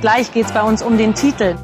Gleich 0.00 0.32
geht 0.32 0.46
es 0.46 0.52
bei 0.52 0.62
uns 0.62 0.80
um 0.80 0.96
den 0.96 1.14
Titel. 1.14 1.56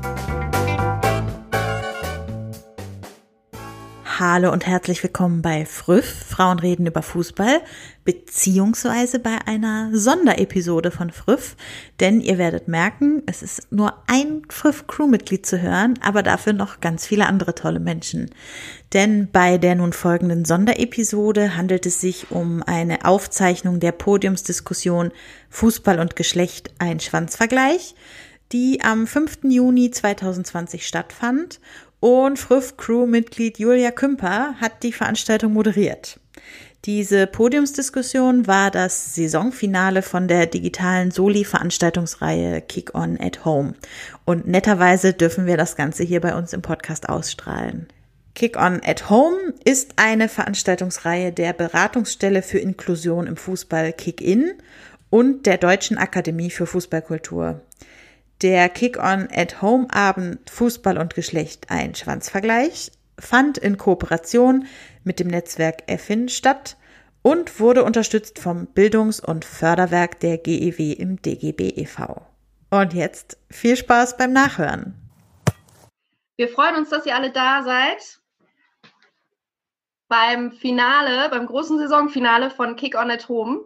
Hallo 4.26 4.50
und 4.50 4.66
herzlich 4.66 5.02
willkommen 5.02 5.42
bei 5.42 5.66
Früff, 5.66 6.06
Frauen 6.06 6.58
reden 6.58 6.86
über 6.86 7.02
Fußball, 7.02 7.60
beziehungsweise 8.06 9.18
bei 9.18 9.36
einer 9.44 9.90
Sonderepisode 9.92 10.90
von 10.90 11.10
Früff, 11.10 11.56
denn 12.00 12.22
ihr 12.22 12.38
werdet 12.38 12.66
merken, 12.66 13.22
es 13.26 13.42
ist 13.42 13.70
nur 13.70 13.92
ein 14.06 14.40
Früff-Crewmitglied 14.48 15.44
zu 15.44 15.60
hören, 15.60 15.98
aber 16.02 16.22
dafür 16.22 16.54
noch 16.54 16.80
ganz 16.80 17.06
viele 17.06 17.26
andere 17.26 17.54
tolle 17.54 17.80
Menschen. 17.80 18.30
Denn 18.94 19.28
bei 19.30 19.58
der 19.58 19.74
nun 19.74 19.92
folgenden 19.92 20.46
Sonderepisode 20.46 21.54
handelt 21.54 21.84
es 21.84 22.00
sich 22.00 22.30
um 22.30 22.62
eine 22.62 23.04
Aufzeichnung 23.04 23.78
der 23.78 23.92
Podiumsdiskussion 23.92 25.12
Fußball 25.50 26.00
und 26.00 26.16
Geschlecht 26.16 26.72
ein 26.78 26.98
Schwanzvergleich, 26.98 27.94
die 28.52 28.80
am 28.82 29.06
5. 29.06 29.40
Juni 29.50 29.90
2020 29.90 30.86
stattfand 30.86 31.60
und 32.04 32.38
Früff 32.38 32.76
Crew-Mitglied 32.76 33.58
Julia 33.58 33.90
Kümper 33.90 34.56
hat 34.60 34.82
die 34.82 34.92
Veranstaltung 34.92 35.54
moderiert. 35.54 36.20
Diese 36.84 37.26
Podiumsdiskussion 37.26 38.46
war 38.46 38.70
das 38.70 39.14
Saisonfinale 39.14 40.02
von 40.02 40.28
der 40.28 40.44
digitalen 40.44 41.10
Soli-Veranstaltungsreihe 41.10 42.60
Kick 42.60 42.94
On 42.94 43.18
at 43.18 43.46
Home. 43.46 43.72
Und 44.26 44.46
netterweise 44.46 45.14
dürfen 45.14 45.46
wir 45.46 45.56
das 45.56 45.76
Ganze 45.76 46.02
hier 46.04 46.20
bei 46.20 46.36
uns 46.36 46.52
im 46.52 46.60
Podcast 46.60 47.08
ausstrahlen. 47.08 47.88
Kick 48.34 48.58
On 48.58 48.82
at 48.84 49.08
Home 49.08 49.54
ist 49.64 49.94
eine 49.96 50.28
Veranstaltungsreihe 50.28 51.32
der 51.32 51.54
Beratungsstelle 51.54 52.42
für 52.42 52.58
Inklusion 52.58 53.26
im 53.26 53.38
Fußball 53.38 53.94
Kick 53.94 54.20
In 54.20 54.52
und 55.08 55.46
der 55.46 55.56
Deutschen 55.56 55.96
Akademie 55.96 56.50
für 56.50 56.66
Fußballkultur. 56.66 57.62
Der 58.42 58.68
Kick-On-at-Home-Abend 58.68 60.50
Fußball 60.50 60.98
und 60.98 61.14
Geschlecht 61.14 61.70
ein 61.70 61.94
Schwanzvergleich 61.94 62.90
fand 63.18 63.58
in 63.58 63.78
Kooperation 63.78 64.66
mit 65.04 65.20
dem 65.20 65.28
Netzwerk 65.28 65.84
EFFIN 65.86 66.28
statt 66.28 66.76
und 67.22 67.60
wurde 67.60 67.84
unterstützt 67.84 68.38
vom 68.38 68.66
Bildungs- 68.66 69.20
und 69.20 69.44
Förderwerk 69.44 70.20
der 70.20 70.38
GEW 70.38 70.92
im 70.92 71.22
DGB 71.22 71.70
e.V. 71.76 72.26
Und 72.70 72.92
jetzt 72.92 73.38
viel 73.50 73.76
Spaß 73.76 74.16
beim 74.16 74.32
Nachhören. 74.32 74.94
Wir 76.36 76.48
freuen 76.48 76.76
uns, 76.76 76.90
dass 76.90 77.06
ihr 77.06 77.14
alle 77.14 77.30
da 77.30 77.62
seid. 77.62 78.20
Beim 80.08 80.52
Finale, 80.52 81.30
beim 81.30 81.46
großen 81.46 81.78
Saisonfinale 81.78 82.50
von 82.50 82.76
Kick 82.76 82.96
On 82.96 83.10
at 83.10 83.28
Home. 83.28 83.60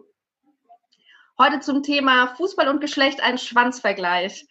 Heute 1.37 1.59
zum 1.59 1.83
Thema 1.83 2.27
Fußball 2.35 2.67
und 2.67 2.81
Geschlecht 2.81 3.21
ein 3.21 3.37
Schwanzvergleich. 3.37 4.47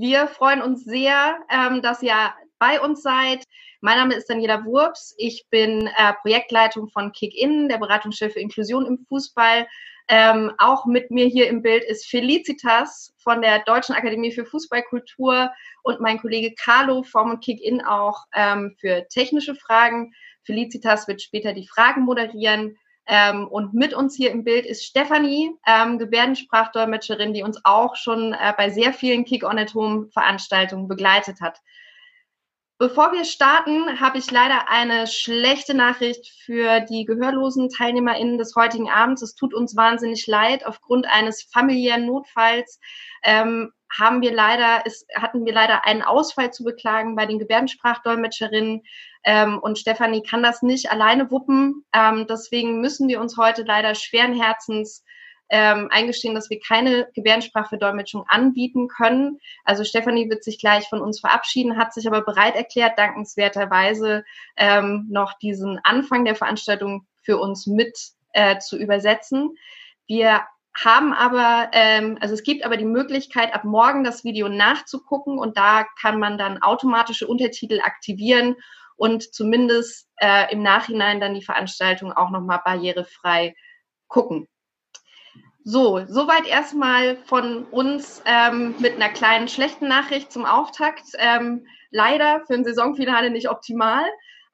Wir 0.00 0.28
freuen 0.28 0.62
uns 0.62 0.84
sehr, 0.84 1.40
ähm, 1.50 1.82
dass 1.82 2.04
ihr 2.04 2.14
bei 2.60 2.80
uns 2.80 3.02
seid. 3.02 3.42
Mein 3.80 3.98
Name 3.98 4.14
ist 4.14 4.30
Daniela 4.30 4.64
Wurps. 4.64 5.12
Ich 5.18 5.48
bin 5.50 5.88
äh, 5.88 6.12
Projektleitung 6.22 6.88
von 6.88 7.10
Kick-In, 7.10 7.68
der 7.68 7.78
Beratungsstelle 7.78 8.30
für 8.30 8.38
Inklusion 8.38 8.86
im 8.86 9.04
Fußball. 9.08 9.66
Ähm, 10.06 10.52
auch 10.58 10.86
mit 10.86 11.10
mir 11.10 11.26
hier 11.26 11.48
im 11.48 11.62
Bild 11.62 11.82
ist 11.82 12.06
Felicitas 12.06 13.12
von 13.18 13.42
der 13.42 13.64
Deutschen 13.64 13.96
Akademie 13.96 14.30
für 14.30 14.44
Fußballkultur 14.44 15.50
und 15.82 16.00
mein 16.00 16.20
Kollege 16.20 16.54
Carlo 16.54 17.02
vom 17.02 17.40
Kick-In 17.40 17.84
auch 17.84 18.22
ähm, 18.36 18.76
für 18.78 19.04
technische 19.08 19.56
Fragen. 19.56 20.12
Felicitas 20.44 21.08
wird 21.08 21.22
später 21.22 21.54
die 21.54 21.66
Fragen 21.66 22.02
moderieren. 22.02 22.78
Ähm, 23.08 23.48
und 23.48 23.72
mit 23.72 23.94
uns 23.94 24.14
hier 24.14 24.30
im 24.30 24.44
Bild 24.44 24.66
ist 24.66 24.84
Stefanie, 24.84 25.50
ähm, 25.66 25.98
Gebärdensprachdolmetscherin, 25.98 27.32
die 27.32 27.42
uns 27.42 27.58
auch 27.64 27.96
schon 27.96 28.34
äh, 28.34 28.52
bei 28.56 28.68
sehr 28.68 28.92
vielen 28.92 29.24
Kick-on-at-Home-Veranstaltungen 29.24 30.88
begleitet 30.88 31.40
hat. 31.40 31.58
Bevor 32.80 33.10
wir 33.12 33.24
starten, 33.24 33.98
habe 33.98 34.18
ich 34.18 34.30
leider 34.30 34.68
eine 34.68 35.08
schlechte 35.08 35.74
Nachricht 35.74 36.28
für 36.44 36.80
die 36.80 37.06
gehörlosen 37.06 37.70
TeilnehmerInnen 37.70 38.38
des 38.38 38.54
heutigen 38.54 38.88
Abends. 38.88 39.22
Es 39.22 39.34
tut 39.34 39.52
uns 39.52 39.74
wahnsinnig 39.74 40.26
leid. 40.28 40.64
Aufgrund 40.64 41.06
eines 41.08 41.42
familiären 41.42 42.06
Notfalls 42.06 42.78
ähm, 43.24 43.72
haben 43.98 44.22
wir 44.22 44.32
leider, 44.32 44.82
es, 44.84 45.06
hatten 45.14 45.44
wir 45.44 45.52
leider 45.52 45.86
einen 45.86 46.02
Ausfall 46.02 46.52
zu 46.52 46.64
beklagen 46.64 47.16
bei 47.16 47.26
den 47.26 47.38
Gebärdensprachdolmetscherinnen. 47.38 48.82
Ähm, 49.24 49.58
und 49.58 49.78
Stefanie 49.78 50.22
kann 50.22 50.42
das 50.42 50.62
nicht 50.62 50.90
alleine 50.90 51.30
wuppen. 51.30 51.84
Ähm, 51.92 52.26
deswegen 52.28 52.80
müssen 52.80 53.08
wir 53.08 53.20
uns 53.20 53.36
heute 53.36 53.62
leider 53.62 53.94
schweren 53.94 54.40
Herzens 54.40 55.04
ähm, 55.50 55.88
eingestehen, 55.90 56.34
dass 56.34 56.50
wir 56.50 56.60
keine 56.60 57.08
Gebärdensprachverdolmetschung 57.14 58.24
anbieten 58.28 58.88
können. 58.88 59.38
Also 59.64 59.84
Stefanie 59.84 60.28
wird 60.28 60.44
sich 60.44 60.58
gleich 60.58 60.88
von 60.88 61.00
uns 61.00 61.20
verabschieden, 61.20 61.78
hat 61.78 61.94
sich 61.94 62.06
aber 62.06 62.22
bereit 62.22 62.54
erklärt, 62.54 62.98
dankenswerterweise 62.98 64.24
ähm, 64.56 65.06
noch 65.10 65.38
diesen 65.38 65.80
Anfang 65.84 66.24
der 66.24 66.34
Veranstaltung 66.34 67.06
für 67.22 67.38
uns 67.38 67.66
mit 67.66 67.98
äh, 68.32 68.58
zu 68.58 68.76
übersetzen. 68.76 69.56
Wir 70.06 70.42
haben 70.84 71.12
aber, 71.12 71.70
ähm, 71.72 72.18
also 72.20 72.34
es 72.34 72.42
gibt 72.42 72.64
aber 72.64 72.76
die 72.76 72.84
Möglichkeit, 72.84 73.54
ab 73.54 73.64
morgen 73.64 74.04
das 74.04 74.24
Video 74.24 74.48
nachzugucken 74.48 75.38
und 75.38 75.56
da 75.56 75.86
kann 76.00 76.18
man 76.18 76.38
dann 76.38 76.62
automatische 76.62 77.26
Untertitel 77.26 77.80
aktivieren 77.80 78.56
und 78.96 79.34
zumindest 79.34 80.08
äh, 80.16 80.52
im 80.52 80.62
Nachhinein 80.62 81.20
dann 81.20 81.34
die 81.34 81.44
Veranstaltung 81.44 82.12
auch 82.12 82.30
nochmal 82.30 82.60
barrierefrei 82.64 83.54
gucken. 84.08 84.48
So, 85.64 86.04
soweit 86.06 86.46
erstmal 86.46 87.18
von 87.24 87.64
uns 87.64 88.22
ähm, 88.24 88.74
mit 88.78 88.94
einer 88.94 89.10
kleinen 89.10 89.48
schlechten 89.48 89.86
Nachricht 89.86 90.32
zum 90.32 90.46
Auftakt. 90.46 91.04
Ähm, 91.18 91.66
leider 91.90 92.42
für 92.46 92.54
ein 92.54 92.64
Saisonfinale 92.64 93.30
nicht 93.30 93.50
optimal. 93.50 94.04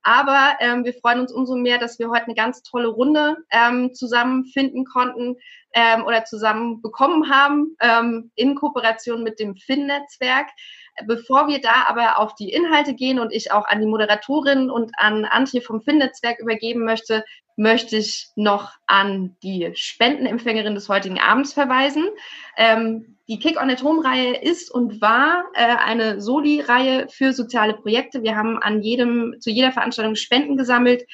Aber 0.04 0.56
ähm, 0.60 0.84
wir 0.84 0.92
freuen 0.92 1.20
uns 1.20 1.32
umso 1.32 1.56
mehr, 1.56 1.78
dass 1.78 1.98
wir 1.98 2.10
heute 2.10 2.26
eine 2.26 2.34
ganz 2.34 2.62
tolle 2.62 2.88
Runde 2.88 3.38
ähm, 3.50 3.94
zusammenfinden 3.94 4.84
konnten 4.84 5.36
ähm, 5.72 6.04
oder 6.04 6.24
zusammen 6.24 6.82
bekommen 6.82 7.30
haben 7.30 7.74
ähm, 7.80 8.30
in 8.34 8.54
Kooperation 8.54 9.22
mit 9.22 9.40
dem 9.40 9.56
FIN-Netzwerk. 9.56 10.48
Bevor 11.06 11.48
wir 11.48 11.60
da 11.60 11.86
aber 11.88 12.18
auf 12.18 12.34
die 12.36 12.52
Inhalte 12.52 12.94
gehen 12.94 13.18
und 13.18 13.32
ich 13.32 13.50
auch 13.50 13.66
an 13.66 13.80
die 13.80 13.86
Moderatorin 13.86 14.70
und 14.70 14.92
an 14.96 15.24
Antje 15.24 15.62
vom 15.62 15.80
FIN-Netzwerk 15.80 16.38
übergeben 16.38 16.84
möchte, 16.84 17.24
möchte 17.56 17.96
ich 17.96 18.28
noch 18.36 18.72
an 18.86 19.36
die 19.42 19.70
Spendenempfängerin 19.74 20.74
des 20.74 20.88
heutigen 20.88 21.18
Abends 21.18 21.52
verweisen. 21.52 22.08
Ähm, 22.56 23.16
die 23.28 23.38
Kick 23.38 23.60
on 23.60 23.70
at 23.70 23.82
Home 23.82 24.04
Reihe 24.04 24.36
ist 24.36 24.70
und 24.70 25.00
war 25.00 25.44
äh, 25.54 25.76
eine 25.76 26.20
Soli-Reihe 26.20 27.08
für 27.08 27.32
soziale 27.32 27.74
Projekte. 27.74 28.22
Wir 28.22 28.36
haben 28.36 28.58
an 28.58 28.82
jedem, 28.82 29.36
zu 29.40 29.50
jeder 29.50 29.72
Veranstaltung 29.72 30.14
Spenden 30.14 30.56
gesammelt. 30.56 31.04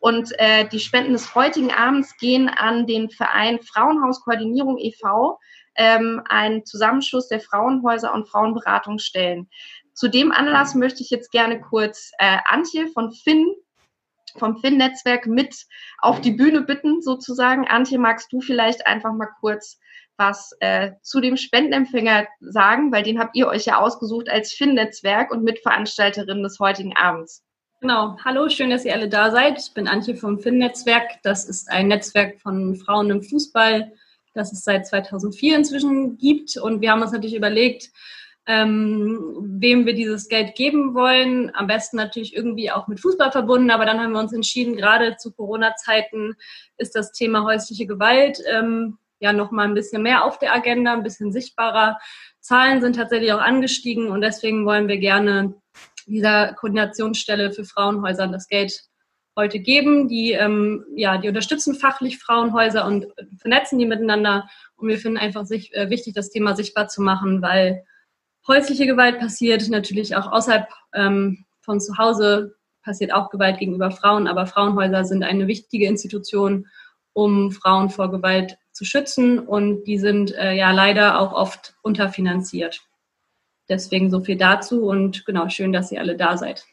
Und 0.00 0.30
äh, 0.38 0.68
die 0.68 0.78
Spenden 0.78 1.12
des 1.12 1.34
heutigen 1.34 1.72
Abends 1.72 2.16
gehen 2.18 2.48
an 2.48 2.86
den 2.86 3.10
Verein 3.10 3.60
Frauenhauskoordinierung 3.60 4.78
e.V., 4.78 5.38
ähm, 5.76 6.22
ein 6.28 6.64
Zusammenschluss 6.64 7.28
der 7.28 7.40
Frauenhäuser 7.40 8.12
und 8.12 8.28
Frauenberatungsstellen. 8.28 9.48
Zu 9.94 10.08
dem 10.08 10.32
Anlass 10.32 10.74
möchte 10.74 11.02
ich 11.02 11.10
jetzt 11.10 11.30
gerne 11.32 11.60
kurz 11.60 12.12
äh, 12.18 12.38
Antje 12.46 12.88
von 12.88 13.12
Finn 13.12 13.52
vom 14.36 14.58
Finn-Netzwerk 14.58 15.26
mit 15.26 15.54
auf 15.98 16.20
die 16.20 16.32
Bühne 16.32 16.62
bitten, 16.62 17.02
sozusagen. 17.02 17.66
Antje, 17.66 17.98
magst 17.98 18.32
du 18.32 18.40
vielleicht 18.40 18.86
einfach 18.86 19.12
mal 19.12 19.28
kurz 19.40 19.78
was 20.18 20.50
äh, 20.58 20.92
zu 21.02 21.20
dem 21.20 21.36
Spendenempfänger 21.36 22.26
sagen, 22.40 22.92
weil 22.92 23.04
den 23.04 23.20
habt 23.20 23.36
ihr 23.36 23.46
euch 23.46 23.66
ja 23.66 23.78
ausgesucht 23.78 24.28
als 24.28 24.52
Finn-Netzwerk 24.52 25.30
und 25.30 25.44
Mitveranstalterin 25.44 26.42
des 26.42 26.58
heutigen 26.58 26.96
Abends. 26.96 27.44
Genau. 27.80 28.16
Hallo, 28.24 28.48
schön, 28.48 28.70
dass 28.70 28.84
ihr 28.84 28.92
alle 28.92 29.08
da 29.08 29.30
seid. 29.30 29.60
Ich 29.60 29.72
bin 29.72 29.86
Antje 29.86 30.16
vom 30.16 30.40
Finn-Netzwerk. 30.40 31.22
Das 31.22 31.48
ist 31.48 31.70
ein 31.70 31.86
Netzwerk 31.86 32.40
von 32.40 32.74
Frauen 32.74 33.08
im 33.10 33.22
Fußball, 33.22 33.92
das 34.34 34.52
es 34.52 34.64
seit 34.64 34.88
2004 34.88 35.56
inzwischen 35.56 36.18
gibt. 36.18 36.56
Und 36.56 36.80
wir 36.80 36.90
haben 36.90 37.02
uns 37.02 37.12
natürlich 37.12 37.36
überlegt, 37.36 37.90
ähm, 38.48 39.36
wem 39.42 39.84
wir 39.84 39.92
dieses 39.94 40.28
Geld 40.28 40.54
geben 40.54 40.94
wollen. 40.94 41.54
Am 41.54 41.66
besten 41.66 41.98
natürlich 41.98 42.34
irgendwie 42.34 42.70
auch 42.70 42.88
mit 42.88 42.98
Fußball 42.98 43.30
verbunden, 43.30 43.70
aber 43.70 43.84
dann 43.84 44.00
haben 44.00 44.12
wir 44.12 44.20
uns 44.20 44.32
entschieden, 44.32 44.74
gerade 44.74 45.16
zu 45.16 45.32
Corona-Zeiten 45.32 46.34
ist 46.78 46.96
das 46.96 47.12
Thema 47.12 47.44
häusliche 47.44 47.86
Gewalt 47.86 48.38
ähm, 48.50 48.96
ja 49.20 49.34
nochmal 49.34 49.68
ein 49.68 49.74
bisschen 49.74 50.02
mehr 50.02 50.24
auf 50.24 50.38
der 50.38 50.54
Agenda, 50.54 50.94
ein 50.94 51.02
bisschen 51.02 51.30
sichtbarer. 51.30 51.98
Zahlen 52.40 52.80
sind 52.80 52.96
tatsächlich 52.96 53.34
auch 53.34 53.40
angestiegen 53.40 54.08
und 54.08 54.22
deswegen 54.22 54.64
wollen 54.64 54.88
wir 54.88 54.96
gerne 54.96 55.54
dieser 56.06 56.54
Koordinationsstelle 56.54 57.52
für 57.52 57.64
Frauenhäuser 57.64 58.28
das 58.28 58.48
Geld 58.48 58.80
heute 59.36 59.60
geben. 59.60 60.08
Die, 60.08 60.32
ähm, 60.32 60.86
ja, 60.96 61.18
die 61.18 61.28
unterstützen 61.28 61.74
fachlich 61.74 62.18
Frauenhäuser 62.18 62.86
und 62.86 63.08
vernetzen 63.36 63.78
die 63.78 63.84
miteinander. 63.84 64.48
Und 64.76 64.88
wir 64.88 64.98
finden 64.98 65.18
einfach 65.18 65.44
sich, 65.44 65.74
äh, 65.74 65.90
wichtig, 65.90 66.14
das 66.14 66.30
Thema 66.30 66.56
sichtbar 66.56 66.88
zu 66.88 67.02
machen, 67.02 67.42
weil 67.42 67.84
häusliche 68.46 68.86
Gewalt 68.86 69.18
passiert 69.18 69.68
natürlich 69.68 70.16
auch 70.16 70.30
außerhalb 70.30 70.68
ähm, 70.94 71.44
von 71.60 71.80
zu 71.80 71.98
Hause, 71.98 72.56
passiert 72.82 73.12
auch 73.12 73.30
Gewalt 73.30 73.58
gegenüber 73.58 73.90
Frauen, 73.90 74.26
aber 74.26 74.46
Frauenhäuser 74.46 75.04
sind 75.04 75.22
eine 75.22 75.46
wichtige 75.46 75.86
Institution, 75.86 76.66
um 77.12 77.50
Frauen 77.50 77.90
vor 77.90 78.10
Gewalt 78.10 78.56
zu 78.72 78.84
schützen 78.84 79.38
und 79.38 79.84
die 79.84 79.98
sind 79.98 80.34
äh, 80.34 80.52
ja 80.52 80.70
leider 80.70 81.20
auch 81.20 81.32
oft 81.32 81.74
unterfinanziert. 81.82 82.80
Deswegen 83.68 84.10
so 84.10 84.20
viel 84.20 84.36
dazu 84.36 84.84
und 84.84 85.26
genau, 85.26 85.48
schön, 85.48 85.72
dass 85.72 85.92
ihr 85.92 86.00
alle 86.00 86.16
da 86.16 86.38
seid. 86.38 86.64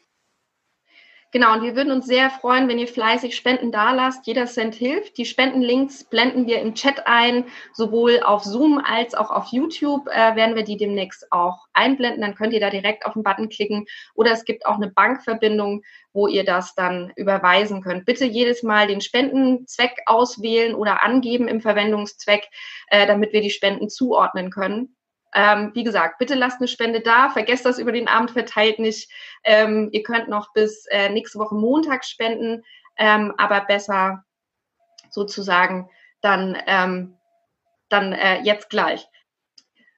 Genau, 1.36 1.52
und 1.52 1.62
wir 1.62 1.76
würden 1.76 1.92
uns 1.92 2.06
sehr 2.06 2.30
freuen, 2.30 2.66
wenn 2.66 2.78
ihr 2.78 2.88
fleißig 2.88 3.36
Spenden 3.36 3.70
dalasst. 3.70 4.26
Jeder 4.26 4.46
Cent 4.46 4.74
hilft. 4.74 5.18
Die 5.18 5.26
Spendenlinks 5.26 6.04
blenden 6.04 6.46
wir 6.46 6.62
im 6.62 6.74
Chat 6.74 7.06
ein, 7.06 7.44
sowohl 7.74 8.20
auf 8.22 8.42
Zoom 8.42 8.78
als 8.78 9.14
auch 9.14 9.30
auf 9.30 9.48
YouTube 9.52 10.08
äh, 10.08 10.34
werden 10.34 10.56
wir 10.56 10.64
die 10.64 10.78
demnächst 10.78 11.30
auch 11.30 11.66
einblenden. 11.74 12.22
Dann 12.22 12.36
könnt 12.36 12.54
ihr 12.54 12.60
da 12.60 12.70
direkt 12.70 13.04
auf 13.04 13.12
den 13.12 13.22
Button 13.22 13.50
klicken. 13.50 13.84
Oder 14.14 14.30
es 14.30 14.46
gibt 14.46 14.64
auch 14.64 14.76
eine 14.76 14.88
Bankverbindung, 14.88 15.82
wo 16.14 16.26
ihr 16.26 16.42
das 16.42 16.74
dann 16.74 17.12
überweisen 17.16 17.82
könnt. 17.82 18.06
Bitte 18.06 18.24
jedes 18.24 18.62
Mal 18.62 18.86
den 18.86 19.02
Spendenzweck 19.02 19.92
auswählen 20.06 20.74
oder 20.74 21.04
angeben 21.04 21.48
im 21.48 21.60
Verwendungszweck, 21.60 22.48
äh, 22.86 23.06
damit 23.06 23.34
wir 23.34 23.42
die 23.42 23.50
Spenden 23.50 23.90
zuordnen 23.90 24.48
können. 24.48 24.95
Ähm, 25.38 25.70
wie 25.74 25.84
gesagt, 25.84 26.18
bitte 26.18 26.34
lasst 26.34 26.60
eine 26.60 26.68
Spende 26.68 27.00
da, 27.00 27.28
vergesst 27.28 27.66
das 27.66 27.78
über 27.78 27.92
den 27.92 28.08
Abend 28.08 28.30
verteilt 28.30 28.78
nicht. 28.78 29.10
Ähm, 29.44 29.90
ihr 29.92 30.02
könnt 30.02 30.28
noch 30.28 30.54
bis 30.54 30.86
äh, 30.86 31.10
nächste 31.10 31.38
Woche 31.38 31.54
Montag 31.54 32.06
spenden, 32.06 32.64
ähm, 32.96 33.34
aber 33.36 33.60
besser 33.60 34.24
sozusagen 35.10 35.90
dann, 36.22 36.56
ähm, 36.66 37.18
dann 37.90 38.14
äh, 38.14 38.40
jetzt 38.44 38.70
gleich. 38.70 39.06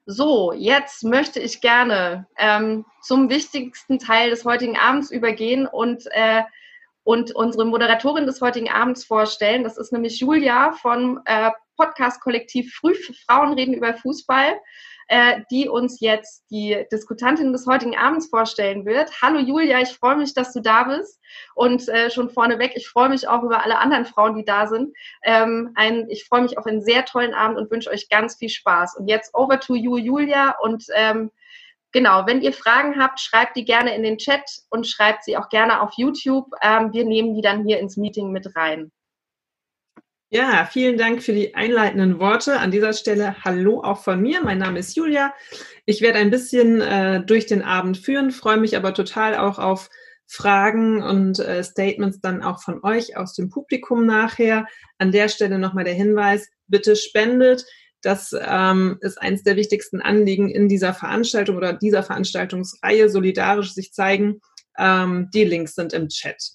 So, 0.06 0.52
jetzt 0.52 1.04
möchte 1.04 1.38
ich 1.38 1.60
gerne 1.60 2.26
ähm, 2.36 2.84
zum 3.00 3.30
wichtigsten 3.30 4.00
Teil 4.00 4.30
des 4.30 4.44
heutigen 4.44 4.76
Abends 4.76 5.12
übergehen 5.12 5.68
und, 5.68 6.06
äh, 6.10 6.42
und 7.04 7.32
unsere 7.32 7.64
Moderatorin 7.64 8.26
des 8.26 8.40
heutigen 8.40 8.70
Abends 8.70 9.04
vorstellen. 9.04 9.62
Das 9.62 9.78
ist 9.78 9.92
nämlich 9.92 10.18
Julia 10.18 10.72
vom 10.72 11.20
äh, 11.26 11.52
Podcast-Kollektiv 11.76 12.74
Früh 12.74 12.96
Frauen 13.24 13.52
reden 13.52 13.74
über 13.74 13.94
Fußball 13.94 14.58
äh, 15.08 15.40
die 15.50 15.68
uns 15.68 16.00
jetzt 16.00 16.44
die 16.50 16.86
Diskutantin 16.92 17.52
des 17.52 17.66
heutigen 17.66 17.96
Abends 17.96 18.28
vorstellen 18.28 18.84
wird. 18.84 19.10
Hallo 19.22 19.38
Julia, 19.38 19.80
ich 19.80 19.88
freue 19.88 20.16
mich, 20.16 20.34
dass 20.34 20.52
du 20.52 20.60
da 20.60 20.84
bist. 20.84 21.18
Und 21.54 21.88
äh, 21.88 22.10
schon 22.10 22.30
vorneweg, 22.30 22.72
ich 22.74 22.88
freue 22.88 23.08
mich 23.08 23.26
auch 23.26 23.42
über 23.42 23.64
alle 23.64 23.78
anderen 23.78 24.04
Frauen, 24.04 24.36
die 24.36 24.44
da 24.44 24.66
sind. 24.66 24.94
Ähm, 25.22 25.72
ein, 25.74 26.08
ich 26.10 26.24
freue 26.24 26.42
mich 26.42 26.58
auf 26.58 26.66
einen 26.66 26.82
sehr 26.82 27.04
tollen 27.06 27.34
Abend 27.34 27.58
und 27.58 27.70
wünsche 27.70 27.90
euch 27.90 28.08
ganz 28.08 28.36
viel 28.36 28.50
Spaß. 28.50 28.96
Und 28.96 29.08
jetzt 29.08 29.34
over 29.34 29.58
to 29.58 29.74
you, 29.74 29.96
Julia. 29.96 30.54
Und 30.60 30.84
ähm, 30.94 31.30
genau, 31.92 32.26
wenn 32.26 32.42
ihr 32.42 32.52
Fragen 32.52 33.02
habt, 33.02 33.18
schreibt 33.20 33.56
die 33.56 33.64
gerne 33.64 33.94
in 33.94 34.02
den 34.02 34.18
Chat 34.18 34.44
und 34.68 34.86
schreibt 34.86 35.24
sie 35.24 35.38
auch 35.38 35.48
gerne 35.48 35.80
auf 35.80 35.92
YouTube. 35.96 36.50
Ähm, 36.62 36.92
wir 36.92 37.04
nehmen 37.04 37.34
die 37.34 37.42
dann 37.42 37.64
hier 37.64 37.78
ins 37.78 37.96
Meeting 37.96 38.30
mit 38.30 38.54
rein. 38.56 38.92
Ja, 40.30 40.68
vielen 40.70 40.98
Dank 40.98 41.22
für 41.22 41.32
die 41.32 41.54
einleitenden 41.54 42.18
Worte. 42.18 42.58
An 42.58 42.70
dieser 42.70 42.92
Stelle 42.92 43.42
Hallo 43.44 43.82
auch 43.82 44.02
von 44.02 44.20
mir. 44.20 44.42
Mein 44.44 44.58
Name 44.58 44.78
ist 44.78 44.94
Julia. 44.94 45.32
Ich 45.86 46.02
werde 46.02 46.18
ein 46.18 46.28
bisschen 46.30 46.82
äh, 46.82 47.24
durch 47.24 47.46
den 47.46 47.62
Abend 47.62 47.96
führen, 47.96 48.30
freue 48.30 48.58
mich 48.58 48.76
aber 48.76 48.92
total 48.92 49.38
auch 49.38 49.58
auf 49.58 49.88
Fragen 50.26 51.02
und 51.02 51.38
äh, 51.38 51.64
Statements 51.64 52.20
dann 52.20 52.42
auch 52.42 52.60
von 52.62 52.84
euch 52.84 53.16
aus 53.16 53.32
dem 53.32 53.48
Publikum 53.48 54.04
nachher. 54.04 54.66
An 54.98 55.12
der 55.12 55.30
Stelle 55.30 55.58
nochmal 55.58 55.84
der 55.84 55.94
Hinweis, 55.94 56.46
bitte 56.66 56.94
spendet. 56.94 57.64
Das 58.02 58.36
ähm, 58.38 58.98
ist 59.00 59.16
eines 59.22 59.44
der 59.44 59.56
wichtigsten 59.56 60.02
Anliegen 60.02 60.50
in 60.50 60.68
dieser 60.68 60.92
Veranstaltung 60.92 61.56
oder 61.56 61.72
dieser 61.72 62.02
Veranstaltungsreihe, 62.02 63.08
solidarisch 63.08 63.72
sich 63.72 63.94
zeigen. 63.94 64.42
Ähm, 64.76 65.30
die 65.32 65.44
Links 65.44 65.74
sind 65.74 65.94
im 65.94 66.08
Chat. 66.08 66.50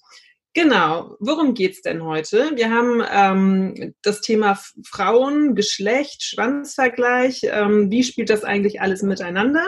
Genau, 0.55 1.15
worum 1.19 1.55
geht's 1.55 1.81
denn 1.81 2.03
heute? 2.03 2.51
Wir 2.55 2.69
haben 2.69 3.03
ähm, 3.11 3.95
das 4.03 4.21
Thema 4.21 4.59
Frauen, 4.85 5.55
Geschlecht, 5.55 6.21
Schwanzvergleich. 6.21 7.41
Ähm, 7.45 7.89
wie 7.89 8.03
spielt 8.03 8.29
das 8.29 8.43
eigentlich 8.43 8.79
alles 8.79 9.01
miteinander? 9.01 9.65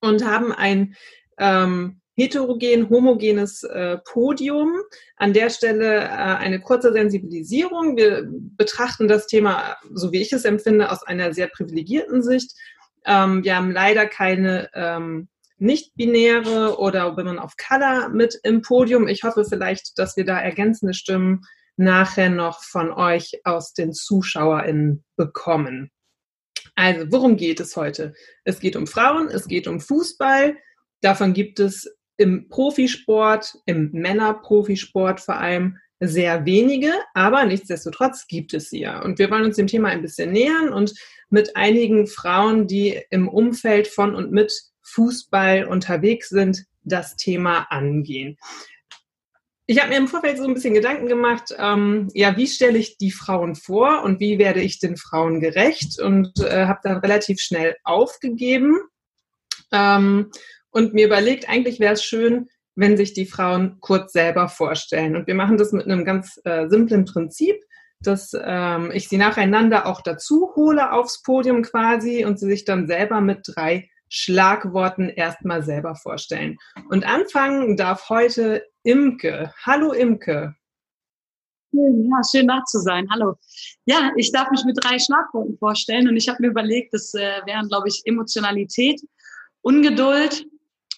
Und 0.00 0.24
haben 0.24 0.52
ein 0.52 0.96
ähm, 1.38 2.00
heterogen, 2.16 2.90
homogenes 2.90 3.62
äh, 3.62 3.98
Podium. 3.98 4.74
An 5.16 5.32
der 5.32 5.48
Stelle 5.50 6.00
äh, 6.00 6.08
eine 6.08 6.60
kurze 6.60 6.92
Sensibilisierung. 6.92 7.96
Wir 7.96 8.26
betrachten 8.28 9.06
das 9.06 9.28
Thema, 9.28 9.76
so 9.92 10.10
wie 10.10 10.22
ich 10.22 10.32
es 10.32 10.44
empfinde, 10.44 10.90
aus 10.90 11.04
einer 11.04 11.32
sehr 11.32 11.46
privilegierten 11.46 12.20
Sicht. 12.20 12.50
Ähm, 13.04 13.44
wir 13.44 13.54
haben 13.54 13.70
leider 13.70 14.06
keine 14.06 14.70
ähm, 14.74 15.28
nicht-binäre 15.64 16.78
oder 16.78 17.16
Women 17.16 17.38
of 17.38 17.56
Color 17.56 18.10
mit 18.10 18.38
im 18.42 18.62
Podium. 18.62 19.08
Ich 19.08 19.24
hoffe 19.24 19.44
vielleicht, 19.44 19.98
dass 19.98 20.16
wir 20.16 20.24
da 20.24 20.38
ergänzende 20.38 20.94
Stimmen 20.94 21.42
nachher 21.76 22.30
noch 22.30 22.62
von 22.62 22.92
euch 22.92 23.40
aus 23.44 23.72
den 23.72 23.92
ZuschauerInnen 23.92 25.04
bekommen. 25.16 25.90
Also, 26.76 27.10
worum 27.10 27.36
geht 27.36 27.60
es 27.60 27.76
heute? 27.76 28.14
Es 28.44 28.60
geht 28.60 28.76
um 28.76 28.86
Frauen, 28.86 29.28
es 29.28 29.48
geht 29.48 29.66
um 29.66 29.80
Fußball. 29.80 30.56
Davon 31.00 31.32
gibt 31.32 31.60
es 31.60 31.92
im 32.16 32.48
Profisport, 32.48 33.56
im 33.66 33.90
Männerprofisport 33.92 35.20
vor 35.20 35.36
allem 35.36 35.78
sehr 36.00 36.44
wenige, 36.44 36.92
aber 37.14 37.44
nichtsdestotrotz 37.44 38.26
gibt 38.26 38.54
es 38.54 38.70
sie 38.70 38.80
ja. 38.80 39.02
Und 39.02 39.18
wir 39.18 39.30
wollen 39.30 39.44
uns 39.44 39.56
dem 39.56 39.66
Thema 39.66 39.88
ein 39.88 40.02
bisschen 40.02 40.32
nähern 40.32 40.72
und 40.72 40.94
mit 41.30 41.56
einigen 41.56 42.06
Frauen, 42.06 42.66
die 42.66 43.00
im 43.10 43.28
Umfeld 43.28 43.88
von 43.88 44.14
und 44.14 44.30
mit 44.30 44.52
Fußball 44.84 45.64
unterwegs 45.64 46.28
sind, 46.28 46.64
das 46.82 47.16
Thema 47.16 47.66
angehen. 47.70 48.36
Ich 49.66 49.80
habe 49.80 49.90
mir 49.90 49.96
im 49.96 50.08
Vorfeld 50.08 50.36
so 50.36 50.44
ein 50.44 50.52
bisschen 50.52 50.74
Gedanken 50.74 51.06
gemacht, 51.06 51.54
ähm, 51.58 52.08
ja, 52.12 52.36
wie 52.36 52.46
stelle 52.46 52.76
ich 52.76 52.98
die 52.98 53.10
Frauen 53.10 53.54
vor 53.54 54.02
und 54.02 54.20
wie 54.20 54.38
werde 54.38 54.60
ich 54.60 54.78
den 54.78 54.98
Frauen 54.98 55.40
gerecht 55.40 55.98
und 55.98 56.38
äh, 56.40 56.66
habe 56.66 56.80
dann 56.82 56.98
relativ 56.98 57.40
schnell 57.40 57.74
aufgegeben 57.82 58.76
ähm, 59.72 60.30
und 60.70 60.92
mir 60.92 61.06
überlegt, 61.06 61.48
eigentlich 61.48 61.80
wäre 61.80 61.94
es 61.94 62.04
schön, 62.04 62.48
wenn 62.76 62.96
sich 62.98 63.14
die 63.14 63.26
Frauen 63.26 63.78
kurz 63.80 64.12
selber 64.12 64.48
vorstellen. 64.48 65.16
Und 65.16 65.26
wir 65.26 65.34
machen 65.34 65.56
das 65.56 65.72
mit 65.72 65.86
einem 65.86 66.04
ganz 66.04 66.40
äh, 66.44 66.68
simplen 66.68 67.06
Prinzip, 67.06 67.56
dass 68.00 68.32
ähm, 68.38 68.90
ich 68.92 69.08
sie 69.08 69.16
nacheinander 69.16 69.86
auch 69.86 70.02
dazu 70.02 70.52
hole 70.56 70.92
aufs 70.92 71.22
Podium 71.22 71.62
quasi 71.62 72.24
und 72.24 72.38
sie 72.38 72.48
sich 72.48 72.64
dann 72.64 72.86
selber 72.86 73.20
mit 73.20 73.40
drei 73.46 73.88
Schlagworten 74.08 75.08
erstmal 75.08 75.62
selber 75.62 75.94
vorstellen. 75.94 76.56
Und 76.88 77.04
anfangen 77.04 77.76
darf 77.76 78.08
heute 78.08 78.66
Imke. 78.82 79.52
Hallo 79.64 79.92
Imke. 79.92 80.54
Ja, 81.72 82.20
schön 82.30 82.46
da 82.46 82.62
zu 82.64 82.78
sein. 82.78 83.08
Hallo. 83.10 83.34
Ja, 83.84 84.12
ich 84.16 84.30
darf 84.30 84.50
mich 84.50 84.64
mit 84.64 84.78
drei 84.80 84.98
Schlagworten 84.98 85.58
vorstellen 85.58 86.08
und 86.08 86.16
ich 86.16 86.28
habe 86.28 86.40
mir 86.40 86.48
überlegt, 86.48 86.94
das 86.94 87.12
äh, 87.14 87.40
wären, 87.46 87.68
glaube 87.68 87.88
ich, 87.88 88.02
Emotionalität, 88.04 89.00
Ungeduld 89.62 90.46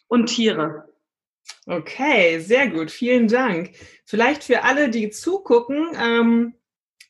und 0.09 0.27
Tiere. 0.27 0.87
Okay, 1.67 2.39
sehr 2.41 2.69
gut. 2.69 2.91
Vielen 2.91 3.29
Dank. 3.29 3.71
Vielleicht 4.05 4.45
für 4.45 4.65
alle, 4.65 4.91
die 4.91 5.11
zugucken, 5.11 5.89
ähm, 5.99 6.55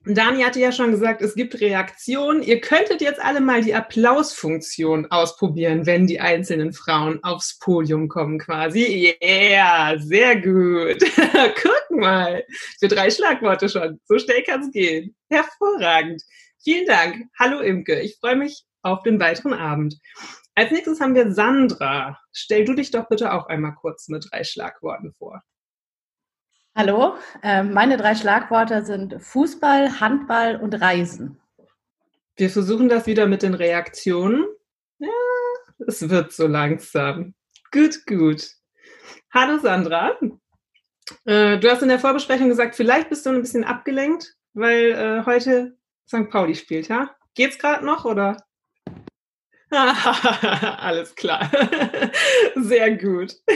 Dani 0.08 0.42
hatte 0.42 0.60
ja 0.60 0.70
schon 0.70 0.92
gesagt, 0.92 1.20
es 1.20 1.34
gibt 1.34 1.60
Reaktionen. 1.60 2.40
Ihr 2.40 2.60
könntet 2.60 3.00
jetzt 3.00 3.20
alle 3.20 3.40
mal 3.40 3.62
die 3.62 3.74
Applausfunktion 3.74 5.06
ausprobieren, 5.10 5.84
wenn 5.84 6.06
die 6.06 6.20
einzelnen 6.20 6.72
Frauen 6.72 7.22
aufs 7.24 7.58
Podium 7.58 8.08
kommen 8.08 8.38
quasi. 8.38 9.16
Yeah, 9.20 9.98
sehr 9.98 10.40
gut. 10.40 10.98
Guck 11.62 11.98
mal. 11.98 12.44
Für 12.78 12.86
drei 12.86 13.10
Schlagworte 13.10 13.68
schon. 13.68 14.00
So 14.04 14.16
schnell 14.18 14.44
kann 14.44 14.60
es 14.60 14.70
gehen. 14.70 15.16
Hervorragend. 15.28 16.22
Vielen 16.62 16.86
Dank. 16.86 17.24
Hallo 17.38 17.58
Imke. 17.58 18.00
Ich 18.00 18.16
freue 18.20 18.36
mich 18.36 18.64
auf 18.82 19.02
den 19.02 19.18
weiteren 19.18 19.54
Abend. 19.54 19.98
Als 20.54 20.70
nächstes 20.70 21.00
haben 21.00 21.16
wir 21.16 21.32
Sandra. 21.32 22.20
Stell 22.32 22.64
du 22.64 22.74
dich 22.74 22.92
doch 22.92 23.08
bitte 23.08 23.32
auch 23.32 23.46
einmal 23.46 23.74
kurz 23.74 24.06
mit 24.06 24.28
drei 24.30 24.44
Schlagworten 24.44 25.14
vor. 25.18 25.42
Hallo, 26.78 27.16
ähm, 27.42 27.72
meine 27.72 27.96
drei 27.96 28.14
Schlagworte 28.14 28.84
sind 28.84 29.16
Fußball, 29.18 29.98
Handball 29.98 30.56
und 30.56 30.74
Reisen. 30.74 31.40
Wir 32.36 32.50
versuchen 32.50 32.90
das 32.90 33.06
wieder 33.06 33.26
mit 33.26 33.42
den 33.42 33.54
Reaktionen. 33.54 34.44
Ja, 34.98 35.08
es 35.86 36.06
wird 36.06 36.32
so 36.32 36.46
langsam. 36.46 37.32
Gut, 37.72 38.04
gut. 38.04 38.50
Hallo 39.32 39.58
Sandra. 39.58 40.18
Äh, 41.24 41.58
du 41.58 41.70
hast 41.70 41.80
in 41.80 41.88
der 41.88 41.98
Vorbesprechung 41.98 42.50
gesagt, 42.50 42.74
vielleicht 42.74 43.08
bist 43.08 43.24
du 43.24 43.30
ein 43.30 43.40
bisschen 43.40 43.64
abgelenkt, 43.64 44.34
weil 44.52 44.90
äh, 44.90 45.24
heute 45.24 45.78
St. 46.06 46.28
Pauli 46.28 46.54
spielt, 46.54 46.88
ja? 46.88 47.16
Geht's 47.34 47.58
gerade 47.58 47.86
noch 47.86 48.04
oder? 48.04 48.36
Alles 49.70 51.14
klar. 51.16 51.50
Sehr 52.54 52.96
gut. 52.96 53.34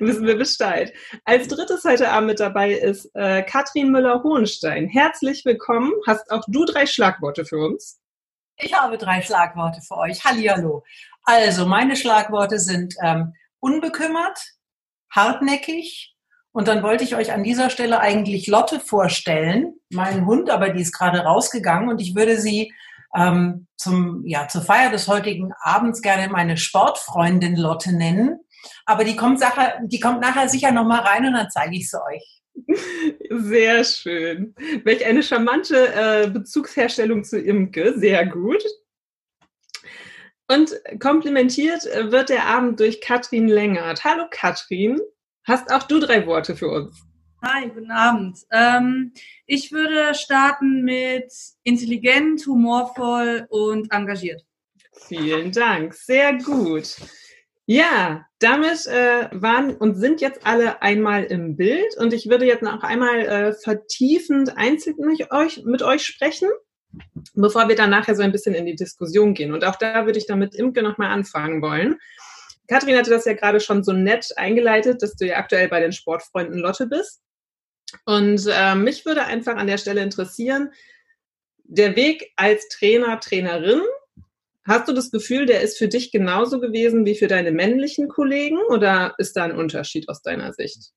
Wissen 0.00 0.26
wir 0.26 0.38
Bescheid. 0.38 0.92
Als 1.24 1.48
drittes 1.48 1.84
heute 1.84 2.10
Abend 2.10 2.28
mit 2.28 2.40
dabei 2.40 2.72
ist 2.72 3.10
äh, 3.14 3.42
Katrin 3.42 3.90
Müller-Hohenstein. 3.90 4.88
Herzlich 4.88 5.44
willkommen. 5.44 5.92
Hast 6.06 6.30
auch 6.30 6.44
du 6.48 6.64
drei 6.64 6.86
Schlagworte 6.86 7.44
für 7.44 7.58
uns? 7.58 8.00
Ich 8.56 8.72
habe 8.72 8.96
drei 8.96 9.20
Schlagworte 9.20 9.82
für 9.82 9.98
euch. 9.98 10.24
Hallihallo. 10.24 10.82
Also, 11.24 11.66
meine 11.66 11.96
Schlagworte 11.96 12.58
sind 12.58 12.94
ähm, 13.02 13.34
unbekümmert, 13.60 14.38
hartnäckig, 15.10 16.12
und 16.52 16.68
dann 16.68 16.82
wollte 16.82 17.02
ich 17.02 17.16
euch 17.16 17.32
an 17.32 17.42
dieser 17.42 17.70
Stelle 17.70 18.00
eigentlich 18.00 18.46
Lotte 18.46 18.78
vorstellen, 18.78 19.74
meinen 19.90 20.26
Hund, 20.26 20.50
aber 20.50 20.68
die 20.68 20.82
ist 20.82 20.92
gerade 20.92 21.20
rausgegangen 21.20 21.88
und 21.88 22.00
ich 22.00 22.14
würde 22.14 22.38
sie 22.38 22.72
ähm, 23.14 23.66
zum, 23.76 24.24
ja, 24.26 24.48
zur 24.48 24.62
Feier 24.62 24.90
des 24.90 25.08
heutigen 25.08 25.52
Abends 25.60 26.02
gerne 26.02 26.28
meine 26.32 26.56
Sportfreundin 26.56 27.56
Lotte 27.56 27.94
nennen. 27.94 28.38
Aber 28.86 29.04
die 29.04 29.16
kommt, 29.16 29.40
Sache, 29.40 29.74
die 29.84 30.00
kommt 30.00 30.20
nachher 30.20 30.48
sicher 30.48 30.70
nochmal 30.70 31.00
rein 31.00 31.26
und 31.26 31.34
dann 31.34 31.50
zeige 31.50 31.76
ich 31.76 31.90
sie 31.90 32.00
euch. 32.02 32.42
Sehr 33.30 33.82
schön. 33.84 34.54
Welch 34.84 35.04
eine 35.04 35.22
charmante 35.22 35.94
äh, 35.94 36.30
Bezugsherstellung 36.30 37.24
zu 37.24 37.40
Imke. 37.40 37.98
Sehr 37.98 38.26
gut. 38.26 38.62
Und 40.48 40.72
komplimentiert 41.00 41.84
wird 41.84 42.28
der 42.28 42.46
Abend 42.46 42.78
durch 42.78 43.00
Katrin 43.00 43.48
Längert. 43.48 44.04
Hallo 44.04 44.24
Katrin, 44.30 45.00
hast 45.44 45.72
auch 45.72 45.84
du 45.84 45.98
drei 45.98 46.26
Worte 46.26 46.56
für 46.56 46.68
uns? 46.68 47.11
Hi, 47.44 47.68
guten 47.68 47.90
Abend. 47.90 48.38
Ähm, 48.52 49.12
ich 49.46 49.72
würde 49.72 50.14
starten 50.14 50.84
mit 50.84 51.32
intelligent, 51.64 52.46
humorvoll 52.46 53.48
und 53.48 53.90
engagiert. 53.90 54.44
Vielen 55.08 55.50
Dank, 55.50 55.92
sehr 55.94 56.38
gut. 56.38 56.98
Ja, 57.66 58.26
damit 58.38 58.86
äh, 58.86 59.28
waren 59.32 59.74
und 59.74 59.96
sind 59.96 60.20
jetzt 60.20 60.46
alle 60.46 60.82
einmal 60.82 61.24
im 61.24 61.56
Bild 61.56 61.96
und 61.98 62.12
ich 62.12 62.28
würde 62.28 62.46
jetzt 62.46 62.62
noch 62.62 62.84
einmal 62.84 63.26
äh, 63.26 63.52
vertiefend 63.54 64.56
einzeln 64.56 64.94
mit 64.98 65.32
euch, 65.32 65.64
mit 65.64 65.82
euch 65.82 66.04
sprechen, 66.04 66.48
bevor 67.34 67.66
wir 67.66 67.74
dann 67.74 67.90
nachher 67.90 68.14
so 68.14 68.22
ein 68.22 68.30
bisschen 68.30 68.54
in 68.54 68.66
die 68.66 68.76
Diskussion 68.76 69.34
gehen. 69.34 69.52
Und 69.52 69.64
auch 69.64 69.76
da 69.76 70.06
würde 70.06 70.18
ich 70.20 70.28
dann 70.28 70.38
mit 70.38 70.54
Imke 70.54 70.84
nochmal 70.84 71.10
anfangen 71.10 71.60
wollen. 71.60 71.98
Kathrin 72.68 72.96
hatte 72.96 73.10
das 73.10 73.24
ja 73.24 73.34
gerade 73.34 73.58
schon 73.58 73.82
so 73.82 73.92
nett 73.92 74.28
eingeleitet, 74.36 75.02
dass 75.02 75.16
du 75.16 75.26
ja 75.26 75.38
aktuell 75.38 75.68
bei 75.68 75.80
den 75.80 75.90
Sportfreunden 75.90 76.60
Lotte 76.60 76.86
bist. 76.86 77.20
Und 78.04 78.46
äh, 78.50 78.74
mich 78.74 79.04
würde 79.04 79.24
einfach 79.24 79.56
an 79.56 79.66
der 79.66 79.78
Stelle 79.78 80.02
interessieren, 80.02 80.72
der 81.64 81.96
Weg 81.96 82.32
als 82.36 82.68
Trainer, 82.68 83.18
Trainerin, 83.20 83.80
hast 84.64 84.88
du 84.88 84.92
das 84.92 85.10
Gefühl, 85.10 85.46
der 85.46 85.60
ist 85.60 85.78
für 85.78 85.88
dich 85.88 86.12
genauso 86.12 86.60
gewesen 86.60 87.04
wie 87.04 87.14
für 87.14 87.28
deine 87.28 87.52
männlichen 87.52 88.08
Kollegen 88.08 88.58
oder 88.68 89.14
ist 89.18 89.36
da 89.36 89.44
ein 89.44 89.56
Unterschied 89.56 90.08
aus 90.08 90.22
deiner 90.22 90.52
Sicht? 90.52 90.92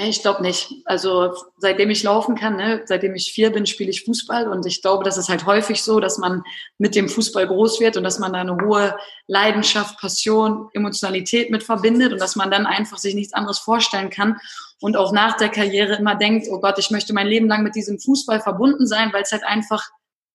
Ich 0.00 0.22
glaube 0.22 0.42
nicht. 0.42 0.72
Also 0.84 1.34
seitdem 1.56 1.90
ich 1.90 2.04
laufen 2.04 2.36
kann, 2.36 2.56
ne, 2.56 2.82
seitdem 2.84 3.16
ich 3.16 3.32
vier 3.32 3.50
bin, 3.50 3.66
spiele 3.66 3.90
ich 3.90 4.04
Fußball 4.04 4.46
und 4.46 4.64
ich 4.64 4.80
glaube, 4.80 5.02
das 5.02 5.18
ist 5.18 5.28
halt 5.28 5.44
häufig 5.44 5.82
so, 5.82 5.98
dass 5.98 6.18
man 6.18 6.44
mit 6.78 6.94
dem 6.94 7.08
Fußball 7.08 7.48
groß 7.48 7.80
wird 7.80 7.96
und 7.96 8.04
dass 8.04 8.20
man 8.20 8.32
da 8.32 8.40
eine 8.40 8.56
hohe 8.64 8.96
Leidenschaft, 9.26 9.98
Passion, 9.98 10.68
Emotionalität 10.72 11.50
mit 11.50 11.64
verbindet 11.64 12.12
und 12.12 12.20
dass 12.20 12.36
man 12.36 12.48
dann 12.48 12.64
einfach 12.64 12.98
sich 12.98 13.16
nichts 13.16 13.32
anderes 13.32 13.58
vorstellen 13.58 14.08
kann 14.08 14.38
und 14.80 14.96
auch 14.96 15.12
nach 15.12 15.36
der 15.36 15.48
Karriere 15.48 15.96
immer 15.96 16.14
denkt, 16.14 16.46
oh 16.48 16.60
Gott, 16.60 16.78
ich 16.78 16.92
möchte 16.92 17.12
mein 17.12 17.26
Leben 17.26 17.48
lang 17.48 17.64
mit 17.64 17.74
diesem 17.74 17.98
Fußball 17.98 18.40
verbunden 18.40 18.86
sein, 18.86 19.12
weil 19.12 19.22
es 19.22 19.32
halt 19.32 19.42
einfach 19.42 19.82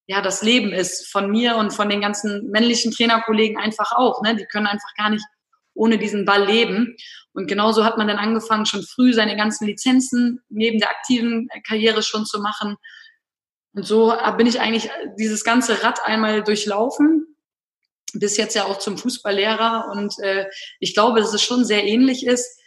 ja 0.08 0.22
das 0.22 0.41
Leben 0.41 0.74
ist 0.74 1.10
von 1.10 1.32
mir 1.32 1.55
und 1.55 1.72
von 1.72 1.88
den 1.88 2.01
ganzen 2.01 2.50
männlichen 2.50 2.91
Trainerkollegen 2.91 3.58
einfach 3.58 3.93
auch. 3.93 4.22
Ne? 4.24 4.36
Die 4.36 4.46
können 4.46 4.67
einfach 4.67 4.93
gar 4.98 5.10
nicht 5.10 5.24
ohne 5.74 5.98
diesen 5.98 6.25
Ball 6.25 6.46
leben. 6.46 6.96
Und 7.34 7.48
genauso 7.48 7.84
hat 7.84 7.98
man 7.98 8.08
dann 8.08 8.18
angefangen, 8.18 8.66
schon 8.66 8.84
früh 8.84 9.13
seine 9.13 9.36
ganzen 9.36 9.66
Lizenzen 9.66 10.42
neben 10.50 10.80
der 10.80 10.90
aktiven 10.90 11.50
Karriere 11.68 12.04
schon 12.04 12.25
zu 12.25 12.40
machen. 12.40 12.78
Und 13.74 13.86
so 13.86 14.16
bin 14.38 14.46
ich 14.46 14.60
eigentlich 14.60 14.90
dieses 15.18 15.44
ganze 15.44 15.84
Rad 15.84 16.00
einmal 16.06 16.44
durchlaufen, 16.44 17.36
bis 18.13 18.38
jetzt 18.38 18.56
ja 18.56 18.66
auch 18.66 18.78
zum 18.78 18.98
Fußballlehrer. 19.00 19.90
Und 19.92 20.20
äh, 20.20 20.46
ich 20.80 20.94
glaube, 20.94 21.22
dass 21.22 21.34
es 21.34 21.42
schon 21.42 21.66
sehr 21.66 21.84
ähnlich 21.84 22.25
ist, 22.25 22.60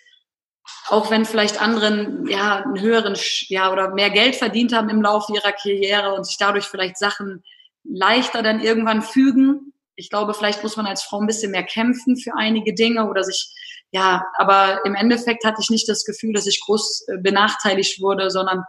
auch 0.89 1.11
wenn 1.13 1.25
vielleicht 1.25 1.63
anderen 1.63 2.27
ja 2.27 2.57
einen 2.57 2.81
höheren 2.81 3.17
ja 3.49 3.73
oder 3.73 3.95
mehr 3.95 4.11
Geld 4.11 4.35
verdient 4.35 4.73
haben 4.73 4.89
im 4.89 5.01
Laufe 5.01 5.33
ihrer 5.33 5.53
Karriere 5.53 6.15
und 6.15 6.27
sich 6.27 6.39
dadurch 6.39 6.65
vielleicht 6.65 6.99
Sachen 6.99 7.45
leichter 7.85 8.43
dann 8.43 8.61
irgendwann 8.61 9.03
fügen, 9.03 9.73
ich 9.97 10.11
glaube, 10.11 10.35
vielleicht 10.35 10.63
muss 10.63 10.77
man 10.77 10.87
als 10.87 11.03
Frau 11.03 11.21
ein 11.21 11.27
bisschen 11.27 11.51
mehr 11.51 11.65
kämpfen 11.65 12.17
für 12.17 12.35
einige 12.37 12.75
Dinge 12.75 13.09
oder 13.09 13.25
sich, 13.25 13.51
ja, 13.97 14.27
aber 14.37 14.85
im 14.85 14.95
Endeffekt 14.95 15.43
hatte 15.47 15.63
ich 15.63 15.71
nicht 15.71 15.89
das 15.89 16.05
Gefühl, 16.05 16.35
dass 16.35 16.47
ich 16.47 16.61
groß 16.61 17.07
äh, 17.09 17.17
benachteiligt 17.17 18.03
wurde, 18.03 18.31
sondern 18.31 18.63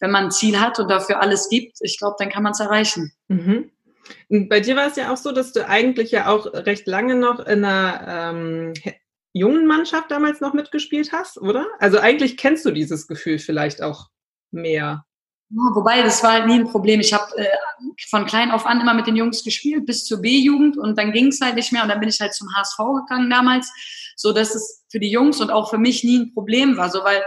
wenn 0.00 0.10
man 0.10 0.24
ein 0.24 0.30
Ziel 0.32 0.60
hat 0.60 0.80
und 0.80 0.90
dafür 0.90 1.22
alles 1.22 1.48
gibt, 1.48 1.78
ich 1.82 1.98
glaube, 1.98 2.16
dann 2.18 2.30
kann 2.30 2.42
man 2.42 2.50
es 2.50 2.58
erreichen. 2.58 3.12
Mhm. 3.28 3.70
Bei 4.48 4.58
dir 4.58 4.74
war 4.74 4.88
es 4.88 4.96
ja 4.96 5.12
auch 5.12 5.16
so, 5.16 5.30
dass 5.30 5.52
du 5.52 5.68
eigentlich 5.68 6.10
ja 6.10 6.26
auch 6.26 6.46
recht 6.46 6.88
lange 6.88 7.14
noch 7.14 7.38
in 7.38 7.64
einer 7.64 8.32
ähm, 8.34 8.74
jungen 9.32 9.68
Mannschaft 9.68 10.10
damals 10.10 10.40
noch 10.40 10.52
mitgespielt 10.52 11.12
hast, 11.12 11.38
oder? 11.38 11.64
Also 11.78 12.00
eigentlich 12.00 12.36
kennst 12.36 12.64
du 12.64 12.72
dieses 12.72 13.06
Gefühl 13.06 13.38
vielleicht 13.38 13.82
auch 13.82 14.08
mehr. 14.50 15.04
Wobei, 15.50 16.02
das 16.02 16.24
war 16.24 16.44
nie 16.44 16.54
ein 16.54 16.68
Problem. 16.68 16.98
Ich 16.98 17.12
habe 17.12 17.36
äh, 17.36 17.46
von 18.08 18.26
klein 18.26 18.50
auf 18.50 18.66
an 18.66 18.80
immer 18.80 18.94
mit 18.94 19.06
den 19.06 19.16
Jungs 19.16 19.44
gespielt, 19.44 19.86
bis 19.86 20.04
zur 20.04 20.20
B-Jugend 20.22 20.76
und 20.76 20.98
dann 20.98 21.12
ging 21.12 21.28
es 21.28 21.40
halt 21.40 21.54
nicht 21.54 21.72
mehr 21.72 21.84
und 21.84 21.88
dann 21.88 22.00
bin 22.00 22.08
ich 22.08 22.20
halt 22.20 22.34
zum 22.34 22.48
HSV 22.56 22.78
gegangen 22.78 23.30
damals, 23.30 23.70
so 24.22 24.32
dass 24.32 24.54
es 24.54 24.84
für 24.90 25.00
die 25.00 25.10
Jungs 25.10 25.40
und 25.40 25.50
auch 25.50 25.68
für 25.68 25.78
mich 25.78 26.04
nie 26.04 26.20
ein 26.20 26.32
Problem 26.32 26.76
war, 26.76 26.88
so 26.90 27.02
weil 27.02 27.22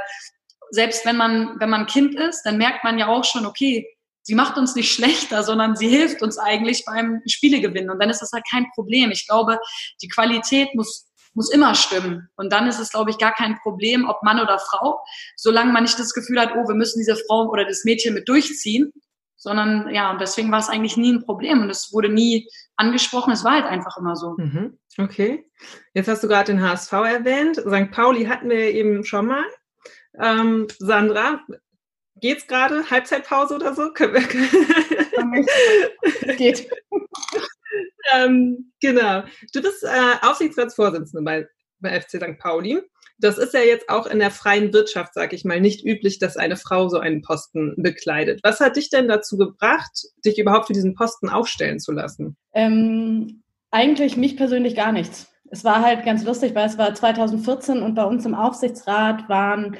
selbst 0.72 1.06
wenn 1.06 1.18
man 1.18 1.60
wenn 1.60 1.70
man 1.70 1.86
Kind 1.86 2.16
ist, 2.16 2.44
dann 2.44 2.58
merkt 2.58 2.84
man 2.84 2.98
ja 2.98 3.08
auch 3.08 3.26
schon, 3.26 3.46
okay, 3.46 3.86
sie 4.22 4.34
macht 4.34 4.58
uns 4.58 4.76
nicht 4.76 4.92
schlechter, 4.96 5.44
sondern 5.44 5.76
sie 5.76 5.90
hilft 5.90 6.22
uns 6.22 6.38
eigentlich 6.38 6.86
beim 6.86 7.22
Spielegewinn 7.28 7.90
und 7.90 8.00
dann 8.00 8.10
ist 8.10 8.22
das 8.22 8.32
halt 8.32 8.46
kein 8.50 8.68
Problem. 8.74 9.12
Ich 9.12 9.28
glaube, 9.28 9.60
die 10.02 10.08
Qualität 10.08 10.74
muss 10.74 11.12
muss 11.38 11.52
immer 11.52 11.76
stimmen. 11.76 12.30
Und 12.38 12.54
dann 12.54 12.66
ist 12.66 12.80
es, 12.80 12.92
glaube 12.92 13.12
ich, 13.12 13.18
gar 13.18 13.34
kein 13.34 13.60
Problem, 13.60 14.08
ob 14.08 14.24
Mann 14.24 14.40
oder 14.40 14.58
Frau, 14.58 15.02
solange 15.36 15.74
man 15.74 15.84
nicht 15.84 16.00
das 16.00 16.14
Gefühl 16.14 16.40
hat, 16.40 16.52
oh, 16.56 16.66
wir 16.66 16.76
müssen 16.76 16.98
diese 16.98 17.18
Frau 17.28 17.50
oder 17.50 17.66
das 17.66 17.84
Mädchen 17.84 18.14
mit 18.14 18.30
durchziehen, 18.30 18.94
sondern 19.46 19.94
ja, 19.94 20.10
und 20.10 20.20
deswegen 20.20 20.52
war 20.52 20.58
es 20.58 20.70
eigentlich 20.70 20.98
nie 20.98 21.14
ein 21.14 21.24
Problem 21.24 21.62
und 21.62 21.70
es 21.70 21.94
wurde 21.94 22.10
nie 22.10 22.50
angesprochen, 22.78 23.32
es 23.32 23.44
war 23.44 23.52
halt 23.52 23.66
einfach 23.66 23.96
immer 23.96 24.16
so. 24.16 24.36
Mhm. 24.38 24.80
Okay. 24.98 25.46
Jetzt 25.94 26.08
hast 26.08 26.24
du 26.24 26.28
gerade 26.28 26.52
den 26.52 26.64
HSV 26.64 26.92
erwähnt. 26.92 27.58
St. 27.58 27.92
Pauli 27.92 28.26
hatten 28.26 28.50
wir 28.50 28.72
eben 28.72 29.06
schon 29.06 29.28
mal. 29.28 29.44
Ähm, 30.20 30.66
Sandra, 30.80 31.42
geht's 32.16 32.48
gerade? 32.48 32.90
Halbzeitpause 32.90 33.54
oder 33.56 33.76
so? 33.76 33.94
Geht. 36.38 36.68
ähm, 38.16 38.72
genau. 38.82 39.26
Du 39.54 39.62
bist 39.62 39.84
äh, 39.84 40.16
Aufsichtsratsvorsitzende 40.24 41.24
bei, 41.24 41.48
bei 41.80 42.02
FC 42.02 42.18
St. 42.18 42.40
Pauli. 42.40 42.82
Das 43.18 43.38
ist 43.38 43.54
ja 43.54 43.62
jetzt 43.62 43.90
auch 43.90 44.08
in 44.08 44.20
der 44.20 44.32
freien 44.32 44.74
Wirtschaft, 44.74 45.14
sag 45.14 45.34
ich 45.34 45.46
mal, 45.46 45.62
nicht 45.62 45.86
üblich, 45.86 46.20
dass 46.20 46.38
eine 46.38 46.58
Frau 46.58 46.90
so 46.90 47.00
einen 47.00 47.22
Posten 47.22 47.74
bekleidet. 47.78 48.42
Was 48.44 48.60
hat 48.60 48.76
dich 48.76 48.90
denn 48.90 49.08
dazu 49.08 49.38
gebracht, 49.38 50.04
dich 50.26 50.38
überhaupt 50.38 50.68
für 50.68 50.74
diesen 50.74 50.96
Posten 50.96 51.30
aufstellen 51.30 51.80
zu 51.80 51.92
lassen? 51.92 52.36
Ähm, 52.54 53.44
eigentlich 53.72 54.18
mich 54.18 54.38
persönlich 54.38 54.76
gar 54.76 54.92
nichts. 54.92 55.28
Es 55.52 55.64
war 55.64 55.82
halt 55.82 56.04
ganz 56.04 56.24
lustig, 56.24 56.56
weil 56.56 56.68
es 56.68 56.78
war 56.78 56.94
2014 56.94 57.82
und 57.82 57.96
bei 57.96 58.04
uns 58.04 58.26
im 58.26 58.34
Aufsichtsrat 58.34 59.30
waren 59.30 59.78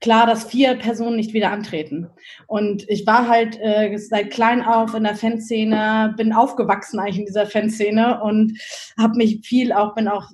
klar, 0.00 0.26
dass 0.26 0.44
vier 0.44 0.74
Personen 0.74 1.16
nicht 1.16 1.34
wieder 1.34 1.50
antreten. 1.50 2.08
Und 2.46 2.88
ich 2.88 3.06
war 3.06 3.28
halt 3.28 3.58
äh, 3.60 3.96
seit 3.98 4.30
klein 4.30 4.62
auf 4.62 4.94
in 4.94 5.04
der 5.04 5.14
Fanszene, 5.14 6.14
bin 6.16 6.32
aufgewachsen 6.32 6.98
eigentlich 6.98 7.18
in 7.18 7.26
dieser 7.26 7.46
Fanszene 7.46 8.22
und 8.22 8.58
habe 8.98 9.16
mich 9.16 9.46
viel 9.46 9.72
auch, 9.72 9.94
bin 9.94 10.08
auch 10.08 10.28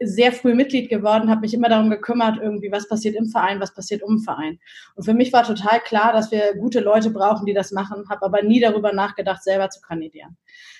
sehr 0.00 0.32
früh 0.32 0.54
Mitglied 0.54 0.88
geworden, 0.88 1.30
habe 1.30 1.42
mich 1.42 1.54
immer 1.54 1.68
darum 1.68 1.90
gekümmert, 1.90 2.38
irgendwie, 2.40 2.70
was 2.70 2.88
passiert 2.88 3.16
im 3.16 3.26
Verein, 3.26 3.60
was 3.60 3.74
passiert 3.74 4.02
um 4.02 4.16
den 4.16 4.22
Verein. 4.22 4.58
Und 4.94 5.04
für 5.04 5.14
mich 5.14 5.32
war 5.32 5.44
total 5.44 5.80
klar, 5.80 6.12
dass 6.12 6.30
wir 6.30 6.54
gute 6.58 6.80
Leute 6.80 7.10
brauchen, 7.10 7.46
die 7.46 7.54
das 7.54 7.72
machen, 7.72 8.08
habe 8.08 8.24
aber 8.24 8.42
nie 8.42 8.60
darüber 8.60 8.92
nachgedacht, 8.92 9.42
selber 9.42 9.70
zu 9.70 9.80
kandidieren. 9.80 10.36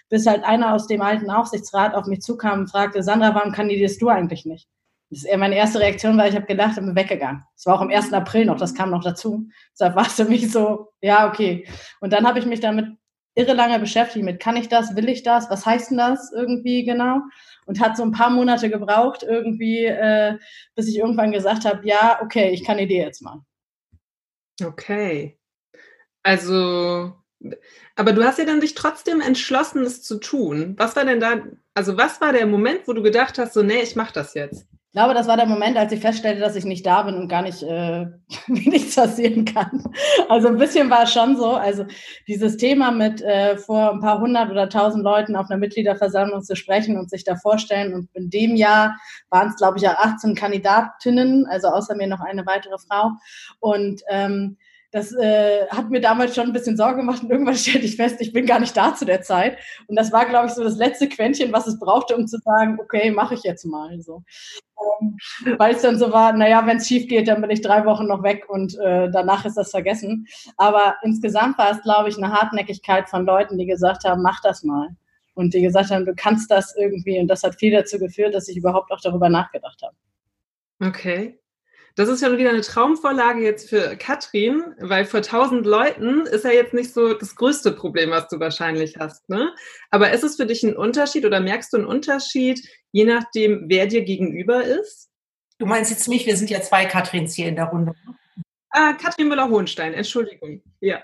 Bis 0.09 0.27
halt 0.27 0.45
einer 0.45 0.75
aus 0.75 0.87
dem 0.87 1.03
alten 1.03 1.31
Aufsichtsrat 1.31 1.95
auf 1.95 2.07
mich 2.07 2.21
zukam 2.21 2.61
und 2.61 2.71
fragte, 2.71 3.03
Sandra, 3.03 3.35
warum 3.35 3.53
kandidierst 3.53 4.01
du 4.01 4.09
eigentlich 4.09 4.47
nicht? 4.47 4.69
Das 5.11 5.23
ist 5.23 5.37
meine 5.37 5.57
erste 5.57 5.79
Reaktion 5.79 6.19
war, 6.19 6.27
ich 6.27 6.35
habe 6.35 6.47
gedacht, 6.47 6.73
ich 6.77 6.85
bin 6.85 6.97
weggegangen. 6.97 7.45
Es 7.57 7.65
war 7.67 7.77
auch 7.77 7.81
am 7.81 7.91
1. 7.91 8.13
April 8.13 8.45
noch, 8.47 8.57
das 8.57 8.75
kam 8.75 8.91
noch 8.91 9.05
dazu. 9.05 9.49
Deshalb 9.73 9.95
war 9.95 10.07
es 10.07 10.15
für 10.15 10.25
mich 10.25 10.51
so, 10.51 10.89
ja, 11.01 11.29
okay. 11.29 11.67
Und 12.01 12.13
dann 12.13 12.27
habe 12.27 12.41
ich 12.41 12.47
mich 12.47 12.61
damit 12.61 12.87
irre 13.37 13.53
lange 13.53 13.79
beschäftigt 13.79 14.25
mit, 14.25 14.41
kann 14.41 14.57
ich 14.57 14.69
das, 14.69 14.97
will 14.97 15.09
ich 15.09 15.23
das, 15.23 15.51
was 15.51 15.65
heißt 15.65 15.91
denn 15.91 15.99
das 15.99 16.33
irgendwie 16.35 16.85
genau? 16.85 17.21
Und 17.67 17.81
hat 17.81 17.97
so 17.97 18.05
ein 18.05 18.13
paar 18.13 18.31
Monate 18.31 18.71
gebraucht 18.71 19.23
irgendwie, 19.23 19.85
äh, 19.85 20.39
bis 20.75 20.89
ich 20.89 20.97
irgendwann 20.97 21.33
gesagt 21.33 21.65
habe, 21.65 21.87
ja, 21.87 22.21
okay, 22.23 22.51
ich 22.51 22.65
kann 22.65 22.79
Idee 22.79 23.03
jetzt 23.03 23.23
mal. 23.23 23.43
Okay. 24.65 25.39
Also, 26.23 27.13
aber 27.95 28.13
du 28.13 28.25
hast 28.25 28.39
ja 28.39 28.45
dann 28.45 28.61
dich 28.61 28.75
trotzdem 28.75 29.21
entschlossen, 29.21 29.83
es 29.83 30.03
zu 30.03 30.19
tun. 30.19 30.75
Was 30.79 30.97
war 30.97 31.05
denn 31.05 31.21
da, 31.21 31.43
also 31.75 31.97
was 31.97 32.21
war 32.21 32.33
der 32.33 32.47
Moment, 32.47 32.87
wo 32.87 32.93
du 32.93 33.03
gedacht 33.03 33.39
hast, 33.39 33.55
so, 33.55 33.63
nee, 33.63 33.83
ich 33.83 33.97
mache 33.97 34.13
das 34.13 34.35
jetzt? 34.35 34.67
Ich 34.97 34.99
glaube, 34.99 35.13
das 35.13 35.29
war 35.29 35.37
der 35.37 35.45
Moment, 35.45 35.77
als 35.77 35.93
ich 35.93 36.01
feststellte, 36.01 36.41
dass 36.41 36.57
ich 36.57 36.65
nicht 36.65 36.87
da 36.87 37.03
bin 37.03 37.17
und 37.17 37.29
gar 37.29 37.43
nicht, 37.43 37.63
äh, 37.63 38.07
nichts 38.47 38.97
passieren 38.97 39.45
kann. 39.45 39.85
Also 40.31 40.49
ein 40.49 40.57
bisschen 40.57 40.89
war 40.89 41.03
es 41.03 41.13
schon 41.13 41.37
so. 41.37 41.51
Also 41.51 41.85
dieses 42.27 42.57
Thema 42.57 42.93
mit 42.93 43.21
äh, 43.21 43.59
vor 43.59 43.93
ein 43.93 44.01
paar 44.01 44.23
hundert 44.23 44.51
oder 44.51 44.71
tausend 44.71 45.05
Leuten 45.05 45.37
auf 45.37 45.51
einer 45.51 45.59
Mitgliederversammlung 45.59 46.43
zu 46.43 46.57
sprechen 46.57 46.97
und 46.97 47.11
sich 47.11 47.25
da 47.25 47.37
vorstellen. 47.37 47.93
Und 47.93 48.09
in 48.15 48.31
dem 48.31 48.57
Jahr 48.57 48.97
waren 49.29 49.49
es, 49.49 49.57
glaube 49.57 49.77
ich, 49.77 49.83
ja 49.83 49.99
18 49.99 50.35
Kandidatinnen, 50.35 51.45
also 51.45 51.69
außer 51.69 51.95
mir 51.95 52.07
noch 52.07 52.21
eine 52.21 52.47
weitere 52.47 52.79
Frau. 52.79 53.11
Und 53.61 54.01
ähm, 54.09 54.57
das 54.97 55.13
äh, 55.13 55.67
hat 55.69 55.91
mir 55.91 56.01
damals 56.01 56.35
schon 56.35 56.47
ein 56.47 56.53
bisschen 56.55 56.77
Sorge 56.77 56.97
gemacht 56.97 57.23
und 57.23 57.31
irgendwann 57.31 57.55
stellte 57.57 57.85
ich 57.87 57.97
fest, 57.97 58.17
ich 58.21 58.33
bin 58.33 58.47
gar 58.47 58.59
nicht 58.59 58.77
da 58.77 58.95
zu 58.95 59.05
der 59.05 59.21
Zeit. 59.21 59.59
Und 59.87 59.97
das 59.97 60.11
war, 60.11 60.25
glaube 60.25 60.47
ich, 60.47 60.55
so 60.55 60.65
das 60.65 60.77
letzte 60.77 61.07
Quäntchen, 61.09 61.53
was 61.53 61.67
es 61.67 61.79
brauchte, 61.79 62.17
um 62.17 62.27
zu 62.27 62.39
sagen, 62.39 62.79
okay, 62.81 63.11
mache 63.11 63.35
ich 63.35 63.43
jetzt 63.43 63.67
mal. 63.67 64.01
So. 64.01 64.25
Ähm, 65.03 65.19
Weil 65.59 65.75
es 65.75 65.83
dann 65.83 65.99
so 65.99 66.13
war, 66.13 66.33
naja, 66.33 66.67
wenn 66.67 66.79
es 66.79 66.89
schief 66.89 67.09
geht, 67.09 67.29
dann 67.29 67.43
bin 67.43 67.51
ich 67.51 67.61
drei 67.61 67.85
Wochen 67.85 68.07
noch 68.07 68.23
weg 68.23 68.47
und 68.49 68.75
äh, 68.79 69.11
danach 69.11 69.45
ist 69.45 69.59
das 69.59 69.71
vergessen. 69.71 70.27
Aber 70.57 70.97
insgesamt 71.03 71.59
war 71.59 71.73
es, 71.73 71.83
glaube 71.83 72.09
ich, 72.09 72.17
eine 72.17 72.33
Hartnäckigkeit 72.33 73.11
von 73.11 73.27
Leuten, 73.27 73.59
die 73.59 73.67
gesagt 73.67 74.05
haben, 74.05 74.23
mach 74.23 74.41
das 74.41 74.63
mal. 74.63 74.89
Und 75.35 75.53
die 75.53 75.61
gesagt 75.61 75.91
haben, 75.91 76.07
du 76.07 76.15
kannst 76.15 76.51
das 76.51 76.75
irgendwie. 76.75 77.21
Und 77.21 77.29
das 77.29 77.43
hat 77.43 77.57
viel 77.57 77.73
dazu 77.73 77.99
geführt, 77.99 78.35
dass 78.35 78.49
ich 78.49 78.57
überhaupt 78.57 78.91
auch 78.91 79.01
darüber 79.03 79.29
nachgedacht 79.29 79.83
habe. 79.83 79.95
Okay. 80.81 81.39
Das 81.97 82.11
ist 82.11 82.23
schon 82.23 82.37
wieder 82.37 82.51
eine 82.51 82.61
Traumvorlage 82.61 83.43
jetzt 83.43 83.71
für 83.71 83.97
Katrin, 83.97 84.63
weil 84.79 85.07
vor 85.07 85.23
tausend 85.23 85.65
Leuten 85.65 86.27
ist 86.27 86.45
ja 86.45 86.51
jetzt 86.51 86.75
nicht 86.75 86.93
so 86.93 87.15
das 87.15 87.35
größte 87.35 87.73
Problem, 87.73 88.11
was 88.11 88.29
du 88.29 88.39
wahrscheinlich 88.39 88.99
hast. 88.99 89.27
Ne? 89.31 89.55
Aber 89.91 90.13
ist 90.13 90.23
es 90.23 90.37
für 90.37 90.45
dich 90.45 90.63
ein 90.63 90.77
Unterschied 90.77 91.25
oder 91.25 91.41
merkst 91.41 91.73
du 91.73 91.79
einen 91.79 91.87
Unterschied, 91.87 92.61
je 92.93 93.07
nachdem, 93.07 93.65
wer 93.69 93.87
dir 93.87 94.05
gegenüber 94.05 94.63
ist? 94.63 95.09
Du 95.59 95.65
meinst 95.65 95.91
jetzt 95.91 96.07
mich, 96.07 96.27
wir 96.27 96.37
sind 96.37 96.51
ja 96.51 96.61
zwei 96.61 96.85
Katrins 96.85 97.35
hier 97.35 97.49
in 97.49 97.57
der 97.57 97.65
Runde. 97.65 97.95
Ah, 98.69 98.93
Katrin 98.93 99.29
Müller-Hohenstein, 99.29 99.95
Entschuldigung. 99.95 100.63
Ja. 100.81 101.03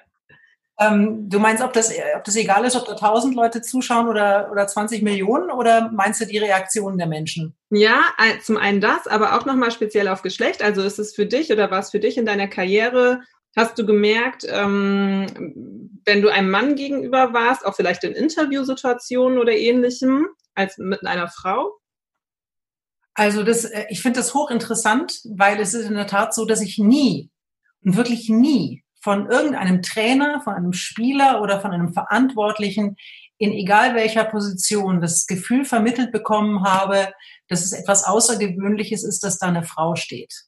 Ähm, 0.79 1.29
du 1.29 1.39
meinst, 1.39 1.63
ob 1.63 1.73
das, 1.73 1.93
ob 2.17 2.25
das 2.25 2.37
egal 2.37 2.65
ist, 2.65 2.77
ob 2.77 2.87
da 2.87 2.93
1000 2.93 3.35
Leute 3.35 3.61
zuschauen 3.61 4.09
oder, 4.09 4.49
oder 4.51 4.67
20 4.67 5.03
Millionen 5.03 5.51
oder 5.51 5.91
meinst 5.93 6.21
du 6.21 6.27
die 6.27 6.39
Reaktionen 6.39 6.99
der 6.99 7.07
Menschen? 7.07 7.55
Ja, 7.71 8.03
zum 8.43 8.57
einen 8.57 8.81
das, 8.81 9.07
aber 9.07 9.37
auch 9.37 9.45
nochmal 9.45 9.71
speziell 9.71 10.09
auf 10.09 10.23
Geschlecht. 10.23 10.63
Also 10.63 10.83
ist 10.83 10.99
es 10.99 11.15
für 11.15 11.27
dich 11.27 11.53
oder 11.53 11.71
war 11.71 11.81
es 11.81 11.91
für 11.91 12.01
dich 12.01 12.17
in 12.17 12.27
deiner 12.27 12.49
Karriere, 12.49 13.21
hast 13.55 13.79
du 13.79 13.87
gemerkt, 13.87 14.47
ähm, 14.49 15.27
wenn 16.05 16.23
du 16.23 16.29
einem 16.29 16.51
Mann 16.51 16.75
gegenüber 16.75 17.33
warst, 17.33 17.67
auch 17.67 17.77
vielleicht 17.77 18.05
in 18.05 18.13
Interviewsituationen 18.13 19.39
oder 19.39 19.53
ähnlichem, 19.53 20.27
als 20.55 20.79
mit 20.79 21.07
einer 21.07 21.29
Frau? 21.29 21.79
Also 23.15 23.43
das, 23.43 23.65
äh, 23.65 23.85
ich 23.91 24.01
finde 24.01 24.21
das 24.21 24.35
hochinteressant, 24.35 25.21
weil 25.25 25.61
es 25.61 25.75
ist 25.75 25.87
in 25.87 25.95
der 25.95 26.07
Tat 26.07 26.35
so, 26.35 26.47
dass 26.47 26.63
ich 26.63 26.79
nie 26.79 27.31
und 27.85 27.97
wirklich 27.97 28.29
nie 28.29 28.83
von 29.03 29.29
irgendeinem 29.31 29.83
Trainer, 29.83 30.41
von 30.43 30.55
einem 30.55 30.73
Spieler 30.73 31.43
oder 31.43 31.61
von 31.61 31.73
einem 31.73 31.93
Verantwortlichen 31.93 32.97
in 33.43 33.53
egal 33.53 33.97
welcher 33.97 34.25
Position 34.25 35.01
das 35.01 35.27
Gefühl 35.27 35.65
vermittelt 35.65 36.13
bekommen 36.13 36.63
habe, 36.63 37.13
dass 37.49 37.65
es 37.65 37.73
etwas 37.73 38.05
Außergewöhnliches 38.05 39.03
ist, 39.03 39.25
dass 39.25 39.39
da 39.39 39.49
eine 39.49 39.65
Frau 39.65 39.97
steht. 39.97 40.45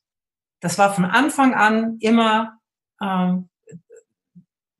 Das 0.61 0.79
war 0.79 0.95
von 0.95 1.05
Anfang 1.05 1.55
an 1.55 1.99
immer 1.99 2.59
ähm, 3.03 3.49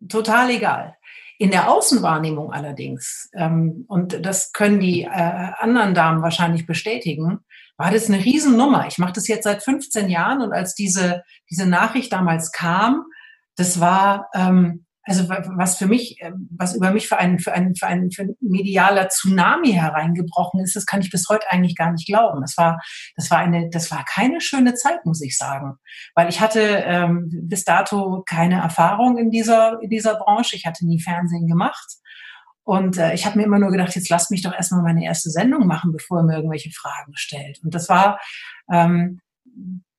total 0.09 0.51
egal. 0.51 0.97
In 1.39 1.51
der 1.51 1.69
Außenwahrnehmung 1.69 2.53
allerdings, 2.53 3.29
ähm, 3.35 3.85
und 3.89 4.25
das 4.25 4.53
können 4.53 4.79
die 4.79 5.03
äh, 5.03 5.09
anderen 5.09 5.95
Damen 5.95 6.23
wahrscheinlich 6.23 6.67
bestätigen, 6.67 7.41
war 7.77 7.91
das 7.91 8.09
eine 8.09 8.25
Riesennummer. 8.25 8.87
Ich 8.87 8.99
mache 8.99 9.15
das 9.15 9.27
jetzt 9.27 9.43
seit 9.45 9.65
15 9.65 10.09
Jahren 10.09 10.41
und 10.41 10.53
als 10.53 10.77
diese, 10.77 11.25
diese 11.51 11.67
Nachricht 11.67 12.13
damals 12.13 12.53
kam, 12.53 13.05
das 13.57 13.81
war, 13.81 14.29
ähm, 14.35 14.85
also 15.07 15.29
was 15.29 15.77
für 15.77 15.87
mich, 15.87 16.21
äh, 16.23 16.33
was 16.51 16.75
über 16.75 16.91
mich 16.91 17.09
für 17.09 17.19
einen, 17.19 17.39
für 17.39 17.53
einen, 17.53 17.77
für 17.77 17.87
einen, 17.87 18.11
für 18.11 18.23
ein 18.23 18.37
medialer 18.41 19.09
Tsunami 19.09 19.73
hereingebrochen 19.73 20.61
ist, 20.61 20.77
das 20.77 20.87
kann 20.87 21.03
ich 21.03 21.11
bis 21.11 21.29
heute 21.29 21.51
eigentlich 21.51 21.77
gar 21.77 21.93
nicht 21.93 22.07
glauben. 22.07 22.41
Das 22.41 22.57
war, 22.57 22.81
das 23.17 23.31
war 23.31 23.39
eine, 23.39 23.69
das 23.71 23.91
war 23.91 24.05
keine 24.05 24.41
schöne 24.41 24.75
Zeit, 24.75 25.05
muss 25.05 25.21
ich 25.21 25.37
sagen, 25.37 25.75
weil 26.15 26.29
ich 26.31 26.41
hatte 26.41 26.61
ähm, 26.61 27.29
bis 27.31 27.65
dato 27.65 28.23
keine 28.27 28.61
Erfahrung 28.61 29.19
in 29.19 29.31
dieser, 29.31 29.79
in 29.83 29.91
dieser 29.91 30.17
Branche. 30.17 30.57
Ich 30.57 30.67
hatte 30.67 30.87
nie 30.87 31.01
Fernsehen 31.01 31.47
gemacht. 31.47 31.99
Und 32.67 32.97
äh, 32.97 33.13
ich 33.13 33.27
habe 33.27 33.37
mir 33.37 33.45
immer 33.45 33.59
nur 33.59 33.71
gedacht, 33.71 33.95
jetzt 33.95 34.09
lasst 34.09 34.31
mich 34.31 34.43
doch 34.43 34.55
erstmal 34.55 34.83
meine 34.83 35.05
erste 35.05 35.29
Sendung 35.29 35.67
machen, 35.67 35.93
bevor 35.93 36.21
ihr 36.21 36.25
mir 36.25 36.37
irgendwelche 36.37 36.71
Fragen 36.71 37.13
stellt. 37.15 37.61
Und 37.63 37.75
das 37.75 37.91
war 37.91 38.19
ähm, 38.73 39.21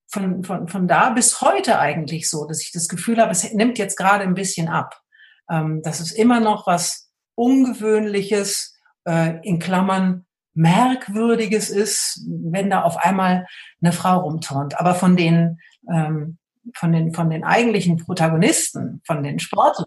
von, 0.08 0.44
von, 0.44 0.68
von 0.68 0.88
da 0.88 1.10
bis 1.10 1.42
heute 1.42 1.80
eigentlich 1.80 2.30
so, 2.30 2.46
dass 2.46 2.62
ich 2.62 2.72
das 2.72 2.88
Gefühl 2.88 3.20
habe, 3.20 3.32
es 3.32 3.52
nimmt 3.54 3.78
jetzt 3.78 3.98
gerade 3.98 4.24
ein 4.24 4.36
bisschen 4.36 4.68
ab. 4.68 5.02
Ähm, 5.50 5.82
dass 5.84 6.00
es 6.00 6.12
immer 6.12 6.40
noch 6.40 6.66
was 6.66 7.12
Ungewöhnliches, 7.36 8.76
äh, 9.06 9.40
in 9.44 9.60
Klammern 9.60 10.26
Merkwürdiges 10.54 11.70
ist, 11.70 12.22
wenn 12.28 12.70
da 12.70 12.84
auf 12.84 12.98
einmal 12.98 13.46
eine 13.82 13.92
Frau 13.92 14.20
rumturnt. 14.20 14.80
Aber 14.80 14.96
von 14.96 15.18
den, 15.18 15.60
ähm, 15.92 16.38
von 16.74 16.92
den, 16.92 17.14
von 17.14 17.30
den 17.30 17.44
eigentlichen 17.44 17.98
Protagonisten, 17.98 19.02
von 19.06 19.22
den 19.22 19.40
Sportlern, 19.40 19.86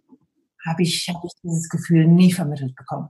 habe 0.66 0.82
ich, 0.82 1.08
hab 1.08 1.24
ich 1.24 1.32
dieses 1.42 1.68
Gefühl 1.68 2.06
nie 2.06 2.32
vermittelt 2.32 2.76
bekommen. 2.76 3.08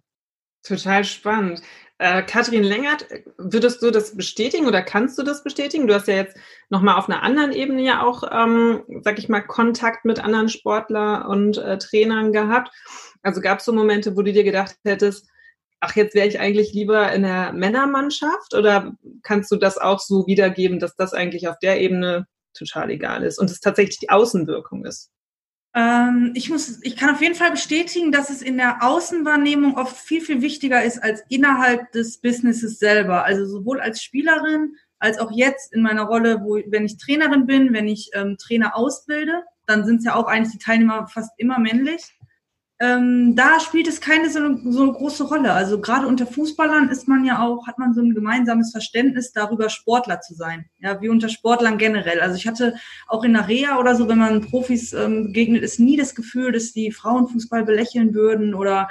Total 0.63 1.05
spannend. 1.05 1.63
Äh, 1.99 2.23
Kathrin 2.23 2.63
Längert, 2.63 3.07
würdest 3.39 3.83
du 3.83 3.91
das 3.91 4.17
bestätigen 4.17 4.67
oder 4.67 4.83
kannst 4.83 5.19
du 5.19 5.25
das 5.25 5.43
bestätigen? 5.43 5.89
Du 5.89 5.95
hast 5.95 6.07
ja 6.07 6.15
jetzt 6.15 6.37
nochmal 6.71 6.97
auf 6.97 7.09
einer 7.09 7.25
anderen 7.25 7.51
Ebene 7.51 7.83
ja 7.83 8.03
auch, 8.03 8.23
ähm, 8.31 8.85
sag 9.03 9.19
ich 9.19 9.29
mal, 9.29 9.41
Kontakt 9.41 10.05
mit 10.05 10.23
anderen 10.23 10.49
Sportler 10.49 11.29
und 11.29 11.59
äh, 11.59 11.77
Trainern 11.79 12.33
gehabt. 12.33 12.71
Also 13.23 13.41
gab 13.41 13.59
es 13.59 13.65
so 13.65 13.73
Momente, 13.73 14.17
wo 14.17 14.23
du 14.23 14.33
dir 14.33 14.45
gedacht 14.45 14.77
hättest, 14.85 15.29
ach, 15.81 15.97
jetzt 15.97 16.15
wäre 16.15 16.29
ich 16.29 16.39
eigentlich 16.39 16.73
lieber 16.73 17.13
in 17.13 17.23
der 17.23 17.53
Männermannschaft? 17.53 18.55
Oder 18.55 18.93
kannst 19.25 19.51
du 19.51 19.57
das 19.57 19.77
auch 19.77 19.99
so 19.99 20.27
wiedergeben, 20.29 20.79
dass 20.79 20.95
das 20.95 21.15
eigentlich 21.15 21.49
auf 21.49 21.59
der 21.59 21.81
Ebene 21.81 22.27
total 22.55 22.91
egal 22.91 23.25
ist 23.25 23.39
und 23.41 23.51
es 23.51 23.61
tatsächlich 23.61 23.99
die 23.99 24.11
Außenwirkung 24.11 24.85
ist? 24.85 25.11
Ähm, 25.79 26.33
ich, 26.35 26.51
muss, 26.51 26.81
ich 26.83 26.97
kann 26.97 27.15
auf 27.15 27.23
jeden 27.23 27.37
Fall 27.37 27.53
bestätigen, 27.53 28.11
dass 28.11 28.31
es 28.31 28.43
in 28.43 28.57
der 28.57 28.83
Außenwahrnehmung 28.83 29.77
oft 29.77 29.97
viel, 29.97 30.21
viel 30.21 30.43
wichtiger 30.43 30.83
ist 30.83 31.01
als 31.01 31.23
innerhalb 31.29 31.93
des 31.93 32.19
Businesses 32.19 32.81
selber. 32.81 33.25
Also 33.25 33.47
sowohl 33.47 33.81
als 33.81 34.03
Spielerin 34.03 34.75
als 34.99 35.21
auch 35.21 35.31
jetzt 35.31 35.73
in 35.73 35.83
meiner 35.83 36.03
Rolle, 36.03 36.41
wo, 36.43 36.57
wenn 36.67 36.85
ich 36.85 36.99
Trainerin 36.99 37.47
bin, 37.47 37.73
wenn 37.73 37.87
ich 37.87 38.11
ähm, 38.15 38.37
Trainer 38.39 38.75
ausbilde, 38.77 39.45
dann 39.67 39.87
sind 39.87 39.99
es 39.99 40.05
ja 40.05 40.17
auch 40.17 40.27
eigentlich 40.27 40.59
die 40.59 40.65
Teilnehmer 40.65 41.07
fast 41.07 41.31
immer 41.37 41.61
männlich 41.61 42.18
ähm, 42.81 43.35
da 43.35 43.59
spielt 43.59 43.89
es 43.89 44.01
keine 44.01 44.31
so 44.31 44.39
eine, 44.39 44.61
so 44.71 44.83
eine 44.83 44.93
große 44.93 45.25
Rolle. 45.25 45.53
Also 45.53 45.81
gerade 45.81 46.07
unter 46.07 46.27
Fußballern 46.27 46.91
ist 46.91 47.09
man 47.09 47.25
ja 47.25 47.43
auch, 47.43 47.67
hat 47.67 47.79
man 47.79 47.93
so 47.93 48.01
ein 48.01 48.15
gemeinsames 48.15 48.71
Verständnis 48.71 49.33
darüber, 49.33 49.69
Sportler 49.69 50.21
zu 50.21 50.35
sein. 50.35 50.67
Ja, 50.79 51.01
wie 51.01 51.09
unter 51.09 51.29
Sportlern 51.29 51.77
generell. 51.77 52.21
Also 52.21 52.37
ich 52.37 52.47
hatte 52.47 52.75
auch 53.09 53.25
in 53.25 53.33
der 53.33 53.49
Reha 53.49 53.81
oder 53.81 53.97
so, 53.97 54.09
wenn 54.09 54.19
man 54.19 54.43
Profis 54.43 54.93
ähm, 54.93 55.25
begegnet, 55.25 55.65
ist 55.65 55.81
nie 55.81 55.97
das 55.97 56.15
Gefühl, 56.15 56.53
dass 56.53 56.73
die 56.73 56.93
Frauenfußball 56.93 57.65
belächeln 57.65 58.15
würden. 58.15 58.55
Oder 58.55 58.89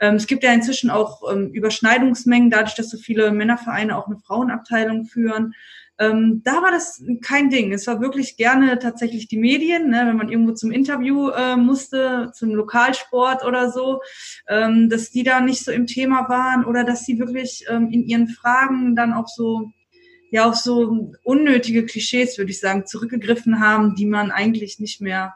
ähm, 0.00 0.14
es 0.14 0.26
gibt 0.26 0.42
ja 0.42 0.52
inzwischen 0.52 0.88
auch 0.88 1.20
ähm, 1.30 1.50
Überschneidungsmengen, 1.52 2.48
dadurch, 2.48 2.74
dass 2.74 2.88
so 2.88 2.96
viele 2.96 3.32
Männervereine 3.32 3.98
auch 3.98 4.06
eine 4.06 4.18
Frauenabteilung 4.18 5.04
führen. 5.04 5.52
Ähm, 5.98 6.42
da 6.44 6.62
war 6.62 6.70
das 6.70 7.02
kein 7.22 7.48
Ding. 7.48 7.72
Es 7.72 7.86
war 7.86 8.00
wirklich 8.00 8.36
gerne 8.36 8.78
tatsächlich 8.78 9.28
die 9.28 9.38
Medien, 9.38 9.88
ne, 9.90 10.04
wenn 10.06 10.16
man 10.16 10.28
irgendwo 10.28 10.52
zum 10.52 10.70
Interview 10.70 11.30
äh, 11.30 11.56
musste, 11.56 12.30
zum 12.34 12.50
Lokalsport 12.50 13.44
oder 13.44 13.70
so, 13.70 14.00
ähm, 14.48 14.90
dass 14.90 15.10
die 15.10 15.22
da 15.22 15.40
nicht 15.40 15.64
so 15.64 15.72
im 15.72 15.86
Thema 15.86 16.28
waren 16.28 16.64
oder 16.64 16.84
dass 16.84 17.04
sie 17.04 17.18
wirklich 17.18 17.64
ähm, 17.68 17.90
in 17.90 18.04
ihren 18.04 18.28
Fragen 18.28 18.94
dann 18.94 19.14
auch 19.14 19.28
so 19.28 19.70
ja 20.30 20.48
auf 20.48 20.56
so 20.56 21.12
unnötige 21.22 21.86
Klischees, 21.86 22.36
würde 22.36 22.50
ich 22.50 22.60
sagen, 22.60 22.86
zurückgegriffen 22.86 23.60
haben, 23.60 23.94
die 23.94 24.06
man 24.06 24.30
eigentlich 24.30 24.78
nicht 24.78 25.00
mehr 25.00 25.34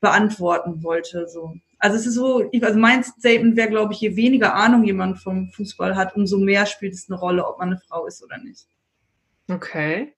beantworten 0.00 0.82
wollte. 0.82 1.26
So. 1.28 1.54
Also 1.78 1.96
es 1.96 2.06
ist 2.06 2.14
so, 2.14 2.50
also 2.60 2.78
mein 2.78 3.04
Statement 3.04 3.56
wäre, 3.56 3.70
glaube 3.70 3.94
ich, 3.94 4.00
je 4.00 4.16
weniger 4.16 4.54
Ahnung 4.54 4.84
jemand 4.84 5.18
vom 5.18 5.50
Fußball 5.52 5.96
hat, 5.96 6.14
umso 6.14 6.38
mehr 6.38 6.66
spielt 6.66 6.92
es 6.92 7.08
eine 7.08 7.18
Rolle, 7.18 7.46
ob 7.46 7.58
man 7.58 7.70
eine 7.70 7.78
Frau 7.78 8.06
ist 8.06 8.22
oder 8.22 8.38
nicht. 8.38 8.66
Okay. 9.48 10.14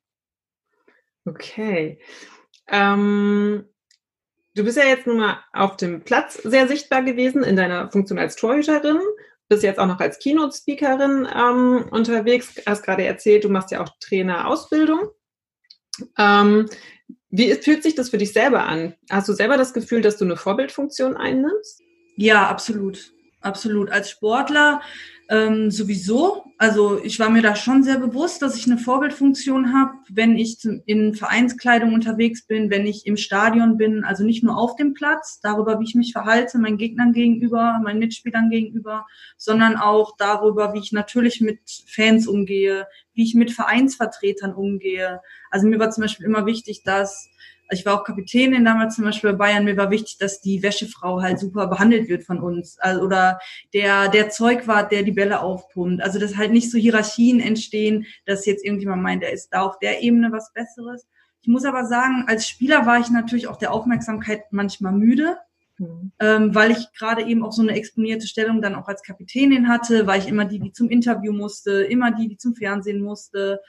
Okay. 1.25 1.99
Ähm, 2.69 3.65
du 4.55 4.65
bist 4.65 4.77
ja 4.77 4.85
jetzt 4.85 5.07
nun 5.07 5.19
mal 5.19 5.39
auf 5.53 5.77
dem 5.77 6.03
Platz 6.03 6.35
sehr 6.35 6.69
sichtbar 6.69 7.03
gewesen 7.03 7.43
in 7.43 7.57
deiner 7.57 7.91
Funktion 7.91 8.19
als 8.19 8.37
Torhüterin, 8.37 9.01
bist 9.49 9.63
jetzt 9.63 9.79
auch 9.79 9.87
noch 9.87 10.01
als 10.01 10.19
Keynote-Speakerin 10.19 11.29
ähm, 11.35 11.87
unterwegs, 11.91 12.55
hast 12.67 12.85
gerade 12.85 13.05
erzählt, 13.05 13.45
du 13.45 13.49
machst 13.49 13.71
ja 13.71 13.83
auch 13.83 13.91
Trainerausbildung. 14.01 15.11
Ähm, 16.19 16.69
wie 17.31 17.55
fühlt 17.55 17.83
sich 17.83 17.95
das 17.95 18.11
für 18.11 18.19
dich 18.19 18.33
selber 18.33 18.65
an? 18.65 18.95
Hast 19.11 19.29
du 19.29 19.33
selber 19.33 19.57
das 19.57 19.75
Gefühl, 19.75 20.01
dass 20.01 20.17
du 20.17 20.25
eine 20.25 20.37
Vorbildfunktion 20.37 21.17
einnimmst? 21.17 21.83
Ja, 22.17 22.49
absolut. 22.49 23.13
Absolut. 23.41 23.91
Als 23.91 24.11
Sportler 24.11 24.81
ähm, 25.29 25.71
sowieso. 25.71 26.45
Also 26.59 27.03
ich 27.03 27.19
war 27.19 27.29
mir 27.29 27.43
da 27.43 27.55
schon 27.55 27.83
sehr 27.83 27.99
bewusst, 27.99 28.41
dass 28.41 28.57
ich 28.57 28.67
eine 28.67 28.79
Vorbildfunktion 28.79 29.75
habe, 29.75 29.93
wenn 30.09 30.37
ich 30.37 30.59
in 30.87 31.15
Vereinskleidung 31.15 31.93
unterwegs 31.93 32.47
bin, 32.47 32.71
wenn 32.71 32.87
ich 32.87 33.07
im 33.07 33.17
Stadion 33.17 33.77
bin, 33.77 34.05
also 34.05 34.25
nicht 34.25 34.43
nur 34.43 34.57
auf 34.57 34.77
dem 34.77 34.95
Platz, 34.95 35.41
darüber, 35.43 35.81
wie 35.81 35.85
ich 35.85 35.95
mich 35.95 36.13
verhalte, 36.13 36.59
meinen 36.59 36.79
Gegnern 36.79 37.13
gegenüber, 37.13 37.79
meinen 37.83 37.99
Mitspielern 37.99 38.49
gegenüber, 38.49 39.05
sondern 39.37 39.77
auch 39.77 40.17
darüber, 40.17 40.73
wie 40.73 40.79
ich 40.79 40.93
natürlich 40.93 41.41
mit 41.41 41.61
Fans 41.87 42.27
umgehe, 42.27 42.87
wie 43.13 43.25
ich 43.25 43.35
mit 43.35 43.51
Vereinsvertretern 43.51 44.55
umgehe. 44.55 45.21
Also 45.51 45.67
mir 45.67 45.79
war 45.79 45.91
zum 45.91 46.03
Beispiel 46.03 46.27
immer 46.27 46.47
wichtig, 46.47 46.85
dass 46.85 47.29
ich 47.71 47.85
war 47.85 47.95
auch 47.95 48.05
Kapitänin 48.05 48.65
damals 48.65 48.97
zum 48.97 49.05
Beispiel 49.05 49.33
bei 49.33 49.37
Bayern. 49.37 49.65
Mir 49.65 49.77
war 49.77 49.91
wichtig, 49.91 50.19
dass 50.19 50.41
die 50.41 50.63
Wäschefrau 50.63 51.21
halt 51.21 51.39
super 51.39 51.67
behandelt 51.67 52.09
wird 52.09 52.25
von 52.25 52.41
uns. 52.41 52.79
Also, 52.79 53.03
oder 53.03 53.39
der, 53.75 54.09
der 54.09 54.31
Zeugwart, 54.31 54.93
der 54.93 55.03
die 55.03 55.13
Bälle 55.13 55.41
aufpumpt. 55.41 56.03
Also, 56.03 56.19
dass 56.19 56.37
halt 56.37 56.53
nicht 56.53 56.71
so 56.71 56.79
Hierarchien 56.79 57.41
entstehen, 57.41 58.07
dass 58.25 58.47
jetzt 58.47 58.65
irgendjemand 58.65 59.03
meint, 59.03 59.23
er 59.23 59.33
ist 59.33 59.51
da 59.51 59.63
auf 59.63 59.79
der 59.79 60.03
Ebene 60.03 60.31
was 60.33 60.53
Besseres. 60.53 61.07
Ich 61.43 61.49
muss 61.49 61.65
aber 61.65 61.87
sagen, 61.87 62.25
als 62.27 62.49
Spieler 62.49 62.87
war 62.87 62.99
ich 62.99 63.11
natürlich 63.11 63.49
auch 63.49 63.57
der 63.57 63.73
Aufmerksamkeit 63.73 64.45
manchmal 64.51 64.93
müde. 64.93 65.37
Mhm. 65.79 66.13
Ähm, 66.21 66.55
weil 66.55 66.71
ich 66.71 66.91
gerade 66.99 67.23
eben 67.23 67.45
auch 67.45 67.53
so 67.53 67.61
eine 67.61 67.73
exponierte 67.73 68.27
Stellung 68.27 68.63
dann 68.63 68.75
auch 68.75 68.89
als 68.89 69.03
Kapitänin 69.03 69.69
hatte, 69.69 70.07
war 70.07 70.17
ich 70.17 70.27
immer 70.27 70.47
die, 70.47 70.59
die 70.59 70.73
zum 70.73 70.89
Interview 70.89 71.33
musste, 71.33 71.83
immer 71.83 72.13
die, 72.13 72.29
die 72.29 72.39
zum 72.39 72.55
Fernsehen 72.55 73.03
musste. 73.03 73.61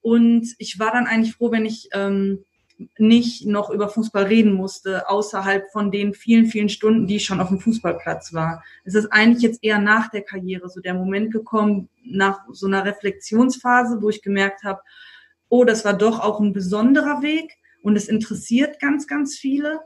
Und 0.00 0.46
ich 0.58 0.78
war 0.78 0.92
dann 0.92 1.06
eigentlich 1.06 1.34
froh, 1.34 1.50
wenn 1.52 1.66
ich 1.66 1.88
ähm, 1.92 2.44
nicht 2.98 3.46
noch 3.46 3.70
über 3.70 3.88
Fußball 3.88 4.24
reden 4.24 4.54
musste, 4.54 5.08
außerhalb 5.08 5.70
von 5.70 5.90
den 5.90 6.14
vielen, 6.14 6.46
vielen 6.46 6.68
Stunden, 6.68 7.06
die 7.06 7.16
ich 7.16 7.24
schon 7.24 7.40
auf 7.40 7.48
dem 7.48 7.60
Fußballplatz 7.60 8.32
war. 8.32 8.62
Es 8.84 8.94
ist 8.94 9.12
eigentlich 9.12 9.42
jetzt 9.42 9.62
eher 9.62 9.78
nach 9.78 10.10
der 10.10 10.22
Karriere 10.22 10.68
so 10.68 10.80
der 10.80 10.94
Moment 10.94 11.32
gekommen, 11.32 11.88
nach 12.04 12.40
so 12.50 12.66
einer 12.66 12.84
Reflexionsphase, 12.84 14.00
wo 14.00 14.08
ich 14.08 14.22
gemerkt 14.22 14.64
habe, 14.64 14.80
oh, 15.48 15.64
das 15.64 15.84
war 15.84 15.94
doch 15.94 16.20
auch 16.20 16.40
ein 16.40 16.52
besonderer 16.52 17.22
Weg 17.22 17.58
und 17.82 17.96
es 17.96 18.08
interessiert 18.08 18.80
ganz, 18.80 19.06
ganz 19.06 19.36
viele. 19.36 19.80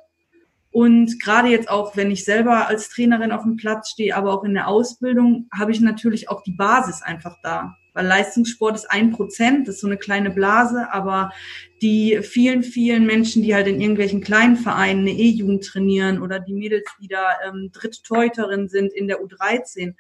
Und 0.71 1.21
gerade 1.21 1.49
jetzt 1.49 1.71
auch, 1.71 1.97
wenn 1.97 2.11
ich 2.11 2.25
selber 2.25 2.67
als 2.67 2.89
Trainerin 2.89 3.33
auf 3.33 3.43
dem 3.43 3.57
Platz 3.57 3.91
stehe, 3.91 4.17
aber 4.17 4.33
auch 4.33 4.45
in 4.45 4.55
der 4.55 4.69
Ausbildung, 4.69 5.49
habe 5.57 5.71
ich 5.71 5.81
natürlich 5.81 6.29
auch 6.29 6.43
die 6.43 6.53
Basis 6.53 7.01
einfach 7.03 7.37
da 7.43 7.77
weil 7.95 8.07
Leistungssport 8.07 8.75
ist 8.75 8.91
ein 8.91 9.13
Prozent, 9.13 9.67
das 9.67 9.77
ist 9.77 9.81
so 9.81 9.87
eine 9.87 9.97
kleine 9.97 10.31
Blase, 10.31 10.93
aber 10.93 11.33
die 11.81 12.21
vielen, 12.23 12.63
vielen 12.63 13.07
Menschen, 13.07 13.43
die 13.43 13.55
halt 13.55 13.69
in 13.69 13.81
irgendwelchen 13.81 14.21
kleinen 14.21 14.57
Vereinen 14.57 15.01
eine 15.01 15.13
E-Jugend 15.13 15.65
trainieren 15.65 16.21
oder 16.21 16.41
die 16.41 16.55
Mädels, 16.55 16.85
die 17.01 17.09
da 17.09 17.37
ähm, 17.47 17.71
Drittteuterin 17.73 18.69
sind 18.69 18.93
in 18.93 19.07
der 19.07 19.21
U13, 19.21 19.95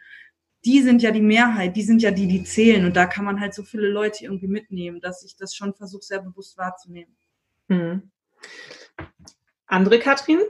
die 0.65 0.81
sind 0.81 1.03
ja 1.03 1.11
die 1.11 1.23
Mehrheit, 1.23 1.77
die 1.77 1.83
sind 1.83 2.03
ja 2.03 2.11
die, 2.11 2.27
die 2.27 2.43
zählen 2.43 2.85
und 2.85 2.97
da 2.97 3.07
kann 3.07 3.25
man 3.25 3.41
halt 3.41 3.55
so 3.55 3.63
viele 3.63 3.89
Leute 3.89 4.25
irgendwie 4.25 4.49
mitnehmen, 4.49 5.01
dass 5.01 5.25
ich 5.25 5.37
das 5.37 5.55
schon 5.55 5.75
versuche, 5.75 6.03
sehr 6.03 6.21
bewusst 6.21 6.59
wahrzunehmen. 6.59 7.15
Mhm. 7.69 8.11
Andere 9.67 9.99
Katrin, 9.99 10.41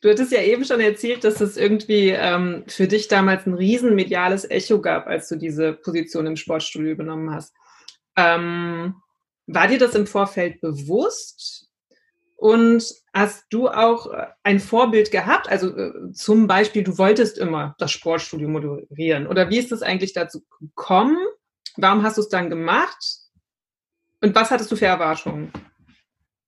Du 0.00 0.08
hattest 0.08 0.32
ja 0.32 0.40
eben 0.42 0.64
schon 0.64 0.80
erzählt, 0.80 1.24
dass 1.24 1.40
es 1.40 1.58
irgendwie 1.58 2.08
ähm, 2.08 2.64
für 2.66 2.88
dich 2.88 3.08
damals 3.08 3.46
ein 3.46 3.54
riesen 3.54 3.94
mediales 3.94 4.48
Echo 4.48 4.80
gab, 4.80 5.06
als 5.06 5.28
du 5.28 5.36
diese 5.36 5.74
Position 5.74 6.26
im 6.26 6.36
Sportstudio 6.36 6.92
übernommen 6.92 7.34
hast. 7.34 7.54
Ähm, 8.16 8.94
war 9.46 9.68
dir 9.68 9.78
das 9.78 9.94
im 9.94 10.06
Vorfeld 10.06 10.60
bewusst? 10.60 11.70
Und 12.36 12.82
hast 13.12 13.44
du 13.50 13.68
auch 13.68 14.10
äh, 14.10 14.28
ein 14.44 14.60
Vorbild 14.60 15.10
gehabt? 15.10 15.50
Also 15.50 15.76
äh, 15.76 16.12
zum 16.12 16.46
Beispiel, 16.46 16.82
du 16.82 16.96
wolltest 16.96 17.36
immer 17.36 17.74
das 17.78 17.92
Sportstudio 17.92 18.48
moderieren. 18.48 19.26
Oder 19.26 19.50
wie 19.50 19.58
ist 19.58 19.72
es 19.72 19.82
eigentlich 19.82 20.14
dazu 20.14 20.42
gekommen? 20.58 21.18
Warum 21.76 22.02
hast 22.02 22.16
du 22.16 22.22
es 22.22 22.30
dann 22.30 22.48
gemacht? 22.48 22.96
Und 24.22 24.34
was 24.34 24.50
hattest 24.50 24.72
du 24.72 24.76
für 24.76 24.86
Erwartungen? 24.86 25.52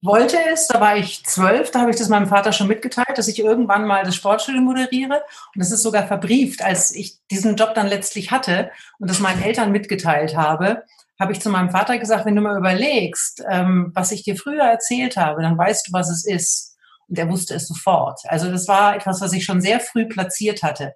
Wollte 0.02 0.36
es, 0.52 0.66
da 0.66 0.80
war 0.80 0.96
ich 0.96 1.24
zwölf, 1.24 1.70
da 1.70 1.80
habe 1.80 1.90
ich 1.90 1.96
das 1.96 2.08
meinem 2.08 2.26
Vater 2.26 2.52
schon 2.52 2.66
mitgeteilt, 2.66 3.16
dass 3.16 3.28
ich 3.28 3.38
irgendwann 3.38 3.86
mal 3.86 4.04
das 4.04 4.16
Sportstudio 4.16 4.60
moderiere. 4.60 5.22
Und 5.54 5.62
das 5.62 5.70
ist 5.70 5.82
sogar 5.82 6.06
verbrieft, 6.06 6.62
als 6.62 6.94
ich 6.94 7.18
diesen 7.30 7.54
Job 7.54 7.74
dann 7.74 7.86
letztlich 7.86 8.32
hatte 8.32 8.72
und 8.98 9.08
das 9.08 9.20
meinen 9.20 9.42
Eltern 9.42 9.70
mitgeteilt 9.70 10.36
habe, 10.36 10.82
habe 11.20 11.32
ich 11.32 11.40
zu 11.40 11.50
meinem 11.50 11.70
Vater 11.70 11.98
gesagt, 11.98 12.26
wenn 12.26 12.34
du 12.34 12.42
mal 12.42 12.58
überlegst, 12.58 13.44
ähm, 13.48 13.92
was 13.94 14.10
ich 14.10 14.24
dir 14.24 14.36
früher 14.36 14.64
erzählt 14.64 15.16
habe, 15.16 15.40
dann 15.40 15.56
weißt 15.56 15.88
du, 15.88 15.92
was 15.92 16.10
es 16.10 16.26
ist. 16.26 16.76
Und 17.08 17.16
er 17.16 17.28
wusste 17.28 17.54
es 17.54 17.68
sofort. 17.68 18.20
Also 18.26 18.50
das 18.50 18.66
war 18.66 18.96
etwas, 18.96 19.20
was 19.20 19.32
ich 19.32 19.44
schon 19.44 19.60
sehr 19.60 19.78
früh 19.78 20.06
platziert 20.06 20.64
hatte. 20.64 20.94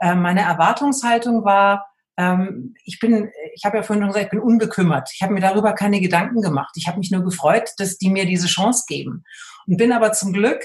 Ähm, 0.00 0.22
meine 0.22 0.42
Erwartungshaltung 0.42 1.44
war, 1.44 1.86
ähm, 2.16 2.74
ich 2.84 3.00
bin, 3.00 3.30
ich 3.54 3.64
habe 3.64 3.76
ja 3.76 3.82
vorhin 3.82 4.02
schon 4.02 4.08
gesagt, 4.08 4.26
ich 4.26 4.30
bin 4.30 4.40
unbekümmert. 4.40 5.10
Ich 5.14 5.22
habe 5.22 5.32
mir 5.32 5.40
darüber 5.40 5.72
keine 5.72 6.00
Gedanken 6.00 6.42
gemacht. 6.42 6.74
Ich 6.76 6.86
habe 6.86 6.98
mich 6.98 7.10
nur 7.10 7.24
gefreut, 7.24 7.70
dass 7.78 7.98
die 7.98 8.10
mir 8.10 8.26
diese 8.26 8.46
Chance 8.46 8.84
geben. 8.86 9.24
Und 9.66 9.76
bin 9.76 9.92
aber 9.92 10.12
zum 10.12 10.32
Glück 10.32 10.62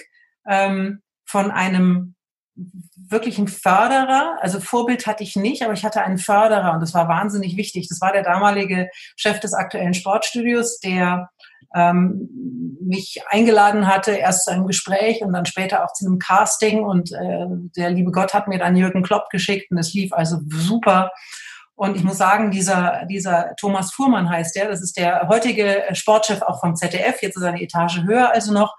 ähm, 0.48 1.02
von 1.26 1.52
einem 1.52 2.16
wirklichen 3.10 3.48
Förderer, 3.48 4.38
also 4.42 4.60
Vorbild 4.60 5.08
hatte 5.08 5.24
ich 5.24 5.36
nicht, 5.36 5.64
aber 5.64 5.74
ich 5.74 5.86
hatte 5.86 6.02
einen 6.02 6.18
Förderer 6.18 6.74
und 6.74 6.82
das 6.82 6.94
war 6.94 7.08
wahnsinnig 7.08 7.58
wichtig. 7.58 7.88
Das 7.88 8.02
war 8.02 8.12
der 8.12 8.24
damalige 8.24 8.90
Chef 9.16 9.40
des 9.40 9.54
aktuellen 9.54 9.94
Sportstudios, 9.94 10.80
der 10.80 11.30
ähm, 11.76 12.78
mich 12.82 13.22
eingeladen 13.30 13.88
hatte, 13.88 14.12
erst 14.12 14.46
zu 14.46 14.52
einem 14.52 14.68
Gespräch 14.68 15.22
und 15.22 15.34
dann 15.34 15.46
später 15.46 15.84
auch 15.84 15.94
zu 15.94 16.06
einem 16.06 16.20
Casting. 16.20 16.84
Und 16.84 17.12
äh, 17.12 17.46
der 17.78 17.92
liebe 17.92 18.12
Gott 18.12 18.34
hat 18.34 18.48
mir 18.48 18.60
dann 18.60 18.76
Jürgen 18.76 19.04
Klopp 19.04 19.30
geschickt 19.30 19.72
und 19.72 19.78
es 19.78 19.94
lief 19.94 20.14
also 20.14 20.40
super. 20.50 21.12
Und 21.76 21.96
ich 21.96 22.04
muss 22.04 22.18
sagen, 22.18 22.52
dieser, 22.52 23.06
dieser 23.06 23.56
Thomas 23.56 23.94
Fuhrmann 23.94 24.30
heißt 24.30 24.56
der, 24.56 24.68
das 24.68 24.82
ist 24.82 24.98
der 24.98 25.30
heutige 25.30 25.84
Sportchef 25.94 26.42
auch 26.42 26.60
vom 26.60 26.76
ZDF, 26.76 27.22
jetzt 27.22 27.38
ist 27.38 27.44
er 27.44 27.50
eine 27.50 27.62
Etage 27.62 28.04
höher 28.04 28.32
also 28.32 28.52
noch. 28.52 28.76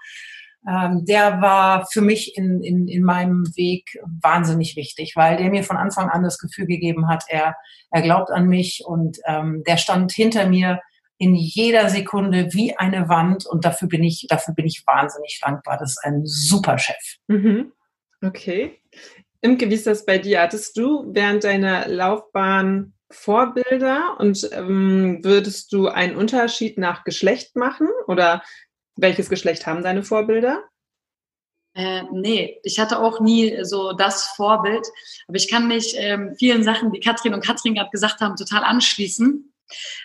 Ähm, 0.69 1.05
der 1.05 1.41
war 1.41 1.87
für 1.91 2.01
mich 2.01 2.37
in, 2.37 2.61
in, 2.61 2.87
in 2.87 3.01
meinem 3.01 3.47
Weg 3.55 3.97
wahnsinnig 4.21 4.75
wichtig, 4.75 5.13
weil 5.15 5.37
der 5.37 5.49
mir 5.49 5.63
von 5.63 5.77
Anfang 5.77 6.09
an 6.09 6.21
das 6.21 6.37
Gefühl 6.37 6.67
gegeben 6.67 7.07
hat, 7.07 7.23
er, 7.27 7.55
er 7.89 8.01
glaubt 8.03 8.29
an 8.29 8.45
mich 8.45 8.83
und 8.85 9.17
ähm, 9.25 9.63
der 9.65 9.77
stand 9.77 10.11
hinter 10.11 10.47
mir 10.47 10.79
in 11.21 11.35
jeder 11.35 11.87
Sekunde 11.87 12.51
wie 12.51 12.75
eine 12.75 13.07
Wand 13.07 13.45
und 13.45 13.63
dafür 13.63 13.87
bin 13.87 14.03
ich, 14.03 14.25
dafür 14.27 14.55
bin 14.55 14.65
ich 14.65 14.81
wahnsinnig 14.87 15.39
dankbar. 15.39 15.77
Das 15.77 15.91
ist 15.91 16.03
ein 16.03 16.25
super 16.25 16.79
Chef. 16.79 17.17
Mhm. 17.27 17.71
Okay. 18.25 18.81
Imke, 19.39 19.69
wie 19.69 19.75
ist 19.75 19.85
das 19.85 20.03
bei 20.03 20.17
dir? 20.17 20.41
Hattest 20.41 20.75
du 20.77 21.05
während 21.13 21.43
deiner 21.43 21.87
Laufbahn 21.87 22.93
Vorbilder 23.11 24.15
und 24.17 24.49
ähm, 24.51 25.23
würdest 25.23 25.71
du 25.73 25.89
einen 25.89 26.15
Unterschied 26.15 26.79
nach 26.79 27.03
Geschlecht 27.03 27.55
machen 27.55 27.87
oder 28.07 28.41
welches 28.95 29.29
Geschlecht 29.29 29.67
haben 29.67 29.83
deine 29.83 30.01
Vorbilder? 30.01 30.63
Äh, 31.75 32.01
nee, 32.11 32.59
ich 32.63 32.79
hatte 32.79 32.97
auch 32.97 33.19
nie 33.19 33.59
so 33.61 33.93
das 33.93 34.23
Vorbild, 34.35 34.87
aber 35.27 35.37
ich 35.37 35.51
kann 35.51 35.67
mich 35.67 35.93
ähm, 35.97 36.35
vielen 36.39 36.63
Sachen, 36.63 36.91
die 36.91 36.99
Katrin 36.99 37.35
und 37.35 37.45
Katrin 37.45 37.75
gerade 37.75 37.91
gesagt 37.91 38.21
haben, 38.21 38.35
total 38.35 38.63
anschließen. 38.63 39.51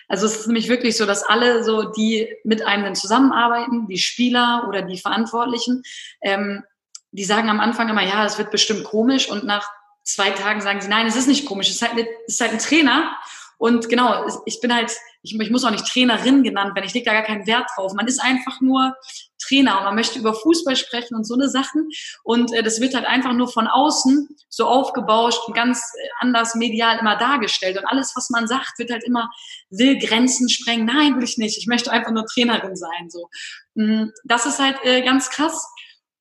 Also 0.07 0.25
es 0.25 0.39
ist 0.39 0.47
nämlich 0.47 0.69
wirklich 0.69 0.97
so, 0.97 1.05
dass 1.05 1.23
alle 1.23 1.63
so, 1.63 1.83
die 1.91 2.27
mit 2.43 2.65
einem 2.65 2.83
dann 2.83 2.95
zusammenarbeiten, 2.95 3.87
die 3.87 3.97
Spieler 3.97 4.65
oder 4.67 4.81
die 4.81 4.97
Verantwortlichen, 4.97 5.83
ähm, 6.21 6.63
die 7.11 7.23
sagen 7.23 7.49
am 7.49 7.59
Anfang 7.59 7.89
immer, 7.89 8.03
ja, 8.03 8.23
das 8.23 8.37
wird 8.37 8.51
bestimmt 8.51 8.83
komisch 8.83 9.29
und 9.29 9.43
nach 9.43 9.67
zwei 10.03 10.29
Tagen 10.31 10.61
sagen 10.61 10.81
sie, 10.81 10.87
nein, 10.87 11.07
es 11.07 11.15
ist 11.15 11.27
nicht 11.27 11.45
komisch, 11.45 11.67
es 11.69 11.75
ist 11.75 11.81
halt, 11.81 11.91
eine, 11.93 12.07
es 12.27 12.35
ist 12.35 12.41
halt 12.41 12.53
ein 12.53 12.59
Trainer 12.59 13.17
und 13.57 13.89
genau, 13.89 14.25
ich 14.45 14.61
bin 14.61 14.73
halt, 14.73 14.91
ich, 15.23 15.37
ich 15.37 15.49
muss 15.49 15.65
auch 15.65 15.71
nicht 15.71 15.87
Trainerin 15.87 16.43
genannt 16.43 16.75
werden, 16.75 16.85
ich 16.85 16.93
lege 16.93 17.05
da 17.05 17.13
gar 17.13 17.23
keinen 17.23 17.47
Wert 17.47 17.67
drauf. 17.75 17.93
Man 17.93 18.07
ist 18.07 18.21
einfach 18.21 18.61
nur 18.61 18.95
Trainer 19.41 19.79
und 19.79 19.85
man 19.85 19.95
möchte 19.95 20.19
über 20.19 20.33
Fußball 20.35 20.75
sprechen 20.75 21.15
und 21.15 21.25
so 21.25 21.33
eine 21.33 21.49
Sachen. 21.49 21.89
Und 22.23 22.53
äh, 22.53 22.61
das 22.61 22.79
wird 22.81 22.93
halt 22.93 23.05
einfach 23.05 23.33
nur 23.33 23.47
von 23.47 23.67
außen 23.67 24.29
so 24.49 24.65
aufgebauscht 24.65 25.41
und 25.47 25.55
ganz 25.55 25.79
äh, 25.79 26.07
anders 26.19 26.53
medial 26.53 26.99
immer 26.99 27.17
dargestellt. 27.17 27.77
Und 27.77 27.85
alles, 27.85 28.13
was 28.15 28.29
man 28.29 28.47
sagt, 28.47 28.77
wird 28.77 28.91
halt 28.91 29.03
immer, 29.03 29.29
will 29.71 29.97
Grenzen 29.97 30.49
sprengen. 30.49 30.85
Nein, 30.85 31.15
will 31.15 31.23
ich 31.23 31.37
nicht. 31.39 31.57
Ich 31.57 31.67
möchte 31.67 31.91
einfach 31.91 32.11
nur 32.11 32.25
Trainerin 32.25 32.75
sein. 32.75 33.09
So, 33.09 33.29
mm, 33.73 34.09
Das 34.23 34.45
ist 34.45 34.59
halt 34.59 34.77
äh, 34.83 35.01
ganz 35.01 35.31
krass. 35.31 35.67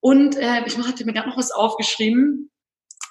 Und 0.01 0.37
äh, 0.37 0.65
ich 0.65 0.79
hatte 0.79 1.05
mir 1.05 1.13
gerade 1.13 1.29
noch 1.29 1.37
was 1.37 1.51
aufgeschrieben. 1.51 2.51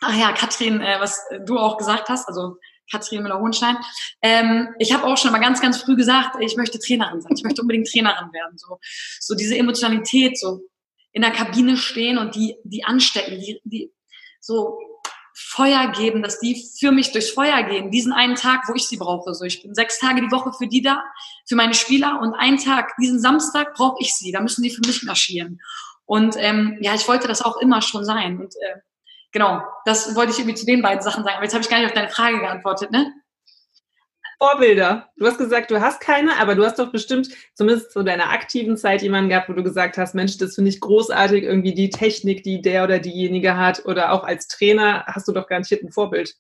Ach 0.02 0.16
ja, 0.16 0.32
Katrin, 0.32 0.82
äh, 0.82 0.98
was 1.00 1.22
du 1.46 1.60
auch 1.60 1.78
gesagt 1.78 2.10
hast, 2.10 2.28
also 2.28 2.58
Katrin 2.92 3.24
Müller-Hohenstein. 3.24 3.78
Ähm, 4.22 4.70
ich 4.80 4.94
habe 4.94 5.06
auch 5.06 5.18
schon 5.18 5.32
mal 5.32 5.40
ganz, 5.40 5.62
ganz 5.62 5.78
früh 5.78 5.96
gesagt, 5.96 6.38
ich 6.42 6.56
möchte 6.58 6.80
Trainerin 6.80 7.22
sein. 7.22 7.34
Ich 7.36 7.44
möchte 7.44 7.62
unbedingt 7.62 7.90
Trainerin 7.90 8.32
werden. 8.34 8.58
So, 8.58 8.80
so 9.20 9.36
diese 9.36 9.58
Emotionalität, 9.58 10.40
so 10.40 10.62
in 11.12 11.22
der 11.22 11.32
Kabine 11.32 11.78
stehen 11.78 12.18
und 12.18 12.36
die, 12.36 12.58
die 12.64 12.84
anstecken, 12.84 13.40
die, 13.40 13.62
die 13.64 13.92
so 14.40 14.78
Feuer 15.38 15.92
geben, 15.92 16.24
dass 16.24 16.40
die 16.40 16.66
für 16.80 16.92
mich 16.92 17.12
durchs 17.12 17.30
Feuer 17.30 17.64
gehen. 17.64 17.92
Diesen 17.92 18.14
einen 18.14 18.36
Tag, 18.36 18.64
wo 18.68 18.74
ich 18.74 18.88
sie 18.88 18.98
brauche. 18.98 19.34
So, 19.34 19.44
ich 19.44 19.62
bin 19.62 19.76
sechs 19.76 20.00
Tage 20.00 20.22
die 20.22 20.32
Woche 20.32 20.54
für 20.54 20.68
die 20.68 20.82
da, 20.82 21.04
für 21.46 21.56
meine 21.56 21.74
Spieler 21.74 22.22
und 22.22 22.34
einen 22.36 22.58
Tag, 22.58 22.94
diesen 23.02 23.20
Samstag 23.20 23.74
brauche 23.74 23.98
ich 24.00 24.14
sie. 24.14 24.32
Da 24.32 24.40
müssen 24.40 24.64
die 24.64 24.70
für 24.70 24.82
mich 24.86 25.04
marschieren. 25.04 25.60
Und 26.06 26.36
ähm, 26.38 26.78
ja, 26.80 26.96
ich 26.96 27.08
wollte 27.08 27.28
das 27.28 27.42
auch 27.42 27.58
immer 27.58 27.82
schon 27.82 28.06
sein. 28.06 28.40
Und 28.40 28.56
äh, 28.56 28.80
genau, 29.36 29.62
das 29.84 30.16
wollte 30.16 30.32
ich 30.32 30.40
irgendwie 30.40 30.56
zu 30.56 30.66
den 30.66 30.82
beiden 30.82 31.04
Sachen 31.04 31.26
sagen. 31.26 31.36
Aber 31.36 31.44
jetzt 31.44 31.54
habe 31.54 31.62
ich 31.62 31.70
gar 31.70 31.78
nicht 31.78 31.88
auf 31.88 31.94
deine 31.94 32.10
Frage 32.10 32.40
geantwortet, 32.40 32.90
ne? 32.90 33.14
Vorbilder. 34.40 35.10
Du 35.18 35.28
hast 35.28 35.38
gesagt, 35.38 35.72
du 35.72 35.82
hast 35.82 36.00
keine, 36.00 36.38
aber 36.38 36.56
du 36.56 36.66
hast 36.66 36.80
doch 36.80 36.92
bestimmt 36.92 37.28
zumindest 37.54 37.92
zu 37.92 38.04
deiner 38.04 38.30
aktiven 38.32 38.78
Zeit 38.78 39.02
jemanden 39.02 39.30
gehabt, 39.30 39.50
wo 39.50 39.54
du 39.54 39.64
gesagt 39.64 39.98
hast, 39.98 40.16
Mensch, 40.16 40.38
das 40.38 40.56
finde 40.56 40.70
ich 40.70 40.80
großartig, 40.80 41.44
irgendwie 41.44 41.74
die 41.74 41.90
Technik, 41.90 42.44
die 42.44 42.62
der 42.62 42.86
oder 42.86 43.00
diejenige 43.00 43.58
hat. 43.58 43.86
Oder 43.86 44.14
auch 44.14 44.24
als 44.24 44.48
Trainer 44.48 45.04
hast 45.06 45.28
du 45.28 45.34
doch 45.34 45.48
garantiert 45.48 45.84
ein 45.84 45.92
Vorbild. 45.92 46.36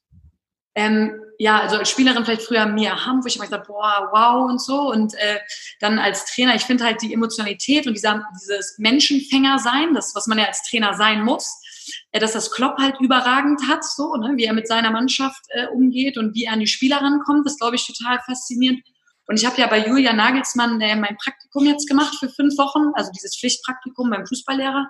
Ähm, 0.77 1.21
ja, 1.37 1.59
also 1.59 1.77
als 1.77 1.89
Spielerin 1.89 2.23
vielleicht 2.23 2.43
früher 2.43 2.65
Mia 2.65 3.05
Hamm, 3.05 3.23
wo 3.23 3.27
ich 3.27 3.35
immer 3.35 3.45
gesagt 3.45 3.67
boah, 3.67 4.09
wow 4.11 4.49
und 4.49 4.61
so. 4.61 4.89
Und 4.89 5.13
äh, 5.15 5.39
dann 5.81 5.99
als 5.99 6.25
Trainer, 6.25 6.55
ich 6.55 6.63
finde 6.63 6.85
halt 6.85 7.01
die 7.01 7.13
Emotionalität 7.13 7.87
und 7.87 7.93
dieser, 7.93 8.25
dieses 8.39 8.77
Menschenfänger 8.77 9.59
sein, 9.59 9.93
das, 9.93 10.15
was 10.15 10.27
man 10.27 10.37
ja 10.37 10.45
als 10.45 10.63
Trainer 10.69 10.93
sein 10.93 11.23
muss, 11.23 11.61
dass 12.11 12.33
das 12.33 12.51
Klopp 12.51 12.77
halt 12.77 12.99
überragend 12.99 13.61
hat, 13.67 13.83
so, 13.83 14.15
ne, 14.15 14.33
wie 14.35 14.45
er 14.45 14.53
mit 14.53 14.67
seiner 14.67 14.91
Mannschaft 14.91 15.41
äh, 15.49 15.67
umgeht 15.67 16.17
und 16.17 16.35
wie 16.35 16.45
er 16.45 16.53
an 16.53 16.59
die 16.59 16.67
Spieler 16.67 16.97
rankommt, 16.97 17.45
das 17.45 17.57
glaube 17.57 17.75
ich 17.75 17.85
total 17.85 18.19
faszinierend. 18.25 18.81
Und 19.27 19.39
ich 19.39 19.45
habe 19.45 19.59
ja 19.59 19.67
bei 19.67 19.85
Julia 19.85 20.13
Nagelsmann 20.13 20.79
äh, 20.81 20.95
mein 20.95 21.17
Praktikum 21.17 21.65
jetzt 21.65 21.87
gemacht 21.87 22.15
für 22.19 22.29
fünf 22.29 22.57
Wochen, 22.57 22.91
also 22.93 23.11
dieses 23.11 23.37
Pflichtpraktikum 23.37 24.09
beim 24.09 24.25
Fußballlehrer. 24.25 24.87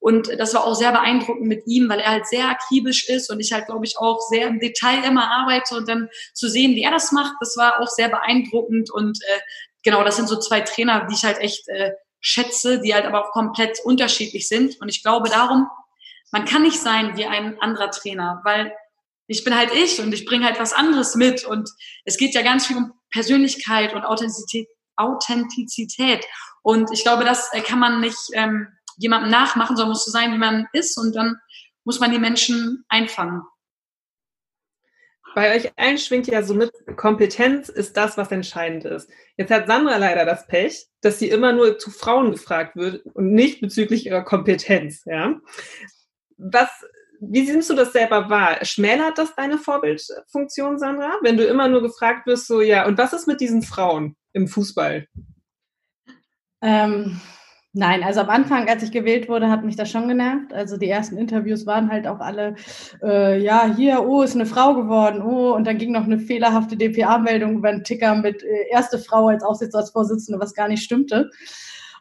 Und 0.00 0.28
das 0.38 0.54
war 0.54 0.64
auch 0.64 0.74
sehr 0.74 0.92
beeindruckend 0.92 1.46
mit 1.46 1.66
ihm, 1.66 1.88
weil 1.88 2.00
er 2.00 2.12
halt 2.12 2.26
sehr 2.26 2.48
akribisch 2.48 3.08
ist 3.08 3.30
und 3.30 3.40
ich 3.40 3.52
halt, 3.52 3.66
glaube 3.66 3.84
ich, 3.84 3.98
auch 3.98 4.20
sehr 4.30 4.46
im 4.46 4.60
Detail 4.60 5.04
immer 5.04 5.28
arbeite 5.28 5.76
und 5.76 5.88
dann 5.88 6.08
zu 6.34 6.48
sehen, 6.48 6.76
wie 6.76 6.82
er 6.82 6.92
das 6.92 7.10
macht, 7.10 7.34
das 7.40 7.56
war 7.56 7.80
auch 7.80 7.88
sehr 7.88 8.08
beeindruckend. 8.08 8.90
Und 8.92 9.18
äh, 9.22 9.40
genau, 9.82 10.04
das 10.04 10.16
sind 10.16 10.28
so 10.28 10.38
zwei 10.38 10.60
Trainer, 10.60 11.06
die 11.10 11.14
ich 11.14 11.24
halt 11.24 11.38
echt 11.38 11.68
äh, 11.68 11.92
schätze, 12.20 12.80
die 12.80 12.94
halt 12.94 13.06
aber 13.06 13.24
auch 13.24 13.32
komplett 13.32 13.80
unterschiedlich 13.84 14.46
sind. 14.46 14.80
Und 14.80 14.88
ich 14.88 15.02
glaube 15.02 15.28
darum, 15.30 15.66
man 16.30 16.44
kann 16.44 16.62
nicht 16.62 16.80
sein 16.80 17.16
wie 17.16 17.26
ein 17.26 17.60
anderer 17.60 17.90
Trainer, 17.90 18.40
weil 18.44 18.72
ich 19.26 19.44
bin 19.44 19.56
halt 19.56 19.72
ich 19.74 20.00
und 20.00 20.12
ich 20.12 20.24
bringe 20.24 20.46
halt 20.46 20.58
was 20.58 20.72
anderes 20.72 21.14
mit 21.14 21.44
und 21.44 21.68
es 22.04 22.16
geht 22.16 22.34
ja 22.34 22.42
ganz 22.42 22.66
viel 22.66 22.76
um 22.76 22.92
Persönlichkeit 23.10 23.94
und 23.94 24.04
Authentizität. 24.04 24.68
Authentizität. 24.96 26.26
Und 26.62 26.90
ich 26.92 27.02
glaube, 27.02 27.24
das 27.24 27.52
äh, 27.52 27.60
kann 27.60 27.78
man 27.78 28.00
nicht 28.00 28.18
ähm, 28.32 28.68
jemandem 28.96 29.30
nachmachen, 29.30 29.76
sondern 29.76 29.90
muss 29.90 30.04
so 30.04 30.10
sein, 30.10 30.32
wie 30.32 30.38
man 30.38 30.66
ist 30.72 30.98
und 30.98 31.14
dann 31.14 31.36
muss 31.84 32.00
man 32.00 32.10
die 32.10 32.18
Menschen 32.18 32.84
einfangen. 32.88 33.42
Bei 35.34 35.54
euch 35.54 35.70
allen 35.76 35.98
schwingt 35.98 36.26
ja 36.26 36.42
so 36.42 36.54
mit, 36.54 36.72
Kompetenz 36.96 37.68
ist 37.68 37.96
das, 37.96 38.16
was 38.16 38.32
entscheidend 38.32 38.84
ist. 38.84 39.08
Jetzt 39.36 39.52
hat 39.52 39.68
Sandra 39.68 39.96
leider 39.96 40.24
das 40.24 40.46
Pech, 40.46 40.86
dass 41.00 41.18
sie 41.18 41.28
immer 41.28 41.52
nur 41.52 41.78
zu 41.78 41.90
Frauen 41.90 42.32
gefragt 42.32 42.74
wird 42.74 43.06
und 43.14 43.32
nicht 43.34 43.60
bezüglich 43.60 44.06
ihrer 44.06 44.24
Kompetenz. 44.24 45.04
Ja? 45.04 45.40
Was, 46.38 46.68
wie 47.20 47.42
nimmst 47.42 47.68
du 47.68 47.74
das 47.74 47.92
selber 47.92 48.30
wahr? 48.30 48.64
Schmälert 48.64 49.18
das 49.18 49.34
deine 49.34 49.58
Vorbildfunktion, 49.58 50.78
Sandra? 50.78 51.14
Wenn 51.22 51.36
du 51.36 51.44
immer 51.44 51.68
nur 51.68 51.82
gefragt 51.82 52.26
wirst, 52.26 52.46
so, 52.46 52.60
ja, 52.60 52.86
und 52.86 52.96
was 52.98 53.12
ist 53.12 53.26
mit 53.26 53.40
diesen 53.40 53.62
Frauen 53.62 54.16
im 54.32 54.48
Fußball? 54.48 55.06
Ähm, 56.60 57.20
nein, 57.72 58.02
also 58.02 58.20
am 58.20 58.30
Anfang, 58.30 58.68
als 58.68 58.82
ich 58.82 58.92
gewählt 58.92 59.28
wurde, 59.28 59.50
hat 59.50 59.64
mich 59.64 59.76
das 59.76 59.90
schon 59.90 60.08
genervt. 60.08 60.52
Also 60.52 60.76
die 60.76 60.88
ersten 60.88 61.18
Interviews 61.18 61.66
waren 61.66 61.90
halt 61.90 62.06
auch 62.06 62.20
alle, 62.20 62.54
äh, 63.02 63.40
ja, 63.40 63.72
hier, 63.76 64.04
oh, 64.06 64.22
ist 64.22 64.34
eine 64.34 64.46
Frau 64.46 64.74
geworden, 64.74 65.22
oh, 65.22 65.54
und 65.54 65.66
dann 65.66 65.78
ging 65.78 65.92
noch 65.92 66.04
eine 66.04 66.18
fehlerhafte 66.18 66.76
DPA-Meldung 66.76 67.58
über 67.58 67.68
einen 67.68 67.84
Ticker 67.84 68.14
mit 68.14 68.42
äh, 68.42 68.68
erste 68.70 68.98
Frau 68.98 69.28
als 69.28 69.42
Aufsichtsratsvorsitzende, 69.42 70.40
was 70.40 70.54
gar 70.54 70.68
nicht 70.68 70.82
stimmte. 70.82 71.30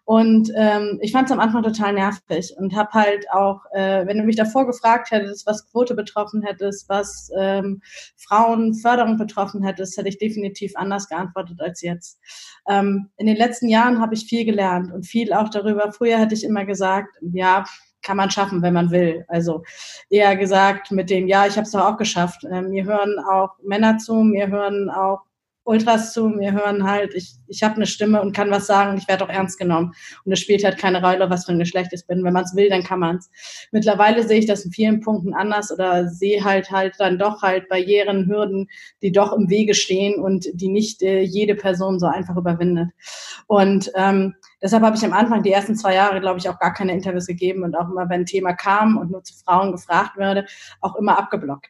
Und 0.07 0.53
ähm, 0.55 0.99
ich 1.01 1.11
fand 1.11 1.25
es 1.25 1.33
am 1.33 1.41
Anfang 1.41 1.63
total 1.63 1.91
nervig 1.91 2.55
und 2.57 2.73
habe 2.77 2.91
halt 2.93 3.29
auch, 3.29 3.59
äh, 3.73 4.07
wenn 4.07 4.17
du 4.17 4.23
mich 4.23 4.37
davor 4.37 4.65
gefragt 4.65 5.11
hättest, 5.11 5.45
was 5.45 5.69
Quote 5.69 5.95
betroffen 5.95 6.43
hättest, 6.43 6.87
was 6.87 7.29
ähm, 7.37 7.81
Frauenförderung 8.15 9.17
betroffen 9.17 9.65
hättest, 9.65 9.97
hätte 9.97 10.07
ich 10.07 10.17
definitiv 10.17 10.77
anders 10.77 11.09
geantwortet 11.09 11.59
als 11.59 11.81
jetzt. 11.81 12.21
Ähm, 12.69 13.09
in 13.17 13.27
den 13.27 13.35
letzten 13.35 13.67
Jahren 13.67 13.99
habe 13.99 14.15
ich 14.15 14.23
viel 14.23 14.45
gelernt 14.45 14.93
und 14.93 15.05
viel 15.05 15.33
auch 15.33 15.49
darüber. 15.49 15.91
Früher 15.91 16.19
hätte 16.19 16.35
ich 16.35 16.45
immer 16.45 16.63
gesagt, 16.63 17.17
ja, 17.33 17.65
kann 18.01 18.15
man 18.15 18.31
schaffen, 18.31 18.61
wenn 18.61 18.73
man 18.73 18.91
will. 18.91 19.25
Also 19.27 19.63
eher 20.09 20.37
gesagt 20.37 20.89
mit 20.91 21.09
dem, 21.09 21.27
ja, 21.27 21.47
ich 21.47 21.57
habe 21.57 21.63
es 21.63 21.71
doch 21.71 21.83
auch 21.83 21.97
geschafft. 21.97 22.45
Ähm, 22.49 22.69
mir 22.69 22.85
hören 22.85 23.19
auch 23.29 23.57
Männer 23.61 23.97
zu, 23.97 24.23
mir 24.23 24.47
hören 24.47 24.89
auch 24.89 25.26
Ultras 25.67 26.13
zu 26.13 26.29
mir 26.29 26.53
hören 26.53 26.89
halt, 26.89 27.13
ich, 27.13 27.33
ich 27.47 27.61
habe 27.61 27.75
eine 27.75 27.85
Stimme 27.85 28.21
und 28.21 28.33
kann 28.33 28.49
was 28.49 28.67
sagen 28.67 28.97
ich 28.97 29.07
werde 29.09 29.25
auch 29.25 29.29
ernst 29.29 29.59
genommen. 29.59 29.93
Und 30.23 30.31
es 30.31 30.39
spielt 30.39 30.63
halt 30.63 30.77
keine 30.77 31.01
Rolle, 31.03 31.29
was 31.29 31.45
für 31.45 31.51
ein 31.51 31.59
Geschlecht 31.59 31.91
ich 31.91 32.07
bin. 32.07 32.23
Wenn 32.23 32.33
man 32.33 32.45
es 32.45 32.55
will, 32.55 32.69
dann 32.69 32.83
kann 32.83 32.99
man 32.99 33.17
es. 33.17 33.29
Mittlerweile 33.71 34.25
sehe 34.25 34.39
ich 34.39 34.45
das 34.45 34.63
in 34.63 34.71
vielen 34.71 35.01
Punkten 35.01 35.33
anders 35.33 35.71
oder 35.71 36.07
sehe 36.07 36.43
halt 36.43 36.71
halt 36.71 36.95
dann 36.99 37.19
doch 37.19 37.41
halt 37.41 37.67
Barrieren, 37.67 38.27
Hürden, 38.27 38.69
die 39.01 39.11
doch 39.11 39.33
im 39.33 39.49
Wege 39.49 39.73
stehen 39.73 40.21
und 40.21 40.47
die 40.53 40.69
nicht 40.69 41.03
äh, 41.03 41.19
jede 41.21 41.55
Person 41.55 41.99
so 41.99 42.07
einfach 42.07 42.37
überwindet. 42.37 42.89
Und 43.47 43.91
ähm, 43.95 44.35
deshalb 44.61 44.83
habe 44.83 44.95
ich 44.95 45.03
am 45.03 45.13
Anfang 45.13 45.43
die 45.43 45.51
ersten 45.51 45.75
zwei 45.75 45.95
Jahre, 45.95 46.21
glaube 46.21 46.39
ich, 46.39 46.47
auch 46.47 46.59
gar 46.59 46.73
keine 46.73 46.93
Interviews 46.93 47.27
gegeben 47.27 47.63
und 47.63 47.75
auch 47.75 47.89
immer, 47.89 48.09
wenn 48.09 48.21
ein 48.21 48.25
Thema 48.25 48.53
kam 48.53 48.97
und 48.97 49.11
nur 49.11 49.23
zu 49.23 49.33
Frauen 49.43 49.73
gefragt 49.73 50.17
werde, 50.17 50.45
auch 50.79 50.95
immer 50.95 51.19
abgeblockt. 51.19 51.67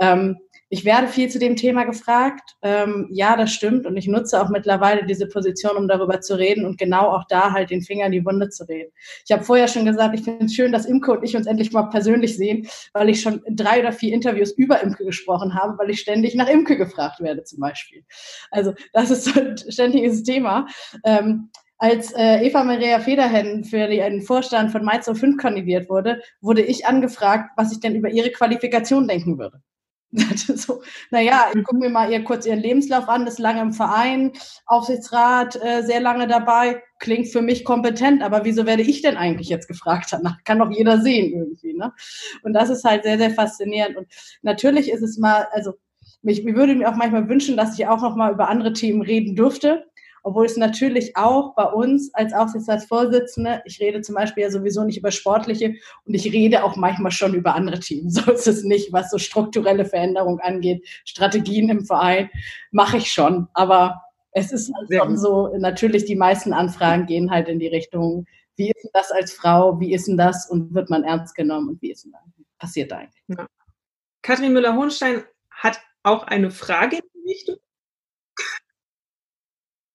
Ähm, 0.00 0.36
ich 0.70 0.84
werde 0.84 1.08
viel 1.08 1.28
zu 1.28 1.38
dem 1.38 1.56
Thema 1.56 1.84
gefragt. 1.84 2.56
Ähm, 2.62 3.08
ja, 3.10 3.36
das 3.36 3.52
stimmt. 3.52 3.86
Und 3.86 3.96
ich 3.96 4.06
nutze 4.06 4.40
auch 4.40 4.50
mittlerweile 4.50 5.06
diese 5.06 5.26
Position, 5.26 5.76
um 5.76 5.88
darüber 5.88 6.20
zu 6.20 6.38
reden 6.38 6.66
und 6.66 6.78
genau 6.78 7.08
auch 7.10 7.24
da 7.28 7.52
halt 7.52 7.70
den 7.70 7.82
Finger 7.82 8.06
in 8.06 8.12
die 8.12 8.24
Wunde 8.24 8.50
zu 8.50 8.64
reden. 8.68 8.92
Ich 9.24 9.32
habe 9.32 9.44
vorher 9.44 9.68
schon 9.68 9.86
gesagt, 9.86 10.14
ich 10.14 10.24
finde 10.24 10.44
es 10.44 10.54
schön, 10.54 10.72
dass 10.72 10.86
Imke 10.86 11.12
und 11.12 11.24
ich 11.24 11.36
uns 11.36 11.46
endlich 11.46 11.72
mal 11.72 11.84
persönlich 11.84 12.36
sehen, 12.36 12.68
weil 12.92 13.08
ich 13.08 13.22
schon 13.22 13.40
drei 13.48 13.80
oder 13.80 13.92
vier 13.92 14.12
Interviews 14.12 14.52
über 14.52 14.82
Imke 14.82 15.04
gesprochen 15.04 15.54
habe, 15.54 15.78
weil 15.78 15.90
ich 15.90 16.00
ständig 16.00 16.34
nach 16.34 16.48
Imke 16.48 16.76
gefragt 16.76 17.20
werde 17.20 17.44
zum 17.44 17.60
Beispiel. 17.60 18.04
Also 18.50 18.74
das 18.92 19.10
ist 19.10 19.24
so 19.24 19.40
ein 19.40 19.56
ständiges 19.56 20.22
Thema. 20.22 20.66
Ähm, 21.04 21.50
als 21.78 22.12
äh, 22.12 22.44
Eva 22.44 22.64
Maria 22.64 22.98
Federhen 22.98 23.64
für 23.64 23.86
den 23.86 24.20
Vorstand 24.20 24.72
von 24.72 24.84
Mainz 24.84 25.06
05 25.06 25.36
kandidiert 25.36 25.88
wurde, 25.88 26.20
wurde 26.40 26.60
ich 26.60 26.86
angefragt, 26.86 27.52
was 27.56 27.72
ich 27.72 27.78
denn 27.80 27.94
über 27.94 28.10
ihre 28.10 28.30
Qualifikation 28.30 29.06
denken 29.06 29.38
würde. 29.38 29.62
so, 30.56 30.82
naja, 31.10 31.50
ich 31.54 31.64
gucke 31.64 31.78
mir 31.78 31.90
mal 31.90 32.10
ihr 32.10 32.24
kurz 32.24 32.46
ihren 32.46 32.60
Lebenslauf 32.60 33.08
an, 33.08 33.26
ist 33.26 33.38
lange 33.38 33.60
im 33.60 33.72
Verein, 33.72 34.32
Aufsichtsrat, 34.66 35.56
äh, 35.62 35.82
sehr 35.82 36.00
lange 36.00 36.26
dabei, 36.26 36.82
klingt 36.98 37.28
für 37.28 37.42
mich 37.42 37.64
kompetent, 37.64 38.22
aber 38.22 38.44
wieso 38.44 38.64
werde 38.64 38.82
ich 38.82 39.02
denn 39.02 39.16
eigentlich 39.16 39.48
jetzt 39.48 39.68
gefragt 39.68 40.08
danach? 40.10 40.42
Kann 40.44 40.58
doch 40.58 40.70
jeder 40.70 41.00
sehen 41.00 41.32
irgendwie, 41.32 41.74
ne? 41.74 41.92
Und 42.42 42.54
das 42.54 42.70
ist 42.70 42.84
halt 42.84 43.04
sehr, 43.04 43.18
sehr 43.18 43.30
faszinierend. 43.30 43.96
Und 43.96 44.08
natürlich 44.42 44.90
ist 44.90 45.02
es 45.02 45.18
mal, 45.18 45.46
also 45.52 45.74
mich, 46.22 46.46
ich 46.46 46.54
würde 46.54 46.74
mir 46.74 46.88
auch 46.88 46.96
manchmal 46.96 47.28
wünschen, 47.28 47.56
dass 47.56 47.78
ich 47.78 47.86
auch 47.86 48.00
noch 48.00 48.16
mal 48.16 48.32
über 48.32 48.48
andere 48.48 48.72
Themen 48.72 49.02
reden 49.02 49.36
dürfte 49.36 49.87
obwohl 50.22 50.46
es 50.46 50.56
natürlich 50.56 51.16
auch 51.16 51.54
bei 51.54 51.64
uns 51.64 52.12
als 52.14 52.32
Aufsichtsratsvorsitzende, 52.32 53.62
ich 53.64 53.80
rede 53.80 54.00
zum 54.00 54.14
Beispiel 54.14 54.44
ja 54.44 54.50
sowieso 54.50 54.84
nicht 54.84 54.98
über 54.98 55.10
sportliche 55.10 55.74
und 56.04 56.14
ich 56.14 56.32
rede 56.32 56.64
auch 56.64 56.76
manchmal 56.76 57.12
schon 57.12 57.34
über 57.34 57.54
andere 57.54 57.80
Themen. 57.80 58.10
So 58.18 58.32
ist 58.32 58.48
es 58.48 58.64
nicht, 58.64 58.92
was 58.92 59.10
so 59.10 59.18
strukturelle 59.18 59.84
Veränderungen 59.84 60.40
angeht. 60.40 60.86
Strategien 61.04 61.68
im 61.68 61.84
Verein 61.84 62.30
mache 62.70 62.96
ich 62.96 63.12
schon, 63.12 63.48
aber 63.54 64.02
es 64.32 64.52
ist 64.52 64.72
halt 64.74 64.92
schon 64.92 65.16
so, 65.16 65.54
natürlich 65.58 66.04
die 66.04 66.16
meisten 66.16 66.52
Anfragen 66.52 67.06
gehen 67.06 67.30
halt 67.30 67.48
in 67.48 67.58
die 67.58 67.68
Richtung, 67.68 68.26
wie 68.56 68.70
ist 68.70 68.82
denn 68.82 68.90
das 68.92 69.10
als 69.12 69.32
Frau, 69.32 69.78
wie 69.80 69.92
ist 69.92 70.08
denn 70.08 70.16
das 70.16 70.50
und 70.50 70.74
wird 70.74 70.90
man 70.90 71.04
ernst 71.04 71.34
genommen 71.34 71.68
und 71.68 71.82
wie 71.82 71.92
ist 71.92 72.04
denn 72.04 72.12
das? 72.12 72.22
Passiert 72.58 72.92
eigentlich. 72.92 73.22
Ja. 73.28 73.46
Katrin 74.22 74.52
Müller-Hohenstein 74.52 75.22
hat 75.50 75.80
auch 76.02 76.24
eine 76.24 76.50
Frage 76.50 76.96
in 76.96 77.02
die 77.14 77.30
Richtung. 77.30 77.56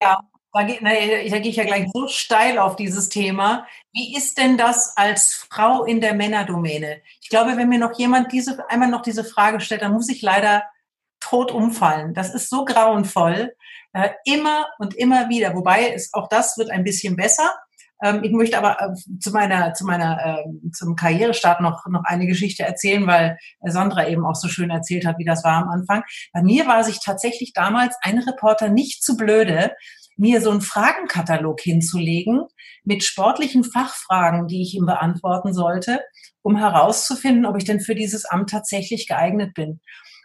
Ja, 0.04 0.20
da, 0.54 0.63
ge, 0.63 0.80
da 0.82 1.39
gehe 1.39 1.50
ich 1.50 1.56
ja 1.56 1.63
gleich 1.63 1.88
so 1.94 2.08
steil 2.08 2.60
auf 2.60 2.76
dieses 2.76 3.10
Thema. 3.10 3.66
Wie 3.92 4.16
ist 4.16 4.38
denn 4.38 4.58
das 4.58 4.96
als 4.98 5.34
Frau 5.50 5.84
in 5.84 6.02
der 6.02 6.13
Männerdomäne? 6.13 7.02
Ich 7.22 7.30
glaube, 7.30 7.58
wenn 7.58 7.70
mir 7.70 7.80
noch 7.80 7.98
jemand 7.98 8.32
diese, 8.32 8.70
einmal 8.70 8.89
noch 8.89 9.02
diese 9.02 9.24
Frage 9.24 9.60
stellt, 9.62 9.82
dann 9.82 9.94
muss 9.94 10.10
ich 10.10 10.22
leider 10.22 10.63
tot 11.20 11.52
umfallen. 11.52 12.13
Das 12.13 12.34
ist 12.34 12.50
so 12.50 12.66
grauenvoll. 12.66 13.56
Äh, 13.94 14.10
immer 14.26 14.68
und 14.80 14.96
immer 14.96 15.30
wieder. 15.30 15.56
Wobei 15.56 15.89
es, 15.89 16.13
auch 16.13 16.28
das 16.28 16.58
wird 16.58 16.70
ein 16.70 16.84
bisschen 16.84 17.16
besser. 17.16 17.52
Ähm, 18.04 18.24
ich 18.24 18.32
möchte 18.32 18.58
aber 18.58 18.78
äh, 18.82 19.20
zu 19.20 19.32
meiner, 19.32 19.74
zu 19.74 19.86
meiner, 19.86 20.44
äh, 20.46 20.72
zum 20.72 20.96
Karrierestart 20.96 21.62
noch, 21.62 21.86
noch 21.88 22.04
eine 22.04 22.28
Geschichte 22.28 22.63
erzählen, 22.63 23.08
weil 23.08 23.38
Sandra 23.62 24.08
eben 24.08 24.26
auch 24.26 24.36
so 24.36 24.50
schön 24.50 24.70
erzählt 24.70 25.06
hat, 25.06 25.18
wie 25.18 25.26
das 25.26 25.44
war 25.44 25.63
am 25.63 25.70
Anfang. 25.70 26.04
Bei 26.34 26.44
mir 26.44 26.68
war 26.68 26.84
sich 26.84 27.00
tatsächlich 27.04 27.54
damals 27.54 27.96
ein 28.02 28.20
Reporter 28.20 28.70
nicht 28.70 29.04
zu 29.04 29.16
blöde, 29.16 29.72
mir 30.18 30.42
so 30.42 30.52
einen 30.52 30.62
Fragenkatalog 30.62 31.60
hinzulegen 31.62 32.44
mit 32.84 33.04
sportlichen 33.04 33.63
Fachfragen, 33.63 34.48
die 34.48 34.62
ich 34.62 34.76
ihm 34.76 34.86
beantworten 34.86 35.54
sollte, 35.54 36.02
um 36.42 36.58
herauszufinden, 36.58 37.46
ob 37.46 37.58
ich 37.58 37.63
denn 37.63 37.80
für 37.80 37.96
dieses 37.96 38.26
Amt 38.26 38.50
tatsächlich 38.50 39.08
geeignet 39.08 39.54
bin. 39.54 39.80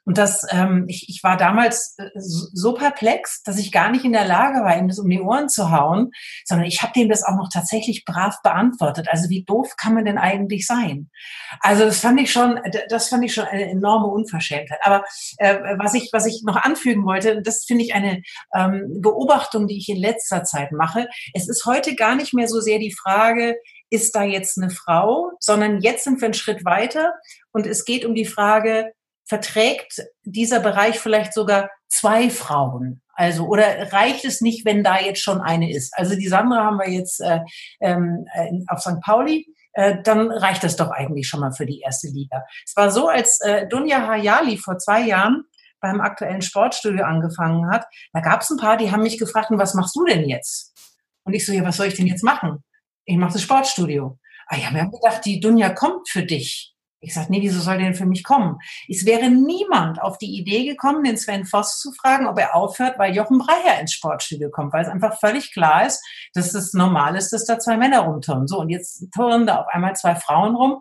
Und 0.09 0.16
das, 0.16 0.40
ähm, 0.53 0.87
ich, 0.88 1.07
ich 1.11 1.23
war 1.23 1.37
damals 1.37 1.94
äh, 1.99 2.09
so 2.16 2.73
perplex, 2.73 3.42
dass 3.42 3.59
ich 3.59 3.71
gar 3.71 3.90
nicht 3.90 4.07
in 4.07 4.14
der 4.14 4.25
Lage 4.25 4.64
war, 4.64 4.75
ihm 4.75 4.88
das 4.88 4.99
um 4.99 5.11
die 5.11 5.21
Ohren 5.21 5.51
zu 5.51 5.71
hauen, 5.71 6.12
sondern 6.47 6.66
ich 6.66 6.81
habe 6.81 6.94
dem 6.94 7.11
das 7.11 7.25
auch 7.25 7.37
noch 7.37 7.51
tatsächlich 7.53 8.07
brav 8.07 8.40
beantwortet. 8.42 9.09
Also 9.11 9.29
wie 9.29 9.44
doof 9.44 9.75
kann 9.77 9.92
man 9.92 10.07
denn 10.07 10.16
eigentlich 10.16 10.64
sein? 10.64 11.11
Also 11.61 11.85
das 11.85 12.01
fand 12.01 12.18
ich 12.23 12.33
schon, 12.33 12.59
das 12.88 13.11
fand 13.11 13.23
ich 13.23 13.35
schon 13.35 13.44
eine 13.44 13.68
enorme 13.68 14.07
Unverschämtheit. 14.07 14.79
Aber 14.83 15.05
äh, 15.37 15.59
was 15.77 15.92
ich, 15.92 16.09
was 16.11 16.25
ich 16.25 16.42
noch 16.42 16.57
anfügen 16.57 17.05
wollte, 17.05 17.42
das 17.42 17.66
finde 17.66 17.85
ich 17.85 17.92
eine 17.92 18.23
ähm, 18.57 19.03
Beobachtung, 19.03 19.66
die 19.66 19.77
ich 19.77 19.90
in 19.90 19.99
letzter 19.99 20.42
Zeit 20.42 20.73
mache. 20.73 21.07
Es 21.35 21.51
ist 21.51 21.66
heute 21.66 21.94
gar 21.94 22.14
nicht 22.14 22.33
mehr 22.33 22.49
so 22.49 22.61
sehr 22.61 22.79
die 22.79 22.94
Frage, 22.94 23.57
ist 23.90 24.16
da 24.16 24.23
jetzt 24.23 24.57
eine 24.57 24.71
Frau, 24.71 25.33
sondern 25.38 25.83
jetzt 25.83 26.05
sind 26.05 26.18
wir 26.23 26.27
einen 26.29 26.35
Schritt 26.35 26.64
weiter 26.64 27.12
und 27.53 27.66
es 27.66 27.85
geht 27.85 28.07
um 28.07 28.14
die 28.14 28.25
Frage, 28.25 28.92
verträgt 29.29 30.03
dieser 30.25 30.61
Bereich 30.61 30.99
vielleicht 30.99 31.35
sogar 31.35 31.71
zwei 31.88 32.31
Frauen? 32.31 33.03
Also, 33.12 33.47
oder 33.47 33.93
reicht 33.93 34.25
es 34.25 34.41
nicht, 34.41 34.64
wenn 34.64 34.83
da 34.83 35.01
jetzt 35.01 35.23
schon 35.23 35.41
eine 35.41 35.71
ist? 35.71 35.93
Also 35.97 36.14
die 36.14 36.29
Sandra 36.29 36.64
haben 36.64 36.79
wir 36.79 36.88
jetzt 36.88 37.21
äh, 37.21 37.41
ähm, 37.81 38.27
äh, 38.35 38.51
auf 38.69 38.81
St. 38.81 39.01
Pauli. 39.01 39.47
Äh, 39.73 40.03
dann 40.03 40.31
reicht 40.31 40.64
das 40.64 40.77
doch 40.77 40.91
eigentlich 40.91 41.29
schon 41.29 41.41
mal 41.41 41.53
für 41.53 41.67
die 41.67 41.81
erste 41.81 42.09
Liga. 42.09 42.45
Es 42.64 42.75
war 42.77 42.91
so, 42.91 43.09
als 43.09 43.41
äh, 43.41 43.67
Dunja 43.69 44.07
Hayali 44.07 44.57
vor 44.57 44.79
zwei 44.79 45.03
Jahren 45.03 45.45
beim 45.81 46.01
aktuellen 46.01 46.43
Sportstudio 46.43 47.05
angefangen 47.05 47.71
hat, 47.71 47.87
da 48.12 48.21
gab 48.21 48.41
es 48.41 48.51
ein 48.51 48.57
paar, 48.57 48.77
die 48.77 48.91
haben 48.91 49.03
mich 49.03 49.19
gefragt, 49.19 49.49
was 49.51 49.75
machst 49.75 49.95
du 49.95 50.05
denn 50.05 50.29
jetzt? 50.29 50.75
Und 51.25 51.35
ich 51.35 51.45
so, 51.45 51.53
ja, 51.53 51.64
was 51.64 51.77
soll 51.77 51.87
ich 51.87 51.95
denn 51.95 52.07
jetzt 52.07 52.25
machen? 52.25 52.64
Ich 53.05 53.17
mache 53.17 53.35
das 53.35 53.43
Sportstudio. 53.43 54.19
Ah 54.47 54.57
ja, 54.57 54.73
wir 54.73 54.81
haben 54.81 54.91
gedacht, 54.91 55.25
die 55.25 55.41
Dunja 55.41 55.71
kommt 55.71 56.09
für 56.09 56.25
dich. 56.25 56.75
Ich 57.00 57.14
sage, 57.14 57.28
nee, 57.30 57.40
wieso 57.40 57.61
soll 57.61 57.76
der 57.76 57.87
denn 57.87 57.94
für 57.94 58.06
mich 58.06 58.24
kommen? 58.24 58.58
Es 58.88 59.06
wäre 59.06 59.30
niemand 59.30 60.02
auf 60.02 60.18
die 60.18 60.37
Idee 60.37 60.64
gekommen, 60.64 61.04
den 61.04 61.16
Sven 61.16 61.46
Voss 61.46 61.78
zu 61.78 61.92
fragen, 61.92 62.26
ob 62.26 62.38
er 62.38 62.56
aufhört, 62.56 62.98
weil 62.98 63.14
Jochen 63.14 63.38
Breyer 63.38 63.80
ins 63.80 63.92
Sportstudio 63.92 64.50
kommt, 64.50 64.72
weil 64.72 64.82
es 64.82 64.90
einfach 64.90 65.20
völlig 65.20 65.52
klar 65.52 65.87
ist, 65.87 66.02
dass 66.34 66.54
es 66.54 66.74
normal 66.74 67.14
ist, 67.14 67.32
dass 67.32 67.44
da 67.44 67.58
zwei 67.61 67.76
Männer 67.76 68.00
rumturnen. 68.00 68.48
So, 68.48 68.58
und 68.58 68.68
jetzt 68.68 69.06
turnen 69.14 69.46
da 69.46 69.61
auf 69.61 69.68
einmal 69.68 69.94
zwei 69.94 70.16
Frauen 70.16 70.56
rum. 70.56 70.80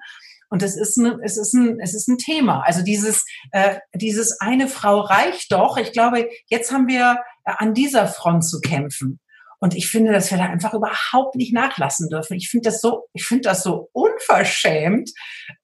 Und 0.49 0.63
es 0.63 0.77
ist 0.77 0.97
ein, 0.97 1.19
es 1.21 1.38
ist 1.38 1.53
ein, 1.53 1.80
es 1.82 1.93
ist 1.93 2.08
ein 2.08 2.17
Thema. 2.17 2.62
Also 2.62 2.82
dieses, 2.82 3.25
äh, 3.51 3.80
dieses 3.93 4.39
eine 4.39 4.67
Frau 4.67 5.01
reicht 5.01 5.51
doch. 5.51 5.77
Ich 5.77 5.91
glaube, 5.91 6.30
jetzt 6.47 6.71
haben 6.71 6.88
wir 6.88 7.17
äh, 7.43 7.51
an 7.58 7.73
dieser 7.73 8.08
Front 8.08 8.45
zu 8.45 8.60
kämpfen. 8.62 9.19
Und 9.60 9.76
ich 9.76 9.89
finde, 9.89 10.12
dass 10.12 10.30
wir 10.30 10.38
da 10.38 10.46
einfach 10.46 10.74
überhaupt 10.74 11.36
nicht 11.36 11.54
nachlassen 11.54 12.10
dürfen. 12.10 12.36
Ich 12.36 12.50
finde 12.50 12.70
das 12.70 12.80
so, 12.80 13.06
ich 13.13 13.26
finde 13.26 13.43
das 13.43 13.63
so 13.63 13.89
unverschämt. 13.91 15.12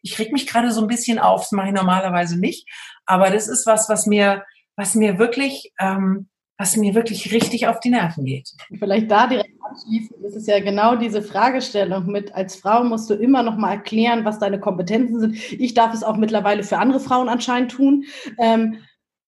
Ich 0.02 0.18
reg 0.18 0.32
mich 0.32 0.48
gerade 0.48 0.72
so 0.72 0.82
ein 0.82 0.88
bisschen 0.88 1.20
auf, 1.20 1.42
das 1.42 1.52
mache 1.52 1.68
ich 1.68 1.74
normalerweise 1.74 2.40
nicht. 2.40 2.68
Aber 3.06 3.30
das 3.30 3.48
ist 3.48 3.68
was, 3.68 3.90
was 3.90 4.08
mir, 4.08 4.44
was 4.76 4.96
mir 4.96 5.20
wirklich, 5.20 5.72
ähm, 5.80 6.28
was 6.58 6.76
mir 6.76 6.96
wirklich 6.96 7.32
richtig 7.32 7.68
auf 7.68 7.80
die 7.80 7.90
Nerven 7.90 8.26
geht. 8.26 8.50
Vielleicht 8.80 9.12
da 9.12 9.28
direkt 9.28 9.54
anschließend 9.62 10.24
ist 10.24 10.48
ja 10.48 10.60
genau 10.60 10.96
diese 10.96 11.22
Fragestellung 11.22 12.08
mit, 12.08 12.34
als 12.34 12.56
Frau 12.56 12.84
musst 12.84 13.10
du 13.10 13.16
immer 13.16 13.44
noch 13.44 13.58
mal 13.58 13.74
erklären, 13.74 14.26
was 14.26 14.40
deine 14.40 14.60
Kompetenzen 14.60 15.20
sind. 15.20 15.36
Ich 15.54 15.74
darf 15.74 15.94
es 15.94 16.04
auch 16.04 16.18
mittlerweile 16.18 16.64
für 16.64 16.78
andere 16.78 17.00
Frauen 17.00 17.30
anscheinend 17.30 17.72
tun. 17.72 18.06
Ähm, 18.40 18.80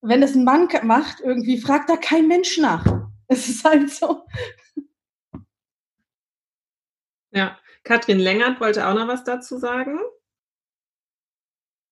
wenn 0.02 0.22
es 0.22 0.36
ein 0.36 0.44
Mann 0.44 0.68
macht, 0.84 1.20
irgendwie 1.22 1.58
fragt 1.58 1.90
da 1.90 1.98
kein 1.98 2.28
Mensch 2.28 2.58
nach. 2.58 2.86
Es 3.36 3.50
ist 3.50 3.66
halt 3.66 3.90
so. 3.90 4.26
Ja, 7.32 7.60
Katrin 7.84 8.20
Längert 8.20 8.62
wollte 8.62 8.88
auch 8.88 8.94
noch 8.94 9.10
was 9.10 9.26
dazu 9.26 9.58
sagen. 9.58 10.00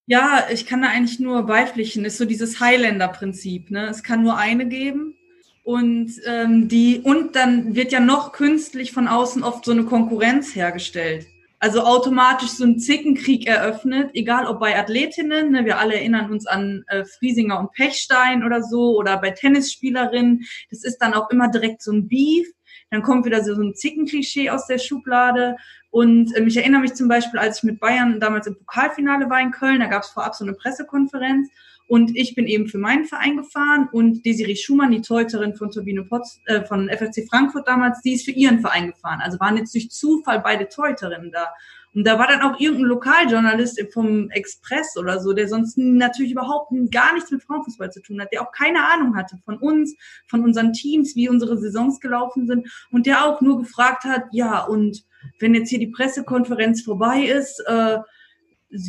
Ja, 0.05 0.47
ich 0.49 0.65
kann 0.65 0.81
da 0.81 0.87
eigentlich 0.89 1.19
nur 1.19 1.43
beipflichten. 1.43 2.05
Ist 2.05 2.17
so 2.17 2.25
dieses 2.25 2.59
Highlander-Prinzip. 2.61 3.69
Ne? 3.69 3.87
Es 3.87 4.03
kann 4.03 4.23
nur 4.23 4.37
eine 4.37 4.67
geben. 4.67 5.17
Und 5.63 6.13
ähm, 6.25 6.67
die, 6.69 7.01
und 7.01 7.35
dann 7.35 7.75
wird 7.75 7.91
ja 7.91 7.99
noch 7.99 8.31
künstlich 8.31 8.91
von 8.93 9.07
außen 9.07 9.43
oft 9.43 9.65
so 9.65 9.71
eine 9.71 9.85
Konkurrenz 9.85 10.55
hergestellt. 10.55 11.27
Also 11.63 11.83
automatisch 11.83 12.49
so 12.49 12.65
ein 12.65 12.77
Zickenkrieg 12.77 13.47
eröffnet, 13.47 14.09
egal 14.15 14.47
ob 14.47 14.59
bei 14.59 14.77
Athletinnen, 14.77 15.53
ne, 15.53 15.63
wir 15.63 15.79
alle 15.79 15.93
erinnern 15.93 16.29
uns 16.29 16.45
an 16.45 16.83
äh, 16.87 17.05
Friesinger 17.05 17.57
und 17.57 17.71
Pechstein 17.71 18.43
oder 18.43 18.61
so, 18.61 18.97
oder 18.97 19.15
bei 19.15 19.29
Tennisspielerinnen, 19.29 20.43
das 20.69 20.83
ist 20.83 20.97
dann 20.97 21.13
auch 21.13 21.29
immer 21.29 21.49
direkt 21.49 21.81
so 21.81 21.93
ein 21.93 22.09
Beef. 22.09 22.49
Dann 22.91 23.01
kommt 23.01 23.25
wieder 23.25 23.45
so, 23.45 23.55
so 23.55 23.61
ein 23.61 23.75
Zickenklischee 23.75 24.49
aus 24.49 24.67
der 24.67 24.77
Schublade. 24.77 25.55
Und 25.89 26.37
ähm, 26.37 26.47
ich 26.47 26.57
erinnere 26.57 26.81
mich 26.81 26.95
zum 26.95 27.07
Beispiel, 27.07 27.39
als 27.39 27.59
ich 27.59 27.63
mit 27.63 27.79
Bayern 27.79 28.19
damals 28.19 28.45
im 28.45 28.57
Pokalfinale 28.57 29.29
war 29.29 29.39
in 29.39 29.51
Köln, 29.51 29.79
da 29.79 29.85
gab 29.85 30.03
es 30.03 30.09
vorab 30.09 30.35
so 30.35 30.43
eine 30.43 30.55
Pressekonferenz 30.55 31.49
und 31.93 32.17
ich 32.17 32.33
bin 32.33 32.47
eben 32.47 32.65
für 32.65 32.79
meinen 32.79 33.05
Verein 33.05 33.37
gefahren 33.37 33.87
und 33.91 34.25
Desiree 34.25 34.55
Schumann, 34.55 34.89
die 34.89 35.01
Teuterin 35.01 35.53
von 35.53 35.69
Turbine 35.69 36.03
Potz, 36.03 36.39
äh, 36.45 36.65
von 36.65 36.89
FFC 36.89 37.27
Frankfurt 37.29 37.67
damals, 37.67 38.01
die 38.01 38.13
ist 38.13 38.25
für 38.25 38.31
ihren 38.31 38.61
Verein 38.61 38.87
gefahren. 38.87 39.19
Also 39.21 39.39
waren 39.39 39.57
jetzt 39.57 39.75
durch 39.75 39.91
Zufall 39.91 40.39
beide 40.39 40.67
Teuterinnen 40.67 41.31
da. 41.31 41.53
Und 41.93 42.07
da 42.07 42.17
war 42.17 42.25
dann 42.25 42.41
auch 42.41 42.59
irgendein 42.59 42.87
Lokaljournalist 42.87 43.79
vom 43.93 44.31
Express 44.31 44.97
oder 44.97 45.19
so, 45.19 45.33
der 45.33 45.47
sonst 45.47 45.77
natürlich 45.77 46.31
überhaupt 46.31 46.71
gar 46.89 47.13
nichts 47.13 47.29
mit 47.29 47.43
Frauenfußball 47.43 47.91
zu 47.91 48.01
tun 48.01 48.19
hat, 48.19 48.33
der 48.33 48.41
auch 48.41 48.51
keine 48.51 48.83
Ahnung 48.91 49.15
hatte 49.15 49.37
von 49.45 49.59
uns, 49.59 49.95
von 50.25 50.43
unseren 50.43 50.73
Teams, 50.73 51.15
wie 51.15 51.29
unsere 51.29 51.59
Saisons 51.59 51.99
gelaufen 51.99 52.47
sind 52.47 52.67
und 52.89 53.05
der 53.05 53.23
auch 53.23 53.39
nur 53.41 53.59
gefragt 53.59 54.03
hat, 54.05 54.23
ja, 54.31 54.63
und 54.63 55.03
wenn 55.37 55.53
jetzt 55.53 55.69
hier 55.69 55.77
die 55.77 55.91
Pressekonferenz 55.91 56.81
vorbei 56.81 57.21
ist, 57.21 57.63
äh, 57.67 57.99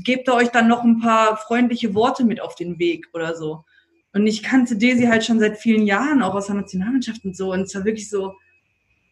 gebt 0.03 0.29
ihr 0.29 0.35
euch 0.35 0.49
dann 0.49 0.69
noch 0.69 0.85
ein 0.85 1.01
paar 1.01 1.37
freundliche 1.37 1.95
Worte 1.95 2.25
mit 2.25 2.41
auf 2.41 2.55
den 2.55 2.79
Weg 2.79 3.09
oder 3.13 3.37
so. 3.37 3.65
Und 4.13 4.27
ich 4.27 4.43
kannte 4.43 4.77
Desi 4.77 5.05
halt 5.05 5.25
schon 5.25 5.41
seit 5.41 5.59
vielen 5.59 5.87
Jahren, 5.87 6.23
auch 6.23 6.35
aus 6.35 6.47
der 6.47 6.55
Nationalmannschaft 6.55 7.25
und 7.25 7.37
so. 7.37 7.53
Und 7.53 7.63
es 7.63 7.75
war 7.75 7.85
wirklich 7.85 8.09
so, 8.09 8.35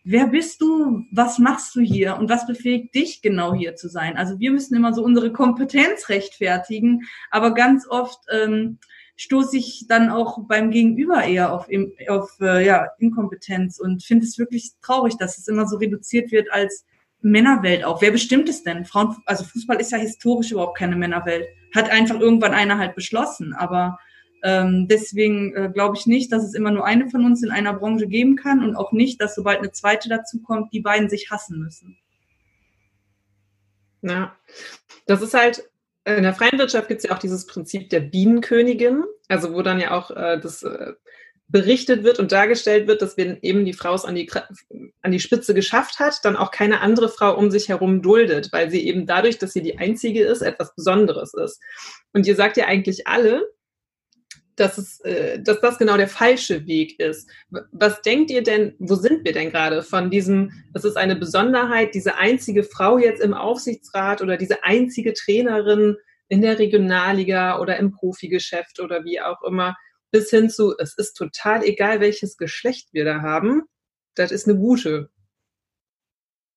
wer 0.04 0.28
bist 0.28 0.60
du? 0.60 1.04
Was 1.10 1.38
machst 1.38 1.74
du 1.74 1.80
hier? 1.80 2.16
Und 2.16 2.30
was 2.30 2.46
befähigt 2.46 2.94
dich 2.94 3.20
genau 3.20 3.52
hier 3.52 3.74
zu 3.76 3.88
sein? 3.88 4.16
Also 4.16 4.38
wir 4.38 4.52
müssen 4.52 4.76
immer 4.76 4.92
so 4.92 5.02
unsere 5.02 5.32
Kompetenz 5.32 6.08
rechtfertigen, 6.08 7.02
aber 7.30 7.52
ganz 7.54 7.86
oft 7.88 8.20
ähm, 8.32 8.78
stoße 9.16 9.56
ich 9.56 9.86
dann 9.88 10.08
auch 10.08 10.38
beim 10.46 10.70
Gegenüber 10.70 11.24
eher 11.24 11.52
auf, 11.52 11.68
auf 12.08 12.30
äh, 12.40 12.64
ja, 12.64 12.88
Inkompetenz 12.98 13.78
und 13.78 14.02
finde 14.02 14.24
es 14.24 14.38
wirklich 14.38 14.72
traurig, 14.82 15.16
dass 15.16 15.38
es 15.38 15.48
immer 15.48 15.66
so 15.66 15.76
reduziert 15.76 16.32
wird 16.32 16.50
als 16.52 16.84
Männerwelt 17.22 17.84
auch. 17.84 18.02
Wer 18.02 18.10
bestimmt 18.10 18.48
es 18.48 18.62
denn? 18.62 18.84
Frauen, 18.84 19.16
also 19.26 19.44
Fußball 19.44 19.80
ist 19.80 19.92
ja 19.92 19.98
historisch 19.98 20.52
überhaupt 20.52 20.78
keine 20.78 20.96
Männerwelt. 20.96 21.46
Hat 21.74 21.90
einfach 21.90 22.18
irgendwann 22.20 22.52
einer 22.52 22.78
halt 22.78 22.94
beschlossen. 22.94 23.54
Aber 23.54 23.98
ähm, 24.42 24.88
deswegen 24.88 25.54
äh, 25.54 25.70
glaube 25.72 25.96
ich 25.96 26.06
nicht, 26.06 26.32
dass 26.32 26.42
es 26.42 26.54
immer 26.54 26.72
nur 26.72 26.84
eine 26.84 27.08
von 27.08 27.24
uns 27.24 27.42
in 27.42 27.50
einer 27.50 27.74
Branche 27.74 28.08
geben 28.08 28.36
kann 28.36 28.62
und 28.64 28.74
auch 28.74 28.92
nicht, 28.92 29.20
dass 29.20 29.34
sobald 29.34 29.58
eine 29.58 29.72
zweite 29.72 30.08
dazu 30.08 30.42
kommt, 30.42 30.72
die 30.72 30.80
beiden 30.80 31.08
sich 31.08 31.30
hassen 31.30 31.60
müssen. 31.60 31.96
Ja, 34.02 34.36
das 35.06 35.22
ist 35.22 35.34
halt, 35.34 35.70
in 36.04 36.24
der 36.24 36.34
freien 36.34 36.58
Wirtschaft 36.58 36.88
gibt 36.88 36.98
es 36.98 37.08
ja 37.08 37.14
auch 37.14 37.20
dieses 37.20 37.46
Prinzip 37.46 37.88
der 37.90 38.00
Bienenkönigin, 38.00 39.04
also 39.28 39.54
wo 39.54 39.62
dann 39.62 39.78
ja 39.78 39.92
auch 39.92 40.10
äh, 40.10 40.40
das 40.40 40.64
äh, 40.64 40.94
berichtet 41.52 42.02
wird 42.02 42.18
und 42.18 42.32
dargestellt 42.32 42.88
wird, 42.88 43.02
dass 43.02 43.18
wenn 43.18 43.38
eben 43.42 43.66
die 43.66 43.74
Frau 43.74 43.94
es 43.94 44.06
an 44.06 44.14
die, 44.14 44.28
an 45.02 45.12
die 45.12 45.20
Spitze 45.20 45.52
geschafft 45.52 46.00
hat, 46.00 46.18
dann 46.24 46.34
auch 46.34 46.50
keine 46.50 46.80
andere 46.80 47.10
Frau 47.10 47.36
um 47.36 47.50
sich 47.50 47.68
herum 47.68 48.00
duldet, 48.00 48.50
weil 48.52 48.70
sie 48.70 48.86
eben 48.86 49.06
dadurch, 49.06 49.38
dass 49.38 49.52
sie 49.52 49.62
die 49.62 49.78
Einzige 49.78 50.24
ist, 50.24 50.40
etwas 50.40 50.74
Besonderes 50.74 51.34
ist. 51.34 51.60
Und 52.14 52.26
ihr 52.26 52.36
sagt 52.36 52.56
ja 52.56 52.66
eigentlich 52.66 53.06
alle, 53.06 53.42
dass, 54.56 54.78
es, 54.78 55.00
äh, 55.00 55.40
dass 55.40 55.60
das 55.60 55.78
genau 55.78 55.96
der 55.96 56.08
falsche 56.08 56.66
Weg 56.66 56.98
ist. 56.98 57.28
Was 57.70 58.00
denkt 58.00 58.30
ihr 58.30 58.42
denn, 58.42 58.74
wo 58.78 58.94
sind 58.94 59.24
wir 59.24 59.32
denn 59.32 59.50
gerade 59.50 59.82
von 59.82 60.10
diesem, 60.10 60.52
das 60.72 60.84
ist 60.84 60.96
eine 60.96 61.16
Besonderheit, 61.16 61.94
diese 61.94 62.16
einzige 62.16 62.62
Frau 62.62 62.98
jetzt 62.98 63.22
im 63.22 63.34
Aufsichtsrat 63.34 64.22
oder 64.22 64.38
diese 64.38 64.64
einzige 64.64 65.12
Trainerin 65.12 65.96
in 66.28 66.40
der 66.40 66.58
Regionalliga 66.58 67.60
oder 67.60 67.76
im 67.76 67.92
Profigeschäft 67.92 68.80
oder 68.80 69.04
wie 69.04 69.20
auch 69.20 69.42
immer, 69.42 69.76
bis 70.12 70.30
hin 70.30 70.48
zu, 70.48 70.74
es 70.78 70.94
ist 70.96 71.14
total 71.14 71.64
egal, 71.64 72.00
welches 72.00 72.36
Geschlecht 72.36 72.90
wir 72.92 73.04
da 73.04 73.22
haben. 73.22 73.62
Das 74.14 74.30
ist 74.30 74.46
eine 74.46 74.56
gute. 74.56 75.10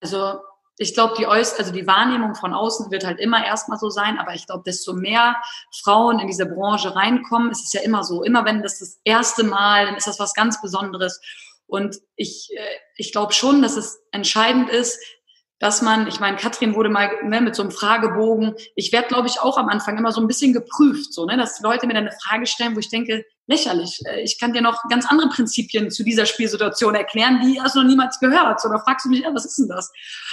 Also 0.01 0.39
ich 0.77 0.93
glaube, 0.93 1.15
die 1.17 1.25
Äuß 1.25 1.53
also 1.57 1.71
die 1.71 1.87
Wahrnehmung 1.87 2.35
von 2.35 2.53
außen 2.53 2.91
wird 2.91 3.05
halt 3.05 3.19
immer 3.19 3.45
erstmal 3.45 3.79
so 3.79 3.89
sein, 3.89 4.19
aber 4.19 4.33
ich 4.33 4.45
glaube, 4.45 4.63
desto 4.65 4.93
mehr 4.93 5.37
Frauen 5.83 6.19
in 6.19 6.27
diese 6.27 6.45
Branche 6.45 6.95
reinkommen, 6.95 7.49
ist 7.49 7.63
es 7.63 7.73
ja 7.73 7.81
immer 7.81 8.03
so. 8.03 8.23
Immer 8.23 8.43
wenn 8.45 8.61
das 8.61 8.79
das 8.79 8.99
erste 9.05 9.43
Mal, 9.43 9.85
dann 9.85 9.95
ist 9.95 10.07
das 10.07 10.19
was 10.19 10.33
ganz 10.33 10.61
Besonderes. 10.61 11.21
Und 11.65 11.97
ich, 12.15 12.49
äh, 12.55 12.77
ich 12.97 13.13
glaube 13.13 13.33
schon, 13.33 13.61
dass 13.61 13.77
es 13.77 13.99
entscheidend 14.11 14.69
ist, 14.69 14.99
dass 15.59 15.81
man, 15.81 16.07
ich 16.07 16.19
meine, 16.19 16.35
Katrin 16.35 16.75
wurde 16.75 16.89
mal 16.89 17.23
ne, 17.23 17.39
mit 17.39 17.55
so 17.55 17.61
einem 17.61 17.71
Fragebogen, 17.71 18.55
ich 18.75 18.91
werde, 18.91 19.07
glaube 19.07 19.27
ich, 19.27 19.39
auch 19.39 19.57
am 19.57 19.69
Anfang 19.69 19.97
immer 19.97 20.11
so 20.11 20.19
ein 20.19 20.27
bisschen 20.27 20.51
geprüft, 20.51 21.13
so, 21.13 21.25
ne, 21.25 21.37
dass 21.37 21.61
Leute 21.61 21.87
mir 21.87 21.93
dann 21.93 22.07
eine 22.07 22.17
Frage 22.21 22.45
stellen, 22.45 22.75
wo 22.75 22.79
ich 22.79 22.89
denke, 22.89 23.25
lächerlich. 23.47 24.01
Äh, 24.05 24.21
ich 24.21 24.39
kann 24.39 24.53
dir 24.53 24.61
noch 24.61 24.81
ganz 24.89 25.05
andere 25.05 25.29
Prinzipien 25.29 25.91
zu 25.91 26.03
dieser 26.03 26.25
Spielsituation 26.25 26.95
erklären, 26.95 27.41
die 27.41 27.61
hast 27.61 27.75
du 27.75 27.81
noch 27.81 27.87
niemals 27.87 28.19
gehört. 28.19 28.63
Oder 28.65 28.79
fragst 28.79 29.05
du 29.05 29.09
mich, 29.09 29.21
ja, 29.21 29.33
was 29.33 29.45
ist 29.45 29.57
denn 29.57 29.67
das? 29.67 29.91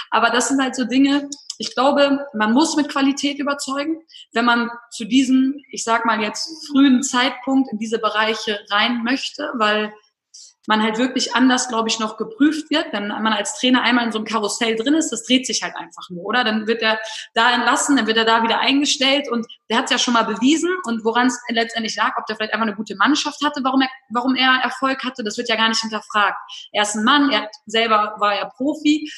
Aber 0.09 0.29
das 0.29 0.47
sind 0.47 0.61
halt 0.61 0.75
so 0.75 0.85
Dinge, 0.85 1.29
ich 1.57 1.75
glaube, 1.75 2.25
man 2.33 2.53
muss 2.53 2.75
mit 2.75 2.89
Qualität 2.89 3.39
überzeugen, 3.39 4.01
wenn 4.31 4.45
man 4.45 4.71
zu 4.89 5.05
diesem, 5.05 5.61
ich 5.69 5.83
sag 5.83 6.05
mal 6.05 6.21
jetzt, 6.21 6.67
frühen 6.67 7.03
Zeitpunkt 7.03 7.71
in 7.71 7.77
diese 7.77 7.99
Bereiche 7.99 8.59
rein 8.71 9.03
möchte, 9.03 9.51
weil 9.55 9.93
man 10.67 10.81
halt 10.81 10.97
wirklich 10.97 11.35
anders, 11.35 11.67
glaube 11.67 11.89
ich, 11.89 11.99
noch 11.99 12.17
geprüft 12.17 12.69
wird. 12.69 12.87
Wenn 12.91 13.07
man 13.07 13.33
als 13.33 13.59
Trainer 13.59 13.81
einmal 13.81 14.05
in 14.05 14.11
so 14.11 14.19
einem 14.19 14.25
Karussell 14.25 14.75
drin 14.75 14.93
ist, 14.93 15.09
das 15.11 15.23
dreht 15.23 15.45
sich 15.45 15.61
halt 15.61 15.75
einfach 15.75 16.09
nur, 16.09 16.23
oder? 16.23 16.43
Dann 16.43 16.67
wird 16.67 16.81
er 16.81 16.99
da 17.33 17.53
entlassen, 17.53 17.97
dann 17.97 18.07
wird 18.07 18.17
er 18.17 18.25
da 18.25 18.43
wieder 18.43 18.59
eingestellt 18.59 19.29
und 19.29 19.45
der 19.69 19.77
hat 19.77 19.85
es 19.85 19.91
ja 19.91 19.97
schon 19.97 20.13
mal 20.13 20.23
bewiesen 20.23 20.69
und 20.85 21.03
woran 21.03 21.27
es 21.27 21.39
letztendlich 21.49 21.95
lag, 21.95 22.17
ob 22.17 22.25
der 22.25 22.35
vielleicht 22.35 22.53
einfach 22.53 22.67
eine 22.67 22.75
gute 22.75 22.95
Mannschaft 22.95 23.43
hatte, 23.43 23.61
warum 23.63 23.81
er, 23.81 23.89
warum 24.09 24.35
er 24.35 24.61
Erfolg 24.63 25.03
hatte, 25.03 25.23
das 25.23 25.37
wird 25.37 25.49
ja 25.49 25.55
gar 25.55 25.69
nicht 25.69 25.81
hinterfragt. 25.81 26.37
Er 26.71 26.83
ist 26.83 26.95
ein 26.95 27.03
Mann, 27.03 27.29
er 27.31 27.49
selber 27.65 28.15
war 28.19 28.35
ja 28.35 28.45
Profi 28.45 29.11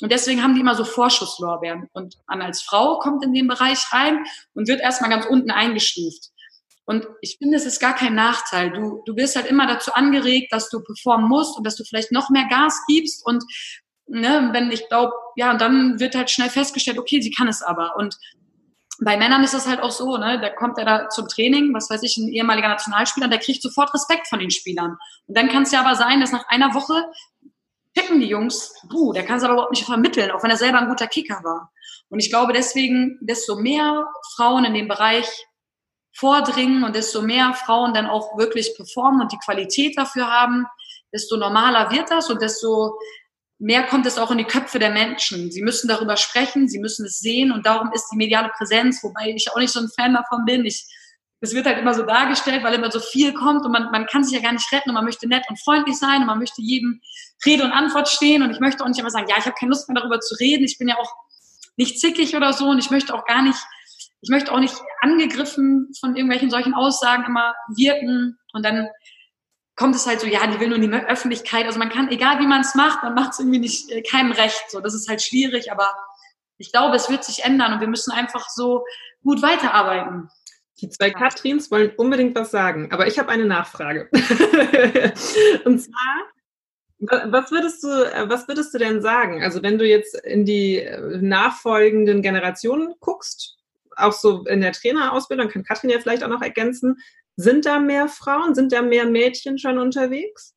und 0.00 0.10
deswegen 0.10 0.42
haben 0.42 0.54
die 0.54 0.60
immer 0.60 0.74
so 0.74 0.84
Vorschusslorbeeren. 0.84 1.88
Und 1.92 2.16
man 2.26 2.42
als 2.42 2.62
Frau 2.62 2.98
kommt 2.98 3.24
in 3.24 3.34
den 3.34 3.48
Bereich 3.48 3.80
rein 3.92 4.24
und 4.54 4.68
wird 4.68 4.80
erstmal 4.80 5.10
ganz 5.10 5.26
unten 5.26 5.50
eingestuft. 5.50 6.30
Und 6.90 7.06
ich 7.20 7.36
finde, 7.38 7.56
es 7.56 7.66
ist 7.66 7.78
gar 7.78 7.94
kein 7.94 8.16
Nachteil. 8.16 8.72
Du, 8.72 9.00
du 9.06 9.14
wirst 9.14 9.36
halt 9.36 9.46
immer 9.46 9.68
dazu 9.68 9.94
angeregt, 9.94 10.52
dass 10.52 10.70
du 10.70 10.80
performen 10.82 11.28
musst 11.28 11.56
und 11.56 11.64
dass 11.64 11.76
du 11.76 11.84
vielleicht 11.84 12.10
noch 12.10 12.30
mehr 12.30 12.48
Gas 12.50 12.82
gibst. 12.88 13.24
Und 13.24 13.44
ne, 14.08 14.50
wenn 14.52 14.72
ich 14.72 14.88
glaube, 14.88 15.12
ja, 15.36 15.52
und 15.52 15.60
dann 15.60 16.00
wird 16.00 16.16
halt 16.16 16.30
schnell 16.30 16.50
festgestellt, 16.50 16.98
okay, 16.98 17.20
sie 17.20 17.30
kann 17.30 17.46
es 17.46 17.62
aber. 17.62 17.94
Und 17.96 18.18
bei 19.04 19.16
Männern 19.16 19.44
ist 19.44 19.54
es 19.54 19.68
halt 19.68 19.78
auch 19.78 19.92
so, 19.92 20.16
ne, 20.16 20.40
da 20.40 20.50
kommt 20.50 20.78
er 20.78 20.84
da 20.84 21.08
zum 21.10 21.28
Training, 21.28 21.72
was 21.72 21.88
weiß 21.88 22.02
ich, 22.02 22.16
ein 22.16 22.26
ehemaliger 22.26 22.66
Nationalspieler, 22.66 23.28
der 23.28 23.38
kriegt 23.38 23.62
sofort 23.62 23.94
Respekt 23.94 24.26
von 24.26 24.40
den 24.40 24.50
Spielern. 24.50 24.96
Und 25.28 25.36
dann 25.36 25.48
kann 25.48 25.62
es 25.62 25.70
ja 25.70 25.82
aber 25.82 25.94
sein, 25.94 26.20
dass 26.20 26.32
nach 26.32 26.48
einer 26.48 26.74
Woche 26.74 27.04
picken 27.94 28.18
die 28.18 28.26
Jungs, 28.26 28.74
buh, 28.90 29.12
der 29.12 29.24
kann 29.24 29.38
es 29.38 29.44
aber 29.44 29.52
überhaupt 29.52 29.74
nicht 29.74 29.86
vermitteln, 29.86 30.32
auch 30.32 30.42
wenn 30.42 30.50
er 30.50 30.56
selber 30.56 30.80
ein 30.80 30.88
guter 30.88 31.06
Kicker 31.06 31.40
war. 31.44 31.70
Und 32.08 32.18
ich 32.18 32.30
glaube 32.30 32.52
deswegen, 32.52 33.16
desto 33.20 33.54
mehr 33.54 34.06
Frauen 34.34 34.64
in 34.64 34.74
dem 34.74 34.88
Bereich 34.88 35.28
vordringen 36.12 36.84
und 36.84 36.96
desto 36.96 37.22
mehr 37.22 37.54
Frauen 37.54 37.94
dann 37.94 38.06
auch 38.06 38.36
wirklich 38.36 38.74
performen 38.76 39.22
und 39.22 39.32
die 39.32 39.38
Qualität 39.38 39.96
dafür 39.96 40.26
haben, 40.26 40.66
desto 41.12 41.36
normaler 41.36 41.90
wird 41.90 42.10
das 42.10 42.30
und 42.30 42.42
desto 42.42 42.98
mehr 43.58 43.82
kommt 43.84 44.06
es 44.06 44.18
auch 44.18 44.30
in 44.30 44.38
die 44.38 44.44
Köpfe 44.44 44.78
der 44.78 44.90
Menschen. 44.90 45.52
Sie 45.52 45.62
müssen 45.62 45.86
darüber 45.86 46.16
sprechen, 46.16 46.68
sie 46.68 46.78
müssen 46.78 47.04
es 47.04 47.18
sehen 47.18 47.52
und 47.52 47.66
darum 47.66 47.92
ist 47.92 48.08
die 48.10 48.16
mediale 48.16 48.50
Präsenz, 48.56 49.02
wobei 49.02 49.34
ich 49.36 49.52
auch 49.52 49.58
nicht 49.58 49.72
so 49.72 49.80
ein 49.80 49.88
Fan 49.88 50.14
davon 50.14 50.44
bin. 50.46 50.64
Ich, 50.64 50.86
es 51.42 51.54
wird 51.54 51.66
halt 51.66 51.78
immer 51.78 51.94
so 51.94 52.02
dargestellt, 52.02 52.64
weil 52.64 52.74
immer 52.74 52.90
so 52.90 53.00
viel 53.00 53.34
kommt 53.34 53.64
und 53.64 53.72
man, 53.72 53.90
man 53.90 54.06
kann 54.06 54.24
sich 54.24 54.34
ja 54.34 54.42
gar 54.42 54.52
nicht 54.52 54.72
retten 54.72 54.90
und 54.90 54.94
man 54.94 55.04
möchte 55.04 55.28
nett 55.28 55.44
und 55.48 55.60
freundlich 55.60 55.98
sein 55.98 56.22
und 56.22 56.26
man 56.26 56.38
möchte 56.38 56.62
jedem 56.62 57.00
Rede 57.44 57.64
und 57.64 57.72
Antwort 57.72 58.08
stehen 58.08 58.42
und 58.42 58.50
ich 58.50 58.60
möchte 58.60 58.82
auch 58.82 58.88
nicht 58.88 58.98
immer 58.98 59.10
sagen, 59.10 59.26
ja, 59.28 59.36
ich 59.38 59.44
habe 59.44 59.56
keine 59.58 59.70
Lust 59.70 59.88
mehr 59.88 60.00
darüber 60.00 60.20
zu 60.20 60.34
reden, 60.36 60.64
ich 60.64 60.78
bin 60.78 60.88
ja 60.88 60.96
auch 60.96 61.12
nicht 61.76 62.00
zickig 62.00 62.34
oder 62.34 62.52
so 62.54 62.68
und 62.68 62.78
ich 62.78 62.90
möchte 62.90 63.14
auch 63.14 63.24
gar 63.26 63.42
nicht 63.42 63.58
ich 64.22 64.30
möchte 64.30 64.52
auch 64.52 64.60
nicht 64.60 64.74
angegriffen 65.00 65.92
von 65.98 66.14
irgendwelchen 66.14 66.50
solchen 66.50 66.74
Aussagen 66.74 67.24
immer 67.24 67.54
wirken 67.74 68.38
und 68.52 68.64
dann 68.64 68.88
kommt 69.76 69.94
es 69.94 70.06
halt 70.06 70.20
so, 70.20 70.26
ja, 70.26 70.46
die 70.46 70.60
will 70.60 70.68
nur 70.68 70.76
in 70.76 70.90
die 70.90 70.92
Öffentlichkeit. 70.92 71.64
Also 71.64 71.78
man 71.78 71.88
kann, 71.88 72.10
egal 72.10 72.38
wie 72.38 72.46
man 72.46 72.60
es 72.60 72.74
macht, 72.74 73.02
man 73.02 73.14
macht 73.14 73.32
es 73.32 73.38
irgendwie 73.38 73.60
nicht 73.60 73.90
äh, 73.90 74.02
keinem 74.02 74.32
recht. 74.32 74.70
So, 74.70 74.80
das 74.80 74.92
ist 74.92 75.08
halt 75.08 75.22
schwierig, 75.22 75.72
aber 75.72 75.88
ich 76.58 76.70
glaube, 76.70 76.96
es 76.96 77.08
wird 77.08 77.24
sich 77.24 77.44
ändern 77.44 77.72
und 77.72 77.80
wir 77.80 77.88
müssen 77.88 78.12
einfach 78.12 78.50
so 78.50 78.84
gut 79.24 79.40
weiterarbeiten. 79.40 80.28
Die 80.80 80.90
zwei 80.90 81.10
Katrins 81.10 81.70
wollen 81.70 81.92
unbedingt 81.96 82.34
was 82.36 82.50
sagen, 82.50 82.92
aber 82.92 83.06
ich 83.06 83.18
habe 83.18 83.30
eine 83.30 83.46
Nachfrage. 83.46 84.10
und 85.64 85.78
zwar, 85.78 87.30
was 87.30 87.50
würdest 87.50 87.82
du, 87.82 87.88
äh, 87.88 88.28
was 88.28 88.48
würdest 88.48 88.74
du 88.74 88.78
denn 88.78 89.00
sagen? 89.00 89.42
Also 89.42 89.62
wenn 89.62 89.78
du 89.78 89.86
jetzt 89.86 90.14
in 90.14 90.44
die 90.44 90.76
äh, 90.76 91.18
nachfolgenden 91.22 92.20
Generationen 92.20 92.94
guckst, 93.00 93.59
auch 94.00 94.12
so 94.12 94.44
in 94.46 94.60
der 94.60 94.72
Trainerausbildung, 94.72 95.48
kann 95.48 95.64
Katrin 95.64 95.90
ja 95.90 96.00
vielleicht 96.00 96.24
auch 96.24 96.28
noch 96.28 96.42
ergänzen, 96.42 96.96
sind 97.36 97.66
da 97.66 97.78
mehr 97.78 98.08
Frauen, 98.08 98.54
sind 98.54 98.72
da 98.72 98.82
mehr 98.82 99.06
Mädchen 99.06 99.58
schon 99.58 99.78
unterwegs? 99.78 100.54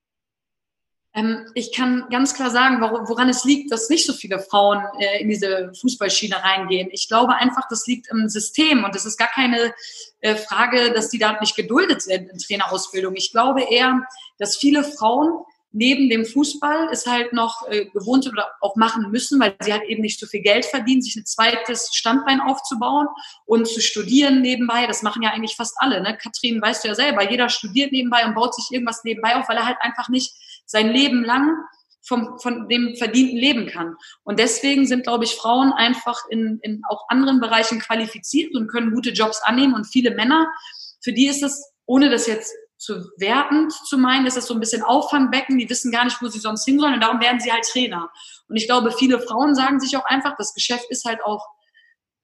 Ähm, 1.16 1.46
ich 1.54 1.72
kann 1.72 2.08
ganz 2.10 2.34
klar 2.34 2.50
sagen, 2.50 2.82
woran 2.82 3.30
es 3.30 3.44
liegt, 3.44 3.72
dass 3.72 3.90
nicht 3.90 4.06
so 4.06 4.14
viele 4.14 4.40
Frauen 4.40 4.84
äh, 5.00 5.22
in 5.22 5.30
diese 5.30 5.72
Fußballschiene 5.80 6.36
reingehen. 6.44 6.90
Ich 6.92 7.08
glaube 7.08 7.36
einfach, 7.36 7.68
das 7.70 7.86
liegt 7.86 8.10
im 8.10 8.28
System 8.30 8.84
und 8.84 8.96
es 8.96 9.06
ist 9.06 9.18
gar 9.18 9.28
keine 9.28 9.74
äh, 10.22 10.36
Frage, 10.36 10.92
dass 10.92 11.10
die 11.10 11.20
da 11.20 11.40
nicht 11.40 11.56
geduldet 11.56 12.02
sind 12.02 12.30
in 12.30 12.38
Trainerausbildung. 12.40 13.16
Ich 13.16 13.32
glaube 13.32 13.62
eher, 13.62 14.02
dass 14.40 14.58
viele 14.58 14.84
Frauen 14.84 15.44
neben 15.74 16.10
dem 16.10 16.26
Fußball 16.26 16.90
ist 16.92 17.08
halt 17.08 17.34
noch 17.34 17.68
äh, 17.68 17.86
gewohnt 17.86 18.28
oder 18.28 18.52
auch 18.62 18.76
machen 18.76 19.10
müssen, 19.12 19.40
weil 19.40 19.56
sie 19.60 19.74
halt 19.74 19.84
eben 19.84 20.02
nicht 20.02 20.20
so 20.20 20.28
viel 20.28 20.42
Geld 20.42 20.66
verdienen, 20.66 21.02
sich 21.02 21.16
ein 21.16 21.26
zweites 21.26 21.90
Standbein 21.94 22.40
aufzubauen 22.40 23.08
und 23.46 23.68
zu 23.68 23.82
studieren 23.82 24.42
nebenbei. 24.42 24.86
Das 24.86 25.02
machen 25.02 25.24
ja 25.24 25.32
eigentlich 25.32 25.56
fast 25.56 25.76
alle. 25.80 26.02
Ne? 26.02 26.16
Katrin, 26.16 26.62
weißt 26.62 26.84
du 26.84 26.90
ja 26.90 26.96
selber, 26.96 27.30
jeder 27.30 27.50
studiert 27.50 27.92
nebenbei 27.92 28.26
und 28.26 28.36
baut 28.36 28.56
sich 28.56 28.68
irgendwas 28.72 29.04
nebenbei 29.04 29.36
auf, 29.36 29.50
weil 29.50 29.58
er 29.58 29.66
halt 29.66 29.78
einfach 29.82 30.10
nicht 30.10 30.34
sein 30.66 30.92
Leben 30.92 31.24
lang 31.24 31.58
vom, 32.04 32.38
von 32.38 32.70
dem 32.70 32.96
Verdienten 32.96 33.38
leben 33.38 33.68
kann. 33.68 33.96
Und 34.24 34.40
deswegen 34.40 34.86
sind, 34.86 35.04
glaube 35.04 35.24
ich, 35.24 35.36
Frauen 35.36 35.74
einfach 35.74 36.22
in, 36.30 36.60
in 36.62 36.82
auch 36.88 37.06
anderen 37.10 37.40
Bereichen 37.40 37.80
qualifiziert 37.80 38.54
und 38.56 38.68
können 38.68 38.94
gute 38.94 39.10
Jobs 39.10 39.42
annehmen. 39.42 39.74
Und 39.74 39.86
viele 39.86 40.14
Männer, 40.14 40.48
für 41.02 41.14
die 41.14 41.28
ist 41.28 41.42
es, 41.42 41.72
ohne 41.86 42.10
das 42.10 42.28
jetzt 42.28 42.54
zu 42.84 43.10
wertend 43.18 43.72
zu 43.72 43.98
meinen, 43.98 44.26
ist 44.26 44.36
das 44.36 44.48
so 44.48 44.54
ein 44.54 44.60
bisschen 44.60 44.84
Auffangbecken, 44.84 45.58
die 45.58 45.70
wissen 45.70 45.92
gar 45.92 46.04
nicht, 46.04 46.22
wo 46.22 46.28
sie 46.28 46.40
sonst 46.40 46.66
hin 46.66 46.80
sollen 46.80 46.96
und 46.96 47.02
darum 47.02 47.22
werden 47.22 47.40
sie 47.40 47.52
halt 47.52 47.64
Trainer. 47.64 48.12
Und 48.50 48.58
ich 48.58 48.68
glaube, 48.68 48.92
viele 48.92 49.20
Frauen 49.20 49.56
sagen 49.56 49.80
sich 49.80 49.96
auch 49.96 50.06
einfach, 50.06 50.36
das 50.38 50.54
Geschäft 50.54 50.86
ist 50.90 51.06
halt 51.06 51.24
auch 51.24 51.48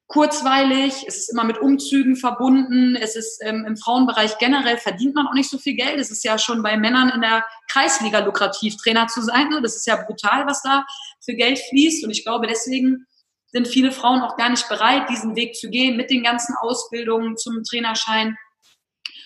kurzweilig, 0.08 1.04
es 1.06 1.18
ist 1.18 1.32
immer 1.32 1.44
mit 1.44 1.58
Umzügen 1.58 2.16
verbunden, 2.16 2.94
es 2.96 3.16
ist 3.16 3.40
ähm, 3.42 3.64
im 3.66 3.76
Frauenbereich 3.76 4.36
generell 4.38 4.76
verdient 4.76 5.14
man 5.14 5.28
auch 5.28 5.34
nicht 5.34 5.48
so 5.48 5.56
viel 5.56 5.76
Geld. 5.76 5.98
Es 5.98 6.10
ist 6.10 6.24
ja 6.24 6.36
schon 6.36 6.62
bei 6.62 6.76
Männern 6.76 7.10
in 7.10 7.20
der 7.22 7.46
Kreisliga 7.70 8.18
lukrativ, 8.18 8.76
Trainer 8.76 9.06
zu 9.06 9.22
sein. 9.22 9.48
Ne? 9.48 9.62
Das 9.62 9.76
ist 9.76 9.86
ja 9.86 9.96
brutal, 9.96 10.46
was 10.46 10.62
da 10.62 10.84
für 11.24 11.34
Geld 11.34 11.60
fließt. 11.70 12.04
Und 12.04 12.10
ich 12.10 12.24
glaube, 12.24 12.48
deswegen 12.48 13.06
sind 13.46 13.68
viele 13.68 13.92
Frauen 13.92 14.20
auch 14.20 14.36
gar 14.36 14.50
nicht 14.50 14.68
bereit, 14.68 15.08
diesen 15.08 15.36
Weg 15.36 15.54
zu 15.54 15.70
gehen 15.70 15.96
mit 15.96 16.10
den 16.10 16.24
ganzen 16.24 16.54
Ausbildungen 16.60 17.36
zum 17.36 17.62
Trainerschein 17.62 18.36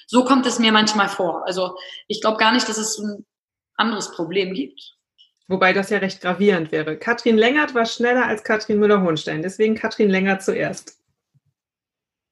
so 0.07 0.25
kommt 0.25 0.47
es 0.47 0.59
mir 0.59 0.73
manchmal 0.73 1.09
vor. 1.09 1.47
Also 1.47 1.77
ich 2.09 2.21
glaube 2.21 2.39
gar 2.39 2.53
nicht, 2.53 2.69
dass 2.69 2.79
es 2.79 2.99
ein 2.99 3.25
anderes 3.77 4.13
Problem 4.13 4.55
gibt. 4.55 4.97
Wobei 5.47 5.73
das 5.73 5.91
ja 5.91 5.99
recht 5.99 6.23
gravierend 6.23 6.73
wäre. 6.73 6.97
Katrin 6.97 7.37
Längert 7.37 7.75
war 7.75 7.85
schneller 7.85 8.27
als 8.27 8.45
Katrin 8.45 8.79
Müller-Hohenstein. 8.79 9.43
Deswegen 9.43 9.75
Katrin 9.75 10.09
Längert 10.09 10.43
zuerst. 10.43 10.99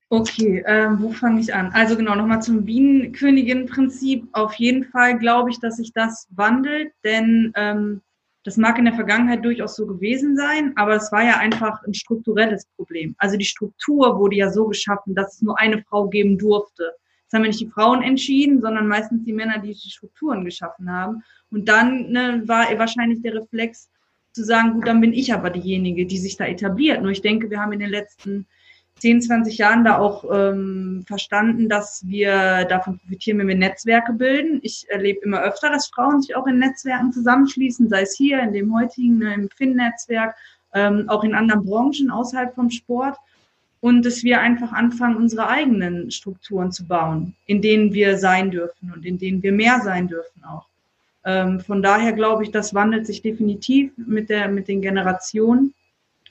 Okay, 0.08 0.62
ähm, 0.66 0.98
wo 1.00 1.10
fange 1.10 1.40
ich 1.40 1.54
an? 1.54 1.70
Also 1.72 1.96
genau, 1.96 2.14
nochmal 2.14 2.42
zum 2.42 2.64
Bienenkönigin-Prinzip. 2.64 4.28
Auf 4.32 4.54
jeden 4.54 4.84
Fall 4.84 5.18
glaube 5.18 5.50
ich, 5.50 5.60
dass 5.60 5.76
sich 5.76 5.92
das 5.94 6.26
wandelt, 6.30 6.92
denn 7.02 7.52
ähm, 7.56 8.02
das 8.44 8.56
mag 8.56 8.78
in 8.78 8.84
der 8.84 8.94
Vergangenheit 8.94 9.44
durchaus 9.44 9.76
so 9.76 9.86
gewesen 9.86 10.36
sein, 10.36 10.72
aber 10.76 10.96
es 10.96 11.12
war 11.12 11.24
ja 11.24 11.38
einfach 11.38 11.82
ein 11.84 11.94
strukturelles 11.94 12.66
Problem. 12.76 13.14
Also 13.18 13.36
die 13.36 13.44
Struktur 13.44 14.18
wurde 14.18 14.36
ja 14.36 14.50
so 14.50 14.66
geschaffen, 14.66 15.14
dass 15.14 15.36
es 15.36 15.42
nur 15.42 15.58
eine 15.58 15.82
Frau 15.84 16.08
geben 16.08 16.38
durfte. 16.38 16.92
Das 17.32 17.38
haben 17.38 17.44
ja 17.44 17.48
nicht 17.48 17.60
die 17.60 17.70
Frauen 17.70 18.02
entschieden, 18.02 18.60
sondern 18.60 18.86
meistens 18.88 19.24
die 19.24 19.32
Männer, 19.32 19.58
die 19.58 19.72
die 19.72 19.90
Strukturen 19.90 20.44
geschaffen 20.44 20.92
haben. 20.92 21.22
Und 21.50 21.66
dann 21.66 22.10
ne, 22.10 22.42
war 22.44 22.66
wahrscheinlich 22.78 23.22
der 23.22 23.36
Reflex 23.36 23.88
zu 24.32 24.44
sagen, 24.44 24.74
gut, 24.74 24.86
dann 24.86 25.00
bin 25.00 25.14
ich 25.14 25.32
aber 25.32 25.48
diejenige, 25.48 26.04
die 26.04 26.18
sich 26.18 26.36
da 26.36 26.44
etabliert. 26.44 27.00
Nur 27.00 27.10
ich 27.10 27.22
denke, 27.22 27.48
wir 27.48 27.58
haben 27.58 27.72
in 27.72 27.78
den 27.78 27.88
letzten 27.88 28.46
10, 28.98 29.22
20 29.22 29.56
Jahren 29.56 29.82
da 29.82 29.96
auch 29.96 30.26
ähm, 30.30 31.04
verstanden, 31.06 31.70
dass 31.70 32.06
wir 32.06 32.66
davon 32.66 32.98
profitieren, 32.98 33.38
wenn 33.38 33.48
wir 33.48 33.56
Netzwerke 33.56 34.12
bilden. 34.12 34.60
Ich 34.62 34.84
erlebe 34.90 35.20
immer 35.20 35.40
öfter, 35.40 35.70
dass 35.70 35.88
Frauen 35.88 36.20
sich 36.20 36.36
auch 36.36 36.46
in 36.46 36.58
Netzwerken 36.58 37.12
zusammenschließen, 37.12 37.88
sei 37.88 38.02
es 38.02 38.14
hier 38.14 38.42
in 38.42 38.52
dem 38.52 38.74
heutigen, 38.74 39.16
ne, 39.16 39.32
im 39.32 39.48
Finn-Netzwerk, 39.56 40.34
ähm, 40.74 41.08
auch 41.08 41.24
in 41.24 41.34
anderen 41.34 41.64
Branchen 41.64 42.10
außerhalb 42.10 42.54
vom 42.54 42.68
Sport 42.68 43.16
und 43.82 44.06
dass 44.06 44.22
wir 44.22 44.40
einfach 44.40 44.72
anfangen, 44.72 45.16
unsere 45.16 45.48
eigenen 45.48 46.12
Strukturen 46.12 46.70
zu 46.70 46.86
bauen, 46.86 47.34
in 47.46 47.60
denen 47.60 47.92
wir 47.92 48.16
sein 48.16 48.52
dürfen 48.52 48.92
und 48.94 49.04
in 49.04 49.18
denen 49.18 49.42
wir 49.42 49.50
mehr 49.50 49.80
sein 49.82 50.06
dürfen 50.06 50.44
auch. 50.44 50.68
Ähm, 51.24 51.58
von 51.58 51.82
daher 51.82 52.12
glaube 52.12 52.44
ich, 52.44 52.52
das 52.52 52.74
wandelt 52.74 53.08
sich 53.08 53.22
definitiv 53.22 53.90
mit, 53.96 54.30
der, 54.30 54.48
mit 54.48 54.68
den 54.68 54.82
Generationen. 54.82 55.74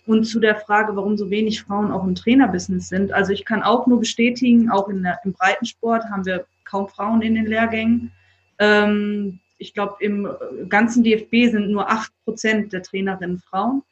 Und 0.08 0.24
zu 0.24 0.40
der 0.40 0.56
Frage, 0.56 0.96
warum 0.96 1.18
so 1.18 1.30
wenig 1.30 1.62
Frauen 1.62 1.92
auch 1.92 2.06
im 2.06 2.16
Trainerbusiness 2.16 2.88
sind. 2.88 3.12
Also 3.12 3.34
ich 3.34 3.44
kann 3.44 3.62
auch 3.62 3.86
nur 3.86 4.00
bestätigen, 4.00 4.72
auch 4.72 4.90
der, 4.90 5.20
im 5.26 5.34
Breitensport 5.34 6.06
haben 6.06 6.26
wir 6.26 6.46
kaum 6.64 6.88
Frauen 6.88 7.22
in 7.22 7.36
den 7.36 7.48
Lehrgängen. 7.48 8.12
Ähm, 8.60 9.40
ich 9.58 9.74
glaube, 9.74 9.96
im 10.00 10.28
ganzen 10.70 11.04
DFB 11.04 11.52
sind 11.52 11.70
nur 11.70 11.92
acht 11.92 12.14
Prozent 12.24 12.72
der 12.72 12.82
Trainerinnen 12.82 13.40
Frauen. 13.40 13.84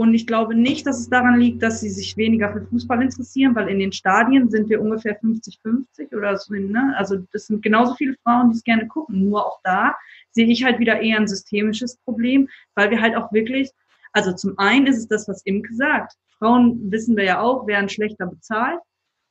Und 0.00 0.14
ich 0.14 0.26
glaube 0.26 0.54
nicht, 0.54 0.86
dass 0.86 0.98
es 0.98 1.10
daran 1.10 1.38
liegt, 1.38 1.62
dass 1.62 1.80
sie 1.80 1.90
sich 1.90 2.16
weniger 2.16 2.50
für 2.50 2.62
Fußball 2.62 3.02
interessieren, 3.02 3.54
weil 3.54 3.68
in 3.68 3.78
den 3.78 3.92
Stadien 3.92 4.48
sind 4.48 4.70
wir 4.70 4.80
ungefähr 4.80 5.20
50-50 5.20 6.16
oder 6.16 6.38
so. 6.38 6.54
Ne? 6.54 6.94
Also 6.96 7.18
das 7.32 7.48
sind 7.48 7.60
genauso 7.60 7.94
viele 7.96 8.16
Frauen, 8.22 8.48
die 8.50 8.56
es 8.56 8.64
gerne 8.64 8.88
gucken. 8.88 9.28
Nur 9.28 9.44
auch 9.44 9.60
da 9.62 9.94
sehe 10.30 10.46
ich 10.46 10.64
halt 10.64 10.78
wieder 10.78 11.02
eher 11.02 11.18
ein 11.18 11.28
systemisches 11.28 11.98
Problem, 11.98 12.48
weil 12.74 12.90
wir 12.90 13.02
halt 13.02 13.14
auch 13.14 13.30
wirklich, 13.30 13.72
also 14.14 14.32
zum 14.32 14.58
einen 14.58 14.86
ist 14.86 14.96
es 14.96 15.06
das, 15.06 15.28
was 15.28 15.42
Imke 15.44 15.74
sagt. 15.74 16.14
Frauen 16.38 16.90
wissen 16.90 17.14
wir 17.14 17.24
ja 17.24 17.42
auch, 17.42 17.66
werden 17.66 17.90
schlechter 17.90 18.24
bezahlt 18.24 18.80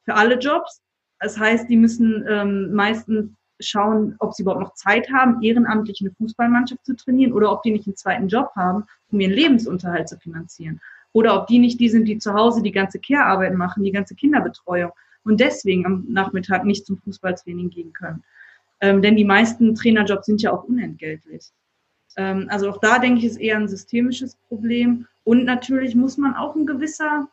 für 0.05 0.13
alle 0.13 0.37
Jobs. 0.37 0.83
Das 1.19 1.39
heißt, 1.39 1.67
die 1.67 1.77
müssen 1.77 2.23
ähm, 2.29 2.75
meistens 2.75 3.31
schauen, 3.59 4.15
ob 4.19 4.33
sie 4.33 4.43
überhaupt 4.43 4.61
noch 4.61 4.73
Zeit 4.73 5.11
haben, 5.11 5.41
ehrenamtlich 5.41 6.01
eine 6.01 6.11
Fußballmannschaft 6.11 6.85
zu 6.85 6.95
trainieren 6.95 7.33
oder 7.33 7.51
ob 7.51 7.63
die 7.63 7.71
nicht 7.71 7.87
einen 7.87 7.95
zweiten 7.95 8.27
Job 8.27 8.51
haben, 8.55 8.85
um 9.11 9.19
ihren 9.19 9.33
Lebensunterhalt 9.33 10.09
zu 10.09 10.17
finanzieren. 10.17 10.79
Oder 11.11 11.39
ob 11.39 11.47
die 11.47 11.59
nicht 11.59 11.79
die 11.79 11.89
sind, 11.89 12.05
die 12.05 12.19
zu 12.19 12.33
Hause 12.33 12.61
die 12.61 12.71
ganze 12.71 12.99
Care-Arbeit 12.99 13.55
machen, 13.55 13.83
die 13.83 13.91
ganze 13.91 14.15
Kinderbetreuung 14.15 14.91
und 15.23 15.39
deswegen 15.39 15.85
am 15.85 16.05
Nachmittag 16.07 16.65
nicht 16.65 16.85
zum 16.85 16.97
Fußballtraining 16.99 17.69
gehen 17.69 17.93
können. 17.93 18.23
Ähm, 18.81 19.01
denn 19.01 19.15
die 19.15 19.25
meisten 19.25 19.75
Trainerjobs 19.75 20.25
sind 20.25 20.41
ja 20.41 20.53
auch 20.53 20.63
unentgeltlich. 20.63 21.51
Ähm, 22.15 22.47
also 22.49 22.69
auch 22.69 22.79
da 22.79 22.99
denke 22.99 23.19
ich, 23.19 23.25
ist 23.25 23.39
eher 23.39 23.57
ein 23.57 23.67
systemisches 23.67 24.35
Problem. 24.47 25.07
Und 25.23 25.45
natürlich 25.45 25.95
muss 25.95 26.17
man 26.17 26.35
auch 26.35 26.55
ein 26.55 26.65
gewisser 26.65 27.27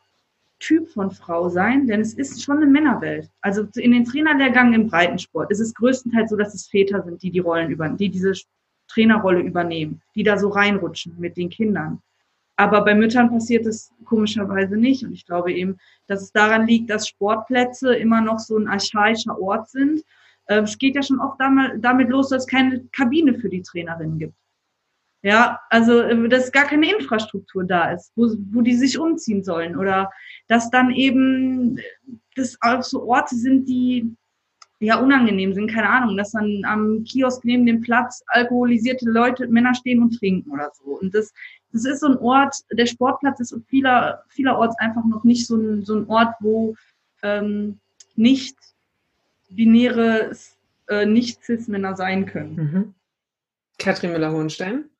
Typ 0.59 0.89
von 0.89 1.11
Frau 1.11 1.49
sein, 1.49 1.87
denn 1.87 2.01
es 2.01 2.15
ist 2.15 2.43
schon 2.43 2.57
eine 2.59 2.67
Männerwelt. 2.67 3.31
Also 3.43 3.67
in 3.77 3.93
den 3.93 4.05
Trainerlehrgängen 4.05 4.75
im 4.75 4.89
Breitensport 4.89 5.51
ist 5.51 5.61
es 5.61 5.75
größtenteils 5.75 6.31
so, 6.31 6.37
dass 6.37 6.55
es 6.55 6.67
Väter 6.67 7.03
sind, 7.03 7.23
die 7.23 7.31
die 7.31 7.41
Rollen 7.41 7.71
über, 7.71 7.89
die 7.89 8.09
diese 8.09 8.33
Trainerrolle 8.89 9.41
übernehmen, 9.41 10.01
die 10.15 10.23
da 10.23 10.39
so 10.39 10.49
reinrutschen 10.49 11.15
mit 11.19 11.37
den 11.37 11.51
Kindern. 11.51 12.01
Aber 12.57 12.83
bei 12.83 12.95
Müttern 12.95 13.31
passiert 13.31 13.67
es 13.67 13.93
komischerweise 14.07 14.77
nicht. 14.77 15.05
Und 15.05 15.13
ich 15.13 15.27
glaube 15.27 15.53
eben, 15.53 15.77
dass 16.07 16.23
es 16.23 16.33
daran 16.33 16.67
liegt, 16.67 16.89
dass 16.89 17.09
Sportplätze 17.09 17.95
immer 17.95 18.23
noch 18.23 18.39
so 18.39 18.57
ein 18.57 18.69
archaischer 18.69 19.39
Ort 19.39 19.69
sind. 19.69 20.03
Ähm, 20.49 20.65
es 20.65 20.79
geht 20.79 20.95
ja 20.95 21.03
schon 21.03 21.21
oft 21.21 21.39
damit 21.39 22.09
los, 22.09 22.31
dass 22.31 22.45
es 22.45 22.49
keine 22.49 22.85
Kabine 22.93 23.35
für 23.35 23.51
die 23.51 23.63
Trainerinnen 23.63 24.19
gibt. 24.19 24.35
Ja, 25.23 25.61
also 25.71 26.01
äh, 26.03 26.29
dass 26.29 26.53
gar 26.53 26.67
keine 26.67 26.91
Infrastruktur 26.91 27.65
da 27.65 27.93
ist, 27.93 28.13
wo, 28.17 28.29
wo 28.53 28.61
die 28.61 28.77
sich 28.77 28.99
umziehen 28.99 29.43
sollen 29.43 29.77
oder 29.77 30.11
dass 30.47 30.71
dann 30.71 30.91
eben 30.91 31.81
das 32.37 32.57
auch 32.61 32.83
so 32.83 33.09
Orte 33.09 33.35
sind, 33.35 33.67
die 33.69 34.15
ja 34.79 34.99
unangenehm 35.01 35.55
sind, 35.55 35.71
keine 35.71 35.89
Ahnung, 35.89 36.17
dass 36.17 36.33
dann 36.33 36.63
am 36.67 37.03
Kiosk 37.05 37.45
neben 37.45 37.67
dem 37.67 37.81
Platz 37.81 38.23
alkoholisierte 38.29 39.09
Leute, 39.09 39.49
Männer 39.49 39.75
stehen 39.75 40.03
und 40.03 40.19
trinken 40.19 40.51
oder 40.51 40.71
so. 40.75 40.99
Und 40.99 41.15
das, 41.15 41.33
das 41.73 41.87
ist 41.87 42.01
so 42.01 42.09
ein 42.09 42.19
Ort, 42.19 42.55
der 42.71 42.87
Sportplatz 42.87 43.41
ist 43.41 43.59
vieler, 43.69 44.23
vielerorts 44.29 44.79
einfach 44.79 45.05
noch 45.05 45.25
nicht 45.25 45.47
so 45.47 45.57
ein, 45.57 45.83
so 45.83 45.97
ein 45.97 46.07
Ort, 46.09 46.35
wo 46.41 46.75
ähm, 47.23 47.79
nicht 48.17 48.57
binäre, 49.49 50.33
äh, 50.89 51.07
nicht 51.07 51.43
Cis-Männer 51.45 51.97
sein 51.97 52.27
können. 52.27 52.55
Mhm. 52.55 52.95
Katrin 53.79 54.13
Müller-Hohenstein? 54.13 54.91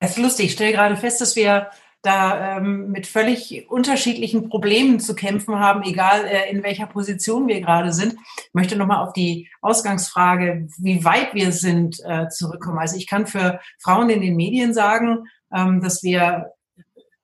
Es 0.00 0.12
ist 0.12 0.18
lustig, 0.18 0.46
ich 0.46 0.52
stelle 0.52 0.72
gerade 0.72 0.96
fest, 0.96 1.20
dass 1.20 1.36
wir 1.36 1.70
da 2.02 2.58
ähm, 2.58 2.90
mit 2.90 3.08
völlig 3.08 3.68
unterschiedlichen 3.68 4.48
Problemen 4.48 5.00
zu 5.00 5.16
kämpfen 5.16 5.58
haben, 5.58 5.82
egal 5.82 6.24
äh, 6.26 6.48
in 6.50 6.62
welcher 6.62 6.86
Position 6.86 7.48
wir 7.48 7.60
gerade 7.60 7.92
sind. 7.92 8.14
Ich 8.36 8.54
möchte 8.54 8.76
nochmal 8.76 9.04
auf 9.04 9.12
die 9.12 9.48
Ausgangsfrage, 9.62 10.68
wie 10.78 11.04
weit 11.04 11.34
wir 11.34 11.50
sind, 11.50 11.98
äh, 12.04 12.28
zurückkommen. 12.28 12.78
Also 12.78 12.96
ich 12.96 13.08
kann 13.08 13.26
für 13.26 13.60
Frauen 13.80 14.10
in 14.10 14.20
den 14.20 14.36
Medien 14.36 14.72
sagen, 14.72 15.24
ähm, 15.52 15.80
dass 15.80 16.04
wir 16.04 16.52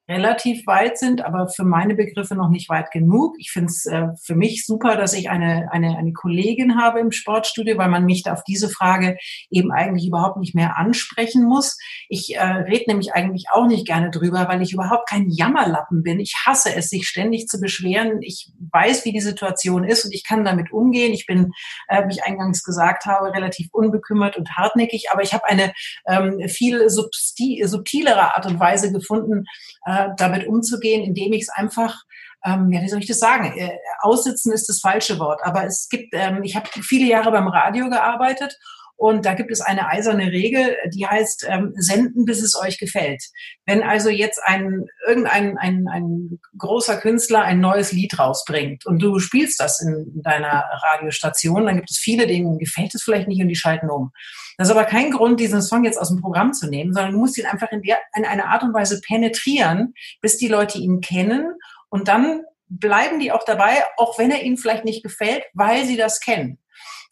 relativ 0.09 0.67
weit 0.67 0.99
sind, 0.99 1.25
aber 1.25 1.49
für 1.49 1.65
meine 1.65 1.95
Begriffe 1.95 2.35
noch 2.35 2.51
nicht 2.51 2.69
weit 2.69 2.91
genug. 2.91 3.37
Ich 3.39 3.51
finde 3.51 3.69
es 3.69 3.87
äh, 3.87 4.09
für 4.23 4.35
mich 4.35 4.67
super, 4.67 4.97
dass 4.97 5.15
ich 5.15 5.31
eine, 5.31 5.69
eine, 5.73 5.97
eine 5.97 6.13
Kollegin 6.13 6.79
habe 6.79 7.01
im 7.01 7.11
Sportstudio, 7.11 7.79
weil 7.79 7.89
man 7.89 8.05
mich 8.05 8.23
da 8.23 8.35
auf 8.35 8.45
diese 8.45 8.69
Frage 8.69 9.17
eben 9.51 9.73
eigentlich 9.73 10.07
überhaupt 10.07 10.37
nicht 10.37 10.55
mehr 10.55 10.77
ansprechen 10.77 11.45
muss. 11.45 11.79
Ich 12.11 12.37
äh, 12.37 12.43
rede 12.43 12.85
nämlich 12.89 13.15
eigentlich 13.15 13.47
auch 13.51 13.67
nicht 13.67 13.87
gerne 13.87 14.11
drüber, 14.11 14.47
weil 14.47 14.61
ich 14.61 14.75
überhaupt 14.75 15.09
kein 15.09 15.31
Jammerlappen 15.31 16.03
bin. 16.03 16.21
Ich 16.21 16.35
hasse 16.45 16.75
es, 16.75 16.91
sich 16.91 17.09
ständig 17.09 17.47
zu 17.47 17.59
beschweren. 17.59 18.21
Ich 18.21 18.53
weiß, 18.73 19.07
wie 19.07 19.13
die 19.13 19.21
Situation 19.21 19.85
ist 19.85 20.05
und 20.05 20.13
ich 20.13 20.25
kann 20.25 20.45
damit 20.45 20.71
umgehen. 20.71 21.15
Ich 21.15 21.25
bin, 21.25 21.53
äh, 21.89 22.07
wie 22.07 22.13
ich 22.13 22.25
eingangs 22.25 22.63
gesagt 22.63 23.07
habe, 23.07 23.33
relativ 23.33 23.69
unbekümmert 23.73 24.37
und 24.37 24.51
hartnäckig, 24.51 25.07
aber 25.11 25.23
ich 25.23 25.33
habe 25.33 25.49
eine 25.49 25.73
ähm, 26.07 26.47
viel 26.49 26.91
subtilere 26.91 28.35
Art 28.35 28.45
und 28.45 28.61
Weise 28.61 28.93
gefunden, 28.93 29.47
äh, 29.87 29.94
äh, 29.95 30.09
damit 30.17 30.47
umzugehen, 30.47 31.05
indem 31.05 31.33
ich 31.33 31.43
es 31.43 31.49
einfach 31.49 32.03
ähm, 32.45 32.71
ja, 32.71 32.83
wie 32.83 32.89
soll 32.89 33.01
ich 33.01 33.07
das 33.07 33.19
sagen? 33.21 33.57
Äh, 33.57 33.71
aussitzen 34.01 34.53
ist 34.53 34.69
das 34.69 34.81
falsche 34.81 35.19
Wort, 35.19 35.41
aber 35.45 35.65
es 35.65 35.89
gibt, 35.89 36.13
ähm, 36.13 36.43
ich 36.43 36.55
habe 36.55 36.69
viele 36.83 37.07
Jahre 37.07 37.31
beim 37.31 37.49
Radio 37.49 37.89
gearbeitet 37.89 38.59
und 38.97 39.27
da 39.27 39.35
gibt 39.35 39.51
es 39.51 39.61
eine 39.61 39.89
eiserne 39.89 40.31
Regel, 40.31 40.77
die 40.95 41.07
heißt, 41.07 41.47
ähm, 41.49 41.73
senden, 41.77 42.25
bis 42.25 42.43
es 42.43 42.55
euch 42.55 42.79
gefällt. 42.79 43.23
Wenn 43.67 43.83
also 43.83 44.09
jetzt 44.09 44.41
ein, 44.45 44.87
irgendein 45.07 45.59
ein, 45.59 45.87
ein 45.89 46.41
großer 46.57 46.99
Künstler 46.99 47.43
ein 47.43 47.61
neues 47.61 47.93
Lied 47.93 48.19
rausbringt 48.19 48.87
und 48.87 49.03
du 49.03 49.19
spielst 49.19 49.61
das 49.61 49.81
in 49.81 50.23
deiner 50.23 50.65
Radiostation, 50.83 51.67
dann 51.67 51.77
gibt 51.77 51.91
es 51.91 51.99
viele, 51.99 52.27
denen 52.27 52.59
gefällt 52.59 52.95
es 52.95 53.03
vielleicht 53.03 53.29
nicht 53.29 53.43
und 53.43 53.49
die 53.49 53.57
schalten 53.57 53.91
um. 53.91 54.11
Das 54.57 54.69
ist 54.69 54.73
aber 54.75 54.85
kein 54.85 55.11
Grund, 55.11 55.41
diesen 55.41 55.63
Song 55.63 55.85
jetzt 55.85 55.99
aus 55.99 56.09
dem 56.09 56.21
Programm 56.21 56.53
zu 56.53 56.69
nehmen, 56.69 56.93
sondern 56.93 57.13
du 57.13 57.19
musst 57.19 57.37
ihn 57.37 57.47
einfach 57.47 57.73
in, 57.73 57.83
der, 57.83 57.99
in 58.17 58.25
einer 58.25 58.47
Art 58.47 58.63
und 58.63 58.73
Weise 58.73 59.01
penetrieren, 59.01 59.95
bis 60.21 60.37
die 60.37 60.49
Leute 60.49 60.79
ihn 60.79 61.01
kennen 61.01 61.53
und 61.89 62.09
dann 62.09 62.43
bleiben 62.69 63.21
die 63.21 63.33
auch 63.33 63.45
dabei, 63.45 63.83
auch 63.97 64.19
wenn 64.19 64.31
er 64.31 64.43
ihnen 64.43 64.57
vielleicht 64.57 64.85
nicht 64.85 65.03
gefällt, 65.03 65.45
weil 65.53 65.85
sie 65.85 65.97
das 65.97 66.21
kennen. 66.21 66.59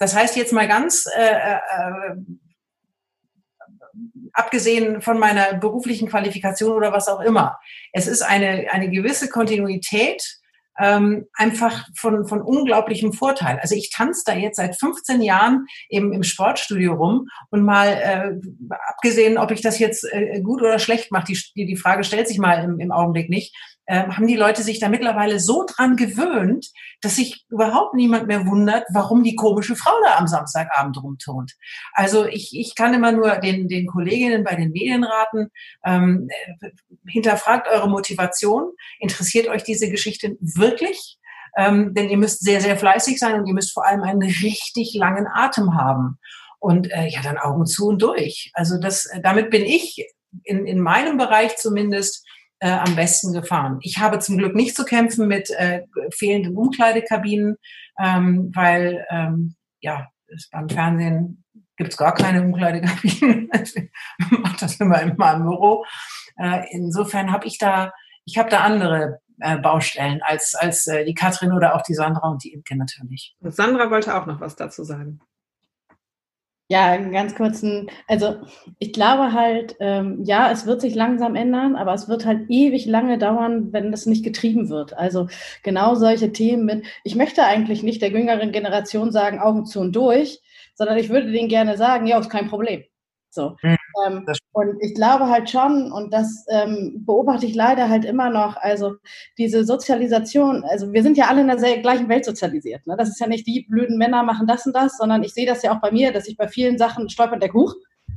Das 0.03 0.17
heißt 0.17 0.35
jetzt 0.35 0.53
mal 0.53 0.67
ganz 0.67 1.07
äh, 1.17 1.23
äh, 1.23 1.55
äh 1.55 2.17
abgesehen 4.33 5.01
von 5.01 5.19
meiner 5.19 5.55
beruflichen 5.55 6.09
Qualifikation 6.09 6.73
oder 6.73 6.93
was 6.93 7.07
auch 7.07 7.21
immer. 7.21 7.59
Es 7.93 8.07
ist 8.09 8.23
eine, 8.23 8.67
eine 8.73 8.91
gewisse 8.91 9.29
Kontinuität 9.29 10.23
ähm, 10.79 11.27
einfach 11.35 11.87
von, 11.95 12.27
von 12.27 12.41
unglaublichem 12.41 13.13
Vorteil. 13.13 13.59
Also 13.61 13.77
ich 13.77 13.91
tanze 13.91 14.23
da 14.25 14.35
jetzt 14.35 14.57
seit 14.57 14.77
15 14.77 15.21
Jahren 15.21 15.67
im, 15.89 16.13
im 16.13 16.23
Sportstudio 16.23 16.95
rum 16.95 17.29
und 17.51 17.63
mal 17.63 17.89
äh, 17.89 18.75
abgesehen, 18.89 19.39
ob 19.39 19.51
ich 19.51 19.61
das 19.61 19.79
jetzt 19.79 20.05
äh, 20.11 20.41
gut 20.41 20.63
oder 20.63 20.79
schlecht 20.79 21.13
mache, 21.13 21.27
die, 21.27 21.67
die 21.67 21.77
Frage 21.77 22.03
stellt 22.03 22.27
sich 22.27 22.39
mal 22.39 22.65
im, 22.65 22.81
im 22.81 22.91
Augenblick 22.91 23.29
nicht 23.29 23.55
äh, 23.87 24.07
haben 24.07 24.27
die 24.27 24.37
Leute 24.37 24.63
sich 24.63 24.79
da 24.79 24.89
mittlerweile 24.89 25.41
so 25.41 25.65
dran 25.67 25.97
gewöhnt, 25.97 26.69
dass 27.01 27.17
sich 27.17 27.45
überhaupt 27.49 27.95
niemand 27.95 28.27
mehr 28.29 28.47
wundert, 28.47 28.85
warum 28.93 29.23
die 29.25 29.35
komische 29.35 29.77
Frau 29.77 29.93
da 30.05 30.17
am 30.19 30.27
Samstagabend 30.27 31.03
rumturnt. 31.03 31.53
Also 31.93 32.25
ich, 32.25 32.57
ich 32.57 32.75
kann 32.75 32.95
immer 32.95 33.13
nur 33.13 33.37
den, 33.37 33.69
den 33.69 33.87
Kolleginnen 33.87 34.45
bei 34.45 34.55
den 34.55 34.71
Medien 34.71 35.05
raten, 35.05 35.49
ähm, 35.85 36.29
äh, 36.61 36.71
hinterfragt 37.07 37.67
eure 37.69 37.89
Motivation, 37.89 38.71
interessiert 39.01 39.49
euch 39.49 39.65
diese 39.65 39.91
Geschichte 39.91 40.37
wirklich? 40.41 41.19
Ähm, 41.57 41.93
denn 41.93 42.09
ihr 42.09 42.17
müsst 42.17 42.43
sehr, 42.43 42.61
sehr 42.61 42.79
fleißig 42.79 43.19
sein 43.19 43.39
und 43.39 43.47
ihr 43.47 43.55
müsst 43.55 43.73
vor 43.73 43.87
allem 43.87 44.03
einen 44.03 44.23
richtig 44.23 44.95
langen 44.95 45.27
Atem 45.27 45.75
haben. 45.75 46.19
Und 46.59 46.91
äh, 46.93 47.09
ja, 47.09 47.21
dann 47.23 47.37
Augen 47.37 47.67
zu 47.67 47.89
und 47.89 48.01
durch. 48.01 48.53
Also 48.55 48.79
das, 48.79 49.07
äh, 49.07 49.21
damit 49.21 49.51
bin 49.51 49.65
ich 49.65 50.07
in, 50.45 50.67
in 50.67 50.81
meinem 50.81 51.19
Bereich 51.19 51.57
zumindest 51.57 52.25
äh, 52.63 52.71
am 52.71 52.95
besten 52.95 53.33
gefahren. 53.33 53.79
Ich 53.83 53.99
habe 53.99 54.21
zum 54.21 54.39
Glück 54.39 54.55
nicht 54.55 54.77
zu 54.77 54.85
kämpfen 54.85 55.27
mit 55.27 55.51
äh, 55.51 55.83
fehlenden 56.15 56.57
Umkleidekabinen, 56.57 57.57
ähm, 57.99 58.53
weil 58.55 59.05
ähm, 59.11 59.57
ja, 59.81 60.09
beim 60.53 60.69
Fernsehen 60.69 61.45
gibt's 61.77 61.97
gar 61.97 62.15
keine 62.15 62.43
Umkleidekabinen. 62.43 63.51
ich 63.65 63.91
mache 64.31 64.57
das 64.61 64.77
immer 64.77 65.03
in 65.03 65.17
meinem 65.17 65.43
Büro. 65.43 65.85
Äh, 66.37 66.67
insofern 66.71 67.33
habe 67.33 67.49
ich 67.49 67.59
da, 67.59 67.93
ich 68.25 68.39
habe 68.39 68.49
da 68.49 68.61
andere 68.61 69.19
äh, 69.41 69.59
Baustellen 69.59 70.21
als, 70.23 70.55
als 70.55 70.87
äh, 70.87 71.05
die 71.05 71.15
Katrin 71.15 71.51
oder 71.51 71.75
auch 71.75 71.83
die 71.83 71.95
Sandra 71.95 72.29
und 72.29 72.45
die 72.45 72.53
Imke 72.53 72.77
natürlich. 72.77 73.35
Und 73.41 73.57
Sandra 73.57 73.91
wollte 73.91 74.15
auch 74.15 74.27
noch 74.27 74.41
was 74.41 74.55
dazu 74.55 74.85
sagen. 74.85 75.21
Ja, 76.73 76.97
ganz 76.97 77.35
kurzen, 77.35 77.91
also 78.09 78.37
ich 78.79 78.95
glaube 78.95 79.35
halt, 79.35 79.77
ähm, 79.79 80.25
ja, 80.25 80.51
es 80.51 80.65
wird 80.65 80.81
sich 80.81 80.95
langsam 80.95 81.35
ändern, 81.35 81.77
aber 81.77 81.93
es 81.93 82.09
wird 82.09 82.25
halt 82.25 82.49
ewig 82.49 82.87
lange 82.87 83.19
dauern, 83.19 83.75
wenn 83.75 83.91
das 83.91 84.07
nicht 84.07 84.25
getrieben 84.25 84.71
wird. 84.71 84.97
Also 84.97 85.29
genau 85.63 85.97
solche 85.97 86.33
Themen 86.33 86.65
mit, 86.65 86.87
ich 87.05 87.15
möchte 87.15 87.45
eigentlich 87.45 87.83
nicht 87.83 88.01
der 88.01 88.09
jüngeren 88.09 88.53
Generation 88.53 89.13
sagen, 89.13 89.39
Augen 89.39 89.67
zu 89.67 89.81
und 89.81 89.95
durch, 89.95 90.41
sondern 90.75 90.97
ich 90.97 91.11
würde 91.11 91.31
denen 91.31 91.51
gerne 91.51 91.77
sagen, 91.77 92.07
ja, 92.07 92.19
ist 92.19 92.31
kein 92.31 92.49
Problem. 92.49 92.85
So. 93.29 93.55
Mhm, 93.63 93.77
ähm, 94.07 94.27
und 94.53 94.77
ich 94.81 94.95
glaube 94.95 95.29
halt 95.29 95.49
schon, 95.51 95.91
und 95.93 96.13
das 96.13 96.45
ähm, 96.49 97.03
beobachte 97.07 97.47
ich 97.47 97.55
leider 97.55 97.89
halt 97.89 98.05
immer 98.05 98.31
noch, 98.31 98.57
also 98.57 98.97
diese 99.39 99.65
Sozialisation, 99.65 100.65
also 100.65 100.93
wir 100.93 101.03
sind 101.03 101.17
ja 101.17 101.27
alle 101.29 101.41
in 101.41 101.49
der 101.49 101.79
gleichen 101.79 102.09
Welt 102.09 102.25
sozialisiert. 102.25 102.87
Ne? 102.87 102.97
Das 102.97 103.09
ist 103.09 103.21
ja 103.21 103.27
nicht 103.27 103.47
die 103.47 103.67
blöden 103.69 103.99
Männer 103.99 104.23
machen 104.23 104.47
das 104.47 104.67
und 104.67 104.75
das, 104.75 104.97
sondern 104.97 105.23
ich 105.23 105.33
sehe 105.35 105.47
das 105.47 105.63
ja 105.63 105.75
auch 105.75 105.81
bei 105.81 105.91
mir, 105.91 106.13
dass 106.13 106.29
ich 106.29 106.37
bei 106.37 106.49
vielen 106.49 106.79
Sachen 106.79 107.09
stolpert 107.09 107.43
der 107.43 107.51
Kuch. 107.51 107.75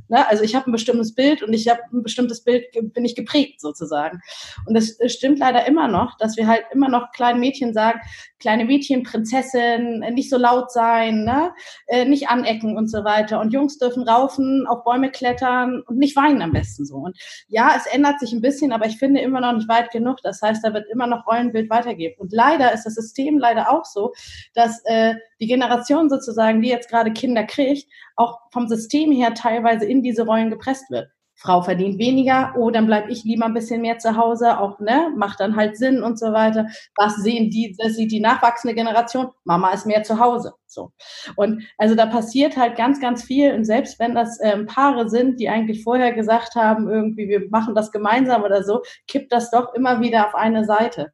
Ne? 0.08 0.26
Also 0.28 0.44
ich 0.44 0.54
habe 0.54 0.70
ein 0.70 0.72
bestimmtes 0.72 1.14
Bild 1.14 1.42
und 1.42 1.52
ich 1.52 1.68
habe 1.68 1.80
ein 1.92 2.02
bestimmtes 2.02 2.42
Bild, 2.42 2.66
bin 2.72 3.04
ich 3.04 3.14
geprägt 3.14 3.60
sozusagen. 3.60 4.20
Und 4.66 4.74
das 4.74 4.98
stimmt 5.06 5.38
leider 5.38 5.66
immer 5.66 5.88
noch, 5.88 6.16
dass 6.18 6.36
wir 6.36 6.46
halt 6.46 6.64
immer 6.72 6.88
noch 6.88 7.12
kleinen 7.12 7.40
Mädchen 7.40 7.72
sagen, 7.72 8.00
kleine 8.38 8.64
Mädchen, 8.64 9.02
Prinzessin, 9.02 10.00
nicht 10.12 10.30
so 10.30 10.36
laut 10.36 10.70
sein, 10.70 11.24
ne? 11.24 11.52
Äh, 11.86 12.04
nicht 12.04 12.28
anecken 12.28 12.76
und 12.76 12.88
so 12.88 13.04
weiter. 13.04 13.40
Und 13.40 13.52
Jungs 13.52 13.78
dürfen 13.78 14.02
raufen, 14.02 14.66
auf 14.68 14.84
Bäume 14.84 15.10
klettern 15.10 15.82
und 15.86 15.98
nicht 15.98 16.16
weinen 16.16 16.42
am 16.42 16.52
besten 16.52 16.84
so. 16.84 16.96
Und 16.96 17.18
ja, 17.48 17.74
es 17.76 17.86
ändert 17.86 18.20
sich 18.20 18.32
ein 18.32 18.42
bisschen, 18.42 18.72
aber 18.72 18.86
ich 18.86 18.98
finde 18.98 19.20
immer 19.20 19.40
noch 19.40 19.52
nicht 19.52 19.68
weit 19.68 19.90
genug. 19.90 20.18
Das 20.22 20.42
heißt, 20.42 20.64
da 20.64 20.74
wird 20.74 20.86
immer 20.90 21.06
noch 21.06 21.26
Rollenbild 21.26 21.70
weitergeben. 21.70 22.16
Und 22.18 22.32
leider 22.32 22.72
ist 22.72 22.84
das 22.84 22.94
System 22.94 23.38
leider 23.38 23.70
auch 23.70 23.84
so, 23.84 24.12
dass 24.54 24.82
äh, 24.84 25.14
die 25.40 25.46
Generation 25.46 26.08
sozusagen, 26.08 26.62
die 26.62 26.68
jetzt 26.68 26.88
gerade 26.88 27.12
Kinder 27.12 27.44
kriegt, 27.44 27.86
auch 28.16 28.38
vom 28.52 28.68
System 28.68 29.12
her 29.12 29.34
teilweise 29.34 29.84
in 29.84 30.02
diese 30.02 30.24
Rollen 30.24 30.50
gepresst 30.50 30.90
wird. 30.90 31.08
Frau 31.38 31.60
verdient 31.60 31.98
weniger, 31.98 32.54
oh, 32.56 32.70
dann 32.70 32.86
bleib 32.86 33.10
ich 33.10 33.24
lieber 33.24 33.44
ein 33.44 33.52
bisschen 33.52 33.82
mehr 33.82 33.98
zu 33.98 34.16
Hause, 34.16 34.58
auch, 34.58 34.80
ne, 34.80 35.12
macht 35.16 35.38
dann 35.40 35.54
halt 35.54 35.76
Sinn 35.76 36.02
und 36.02 36.18
so 36.18 36.32
weiter. 36.32 36.66
Was 36.96 37.16
sehen 37.16 37.50
die, 37.50 37.76
das 37.78 37.94
sieht 37.94 38.10
die 38.10 38.20
nachwachsende 38.20 38.74
Generation? 38.74 39.28
Mama 39.44 39.70
ist 39.72 39.84
mehr 39.84 40.02
zu 40.02 40.18
Hause, 40.18 40.54
so. 40.66 40.92
Und 41.36 41.62
also 41.76 41.94
da 41.94 42.06
passiert 42.06 42.56
halt 42.56 42.76
ganz, 42.76 43.00
ganz 43.00 43.22
viel 43.22 43.52
und 43.52 43.64
selbst 43.64 43.98
wenn 43.98 44.14
das 44.14 44.38
ähm, 44.42 44.66
Paare 44.66 45.10
sind, 45.10 45.38
die 45.38 45.50
eigentlich 45.50 45.84
vorher 45.84 46.12
gesagt 46.12 46.54
haben, 46.54 46.88
irgendwie, 46.88 47.28
wir 47.28 47.48
machen 47.50 47.74
das 47.74 47.92
gemeinsam 47.92 48.42
oder 48.42 48.64
so, 48.64 48.82
kippt 49.06 49.30
das 49.30 49.50
doch 49.50 49.74
immer 49.74 50.00
wieder 50.00 50.26
auf 50.26 50.34
eine 50.34 50.64
Seite. 50.64 51.12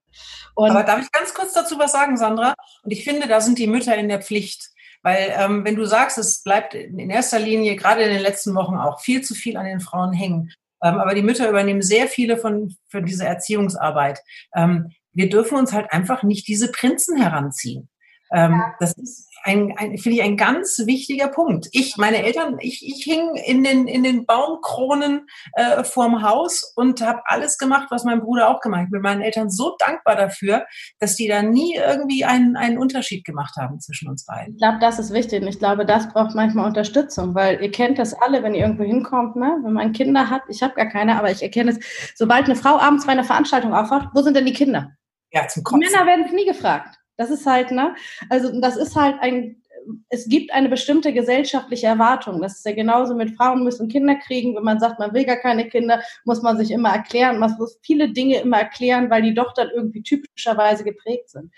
Und 0.54 0.70
Aber 0.70 0.84
darf 0.84 1.00
ich 1.00 1.10
ganz 1.10 1.34
kurz 1.34 1.52
dazu 1.52 1.78
was 1.78 1.92
sagen, 1.92 2.16
Sandra? 2.16 2.54
Und 2.84 2.90
ich 2.92 3.04
finde, 3.04 3.26
da 3.26 3.40
sind 3.40 3.58
die 3.58 3.66
Mütter 3.66 3.96
in 3.96 4.08
der 4.08 4.22
Pflicht. 4.22 4.70
Weil 5.02 5.34
ähm, 5.36 5.64
wenn 5.64 5.76
du 5.76 5.84
sagst, 5.84 6.18
es 6.18 6.42
bleibt 6.42 6.74
in 6.74 7.10
erster 7.10 7.38
Linie 7.38 7.76
gerade 7.76 8.02
in 8.02 8.10
den 8.10 8.22
letzten 8.22 8.54
Wochen 8.54 8.76
auch 8.76 9.00
viel 9.00 9.22
zu 9.22 9.34
viel 9.34 9.56
an 9.56 9.66
den 9.66 9.80
Frauen 9.80 10.12
hängen, 10.12 10.52
ähm, 10.82 10.98
aber 10.98 11.14
die 11.14 11.22
Mütter 11.22 11.48
übernehmen 11.48 11.82
sehr 11.82 12.08
viele 12.08 12.36
von 12.36 12.76
für 12.88 13.02
diese 13.02 13.24
Erziehungsarbeit. 13.24 14.20
Ähm, 14.54 14.92
wir 15.12 15.28
dürfen 15.28 15.58
uns 15.58 15.72
halt 15.72 15.92
einfach 15.92 16.22
nicht 16.22 16.48
diese 16.48 16.70
Prinzen 16.70 17.16
heranziehen. 17.16 17.88
Ähm, 18.32 18.52
ja. 18.52 18.74
Das 18.80 18.92
ist 18.94 19.28
ein, 19.42 19.74
ein 19.76 19.98
finde 19.98 20.18
ich 20.18 20.22
ein 20.22 20.36
ganz 20.36 20.78
wichtiger 20.86 21.28
Punkt. 21.28 21.68
Ich, 21.72 21.96
meine 21.96 22.22
Eltern, 22.24 22.56
ich, 22.60 22.82
ich 22.86 23.04
hing 23.04 23.34
in 23.34 23.64
den, 23.64 23.86
in 23.86 24.02
den 24.02 24.26
Baumkronen 24.26 25.26
äh, 25.54 25.84
vorm 25.84 26.22
Haus 26.22 26.72
und 26.76 27.00
habe 27.00 27.22
alles 27.24 27.58
gemacht, 27.58 27.88
was 27.90 28.04
mein 28.04 28.20
Bruder 28.20 28.48
auch 28.48 28.60
gemacht 28.60 28.80
hat. 28.80 28.86
Ich 28.86 28.92
bin 28.92 29.02
meinen 29.02 29.22
Eltern 29.22 29.50
so 29.50 29.76
dankbar 29.78 30.16
dafür, 30.16 30.64
dass 30.98 31.16
die 31.16 31.28
da 31.28 31.42
nie 31.42 31.74
irgendwie 31.74 32.24
einen, 32.24 32.56
einen 32.56 32.78
Unterschied 32.78 33.24
gemacht 33.24 33.56
haben 33.56 33.80
zwischen 33.80 34.08
uns 34.08 34.24
beiden. 34.26 34.54
Ich 34.54 34.60
glaube, 34.60 34.78
das 34.80 34.98
ist 34.98 35.12
wichtig 35.12 35.42
und 35.42 35.48
ich 35.48 35.58
glaube, 35.58 35.84
das 35.84 36.08
braucht 36.12 36.34
manchmal 36.34 36.66
Unterstützung, 36.66 37.34
weil 37.34 37.60
ihr 37.62 37.70
kennt 37.70 37.98
das 37.98 38.14
alle, 38.14 38.42
wenn 38.42 38.54
ihr 38.54 38.62
irgendwo 38.62 38.84
hinkommt, 38.84 39.36
ne? 39.36 39.58
wenn 39.64 39.72
man 39.72 39.92
Kinder 39.92 40.30
hat, 40.30 40.42
ich 40.48 40.62
habe 40.62 40.74
gar 40.74 40.86
keine, 40.86 41.18
aber 41.18 41.30
ich 41.30 41.42
erkenne 41.42 41.72
es, 41.72 42.12
sobald 42.14 42.44
eine 42.44 42.56
Frau 42.56 42.78
abends 42.78 43.06
bei 43.06 43.12
einer 43.12 43.24
Veranstaltung 43.24 43.74
aufwacht, 43.74 44.08
wo 44.14 44.22
sind 44.22 44.36
denn 44.36 44.46
die 44.46 44.52
Kinder? 44.52 44.92
Ja, 45.30 45.48
zum 45.48 45.64
Kotzen. 45.64 45.80
Männer 45.80 46.06
werden 46.06 46.24
es 46.26 46.32
nie 46.32 46.44
gefragt. 46.44 46.98
Das 47.22 47.30
ist 47.30 47.46
halt, 47.46 47.70
ne? 47.70 47.94
Also 48.30 48.60
das 48.60 48.76
ist 48.76 48.96
halt 48.96 49.16
ein, 49.20 49.62
es 50.08 50.28
gibt 50.28 50.52
eine 50.52 50.68
bestimmte 50.68 51.12
gesellschaftliche 51.12 51.86
Erwartung. 51.86 52.42
Das 52.42 52.56
ist 52.56 52.66
ja 52.66 52.72
genauso 52.72 53.14
mit 53.14 53.36
Frauen 53.36 53.62
müssen 53.62 53.88
Kinder 53.88 54.16
kriegen. 54.16 54.56
Wenn 54.56 54.64
man 54.64 54.80
sagt, 54.80 54.98
man 54.98 55.14
will 55.14 55.24
gar 55.24 55.36
keine 55.36 55.68
Kinder, 55.68 56.02
muss 56.24 56.42
man 56.42 56.56
sich 56.56 56.72
immer 56.72 56.90
erklären. 56.90 57.38
Man 57.38 57.54
muss 57.58 57.78
viele 57.82 58.12
Dinge 58.12 58.40
immer 58.40 58.58
erklären, 58.58 59.08
weil 59.08 59.22
die 59.22 59.34
doch 59.34 59.54
dann 59.54 59.70
irgendwie 59.70 60.02
typischerweise 60.02 60.82
geprägt 60.82 61.30
sind. 61.30 61.52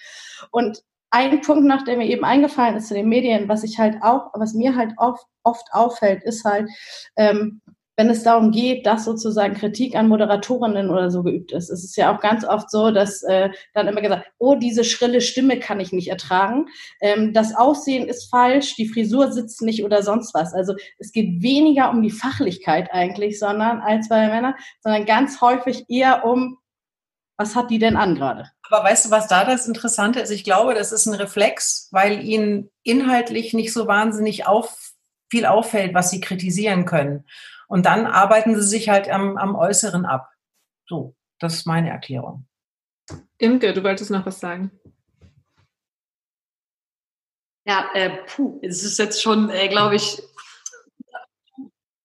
Und 0.51 0.83
ein 1.11 1.41
Punkt 1.41 1.65
noch, 1.65 1.85
der 1.85 1.97
mir 1.97 2.09
eben 2.09 2.25
eingefallen 2.25 2.77
ist 2.77 2.89
zu 2.89 2.95
den 2.95 3.09
Medien, 3.09 3.49
was 3.49 3.65
ich 3.65 3.79
halt 3.79 4.03
auch, 4.03 4.33
was 4.35 4.53
mir 4.53 4.77
halt 4.77 4.93
oft, 4.99 5.25
oft 5.45 5.67
auffällt, 5.73 6.25
ist 6.25 6.45
halt, 6.45 6.69
ähm, 7.17 7.63
wenn 7.97 8.11
es 8.11 8.25
darum 8.25 8.51
geht, 8.51 8.87
dass 8.87 9.05
sozusagen 9.05 9.55
Kritik 9.55 9.95
an 9.95 10.09
Moderatorinnen 10.09 10.91
oder 10.91 11.11
so 11.11 11.23
geübt 11.23 11.53
ist. 11.53 11.71
Es 11.71 11.85
ist 11.85 11.97
ja 11.97 12.15
auch 12.15 12.21
ganz 12.21 12.45
oft 12.45 12.71
so, 12.71 12.91
dass 12.91 13.23
äh, 13.23 13.51
dann 13.73 13.87
immer 13.87 14.01
gesagt, 14.01 14.27
oh, 14.39 14.57
diese 14.57 14.85
schrille 14.85 15.21
Stimme 15.21 15.61
kann 15.61 15.79
ich 15.81 15.93
nicht 15.93 16.09
ertragen. 16.09 16.67
Ähm, 17.01 17.33
das 17.33 17.55
Aussehen 17.55 18.09
ist 18.09 18.31
falsch, 18.31 18.75
die 18.77 18.89
Frisur 18.89 19.33
sitzt 19.33 19.63
nicht 19.63 19.85
oder 19.85 20.03
sonst 20.03 20.35
was. 20.35 20.55
Also 20.55 20.75
es 20.99 21.13
geht 21.13 21.43
weniger 21.43 21.91
um 21.91 22.03
die 22.03 22.11
Fachlichkeit 22.11 22.89
eigentlich, 22.93 23.39
sondern 23.39 23.81
als 23.81 24.09
bei 24.09 24.27
Männern, 24.27 24.55
sondern 24.81 25.07
ganz 25.07 25.41
häufig 25.41 25.85
eher 25.89 26.25
um, 26.25 26.59
was 27.37 27.55
hat 27.55 27.71
die 27.71 27.79
denn 27.79 27.97
an 27.97 28.17
gerade? 28.17 28.51
Aber 28.69 28.83
weißt 28.85 29.07
du, 29.07 29.11
was 29.11 29.29
da 29.29 29.45
das 29.45 29.69
Interessante 29.69 30.21
ist? 30.21 30.31
Ich 30.31 30.45
glaube, 30.45 30.75
das 30.75 30.91
ist 30.91 31.07
ein 31.07 31.15
Reflex, 31.15 31.89
weil 31.93 32.25
ihnen 32.25 32.71
inhaltlich 32.83 33.55
nicht 33.55 33.73
so 33.73 33.87
wahnsinnig 33.87 34.47
auf, 34.47 34.93
viel 35.31 35.47
auffällt, 35.47 35.95
was 35.95 36.11
sie 36.11 36.21
kritisieren 36.21 36.85
können. 36.87 37.25
Und 37.75 37.87
dann 37.87 38.07
arbeiten 38.07 38.55
sie 38.55 38.63
sich 38.63 38.89
halt 38.89 39.09
am, 39.09 39.37
am 39.37 39.57
Äußeren 39.57 40.07
ab. 40.07 40.31
So, 40.89 41.17
das 41.41 41.55
ist 41.55 41.67
meine 41.67 41.91
Erklärung. 41.91 42.47
Imke, 43.37 43.73
du 43.73 43.83
wolltest 43.83 44.13
noch 44.13 44.25
was 44.25 44.39
sagen. 44.39 44.71
Ja, 47.67 47.91
äh, 47.95 48.19
puh, 48.29 48.61
es 48.63 48.85
ist 48.85 48.97
jetzt 49.01 49.21
schon, 49.21 49.51
äh, 49.51 49.67
glaube 49.67 49.97
ich, 49.97 50.23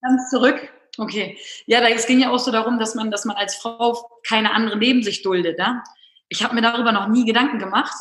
ganz 0.01 0.31
zurück. 0.31 0.73
Okay. 0.97 1.37
Ja, 1.67 1.87
es 1.87 2.07
ging 2.07 2.19
ja 2.19 2.31
auch 2.31 2.39
so 2.39 2.51
darum, 2.51 2.79
dass 2.79 2.95
man, 2.95 3.11
dass 3.11 3.25
man 3.25 3.37
als 3.37 3.53
Frau 3.53 4.19
keine 4.27 4.55
andere 4.55 4.75
neben 4.75 5.03
sich 5.03 5.21
duldet. 5.21 5.59
Ne? 5.59 5.83
Ich 6.29 6.43
habe 6.43 6.55
mir 6.55 6.63
darüber 6.63 6.91
noch 6.91 7.09
nie 7.09 7.25
Gedanken 7.25 7.59
gemacht. 7.59 7.93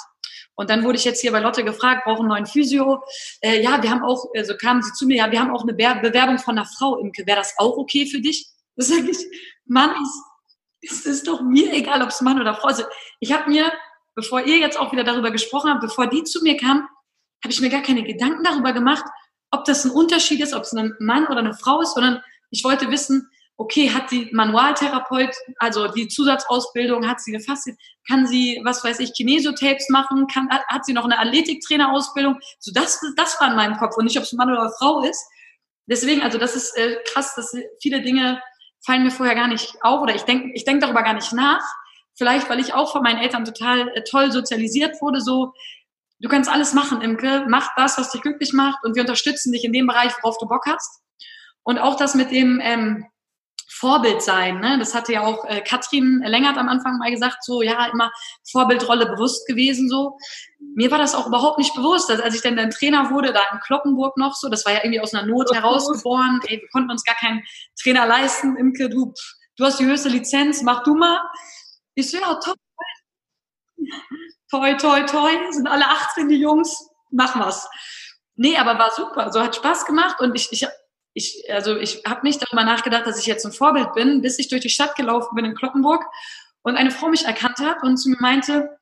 Und 0.59 0.71
dann 0.71 0.83
wurde 0.83 0.99
ich 0.99 1.05
jetzt 1.05 1.21
hier 1.21 1.31
bei 1.31 1.39
Lotte 1.39 1.63
gefragt, 1.63 2.03
brauchen 2.05 2.23
einen 2.23 2.29
neuen 2.31 2.47
Physio. 2.47 3.01
Äh, 3.41 3.63
ja, 3.63 3.81
wir 3.81 3.91
haben 3.91 4.03
auch, 4.03 4.27
also 4.35 4.57
kamen 4.57 4.83
sie 4.83 4.93
zu 4.93 5.07
mir, 5.07 5.19
ja, 5.19 5.31
wir 5.31 5.39
haben 5.39 5.55
auch 5.55 5.63
eine 5.63 5.73
Bewerbung 5.73 6.39
von 6.39 6.59
einer 6.59 6.67
Frau, 6.67 6.99
Imke. 6.99 7.25
Wäre 7.29 7.39
das 7.39 7.55
auch 7.59 7.77
okay 7.77 8.07
für 8.07 8.21
dich? 8.21 8.45
Das 8.75 8.89
sage 8.89 9.09
ich, 9.09 9.19
Mann, 9.67 9.95
ist, 10.81 11.07
ist 11.07 11.29
doch 11.29 11.43
mir 11.43 11.73
egal, 11.73 12.03
ob 12.03 12.09
es 12.09 12.21
Mann 12.23 12.41
oder 12.41 12.57
Frau 12.57 12.71
ist. 12.71 12.79
Also 12.79 12.91
ich 13.21 13.33
habe 13.33 13.49
mir, 13.49 13.73
bevor 14.17 14.41
ihr 14.41 14.59
jetzt 14.59 14.77
auch 14.81 14.91
wieder 14.91 15.05
darüber 15.05 15.31
gesprochen 15.31 15.71
habt, 15.71 15.81
bevor 15.81 16.09
die 16.09 16.25
zu 16.25 16.43
mir 16.43 16.57
kam, 16.57 16.89
habe 17.45 17.53
ich 17.53 17.61
mir 17.61 17.71
gar 17.71 17.83
keine 17.83 18.03
Gedanken 18.03 18.43
darüber 18.43 18.73
gemacht, 18.73 19.05
ob 19.53 19.65
das 19.65 19.85
ein 19.85 19.93
Unterschied 19.93 20.41
ist, 20.41 20.55
ob 20.55 20.65
es 20.65 20.73
ein 20.73 20.93
Mann 20.99 21.29
oder 21.29 21.39
eine 21.39 21.55
Frau 21.55 21.81
ist, 21.83 21.95
sondern 21.95 22.21
ich 22.51 22.65
wollte 22.65 22.91
wissen, 22.91 23.31
okay, 23.59 23.91
hat 23.91 24.09
sie 24.09 24.29
Manualtherapeut, 24.33 25.35
also 25.59 25.89
die 25.89 26.07
Zusatzausbildung, 26.07 27.09
hat 27.09 27.21
sie 27.21 27.33
gefasst, 27.33 27.69
kann 28.09 28.27
sie, 28.27 28.61
was 28.65 28.85
weiß 28.85 29.01
ich, 29.01 29.13
Kinesiotapes 29.13 29.89
machen, 29.91 30.29
kann, 30.33 30.49
hat, 30.49 30.65
hat 30.69 30.85
sie 30.87 30.93
noch 30.93 31.05
eine 31.05 31.19
Athletiktrainerausbildung, 31.19 32.39
so 32.61 32.73
das, 32.73 33.01
das 33.17 33.39
war 33.41 33.51
in 33.51 33.57
meinem 33.57 33.77
Kopf 33.77 33.97
und 33.97 34.05
nicht, 34.05 34.17
ob 34.17 34.23
es 34.23 34.33
Mann 34.33 34.51
oder 34.51 34.71
Frau 34.79 35.03
ist. 35.03 35.23
Deswegen, 35.87 36.23
also 36.23 36.39
das 36.39 36.55
ist 36.55 36.77
äh, 36.77 36.99
krass, 37.07 37.35
dass 37.35 37.53
viele 37.83 38.01
Dinge 38.01 38.41
fallen 38.87 39.03
mir 39.03 39.11
vorher 39.11 39.35
gar 39.35 39.49
nicht 39.49 39.75
auf 39.83 40.03
oder 40.03 40.15
ich 40.15 40.23
denke 40.23 40.53
ich 40.55 40.65
denk 40.65 40.81
darüber 40.81 41.03
gar 41.03 41.15
nicht 41.15 41.33
nach. 41.33 41.63
Vielleicht, 42.17 42.49
weil 42.49 42.61
ich 42.61 42.75
auch 42.75 42.93
von 42.93 43.03
meinen 43.03 43.19
Eltern 43.19 43.45
total 43.45 43.89
äh, 43.89 44.05
toll 44.05 44.31
sozialisiert 44.31 45.01
wurde, 45.03 45.21
so, 45.21 45.53
du 46.21 46.29
kannst 46.29 46.49
alles 46.49 46.75
machen, 46.75 47.01
Imke, 47.01 47.45
mach 47.49 47.75
das, 47.77 47.99
was 47.99 48.11
dich 48.11 48.23
glücklich 48.23 48.53
macht 48.53 48.85
und 48.85 48.95
wir 48.95 49.03
unterstützen 49.03 49.53
dich 49.53 49.65
in 49.65 49.73
dem 49.73 49.89
Bereich, 49.89 50.13
worauf 50.23 50.39
du 50.39 50.47
Bock 50.47 50.65
hast. 50.67 51.03
Und 51.65 51.79
auch 51.79 51.97
das 51.97 52.15
mit 52.15 52.31
dem, 52.31 52.61
ähm, 52.63 53.05
Vorbild 53.71 54.23
sein. 54.23 54.61
Ne? 54.61 54.79
Das 54.79 54.95
hatte 54.95 55.13
ja 55.13 55.23
auch 55.23 55.45
äh, 55.45 55.61
Katrin 55.61 56.23
Längert 56.25 56.57
am 56.57 56.69
Anfang 56.69 56.99
mal 56.99 57.11
gesagt, 57.11 57.45
so 57.45 57.61
ja, 57.61 57.87
immer 57.93 58.11
Vorbildrolle 58.51 59.07
bewusst 59.07 59.47
gewesen 59.47 59.89
so. 59.89 60.17
Mir 60.75 60.91
war 60.91 60.99
das 60.99 61.15
auch 61.15 61.27
überhaupt 61.27 61.59
nicht 61.59 61.75
bewusst, 61.75 62.09
dass 62.09 62.21
als 62.21 62.35
ich 62.35 62.41
dann, 62.41 62.57
dann 62.57 62.71
Trainer 62.71 63.11
wurde, 63.11 63.33
da 63.33 63.43
in 63.53 63.61
Kloppenburg 63.61 64.17
noch 64.17 64.35
so, 64.35 64.49
das 64.49 64.65
war 64.65 64.73
ja 64.73 64.81
irgendwie 64.83 65.01
aus 65.01 65.15
einer 65.15 65.27
Not 65.27 65.55
herausgeboren, 65.55 66.41
ey, 66.47 66.61
wir 66.61 66.69
konnten 66.71 66.91
uns 66.91 67.05
gar 67.05 67.17
keinen 67.17 67.45
Trainer 67.81 68.07
leisten, 68.07 68.57
Imke, 68.57 68.89
du, 68.89 69.13
du 69.57 69.65
hast 69.65 69.79
die 69.79 69.87
höchste 69.87 70.09
Lizenz, 70.09 70.63
mach 70.63 70.83
du 70.83 70.95
mal. 70.95 71.21
Ich 71.95 72.11
so, 72.11 72.19
ja, 72.19 72.35
top. 72.35 72.57
Toi, 74.51 74.75
toi, 74.75 75.03
toi, 75.03 75.31
sind 75.51 75.69
alle 75.69 75.87
18 75.87 76.29
die 76.29 76.37
Jungs, 76.37 76.89
mach 77.11 77.39
was. 77.39 77.69
Nee, 78.35 78.57
aber 78.57 78.79
war 78.79 78.93
super, 78.93 79.31
so 79.31 79.43
hat 79.43 79.57
Spaß 79.57 79.85
gemacht 79.85 80.21
und 80.21 80.35
ich, 80.35 80.51
ich 80.53 80.67
ich, 81.15 81.45
also 81.51 81.77
ich 81.77 82.03
habe 82.07 82.27
nicht 82.27 82.43
darüber 82.43 82.65
nachgedacht, 82.65 83.07
dass 83.07 83.19
ich 83.19 83.27
jetzt 83.27 83.45
ein 83.45 83.53
Vorbild 83.53 83.93
bin, 83.95 84.23
bis 84.23 84.39
ich 84.39 84.49
durch 84.49 84.63
die 84.63 84.69
Stadt 84.69 84.95
gelaufen 84.97 85.35
bin 85.35 85.45
in 85.45 85.55
Kloppenburg 85.55 86.05
und 86.63 86.77
eine 86.77 86.91
Frau 86.91 87.09
mich 87.09 87.25
erkannt 87.25 87.59
hat 87.59 87.83
und 87.83 87.97
zu 87.97 88.11
mir 88.11 88.19
meinte, 88.21 88.79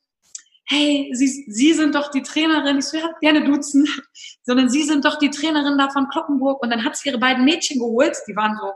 hey, 0.66 1.10
Sie, 1.12 1.44
Sie 1.48 1.72
sind 1.72 1.94
doch 1.94 2.10
die 2.10 2.22
Trainerin, 2.22 2.78
ich 2.78 2.86
so, 2.86 2.96
ja, 2.96 3.10
gerne 3.20 3.44
duzen, 3.44 3.88
sondern 4.42 4.68
Sie 4.68 4.82
sind 4.82 5.04
doch 5.04 5.18
die 5.18 5.30
Trainerin 5.30 5.78
da 5.78 5.90
von 5.90 6.08
Kloppenburg. 6.08 6.62
Und 6.62 6.70
dann 6.70 6.84
hat 6.84 6.96
sie 6.96 7.08
ihre 7.08 7.18
beiden 7.18 7.44
Mädchen 7.44 7.78
geholt, 7.78 8.16
die 8.26 8.36
waren 8.36 8.56
so, 8.60 8.72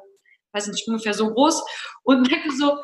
weiß 0.53 0.69
nicht, 0.69 0.87
ungefähr 0.87 1.15
so 1.15 1.33
groß 1.33 1.63
und 2.05 2.31
meinte 2.31 2.51
so, 2.57 2.79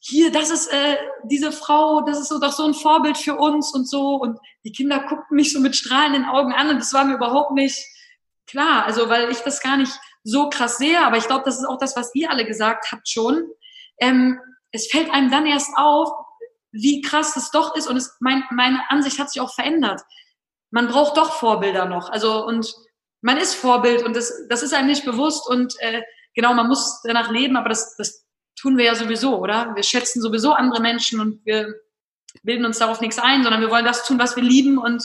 hier, 0.00 0.30
das 0.30 0.50
ist 0.50 0.72
äh, 0.72 0.96
diese 1.24 1.50
Frau, 1.50 2.02
das 2.02 2.20
ist 2.20 2.28
so 2.28 2.38
doch 2.38 2.52
so 2.52 2.64
ein 2.64 2.74
Vorbild 2.74 3.18
für 3.18 3.34
uns 3.34 3.74
und 3.74 3.88
so. 3.88 4.14
Und 4.14 4.38
die 4.64 4.70
Kinder 4.70 5.00
guckten 5.00 5.34
mich 5.34 5.52
so 5.52 5.60
mit 5.60 5.74
strahlenden 5.74 6.24
Augen 6.24 6.52
an 6.52 6.68
und 6.68 6.78
das 6.78 6.92
war 6.92 7.04
mir 7.04 7.14
überhaupt 7.14 7.52
nicht 7.52 7.76
klar, 8.46 8.84
also 8.84 9.08
weil 9.08 9.30
ich 9.30 9.40
das 9.40 9.60
gar 9.60 9.76
nicht 9.76 9.92
so 10.24 10.48
krass 10.48 10.78
sehe, 10.78 11.04
aber 11.04 11.16
ich 11.16 11.26
glaube, 11.26 11.44
das 11.44 11.58
ist 11.58 11.66
auch 11.66 11.78
das, 11.78 11.96
was 11.96 12.14
ihr 12.14 12.30
alle 12.30 12.44
gesagt 12.44 12.90
habt 12.90 13.08
schon. 13.08 13.44
Ähm, 14.00 14.40
es 14.72 14.88
fällt 14.88 15.10
einem 15.10 15.30
dann 15.30 15.46
erst 15.46 15.70
auf, 15.76 16.10
wie 16.72 17.00
krass 17.00 17.34
das 17.34 17.50
doch 17.50 17.74
ist 17.76 17.88
und 17.88 17.96
es, 17.96 18.16
mein, 18.20 18.44
meine 18.50 18.82
Ansicht 18.90 19.18
hat 19.18 19.30
sich 19.30 19.40
auch 19.40 19.54
verändert. 19.54 20.02
Man 20.70 20.88
braucht 20.88 21.16
doch 21.16 21.32
Vorbilder 21.32 21.86
noch. 21.86 22.10
Also 22.10 22.44
und 22.44 22.74
man 23.22 23.38
ist 23.38 23.54
Vorbild 23.54 24.04
und 24.04 24.14
das, 24.14 24.46
das 24.48 24.62
ist 24.62 24.74
einem 24.74 24.88
nicht 24.88 25.04
bewusst 25.04 25.48
und 25.48 25.74
äh, 25.80 26.02
genau, 26.34 26.54
man 26.54 26.68
muss 26.68 27.00
danach 27.02 27.30
leben, 27.30 27.56
aber 27.56 27.68
das, 27.68 27.96
das 27.96 28.26
tun 28.60 28.76
wir 28.76 28.84
ja 28.84 28.94
sowieso, 28.94 29.38
oder? 29.38 29.74
Wir 29.74 29.82
schätzen 29.82 30.20
sowieso 30.20 30.52
andere 30.52 30.80
Menschen 30.80 31.20
und 31.20 31.44
wir 31.44 31.74
bilden 32.42 32.64
uns 32.64 32.78
darauf 32.78 33.00
nichts 33.00 33.18
ein, 33.18 33.42
sondern 33.42 33.60
wir 33.60 33.70
wollen 33.70 33.84
das 33.84 34.06
tun, 34.06 34.18
was 34.18 34.36
wir 34.36 34.42
lieben 34.42 34.78
und 34.78 35.02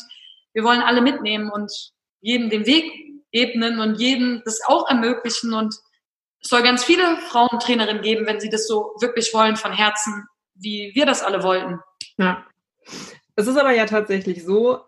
wir 0.53 0.63
wollen 0.63 0.81
alle 0.81 1.01
mitnehmen 1.01 1.49
und 1.49 1.71
jedem 2.19 2.49
den 2.49 2.65
Weg 2.65 3.11
ebnen 3.32 3.79
und 3.79 3.99
jedem 3.99 4.41
das 4.45 4.61
auch 4.65 4.89
ermöglichen 4.89 5.53
und 5.53 5.75
es 6.41 6.49
soll 6.49 6.63
ganz 6.63 6.84
viele 6.84 7.17
Frauentrainerinnen 7.29 8.01
geben, 8.01 8.25
wenn 8.25 8.39
sie 8.39 8.49
das 8.49 8.67
so 8.67 8.95
wirklich 8.99 9.34
wollen 9.34 9.55
von 9.55 9.73
Herzen, 9.73 10.25
wie 10.55 10.91
wir 10.95 11.05
das 11.05 11.21
alle 11.23 11.43
wollten. 11.43 11.79
Ja. 12.17 12.45
Es 13.36 13.47
ist 13.47 13.57
aber 13.57 13.71
ja 13.71 13.86
tatsächlich 13.86 14.43
so, 14.43 14.82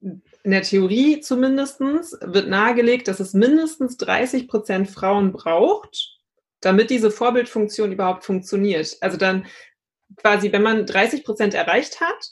in 0.00 0.50
der 0.50 0.62
Theorie 0.62 1.20
zumindest 1.20 1.80
wird 1.80 2.48
nahegelegt, 2.48 3.06
dass 3.06 3.20
es 3.20 3.34
mindestens 3.34 3.96
30 3.98 4.48
Prozent 4.48 4.90
Frauen 4.90 5.32
braucht, 5.32 6.18
damit 6.60 6.90
diese 6.90 7.10
Vorbildfunktion 7.10 7.92
überhaupt 7.92 8.24
funktioniert. 8.24 8.96
Also 9.00 9.16
dann 9.16 9.46
quasi, 10.16 10.52
wenn 10.52 10.62
man 10.62 10.86
30 10.86 11.24
Prozent 11.24 11.54
erreicht 11.54 12.00
hat, 12.00 12.30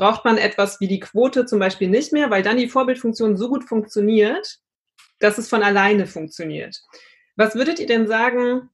braucht 0.00 0.24
man 0.24 0.38
etwas 0.38 0.80
wie 0.80 0.88
die 0.88 0.98
Quote 0.98 1.44
zum 1.44 1.58
Beispiel 1.58 1.90
nicht 1.90 2.10
mehr, 2.14 2.30
weil 2.30 2.42
dann 2.42 2.56
die 2.56 2.70
Vorbildfunktion 2.70 3.36
so 3.36 3.50
gut 3.50 3.64
funktioniert, 3.64 4.58
dass 5.18 5.36
es 5.36 5.50
von 5.50 5.62
alleine 5.62 6.06
funktioniert. 6.06 6.80
Was 7.36 7.54
würdet 7.54 7.78
ihr 7.80 7.86
denn 7.86 8.08
sagen, 8.08 8.70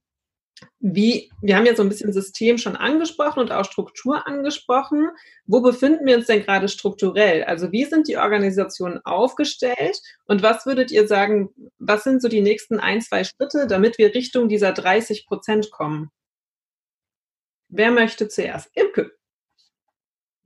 wie, 0.79 1.29
wir 1.41 1.57
haben 1.57 1.65
ja 1.65 1.75
so 1.75 1.83
ein 1.83 1.89
bisschen 1.89 2.13
System 2.13 2.57
schon 2.57 2.77
angesprochen 2.77 3.41
und 3.41 3.51
auch 3.51 3.65
Struktur 3.65 4.25
angesprochen. 4.25 5.09
Wo 5.45 5.61
befinden 5.61 6.05
wir 6.05 6.15
uns 6.15 6.27
denn 6.27 6.43
gerade 6.43 6.69
strukturell? 6.69 7.43
Also 7.43 7.73
wie 7.73 7.83
sind 7.83 8.07
die 8.07 8.17
Organisationen 8.17 8.99
aufgestellt? 9.03 9.99
Und 10.27 10.41
was 10.43 10.65
würdet 10.65 10.91
ihr 10.91 11.09
sagen, 11.09 11.49
was 11.77 12.05
sind 12.05 12.21
so 12.21 12.29
die 12.29 12.41
nächsten 12.41 12.79
ein, 12.79 13.01
zwei 13.01 13.25
Schritte, 13.25 13.67
damit 13.67 13.97
wir 13.97 14.15
Richtung 14.15 14.47
dieser 14.47 14.71
30 14.71 15.27
Prozent 15.27 15.71
kommen? 15.71 16.09
Wer 17.67 17.91
möchte 17.91 18.29
zuerst? 18.29 18.69
Imke. 18.73 19.16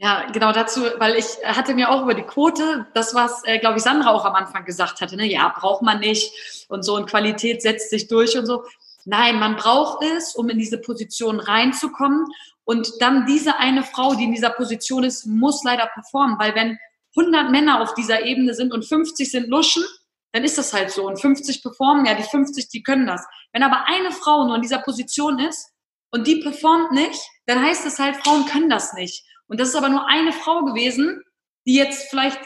Ja, 0.04 0.26
genau 0.32 0.52
dazu, 0.52 0.82
weil 0.98 1.16
ich 1.16 1.28
hatte 1.44 1.76
mir 1.76 1.92
auch 1.92 2.02
über 2.02 2.16
die 2.16 2.24
Quote, 2.24 2.88
das 2.96 3.14
was, 3.14 3.44
äh, 3.44 3.60
glaube 3.60 3.78
ich, 3.78 3.84
Sandra 3.84 4.10
auch 4.10 4.26
am 4.26 4.34
Anfang 4.34 4.66
gesagt 4.66 5.00
hatte, 5.00 5.16
ne, 5.16 5.28
ja, 5.28 5.54
braucht 5.56 5.84
man 5.84 6.00
nicht 6.00 6.66
und 6.70 6.82
so 6.82 6.96
und 6.96 7.08
Qualität 7.08 7.62
setzt 7.62 7.92
sich 7.92 8.08
durch 8.08 8.36
und 8.36 8.48
so. 8.48 8.64
Nein, 9.06 9.38
man 9.38 9.58
braucht 9.58 10.04
es, 10.04 10.34
um 10.36 10.50
in 10.50 10.58
diese 10.58 10.80
Position 10.80 11.40
reinzukommen 11.40 12.26
und 12.64 12.94
dann 13.00 13.28
diese 13.28 13.60
eine 13.60 13.84
Frau, 13.84 14.16
die 14.16 14.24
in 14.24 14.32
dieser 14.32 14.50
Position 14.50 15.04
ist, 15.04 15.28
muss 15.28 15.64
leider 15.64 15.86
performen, 15.86 16.40
weil 16.40 16.56
wenn 16.56 16.80
100 17.16 17.52
Männer 17.52 17.80
auf 17.80 17.94
dieser 17.94 18.26
Ebene 18.26 18.56
sind 18.56 18.74
und 18.74 18.84
50 18.84 19.30
sind 19.30 19.50
Luschen, 19.50 19.84
dann 20.32 20.44
ist 20.44 20.58
das 20.58 20.74
halt 20.74 20.90
so 20.90 21.08
und 21.08 21.22
50 21.22 21.62
performen, 21.62 22.08
ja, 22.08 22.16
die 22.16 22.24
50, 22.24 22.70
die 22.70 22.82
können 22.82 23.06
das. 23.06 23.24
Wenn 23.54 23.62
aber 23.62 23.86
eine 23.86 24.12
Frau 24.12 24.48
nur 24.48 24.56
in 24.56 24.64
dieser 24.64 24.80
Position 24.80 25.38
ist 25.38 25.70
und 26.10 26.26
die 26.26 26.38
performt 26.38 26.92
nicht, 26.92 27.22
dann 27.46 27.62
heißt 27.64 27.86
es 27.86 28.00
halt, 28.00 28.16
Frauen 28.16 28.48
können 28.48 28.70
das 28.70 28.94
nicht. 28.94 29.26
Und 29.52 29.60
das 29.60 29.68
ist 29.68 29.76
aber 29.76 29.90
nur 29.90 30.08
eine 30.08 30.32
Frau 30.32 30.64
gewesen, 30.64 31.26
die 31.68 31.76
jetzt 31.76 32.10
vielleicht, 32.10 32.40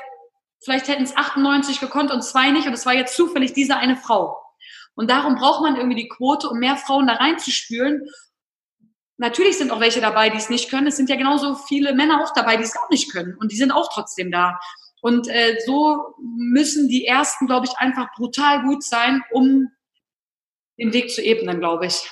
vielleicht 0.64 0.88
hätten 0.88 1.04
es 1.04 1.16
98 1.16 1.80
gekonnt 1.80 2.10
und 2.10 2.24
zwei 2.24 2.50
nicht. 2.50 2.66
Und 2.66 2.74
es 2.74 2.88
war 2.88 2.96
jetzt 2.96 3.16
zufällig 3.16 3.54
diese 3.54 3.78
eine 3.78 3.96
Frau. 3.96 4.36
Und 4.96 5.12
darum 5.12 5.36
braucht 5.36 5.62
man 5.62 5.76
irgendwie 5.76 6.02
die 6.02 6.08
Quote, 6.08 6.50
um 6.50 6.58
mehr 6.58 6.78
Frauen 6.78 7.06
da 7.06 7.14
reinzuspülen. 7.14 8.10
Natürlich 9.18 9.60
sind 9.60 9.70
auch 9.70 9.80
welche 9.80 10.02
dabei, 10.02 10.32
die 10.32 10.38
es 10.38 10.50
nicht 10.50 10.72
können. 10.72 10.88
Es 10.88 10.98
sind 10.98 11.08
ja 11.12 11.16
genauso 11.16 11.54
viele 11.54 11.94
Männer 11.94 12.24
auch 12.24 12.34
dabei, 12.34 12.58
die 12.58 12.64
es 12.64 12.76
auch 12.76 12.90
nicht 12.90 13.12
können. 13.12 13.38
Und 13.38 13.52
die 13.52 13.56
sind 13.56 13.72
auch 13.72 13.94
trotzdem 13.94 14.32
da. 14.32 14.60
Und 15.00 15.28
äh, 15.28 15.60
so 15.64 16.16
müssen 16.18 16.88
die 16.88 17.06
ersten, 17.06 17.46
glaube 17.46 17.68
ich, 17.68 17.78
einfach 17.78 18.08
brutal 18.16 18.64
gut 18.64 18.84
sein, 18.84 19.22
um 19.30 19.70
den 20.80 20.92
Weg 20.92 21.12
zu 21.12 21.22
ebnen, 21.22 21.60
glaube 21.60 21.86
ich. 21.86 22.10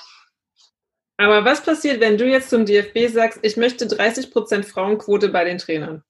Aber 1.16 1.44
was 1.44 1.62
passiert, 1.62 2.00
wenn 2.00 2.18
du 2.18 2.26
jetzt 2.26 2.50
zum 2.50 2.66
DFB 2.66 3.12
sagst, 3.12 3.38
ich 3.42 3.56
möchte 3.56 3.86
30 3.86 4.32
Prozent 4.32 4.64
Frauenquote 4.64 5.28
bei 5.28 5.44
den 5.44 5.58
Trainern? 5.58 6.02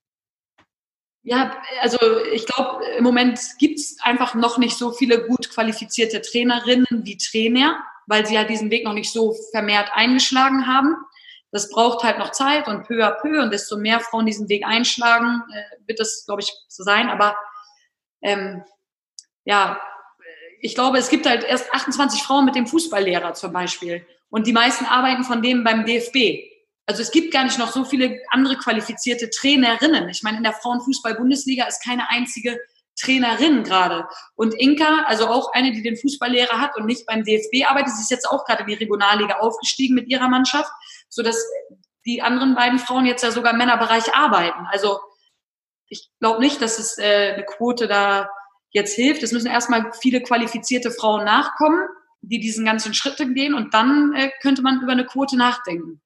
Ja, 1.22 1.56
also 1.80 1.98
ich 2.32 2.46
glaube, 2.46 2.84
im 2.98 3.04
Moment 3.04 3.40
gibt 3.58 3.78
es 3.78 3.96
einfach 4.02 4.34
noch 4.34 4.58
nicht 4.58 4.76
so 4.76 4.92
viele 4.92 5.26
gut 5.26 5.50
qualifizierte 5.50 6.20
Trainerinnen 6.20 6.86
wie 6.90 7.16
Trainer, 7.16 7.82
weil 8.06 8.26
sie 8.26 8.34
ja 8.34 8.44
diesen 8.44 8.70
Weg 8.70 8.84
noch 8.84 8.92
nicht 8.92 9.10
so 9.10 9.34
vermehrt 9.50 9.90
eingeschlagen 9.94 10.66
haben. 10.66 10.96
Das 11.50 11.70
braucht 11.70 12.02
halt 12.02 12.18
noch 12.18 12.32
Zeit 12.32 12.68
und 12.68 12.86
peu 12.86 13.02
à 13.06 13.12
peu 13.12 13.40
und 13.40 13.52
desto 13.52 13.76
mehr 13.76 14.00
Frauen 14.00 14.26
diesen 14.26 14.48
Weg 14.48 14.66
einschlagen, 14.66 15.42
äh, 15.54 15.86
wird 15.86 16.00
das, 16.00 16.24
glaube 16.26 16.42
ich, 16.42 16.52
so 16.68 16.82
sein. 16.82 17.08
Aber 17.08 17.36
ähm, 18.20 18.64
ja, 19.44 19.80
ich 20.60 20.74
glaube, 20.74 20.98
es 20.98 21.08
gibt 21.08 21.26
halt 21.26 21.44
erst 21.44 21.72
28 21.72 22.22
Frauen 22.22 22.44
mit 22.44 22.54
dem 22.54 22.66
Fußballlehrer 22.66 23.34
zum 23.34 23.52
Beispiel. 23.52 24.06
Und 24.34 24.48
die 24.48 24.52
meisten 24.52 24.84
arbeiten 24.84 25.22
von 25.22 25.42
dem 25.42 25.62
beim 25.62 25.84
DFB. 25.84 26.42
Also 26.86 27.02
es 27.02 27.12
gibt 27.12 27.32
gar 27.32 27.44
nicht 27.44 27.56
noch 27.56 27.70
so 27.70 27.84
viele 27.84 28.18
andere 28.30 28.56
qualifizierte 28.56 29.30
Trainerinnen. 29.30 30.08
Ich 30.08 30.24
meine, 30.24 30.38
in 30.38 30.42
der 30.42 30.54
Frauenfußball-Bundesliga 30.54 31.66
ist 31.66 31.84
keine 31.84 32.10
einzige 32.10 32.58
Trainerin 33.00 33.62
gerade. 33.62 34.08
Und 34.34 34.52
Inka, 34.54 35.04
also 35.04 35.28
auch 35.28 35.52
eine, 35.52 35.70
die 35.70 35.82
den 35.82 35.96
Fußballlehrer 35.96 36.60
hat 36.60 36.76
und 36.76 36.86
nicht 36.86 37.06
beim 37.06 37.22
DFB 37.22 37.70
arbeitet, 37.70 37.94
sie 37.94 38.02
ist 38.02 38.10
jetzt 38.10 38.28
auch 38.28 38.44
gerade 38.44 38.62
in 38.62 38.70
die 38.70 38.74
Regionalliga 38.74 39.36
aufgestiegen 39.36 39.94
mit 39.94 40.08
ihrer 40.08 40.28
Mannschaft, 40.28 40.72
so 41.08 41.22
dass 41.22 41.40
die 42.04 42.20
anderen 42.20 42.56
beiden 42.56 42.80
Frauen 42.80 43.06
jetzt 43.06 43.22
ja 43.22 43.30
sogar 43.30 43.52
im 43.52 43.58
Männerbereich 43.58 44.16
arbeiten. 44.16 44.66
Also 44.72 44.98
ich 45.86 46.10
glaube 46.18 46.40
nicht, 46.40 46.60
dass 46.60 46.80
es 46.80 46.98
äh, 46.98 47.34
eine 47.34 47.44
Quote 47.44 47.86
da 47.86 48.28
jetzt 48.70 48.96
hilft. 48.96 49.22
Es 49.22 49.30
müssen 49.30 49.46
erstmal 49.46 49.92
viele 49.92 50.22
qualifizierte 50.22 50.90
Frauen 50.90 51.24
nachkommen 51.24 51.86
die 52.28 52.40
diesen 52.40 52.64
ganzen 52.64 52.94
Schritte 52.94 53.32
gehen 53.32 53.54
und 53.54 53.74
dann 53.74 54.14
äh, 54.14 54.30
könnte 54.42 54.62
man 54.62 54.80
über 54.82 54.92
eine 54.92 55.06
Quote 55.06 55.36
nachdenken. 55.36 56.00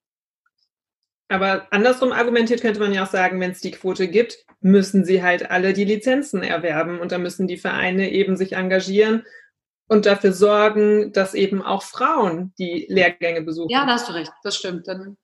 Aber 1.29 1.67
andersrum 1.71 2.13
argumentiert 2.13 2.63
könnte 2.63 2.81
man 2.81 2.93
ja 2.93 3.05
auch 3.05 3.11
sagen, 3.11 3.39
wenn 3.41 3.51
es 3.51 3.61
die 3.61 3.71
Quote 3.71 4.09
gibt, 4.09 4.47
müssen 4.61 5.05
sie 5.05 5.23
halt 5.23 5.51
alle 5.51 5.75
die 5.75 5.85
Lizenzen 5.85 6.43
erwerben 6.43 7.01
und 7.01 7.13
da 7.13 7.19
müssen 7.19 7.47
die 7.47 7.59
Vereine 7.59 8.11
eben 8.11 8.37
sich 8.37 8.53
engagieren 8.53 9.25
und 9.89 10.07
dafür 10.07 10.33
sorgen, 10.33 11.13
dass 11.13 11.35
eben 11.35 11.63
auch 11.63 11.83
Frauen 11.83 12.55
die 12.59 12.87
Lehrgänge 12.89 13.43
besuchen. 13.43 13.71
Ja, 13.71 13.85
da 13.85 13.93
hast 13.93 14.09
du 14.09 14.13
recht, 14.13 14.33
das 14.43 14.57
stimmt. 14.57 14.89
Dann 14.89 15.17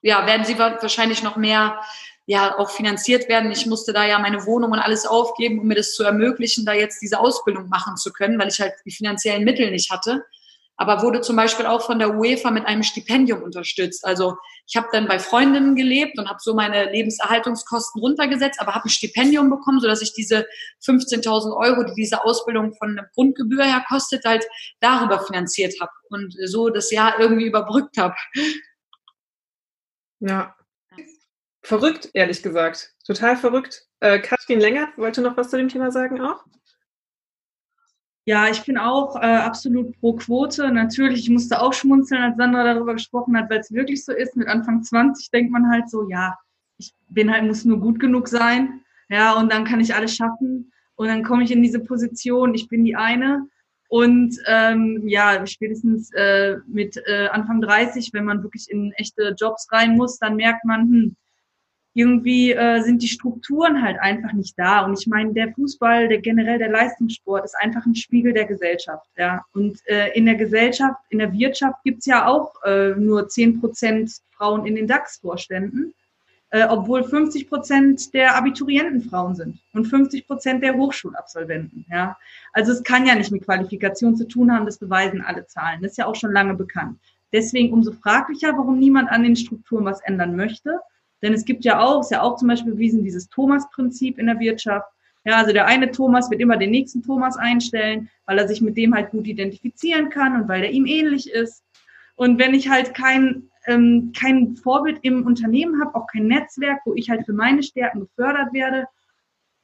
ja, 0.00 0.26
werden 0.26 0.44
sie 0.44 0.58
wahrscheinlich 0.58 1.22
noch 1.22 1.36
mehr 1.36 1.80
ja 2.26 2.58
auch 2.58 2.70
finanziert 2.70 3.28
werden. 3.28 3.50
Ich 3.50 3.66
musste 3.66 3.92
da 3.92 4.06
ja 4.06 4.18
meine 4.18 4.46
Wohnung 4.46 4.72
und 4.72 4.78
alles 4.78 5.06
aufgeben, 5.06 5.58
um 5.60 5.66
mir 5.66 5.74
das 5.74 5.94
zu 5.94 6.04
ermöglichen, 6.04 6.64
da 6.64 6.72
jetzt 6.72 7.02
diese 7.02 7.18
Ausbildung 7.18 7.68
machen 7.68 7.96
zu 7.96 8.12
können, 8.12 8.38
weil 8.38 8.48
ich 8.48 8.60
halt 8.60 8.74
die 8.84 8.92
finanziellen 8.92 9.44
Mittel 9.44 9.70
nicht 9.70 9.90
hatte. 9.90 10.24
Aber 10.76 11.02
wurde 11.02 11.20
zum 11.20 11.36
Beispiel 11.36 11.66
auch 11.66 11.82
von 11.82 11.98
der 11.98 12.16
UEFA 12.16 12.50
mit 12.50 12.66
einem 12.66 12.82
Stipendium 12.82 13.42
unterstützt. 13.42 14.04
Also 14.04 14.36
ich 14.66 14.74
habe 14.74 14.88
dann 14.90 15.06
bei 15.06 15.18
Freundinnen 15.18 15.76
gelebt 15.76 16.18
und 16.18 16.28
habe 16.28 16.38
so 16.40 16.54
meine 16.54 16.90
Lebenserhaltungskosten 16.90 18.00
runtergesetzt, 18.00 18.60
aber 18.60 18.74
habe 18.74 18.86
ein 18.86 18.90
Stipendium 18.90 19.50
bekommen, 19.50 19.80
sodass 19.80 20.02
ich 20.02 20.14
diese 20.14 20.46
15.000 20.84 21.54
Euro, 21.56 21.84
die 21.84 21.94
diese 21.94 22.24
Ausbildung 22.24 22.74
von 22.74 22.96
der 22.96 23.10
Grundgebühr 23.14 23.64
her 23.64 23.84
kostet, 23.88 24.24
halt 24.24 24.44
darüber 24.80 25.20
finanziert 25.20 25.74
habe 25.80 25.92
und 26.08 26.34
so 26.46 26.68
das 26.70 26.90
Jahr 26.90 27.20
irgendwie 27.20 27.46
überbrückt 27.46 27.98
habe. 27.98 28.14
Ja, 30.20 30.54
Verrückt, 31.62 32.10
ehrlich 32.12 32.42
gesagt. 32.42 32.92
Total 33.06 33.36
verrückt. 33.36 33.86
Äh, 34.00 34.18
Katrin 34.18 34.60
Längert 34.60 34.98
wollte 34.98 35.22
noch 35.22 35.36
was 35.36 35.50
zu 35.50 35.56
dem 35.56 35.68
Thema 35.68 35.92
sagen 35.92 36.20
auch? 36.20 36.44
Ja, 38.24 38.48
ich 38.48 38.64
bin 38.64 38.78
auch 38.78 39.16
äh, 39.16 39.20
absolut 39.20 39.98
pro 39.98 40.14
Quote. 40.14 40.70
Natürlich, 40.70 41.20
ich 41.20 41.30
musste 41.30 41.60
auch 41.60 41.72
schmunzeln, 41.72 42.22
als 42.22 42.36
Sandra 42.36 42.62
darüber 42.62 42.94
gesprochen 42.94 43.36
hat, 43.36 43.50
weil 43.50 43.60
es 43.60 43.72
wirklich 43.72 44.04
so 44.04 44.12
ist. 44.12 44.36
Mit 44.36 44.48
Anfang 44.48 44.82
20 44.82 45.30
denkt 45.30 45.52
man 45.52 45.70
halt 45.70 45.88
so, 45.88 46.08
ja, 46.08 46.36
ich 46.78 46.94
bin 47.08 47.32
halt, 47.32 47.44
muss 47.44 47.64
nur 47.64 47.80
gut 47.80 47.98
genug 47.98 48.28
sein. 48.28 48.84
Ja, 49.08 49.34
und 49.34 49.52
dann 49.52 49.64
kann 49.64 49.80
ich 49.80 49.94
alles 49.94 50.16
schaffen. 50.16 50.72
Und 50.94 51.08
dann 51.08 51.24
komme 51.24 51.42
ich 51.42 51.50
in 51.50 51.62
diese 51.62 51.80
Position, 51.80 52.54
ich 52.54 52.68
bin 52.68 52.84
die 52.84 52.96
eine. 52.96 53.48
Und 53.88 54.36
ähm, 54.46 55.02
ja, 55.06 55.44
spätestens 55.46 56.12
äh, 56.14 56.56
mit 56.66 56.96
äh, 57.06 57.26
Anfang 57.28 57.60
30, 57.60 58.10
wenn 58.12 58.24
man 58.24 58.42
wirklich 58.42 58.70
in 58.70 58.92
echte 58.92 59.34
Jobs 59.36 59.66
rein 59.70 59.96
muss, 59.96 60.18
dann 60.18 60.36
merkt 60.36 60.64
man, 60.64 60.80
hm, 60.82 61.16
irgendwie 61.94 62.52
äh, 62.52 62.80
sind 62.82 63.02
die 63.02 63.08
Strukturen 63.08 63.82
halt 63.82 63.98
einfach 64.00 64.32
nicht 64.32 64.58
da. 64.58 64.84
Und 64.84 64.98
ich 64.98 65.06
meine, 65.06 65.32
der 65.34 65.52
Fußball, 65.52 66.08
der 66.08 66.18
generell 66.18 66.58
der 66.58 66.70
Leistungssport 66.70 67.44
ist 67.44 67.56
einfach 67.60 67.84
ein 67.84 67.94
Spiegel 67.94 68.32
der 68.32 68.46
Gesellschaft. 68.46 69.06
Ja. 69.16 69.44
Und 69.52 69.78
äh, 69.86 70.10
in 70.14 70.24
der 70.24 70.36
Gesellschaft, 70.36 71.00
in 71.10 71.18
der 71.18 71.32
Wirtschaft 71.32 71.82
gibt's 71.84 72.06
ja 72.06 72.26
auch 72.26 72.54
äh, 72.64 72.94
nur 72.96 73.28
zehn 73.28 73.60
Prozent 73.60 74.10
Frauen 74.30 74.66
in 74.66 74.74
den 74.74 74.86
DAX-Vorständen, 74.86 75.92
äh, 76.50 76.64
obwohl 76.64 77.04
50 77.04 77.48
Prozent 77.48 78.14
der 78.14 78.36
Abiturienten 78.36 79.02
Frauen 79.02 79.34
sind 79.34 79.58
und 79.74 79.84
50 79.84 80.26
Prozent 80.26 80.62
der 80.62 80.74
Hochschulabsolventen. 80.74 81.84
Ja. 81.90 82.16
Also 82.54 82.72
es 82.72 82.82
kann 82.82 83.04
ja 83.04 83.14
nicht 83.14 83.30
mit 83.32 83.44
Qualifikation 83.44 84.16
zu 84.16 84.26
tun 84.26 84.50
haben, 84.50 84.64
das 84.64 84.78
beweisen 84.78 85.20
alle 85.20 85.46
Zahlen. 85.46 85.82
Das 85.82 85.92
ist 85.92 85.98
ja 85.98 86.06
auch 86.06 86.16
schon 86.16 86.32
lange 86.32 86.54
bekannt. 86.54 86.98
Deswegen 87.32 87.72
umso 87.72 87.92
fraglicher, 87.92 88.56
warum 88.56 88.78
niemand 88.78 89.10
an 89.10 89.22
den 89.22 89.36
Strukturen 89.36 89.84
was 89.84 90.00
ändern 90.02 90.36
möchte. 90.36 90.80
Denn 91.22 91.32
es 91.32 91.44
gibt 91.44 91.64
ja 91.64 91.80
auch, 91.80 92.00
ist 92.00 92.10
ja 92.10 92.22
auch 92.22 92.36
zum 92.36 92.48
Beispiel 92.48 92.72
bewiesen, 92.72 93.04
dieses 93.04 93.28
Thomas-Prinzip 93.28 94.18
in 94.18 94.26
der 94.26 94.40
Wirtschaft. 94.40 94.88
Ja, 95.24 95.36
also 95.36 95.52
der 95.52 95.66
eine 95.66 95.90
Thomas 95.90 96.30
wird 96.30 96.40
immer 96.40 96.56
den 96.56 96.70
nächsten 96.70 97.02
Thomas 97.02 97.36
einstellen, 97.36 98.10
weil 98.26 98.38
er 98.38 98.48
sich 98.48 98.60
mit 98.60 98.76
dem 98.76 98.94
halt 98.94 99.10
gut 99.10 99.26
identifizieren 99.26 100.10
kann 100.10 100.34
und 100.34 100.48
weil 100.48 100.62
der 100.62 100.72
ihm 100.72 100.84
ähnlich 100.84 101.30
ist. 101.30 101.62
Und 102.16 102.40
wenn 102.40 102.54
ich 102.54 102.68
halt 102.68 102.92
kein, 102.94 103.44
ähm, 103.66 104.12
kein 104.18 104.56
Vorbild 104.56 104.98
im 105.02 105.24
Unternehmen 105.24 105.80
habe, 105.80 105.94
auch 105.94 106.08
kein 106.08 106.26
Netzwerk, 106.26 106.80
wo 106.84 106.94
ich 106.94 107.08
halt 107.08 107.24
für 107.24 107.32
meine 107.32 107.62
Stärken 107.62 108.00
gefördert 108.00 108.52
werde, 108.52 108.86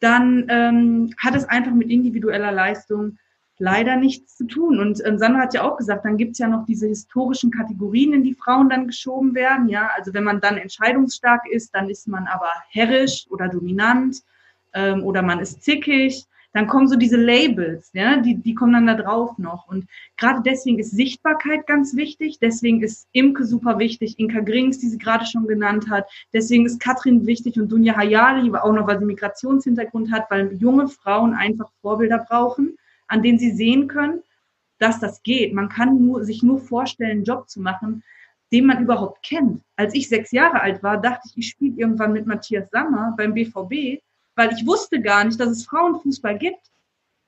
dann 0.01 0.47
ähm, 0.49 1.15
hat 1.19 1.35
es 1.35 1.45
einfach 1.45 1.73
mit 1.73 1.91
individueller 1.91 2.53
Leistung 2.53 3.19
leider 3.59 3.97
nichts 3.97 4.37
zu 4.37 4.47
tun. 4.47 4.79
Und 4.81 5.05
ähm, 5.05 5.19
Sandra 5.19 5.43
hat 5.43 5.55
ja 5.55 5.63
auch 5.63 5.77
gesagt, 5.77 6.05
dann 6.05 6.17
gibt's 6.17 6.39
ja 6.39 6.49
noch 6.49 6.65
diese 6.65 6.87
historischen 6.87 7.51
Kategorien, 7.51 8.13
in 8.13 8.23
die 8.23 8.35
Frauen 8.35 8.69
dann 8.69 8.87
geschoben 8.87 9.35
werden. 9.35 9.69
Ja, 9.69 9.91
also 9.97 10.15
wenn 10.15 10.25
man 10.25 10.41
dann 10.41 10.57
entscheidungsstark 10.57 11.43
ist, 11.51 11.75
dann 11.75 11.91
ist 11.91 12.07
man 12.09 12.27
aber 12.27 12.51
herrisch 12.71 13.27
oder 13.31 13.49
dominant 13.49 14.23
ähm, 14.75 15.03
oder 15.03 15.23
man 15.23 15.41
ist 15.41 15.63
zickig. 15.63 16.25
Dann 16.55 16.67
kommen 16.67 16.89
so 16.89 16.97
diese 16.97 17.19
Labels, 17.19 17.91
ja, 17.93 18.17
die, 18.17 18.37
die 18.37 18.55
kommen 18.55 18.73
dann 18.73 18.87
da 18.87 18.95
drauf 18.95 19.37
noch. 19.37 19.69
Und 19.69 19.87
gerade 20.17 20.41
deswegen 20.43 20.79
ist 20.79 20.93
Sichtbarkeit 20.93 21.67
ganz 21.67 21.95
wichtig. 21.95 22.39
Deswegen 22.41 22.83
ist 22.83 23.07
Imke 23.13 23.45
super 23.45 23.79
wichtig, 23.79 24.19
Inka 24.19 24.41
Grings, 24.41 24.79
die 24.79 24.89
sie 24.89 24.99
gerade 24.99 25.27
schon 25.27 25.47
genannt 25.47 25.91
hat. 25.91 26.09
Deswegen 26.33 26.65
ist 26.65 26.81
Katrin 26.81 27.27
wichtig 27.27 27.61
und 27.61 27.71
Dunja 27.71 27.97
Hayali, 27.97 28.51
auch 28.55 28.73
noch, 28.73 28.87
weil 28.87 28.99
sie 28.99 29.05
Migrationshintergrund 29.05 30.11
hat, 30.11 30.31
weil 30.31 30.55
junge 30.55 30.89
Frauen 30.89 31.35
einfach 31.35 31.71
Vorbilder 31.83 32.19
brauchen 32.27 32.79
an 33.09 33.23
denen 33.23 33.39
sie 33.39 33.51
sehen 33.51 33.89
können, 33.89 34.23
dass 34.79 35.01
das 35.01 35.23
geht. 35.23 35.53
Man 35.53 35.69
kann 35.69 36.05
nur, 36.05 36.25
sich 36.25 36.43
nur 36.43 36.61
vorstellen, 36.61 37.11
einen 37.11 37.25
Job 37.25 37.49
zu 37.49 37.61
machen, 37.61 38.05
den 38.53 38.67
man 38.67 38.83
überhaupt 38.83 39.23
kennt. 39.23 39.63
Als 39.77 39.95
ich 39.95 40.09
sechs 40.09 40.31
Jahre 40.33 40.61
alt 40.61 40.83
war, 40.83 40.99
dachte 40.99 41.29
ich, 41.29 41.37
ich 41.37 41.49
spiele 41.49 41.77
irgendwann 41.77 42.13
mit 42.13 42.27
Matthias 42.27 42.71
Sammer 42.71 43.15
beim 43.17 43.35
BVB, 43.35 44.01
weil 44.37 44.53
ich 44.53 44.67
wusste 44.67 45.01
gar 45.03 45.25
nicht, 45.25 45.39
dass 45.39 45.51
es 45.51 45.67
Frauenfußball 45.67 46.39
gibt. 46.39 46.71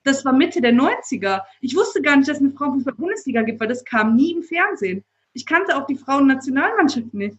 Das 0.05 0.24
war 0.24 0.33
Mitte 0.33 0.62
der 0.62 0.72
90er. 0.72 1.43
Ich 1.61 1.76
wusste 1.76 2.01
gar 2.01 2.16
nicht, 2.16 2.28
dass 2.28 2.39
es 2.39 2.43
eine 2.43 2.53
Frauenfußball-Bundesliga 2.53 3.43
gibt, 3.43 3.61
weil 3.61 3.68
das 3.68 3.85
kam 3.85 4.16
nie 4.16 4.33
im 4.33 4.43
Fernsehen. 4.43 5.05
Ich 5.35 5.45
kannte 5.45 5.76
auch 5.76 5.87
die 5.87 5.97
Frauennationalmannschaft 5.97 7.12
nicht. 7.12 7.37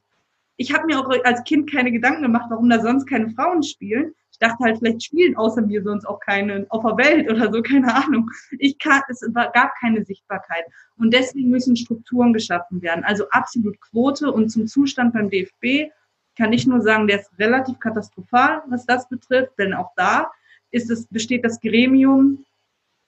Ich 0.58 0.72
habe 0.74 0.86
mir 0.86 1.00
auch 1.00 1.10
als 1.24 1.44
Kind 1.44 1.72
keine 1.72 1.92
Gedanken 1.92 2.22
gemacht, 2.22 2.46
warum 2.50 2.70
da 2.70 2.80
sonst 2.80 3.08
keine 3.08 3.32
Frauen 3.32 3.64
spielen 3.64 4.14
dachte 4.42 4.64
halt, 4.64 4.80
vielleicht 4.80 5.04
spielen 5.04 5.38
außer 5.38 5.62
mir 5.62 5.84
sonst 5.84 6.06
auch 6.06 6.20
keine 6.20 6.66
auf 6.70 6.84
der 6.84 6.98
Welt 6.98 7.30
oder 7.30 7.52
so, 7.52 7.62
keine 7.62 7.94
Ahnung. 7.94 8.30
Ich 8.60 8.78
kann, 8.80 9.02
es 9.10 9.22
gab 9.34 9.74
keine 9.80 10.04
Sichtbarkeit. 10.04 10.66
Und 10.98 11.14
deswegen 11.14 11.50
müssen 11.50 11.76
Strukturen 11.76 12.34
geschaffen 12.34 12.82
werden. 12.82 13.04
Also 13.04 13.30
absolut 13.30 13.80
Quote 13.80 14.32
und 14.32 14.50
zum 14.50 14.68
Zustand 14.68 15.14
beim 15.14 15.30
DFB 15.30 15.92
kann 16.38 16.54
ich 16.54 16.66
nur 16.66 16.82
sagen, 16.82 17.08
der 17.08 17.20
ist 17.20 17.30
relativ 17.38 17.80
katastrophal, 17.80 18.64
was 18.68 18.86
das 18.86 19.08
betrifft, 19.10 19.54
denn 19.60 19.74
auch 19.74 19.92
da 19.96 20.32
ist 20.72 20.90
es, 20.90 21.06
besteht 21.08 21.44
das 21.44 21.60
Gremium 21.60 22.46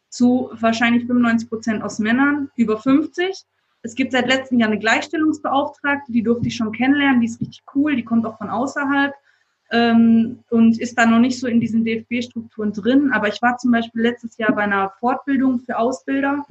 zu 0.10 0.52
wahrscheinlich 0.54 1.06
95 1.06 1.50
Prozent 1.50 1.84
aus 1.84 2.00
Männern, 2.00 2.52
über 2.56 2.78
50. 2.78 3.44
Es 3.82 3.96
gibt 3.96 4.12
seit 4.12 4.28
letztem 4.28 4.60
Jahr 4.60 4.70
eine 4.70 4.80
Gleichstellungsbeauftragte, 4.80 6.12
die 6.12 6.24
durfte 6.24 6.48
ich 6.48 6.56
schon 6.56 6.72
kennenlernen, 6.72 7.22
die 7.22 7.28
ist 7.28 7.42
richtig 7.42 7.64
cool, 7.74 7.96
die 7.96 8.04
kommt 8.04 8.26
auch 8.26 8.38
von 8.38 8.50
außerhalb 8.50 9.14
ähm, 9.74 10.43
und 10.51 10.80
ist 10.80 10.97
da 10.97 11.05
noch 11.05 11.19
nicht 11.19 11.39
so 11.39 11.47
in 11.47 11.59
diesen 11.59 11.84
DFB-Strukturen 11.84 12.71
drin. 12.71 13.11
Aber 13.11 13.28
ich 13.28 13.41
war 13.41 13.57
zum 13.57 13.71
Beispiel 13.71 14.03
letztes 14.03 14.38
Jahr 14.38 14.53
bei 14.53 14.61
einer 14.61 14.93
Fortbildung 14.99 15.59
für 15.61 15.78
Ausbilder, 15.78 16.45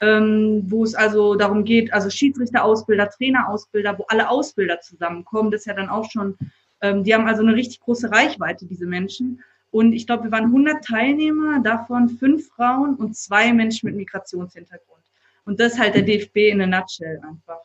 ähm, 0.00 0.64
wo 0.66 0.82
es 0.82 0.96
also 0.96 1.36
darum 1.36 1.64
geht, 1.64 1.92
also 1.92 2.10
Schiedsrichterausbilder, 2.10 3.08
Trainerausbilder, 3.10 3.96
wo 3.96 4.04
alle 4.08 4.28
Ausbilder 4.28 4.80
zusammenkommen. 4.80 5.52
Das 5.52 5.60
ist 5.60 5.66
ja 5.66 5.74
dann 5.74 5.88
auch 5.88 6.10
schon, 6.10 6.36
ähm, 6.82 7.04
die 7.04 7.14
haben 7.14 7.28
also 7.28 7.42
eine 7.42 7.54
richtig 7.54 7.78
große 7.78 8.10
Reichweite, 8.10 8.66
diese 8.66 8.86
Menschen. 8.86 9.40
Und 9.70 9.92
ich 9.92 10.06
glaube, 10.06 10.24
wir 10.24 10.32
waren 10.32 10.46
100 10.46 10.84
Teilnehmer, 10.84 11.60
davon 11.60 12.08
fünf 12.08 12.48
Frauen 12.48 12.96
und 12.96 13.16
zwei 13.16 13.52
Menschen 13.52 13.86
mit 13.86 13.96
Migrationshintergrund. 13.96 15.02
Und 15.44 15.60
das 15.60 15.74
ist 15.74 15.78
halt 15.78 15.94
der 15.94 16.02
DFB 16.02 16.36
in 16.50 16.60
a 16.62 16.66
nutshell 16.66 17.20
einfach. 17.22 17.60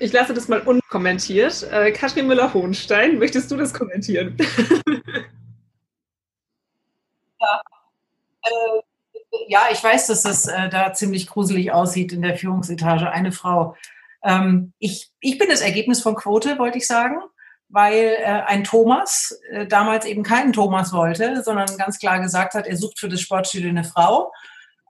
Ich 0.00 0.12
lasse 0.12 0.34
das 0.34 0.48
mal 0.48 0.60
unkommentiert. 0.60 1.66
Äh, 1.72 1.92
Katrin 1.92 2.26
Müller-Hohenstein, 2.26 3.18
möchtest 3.18 3.50
du 3.50 3.56
das 3.56 3.74
kommentieren? 3.74 4.36
ja. 7.40 7.62
Äh, 8.42 8.82
ja, 9.48 9.62
ich 9.72 9.82
weiß, 9.82 10.06
dass 10.06 10.22
das 10.22 10.46
äh, 10.46 10.68
da 10.68 10.92
ziemlich 10.92 11.26
gruselig 11.26 11.72
aussieht 11.72 12.12
in 12.12 12.22
der 12.22 12.36
Führungsetage. 12.36 13.10
Eine 13.10 13.32
Frau. 13.32 13.76
Ähm, 14.22 14.72
ich, 14.78 15.10
ich 15.20 15.38
bin 15.38 15.48
das 15.48 15.60
Ergebnis 15.60 16.00
von 16.02 16.14
Quote, 16.14 16.58
wollte 16.58 16.78
ich 16.78 16.86
sagen, 16.86 17.16
weil 17.68 18.16
äh, 18.18 18.24
ein 18.24 18.64
Thomas 18.64 19.38
äh, 19.50 19.66
damals 19.66 20.04
eben 20.06 20.22
keinen 20.22 20.52
Thomas 20.52 20.92
wollte, 20.92 21.42
sondern 21.42 21.76
ganz 21.76 21.98
klar 21.98 22.20
gesagt 22.20 22.54
hat, 22.54 22.66
er 22.66 22.76
sucht 22.76 22.98
für 22.98 23.08
das 23.08 23.20
Sportstudio 23.20 23.68
eine 23.68 23.84
Frau. 23.84 24.32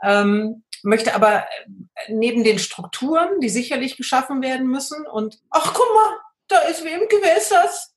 Ähm, 0.02 0.64
möchte 0.82 1.14
aber 1.14 1.44
äh, 1.44 2.12
neben 2.12 2.44
den 2.44 2.58
Strukturen, 2.58 3.40
die 3.40 3.48
sicherlich 3.48 3.96
geschaffen 3.96 4.42
werden 4.42 4.66
müssen 4.66 5.06
und 5.06 5.38
ach 5.50 5.74
guck 5.74 5.94
mal, 5.94 6.18
da 6.48 6.58
ist 6.60 6.84
wem 6.84 7.08
Gewässers. 7.08 7.94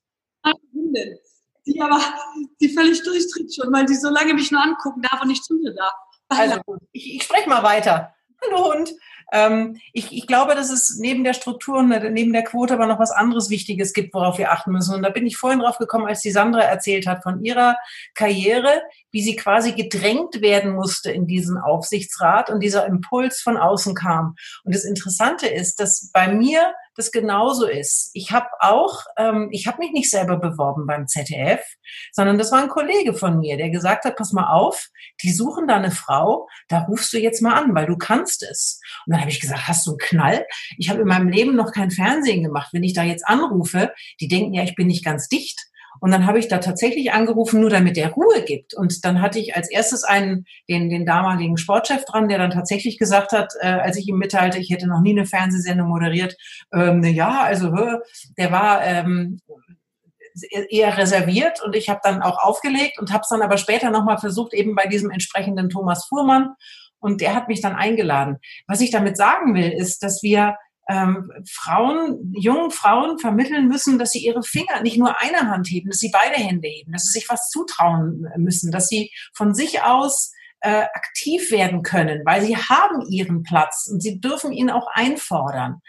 Die 1.64 1.80
aber, 1.80 2.00
die 2.60 2.68
völlig 2.70 3.02
durchdreht 3.02 3.54
schon, 3.54 3.72
weil 3.72 3.86
die 3.86 3.94
so 3.94 4.08
lange 4.08 4.34
mich 4.34 4.50
nur 4.50 4.62
angucken 4.62 5.02
darf 5.02 5.22
und 5.22 5.28
nicht 5.28 5.44
zu 5.44 5.54
mir 5.54 5.72
darf. 5.72 5.92
Also 6.28 6.60
ich, 6.92 7.16
ich 7.16 7.22
spreche 7.22 7.48
mal 7.48 7.62
weiter. 7.62 8.12
Hallo 8.44 8.72
Hund. 8.72 8.92
Ähm, 9.32 9.80
ich, 9.92 10.12
ich 10.12 10.26
glaube, 10.26 10.54
dass 10.54 10.70
es 10.70 10.98
neben 10.98 11.24
der 11.24 11.32
Struktur 11.32 11.78
und 11.78 11.88
neben 11.88 12.32
der 12.32 12.44
Quote 12.44 12.74
aber 12.74 12.86
noch 12.86 12.98
was 12.98 13.10
anderes 13.10 13.50
Wichtiges 13.50 13.94
gibt, 13.94 14.12
worauf 14.14 14.38
wir 14.38 14.52
achten 14.52 14.72
müssen. 14.72 14.94
Und 14.94 15.02
da 15.02 15.08
bin 15.08 15.26
ich 15.26 15.38
vorhin 15.38 15.60
drauf 15.60 15.78
gekommen, 15.78 16.06
als 16.06 16.20
die 16.20 16.30
Sandra 16.30 16.60
erzählt 16.60 17.06
hat 17.06 17.22
von 17.22 17.42
ihrer 17.42 17.76
Karriere, 18.14 18.82
wie 19.10 19.22
sie 19.22 19.36
quasi 19.36 19.72
gedrängt 19.72 20.42
werden 20.42 20.74
musste 20.74 21.10
in 21.10 21.26
diesen 21.26 21.56
Aufsichtsrat 21.58 22.50
und 22.50 22.60
dieser 22.60 22.86
Impuls 22.86 23.40
von 23.40 23.56
außen 23.56 23.94
kam. 23.94 24.36
Und 24.64 24.74
das 24.74 24.84
Interessante 24.84 25.46
ist, 25.46 25.80
dass 25.80 26.10
bei 26.12 26.28
mir 26.28 26.74
das 26.94 27.10
genauso 27.10 27.66
ist. 27.66 28.10
Ich 28.12 28.32
habe 28.32 28.48
auch, 28.60 29.04
ähm, 29.16 29.48
ich 29.50 29.66
habe 29.66 29.78
mich 29.78 29.92
nicht 29.92 30.10
selber 30.10 30.36
beworben 30.36 30.86
beim 30.86 31.06
ZDF, 31.06 31.60
sondern 32.12 32.38
das 32.38 32.52
war 32.52 32.62
ein 32.62 32.68
Kollege 32.68 33.14
von 33.14 33.38
mir, 33.38 33.56
der 33.56 33.70
gesagt 33.70 34.04
hat, 34.04 34.16
pass 34.16 34.32
mal 34.32 34.52
auf, 34.52 34.88
die 35.22 35.32
suchen 35.32 35.66
da 35.66 35.76
eine 35.76 35.90
Frau, 35.90 36.48
da 36.68 36.80
rufst 36.80 37.12
du 37.12 37.18
jetzt 37.18 37.40
mal 37.40 37.54
an, 37.54 37.74
weil 37.74 37.86
du 37.86 37.96
kannst 37.96 38.42
es. 38.42 38.80
Und 39.06 39.12
dann 39.12 39.21
habe 39.22 39.30
ich 39.30 39.40
gesagt, 39.40 39.66
hast 39.66 39.86
du 39.86 39.92
einen 39.92 39.98
Knall? 39.98 40.46
Ich 40.78 40.90
habe 40.90 41.00
in 41.00 41.08
meinem 41.08 41.28
Leben 41.28 41.56
noch 41.56 41.72
kein 41.72 41.90
Fernsehen 41.90 42.42
gemacht. 42.42 42.68
Wenn 42.72 42.82
ich 42.82 42.92
da 42.92 43.02
jetzt 43.02 43.26
anrufe, 43.26 43.92
die 44.20 44.28
denken 44.28 44.54
ja, 44.54 44.62
ich 44.62 44.74
bin 44.74 44.86
nicht 44.86 45.04
ganz 45.04 45.28
dicht. 45.28 45.58
Und 46.00 46.10
dann 46.10 46.26
habe 46.26 46.38
ich 46.38 46.48
da 46.48 46.58
tatsächlich 46.58 47.12
angerufen, 47.12 47.60
nur 47.60 47.70
damit 47.70 47.96
der 47.96 48.10
Ruhe 48.10 48.42
gibt. 48.44 48.74
Und 48.74 49.04
dann 49.04 49.20
hatte 49.20 49.38
ich 49.38 49.54
als 49.54 49.70
erstes 49.70 50.04
einen, 50.04 50.46
den, 50.68 50.88
den 50.88 51.06
damaligen 51.06 51.56
Sportchef 51.56 52.04
dran, 52.04 52.28
der 52.28 52.38
dann 52.38 52.50
tatsächlich 52.50 52.98
gesagt 52.98 53.32
hat, 53.32 53.52
äh, 53.60 53.68
als 53.68 53.96
ich 53.96 54.08
ihm 54.08 54.16
mitteilte, 54.16 54.58
ich 54.58 54.70
hätte 54.70 54.88
noch 54.88 55.00
nie 55.00 55.12
eine 55.12 55.26
Fernsehsendung 55.26 55.88
moderiert, 55.88 56.34
ähm, 56.74 57.04
ja, 57.04 57.42
also 57.42 57.72
der 58.36 58.50
war 58.50 58.84
ähm, 58.84 59.38
eher 60.70 60.96
reserviert 60.96 61.62
und 61.62 61.76
ich 61.76 61.88
habe 61.88 62.00
dann 62.02 62.22
auch 62.22 62.42
aufgelegt 62.42 62.98
und 62.98 63.12
habe 63.12 63.22
es 63.22 63.28
dann 63.28 63.42
aber 63.42 63.58
später 63.58 63.90
nochmal 63.90 64.18
versucht, 64.18 64.54
eben 64.54 64.74
bei 64.74 64.86
diesem 64.86 65.10
entsprechenden 65.10 65.68
Thomas 65.68 66.06
Fuhrmann. 66.06 66.54
Und 67.02 67.20
der 67.20 67.34
hat 67.34 67.48
mich 67.48 67.60
dann 67.60 67.74
eingeladen. 67.74 68.38
Was 68.66 68.80
ich 68.80 68.90
damit 68.90 69.18
sagen 69.18 69.54
will, 69.54 69.70
ist, 69.70 70.02
dass 70.02 70.22
wir 70.22 70.56
ähm, 70.88 71.30
Frauen, 71.50 72.32
jungen 72.34 72.70
Frauen 72.70 73.18
vermitteln 73.18 73.68
müssen, 73.68 73.98
dass 73.98 74.12
sie 74.12 74.24
ihre 74.24 74.42
Finger 74.42 74.82
nicht 74.82 74.98
nur 74.98 75.20
eine 75.20 75.48
Hand 75.50 75.68
heben, 75.68 75.90
dass 75.90 75.98
sie 75.98 76.10
beide 76.12 76.36
Hände 76.36 76.68
heben, 76.68 76.92
dass 76.92 77.04
sie 77.04 77.18
sich 77.18 77.28
was 77.28 77.50
zutrauen 77.50 78.26
müssen, 78.36 78.72
dass 78.72 78.88
sie 78.88 79.10
von 79.34 79.54
sich 79.54 79.82
aus 79.82 80.32
äh, 80.62 80.84
aktiv 80.94 81.50
werden 81.50 81.82
können, 81.82 82.22
weil 82.24 82.42
sie 82.42 82.56
haben 82.56 83.02
ihren 83.08 83.42
Platz 83.42 83.88
und 83.90 84.00
sie 84.00 84.20
dürfen 84.20 84.52
ihn 84.52 84.70
auch 84.70 84.86
einfordern. 84.92 85.80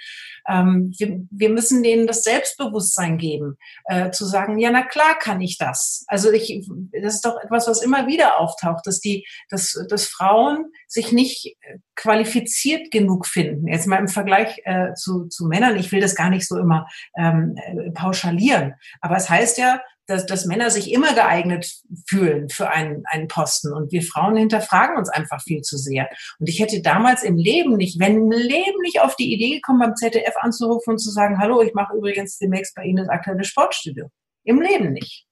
Ähm, 0.47 0.91
wir, 0.97 1.21
wir, 1.32 1.49
müssen 1.49 1.84
denen 1.84 2.05
das 2.05 2.24
Selbstbewusstsein 2.24 3.17
geben, 3.17 3.57
äh, 3.86 4.11
zu 4.11 4.26
sagen, 4.26 4.57
ja, 4.57 4.71
na 4.71 4.82
klar 4.82 5.17
kann 5.17 5.39
ich 5.39 5.57
das. 5.57 6.03
Also 6.07 6.32
ich, 6.32 6.67
das 6.91 7.15
ist 7.15 7.26
doch 7.26 7.38
etwas, 7.41 7.67
was 7.67 7.82
immer 7.82 8.07
wieder 8.07 8.39
auftaucht, 8.39 8.86
dass 8.86 8.99
die, 8.99 9.26
dass, 9.49 9.80
dass 9.89 10.07
Frauen 10.07 10.65
sich 10.88 11.11
nicht 11.13 11.55
qualifiziert 11.95 12.91
genug 12.91 13.26
finden. 13.26 13.67
Jetzt 13.67 13.88
mal 13.88 13.99
im 13.99 14.09
Vergleich 14.09 14.61
äh, 14.65 14.93
zu, 14.95 15.28
zu 15.28 15.45
Männern. 15.45 15.78
Ich 15.78 15.91
will 15.91 16.01
das 16.01 16.15
gar 16.15 16.30
nicht 16.30 16.47
so 16.47 16.57
immer 16.57 16.88
ähm, 17.17 17.55
äh, 17.55 17.91
pauschalieren. 17.91 18.74
Aber 18.99 19.15
es 19.15 19.30
heißt 19.30 19.57
ja, 19.57 19.82
dass, 20.08 20.26
dass 20.26 20.45
Männer 20.45 20.70
sich 20.70 20.91
immer 20.91 21.14
geeignet 21.14 21.82
fühlen 22.08 22.49
für 22.49 22.70
einen, 22.70 23.04
einen 23.06 23.28
Posten. 23.28 23.74
Und 23.74 23.91
wir 23.91 24.01
Frauen 24.01 24.36
hinterfragen 24.36 24.97
uns 24.97 25.10
einfach 25.10 25.41
viel 25.41 25.62
zu 25.62 25.78
sehr. 25.78 26.10
Und 26.39 26.49
ich 26.49 26.60
hätte 26.60 26.82
damals 26.82 27.24
im 27.24 27.38
Leben 27.38 27.78
nicht, 27.78 27.99
wenn 27.99 28.18
im 28.18 28.32
Leben 28.32 28.82
nicht 28.82 29.01
auf 29.01 29.16
die 29.16 29.34
Idee 29.34 29.56
gekommen, 29.56 29.80
beim 29.80 29.95
ZDF 29.95 30.36
anzurufen 30.39 30.91
und 30.91 30.99
zu 30.99 31.10
sagen, 31.10 31.39
hallo, 31.39 31.62
ich 31.62 31.74
mache 31.74 31.95
übrigens 31.95 32.38
demnächst 32.38 32.76
bei 32.76 32.84
Ihnen 32.84 32.97
das 32.97 33.10
aktuelle 33.10 33.43
Sportstudio. 33.43 34.10
Im 34.43 34.62
Leben 34.62 34.91
nicht. 34.91 35.26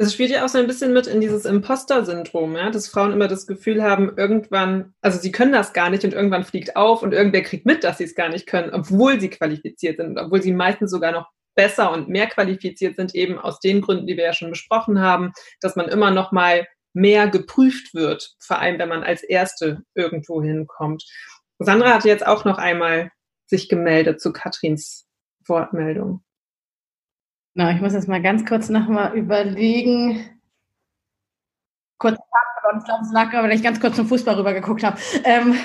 Es 0.00 0.12
spielt 0.12 0.30
ja 0.30 0.44
auch 0.44 0.48
so 0.48 0.58
ein 0.58 0.68
bisschen 0.68 0.92
mit 0.92 1.08
in 1.08 1.20
dieses 1.20 1.44
Imposter-Syndrom, 1.44 2.54
ja, 2.54 2.70
dass 2.70 2.86
Frauen 2.86 3.12
immer 3.12 3.26
das 3.26 3.48
Gefühl 3.48 3.82
haben, 3.82 4.12
irgendwann, 4.16 4.94
also 5.00 5.18
sie 5.18 5.32
können 5.32 5.50
das 5.50 5.72
gar 5.72 5.90
nicht 5.90 6.04
und 6.04 6.14
irgendwann 6.14 6.44
fliegt 6.44 6.76
auf 6.76 7.02
und 7.02 7.12
irgendwer 7.12 7.42
kriegt 7.42 7.66
mit, 7.66 7.82
dass 7.82 7.98
sie 7.98 8.04
es 8.04 8.14
gar 8.14 8.28
nicht 8.28 8.46
können, 8.46 8.72
obwohl 8.72 9.18
sie 9.18 9.28
qualifiziert 9.28 9.96
sind, 9.96 10.16
obwohl 10.16 10.40
sie 10.40 10.52
meistens 10.52 10.92
sogar 10.92 11.10
noch 11.10 11.26
besser 11.58 11.90
und 11.90 12.08
mehr 12.08 12.28
qualifiziert 12.28 12.94
sind, 12.94 13.16
eben 13.16 13.36
aus 13.36 13.58
den 13.58 13.80
Gründen, 13.80 14.06
die 14.06 14.16
wir 14.16 14.22
ja 14.22 14.32
schon 14.32 14.50
besprochen 14.50 15.00
haben, 15.00 15.32
dass 15.60 15.74
man 15.74 15.88
immer 15.88 16.12
noch 16.12 16.30
mal 16.30 16.68
mehr 16.92 17.26
geprüft 17.26 17.94
wird, 17.94 18.36
vor 18.38 18.60
allem 18.60 18.78
wenn 18.78 18.88
man 18.88 19.02
als 19.02 19.24
Erste 19.24 19.82
irgendwo 19.96 20.40
hinkommt. 20.40 21.04
Sandra 21.58 21.94
hat 21.94 22.04
jetzt 22.04 22.24
auch 22.24 22.44
noch 22.44 22.58
einmal 22.58 23.10
sich 23.46 23.68
gemeldet 23.68 24.20
zu 24.20 24.32
Katrins 24.32 25.08
Wortmeldung. 25.48 26.22
Na, 27.54 27.72
ich 27.72 27.80
muss 27.80 27.92
jetzt 27.92 28.06
mal 28.06 28.22
ganz 28.22 28.46
kurz 28.46 28.68
nochmal 28.68 29.16
überlegen. 29.16 30.40
Kurz, 31.98 32.14
ich 32.14 32.84
glaube, 32.84 33.02
es 33.02 33.12
lag, 33.12 33.32
weil 33.32 33.50
ich 33.50 33.64
ganz 33.64 33.80
kurz 33.80 33.96
zum 33.96 34.06
Fußball 34.06 34.36
rüber 34.36 34.54
geguckt 34.54 34.84
habe. 34.84 34.96
Ähm, 35.24 35.58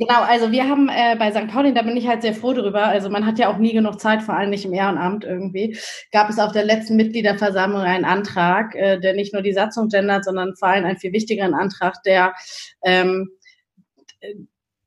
Genau, 0.00 0.22
also 0.22 0.52
wir 0.52 0.68
haben 0.68 0.88
äh, 0.88 1.16
bei 1.18 1.32
St. 1.32 1.48
Pauli, 1.48 1.74
da 1.74 1.82
bin 1.82 1.96
ich 1.96 2.06
halt 2.06 2.22
sehr 2.22 2.32
froh 2.32 2.52
drüber. 2.52 2.84
Also 2.86 3.10
man 3.10 3.26
hat 3.26 3.38
ja 3.40 3.48
auch 3.52 3.58
nie 3.58 3.72
genug 3.72 3.98
Zeit, 4.00 4.22
vor 4.22 4.36
allem 4.36 4.50
nicht 4.50 4.64
im 4.64 4.72
Ehrenamt 4.72 5.24
irgendwie. 5.24 5.76
Gab 6.12 6.30
es 6.30 6.38
auf 6.38 6.52
der 6.52 6.64
letzten 6.64 6.94
Mitgliederversammlung 6.94 7.80
einen 7.80 8.04
Antrag, 8.04 8.76
äh, 8.76 9.00
der 9.00 9.14
nicht 9.14 9.32
nur 9.32 9.42
die 9.42 9.52
Satzung 9.52 9.88
gendert, 9.88 10.24
sondern 10.24 10.54
vor 10.54 10.68
allem 10.68 10.84
einen 10.84 10.98
viel 10.98 11.12
wichtigeren 11.12 11.52
Antrag, 11.52 12.00
der 12.04 12.32
ähm, 12.84 13.28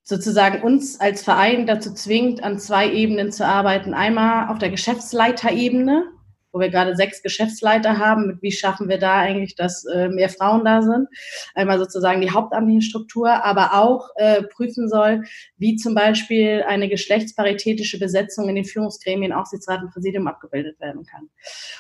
sozusagen 0.04 0.62
uns 0.62 1.00
als 1.00 1.24
Verein 1.24 1.66
dazu 1.66 1.94
zwingt, 1.94 2.42
an 2.44 2.58
zwei 2.58 2.90
Ebenen 2.90 3.34
zu 3.34 3.46
arbeiten. 3.46 3.94
Einmal 3.94 4.50
auf 4.50 4.60
der 4.60 4.70
Geschäftsleiterebene, 4.70 6.06
wo 6.52 6.60
wir 6.60 6.70
gerade 6.70 6.96
sechs 6.96 7.22
Geschäftsleiter 7.22 7.98
haben. 7.98 8.38
Wie 8.42 8.52
schaffen 8.52 8.90
wir 8.90 8.98
da 8.98 9.20
eigentlich, 9.20 9.56
dass 9.56 9.86
äh, 9.86 10.10
mehr 10.10 10.30
Frauen 10.30 10.66
da 10.66 10.82
sind? 10.82 11.08
Einmal 11.56 11.80
sozusagen 11.80 12.22
die 12.22 12.32
hauptamtliche 12.32 12.82
Struktur, 12.82 13.44
aber 13.44 13.74
auch 13.74 14.10
äh, 14.16 14.44
prüfen 14.44 14.90
soll, 14.90 15.24
wie 15.58 15.76
zum 15.76 15.96
Beispiel 15.96 16.64
eine 16.68 16.90
geschlechtsparitätische 16.90 18.00
Besetzung 18.00 18.50
in 18.50 18.56
den 18.56 18.66
Führungsgremien, 18.66 19.34
Aufsichtsrat 19.34 19.82
und 19.82 19.92
Präsidium 19.92 20.28
abgebildet 20.28 20.80
werden 20.80 21.06
kann. 21.06 21.30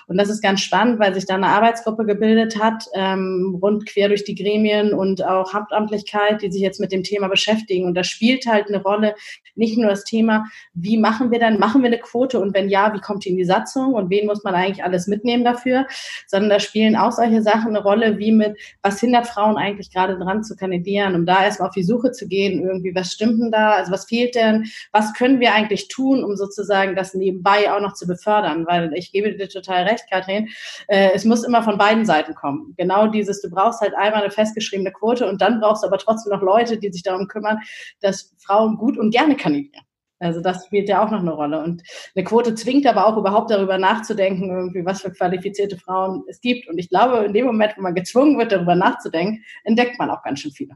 Und 0.07 0.17
das 0.17 0.29
ist 0.29 0.41
ganz 0.41 0.61
spannend, 0.61 0.99
weil 0.99 1.13
sich 1.13 1.25
da 1.25 1.35
eine 1.35 1.47
Arbeitsgruppe 1.47 2.05
gebildet 2.05 2.61
hat, 2.61 2.85
ähm, 2.93 3.57
rund 3.61 3.87
quer 3.87 4.07
durch 4.07 4.23
die 4.23 4.35
Gremien 4.35 4.93
und 4.93 5.23
auch 5.23 5.53
Hauptamtlichkeit, 5.53 6.41
die 6.41 6.51
sich 6.51 6.61
jetzt 6.61 6.79
mit 6.79 6.91
dem 6.91 7.03
Thema 7.03 7.27
beschäftigen. 7.27 7.85
Und 7.85 7.95
da 7.95 8.03
spielt 8.03 8.45
halt 8.45 8.67
eine 8.67 8.81
Rolle 8.81 9.15
nicht 9.55 9.77
nur 9.77 9.89
das 9.89 10.03
Thema, 10.03 10.45
wie 10.73 10.97
machen 10.97 11.31
wir 11.31 11.39
dann, 11.39 11.59
machen 11.59 11.81
wir 11.81 11.87
eine 11.87 11.99
Quote 11.99 12.39
und 12.39 12.53
wenn 12.53 12.69
ja, 12.69 12.93
wie 12.93 12.99
kommt 12.99 13.25
die 13.25 13.29
in 13.29 13.37
die 13.37 13.45
Satzung 13.45 13.93
und 13.93 14.09
wen 14.09 14.25
muss 14.25 14.43
man 14.43 14.55
eigentlich 14.61 14.83
alles 14.83 15.07
mitnehmen 15.07 15.43
dafür, 15.43 15.87
sondern 16.27 16.49
da 16.49 16.59
spielen 16.59 16.95
auch 16.95 17.11
solche 17.11 17.41
Sachen 17.41 17.69
eine 17.69 17.81
Rolle, 17.81 18.17
wie 18.17 18.31
mit, 18.31 18.57
was 18.81 18.99
hindert 18.99 19.27
Frauen 19.27 19.57
eigentlich 19.57 19.91
gerade 19.91 20.17
dran 20.17 20.43
zu 20.43 20.55
kandidieren, 20.55 21.15
um 21.15 21.25
da 21.25 21.43
erstmal 21.43 21.69
auf 21.69 21.75
die 21.75 21.83
Suche 21.83 22.11
zu 22.11 22.27
gehen, 22.27 22.63
irgendwie, 22.63 22.93
was 22.95 23.11
stimmt 23.11 23.41
denn 23.41 23.51
da, 23.51 23.71
also 23.73 23.91
was 23.91 24.05
fehlt 24.05 24.35
denn, 24.35 24.65
was 24.91 25.13
können 25.13 25.39
wir 25.39 25.53
eigentlich 25.53 25.87
tun, 25.87 26.23
um 26.23 26.35
sozusagen 26.35 26.95
das 26.95 27.13
nebenbei 27.13 27.71
auch 27.71 27.81
noch 27.81 27.93
zu 27.93 28.07
befördern, 28.07 28.65
weil 28.67 28.93
ich 28.93 29.11
gebe 29.11 29.35
dir 29.35 29.49
total 29.49 29.83
recht, 29.83 30.05
Kathrin, 30.09 30.49
äh, 30.87 31.11
es 31.13 31.25
muss 31.25 31.43
immer 31.43 31.63
von 31.63 31.77
beiden 31.77 32.05
Seiten 32.05 32.35
kommen. 32.35 32.73
Genau 32.77 33.07
dieses, 33.07 33.41
du 33.41 33.49
brauchst 33.49 33.81
halt 33.81 33.93
einmal 33.95 34.21
eine 34.21 34.31
festgeschriebene 34.31 34.91
Quote 34.91 35.27
und 35.27 35.41
dann 35.41 35.59
brauchst 35.59 35.83
du 35.83 35.87
aber 35.87 35.97
trotzdem 35.97 36.33
noch 36.33 36.41
Leute, 36.41 36.77
die 36.77 36.91
sich 36.91 37.03
darum 37.03 37.27
kümmern, 37.27 37.59
dass 38.01 38.33
Frauen 38.39 38.77
gut 38.77 38.97
und 38.97 39.11
gerne 39.11 39.35
kandidieren. 39.35 39.85
Also 40.21 40.39
das 40.39 40.65
spielt 40.65 40.87
ja 40.87 41.03
auch 41.03 41.11
noch 41.11 41.19
eine 41.19 41.31
Rolle. 41.31 41.61
Und 41.63 41.81
eine 42.15 42.23
Quote 42.23 42.55
zwingt 42.55 42.85
aber 42.85 43.07
auch 43.07 43.17
überhaupt 43.17 43.51
darüber 43.51 43.77
nachzudenken, 43.77 44.49
irgendwie, 44.49 44.85
was 44.85 45.01
für 45.01 45.11
qualifizierte 45.11 45.77
Frauen 45.77 46.23
es 46.27 46.39
gibt. 46.41 46.67
Und 46.69 46.77
ich 46.77 46.89
glaube, 46.89 47.25
in 47.25 47.33
dem 47.33 47.45
Moment, 47.45 47.73
wo 47.75 47.81
man 47.81 47.95
gezwungen 47.95 48.37
wird, 48.37 48.51
darüber 48.51 48.75
nachzudenken, 48.75 49.43
entdeckt 49.63 49.97
man 49.97 50.09
auch 50.09 50.23
ganz 50.23 50.39
schön 50.39 50.51
viele. 50.51 50.75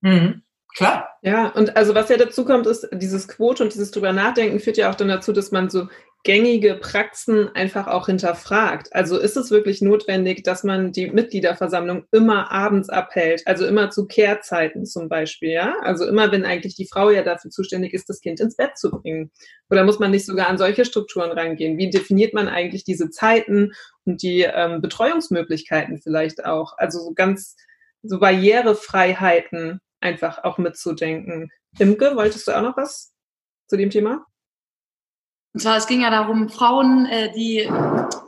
Mhm. 0.00 0.42
Klar. 0.76 1.08
Ja, 1.22 1.48
und 1.48 1.76
also 1.76 1.94
was 1.94 2.08
ja 2.08 2.16
dazu 2.16 2.44
kommt, 2.44 2.66
ist, 2.66 2.88
dieses 2.92 3.28
Quote 3.28 3.62
und 3.62 3.74
dieses 3.74 3.90
drüber 3.92 4.12
nachdenken 4.12 4.58
führt 4.58 4.76
ja 4.76 4.90
auch 4.90 4.96
dann 4.96 5.08
dazu, 5.08 5.32
dass 5.32 5.52
man 5.52 5.70
so 5.70 5.88
gängige 6.24 6.74
Praxen 6.76 7.54
einfach 7.54 7.86
auch 7.86 8.06
hinterfragt. 8.06 8.88
Also 8.92 9.18
ist 9.18 9.36
es 9.36 9.50
wirklich 9.50 9.82
notwendig, 9.82 10.42
dass 10.42 10.64
man 10.64 10.90
die 10.90 11.10
Mitgliederversammlung 11.10 12.06
immer 12.12 12.50
abends 12.50 12.88
abhält, 12.88 13.42
also 13.46 13.66
immer 13.66 13.90
zu 13.90 14.06
Kehrzeiten 14.06 14.86
zum 14.86 15.10
Beispiel, 15.10 15.50
ja? 15.50 15.76
Also 15.82 16.06
immer, 16.06 16.32
wenn 16.32 16.46
eigentlich 16.46 16.76
die 16.76 16.88
Frau 16.90 17.10
ja 17.10 17.22
dafür 17.22 17.50
zuständig 17.50 17.92
ist, 17.92 18.08
das 18.08 18.22
Kind 18.22 18.40
ins 18.40 18.56
Bett 18.56 18.78
zu 18.78 18.90
bringen. 18.90 19.30
Oder 19.68 19.84
muss 19.84 19.98
man 19.98 20.10
nicht 20.10 20.24
sogar 20.24 20.48
an 20.48 20.56
solche 20.56 20.86
Strukturen 20.86 21.30
reingehen? 21.30 21.76
Wie 21.76 21.90
definiert 21.90 22.32
man 22.32 22.48
eigentlich 22.48 22.84
diese 22.84 23.10
Zeiten 23.10 23.72
und 24.06 24.22
die 24.22 24.42
ähm, 24.42 24.80
Betreuungsmöglichkeiten 24.80 26.00
vielleicht 26.02 26.46
auch? 26.46 26.72
Also 26.78 27.00
so 27.00 27.12
ganz 27.12 27.54
so 28.02 28.18
Barrierefreiheiten 28.18 29.78
einfach 30.00 30.42
auch 30.42 30.56
mitzudenken. 30.56 31.50
Imke, 31.78 32.16
wolltest 32.16 32.48
du 32.48 32.52
auch 32.52 32.62
noch 32.62 32.76
was 32.78 33.12
zu 33.68 33.76
dem 33.76 33.90
Thema? 33.90 34.24
Und 35.54 35.60
zwar, 35.60 35.76
es 35.76 35.86
ging 35.86 36.00
ja 36.00 36.10
darum, 36.10 36.48
Frauen, 36.48 37.06
äh, 37.06 37.32
die, 37.32 37.70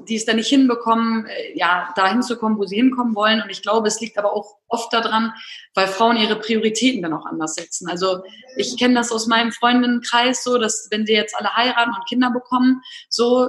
die 0.08 0.14
es 0.14 0.24
da 0.24 0.32
nicht 0.32 0.46
hinbekommen, 0.46 1.26
äh, 1.26 1.58
ja, 1.58 1.92
da 1.96 2.08
hinzukommen, 2.08 2.56
wo 2.56 2.66
sie 2.66 2.76
hinkommen 2.76 3.16
wollen. 3.16 3.42
Und 3.42 3.50
ich 3.50 3.62
glaube, 3.62 3.88
es 3.88 4.00
liegt 4.00 4.16
aber 4.16 4.32
auch 4.32 4.58
oft 4.68 4.92
daran, 4.92 5.32
weil 5.74 5.88
Frauen 5.88 6.16
ihre 6.16 6.36
Prioritäten 6.36 7.02
dann 7.02 7.12
auch 7.12 7.26
anders 7.26 7.54
setzen. 7.54 7.90
Also 7.90 8.22
ich 8.56 8.78
kenne 8.78 8.94
das 8.94 9.10
aus 9.10 9.26
meinem 9.26 9.50
Freundinnenkreis 9.50 10.44
so, 10.44 10.56
dass 10.56 10.86
wenn 10.92 11.04
sie 11.04 11.14
jetzt 11.14 11.34
alle 11.36 11.52
heiraten 11.52 11.94
und 11.94 12.06
Kinder 12.08 12.30
bekommen, 12.30 12.80
so, 13.08 13.48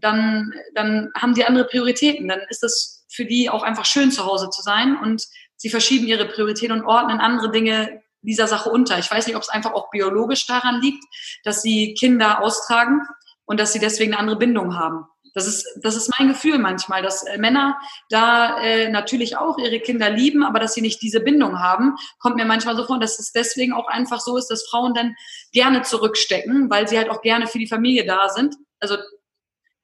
dann, 0.00 0.54
dann 0.74 1.10
haben 1.14 1.34
die 1.34 1.44
andere 1.44 1.66
Prioritäten. 1.66 2.28
Dann 2.28 2.40
ist 2.48 2.64
es 2.64 3.04
für 3.10 3.26
die 3.26 3.50
auch 3.50 3.62
einfach 3.62 3.84
schön, 3.84 4.10
zu 4.10 4.24
Hause 4.24 4.48
zu 4.48 4.62
sein. 4.62 4.96
Und 4.96 5.26
sie 5.56 5.68
verschieben 5.68 6.06
ihre 6.06 6.24
Prioritäten 6.24 6.80
und 6.80 6.86
ordnen 6.86 7.20
andere 7.20 7.50
Dinge 7.50 8.00
dieser 8.22 8.46
Sache 8.46 8.70
unter. 8.70 8.98
Ich 8.98 9.10
weiß 9.10 9.26
nicht, 9.26 9.36
ob 9.36 9.42
es 9.42 9.48
einfach 9.48 9.72
auch 9.72 9.90
biologisch 9.90 10.46
daran 10.46 10.80
liegt, 10.80 11.04
dass 11.44 11.62
sie 11.62 11.94
Kinder 11.94 12.42
austragen 12.42 13.02
und 13.48 13.58
dass 13.58 13.72
sie 13.72 13.78
deswegen 13.78 14.12
eine 14.12 14.20
andere 14.20 14.36
Bindung 14.36 14.76
haben. 14.76 15.06
Das 15.34 15.46
ist, 15.46 15.66
das 15.82 15.96
ist 15.96 16.12
mein 16.18 16.28
Gefühl 16.28 16.58
manchmal, 16.58 17.02
dass 17.02 17.22
äh, 17.22 17.38
Männer 17.38 17.78
da 18.10 18.60
äh, 18.60 18.88
natürlich 18.90 19.36
auch 19.36 19.58
ihre 19.58 19.80
Kinder 19.80 20.10
lieben, 20.10 20.44
aber 20.44 20.60
dass 20.60 20.74
sie 20.74 20.82
nicht 20.82 21.00
diese 21.00 21.20
Bindung 21.20 21.58
haben, 21.58 21.96
kommt 22.18 22.36
mir 22.36 22.44
manchmal 22.44 22.76
so 22.76 22.84
vor, 22.84 23.00
dass 23.00 23.18
es 23.18 23.32
deswegen 23.32 23.72
auch 23.72 23.88
einfach 23.88 24.20
so 24.20 24.36
ist, 24.36 24.48
dass 24.48 24.66
Frauen 24.68 24.94
dann 24.94 25.14
gerne 25.52 25.82
zurückstecken, 25.82 26.68
weil 26.70 26.88
sie 26.88 26.98
halt 26.98 27.10
auch 27.10 27.22
gerne 27.22 27.46
für 27.46 27.58
die 27.58 27.66
Familie 27.66 28.04
da 28.04 28.28
sind. 28.28 28.56
Also 28.80 28.96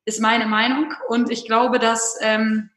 ist 0.04 0.20
meine 0.20 0.46
Meinung. 0.46 0.92
Und 1.08 1.30
ich 1.30 1.46
glaube, 1.46 1.78
dass 1.78 2.18
ähm, 2.20 2.70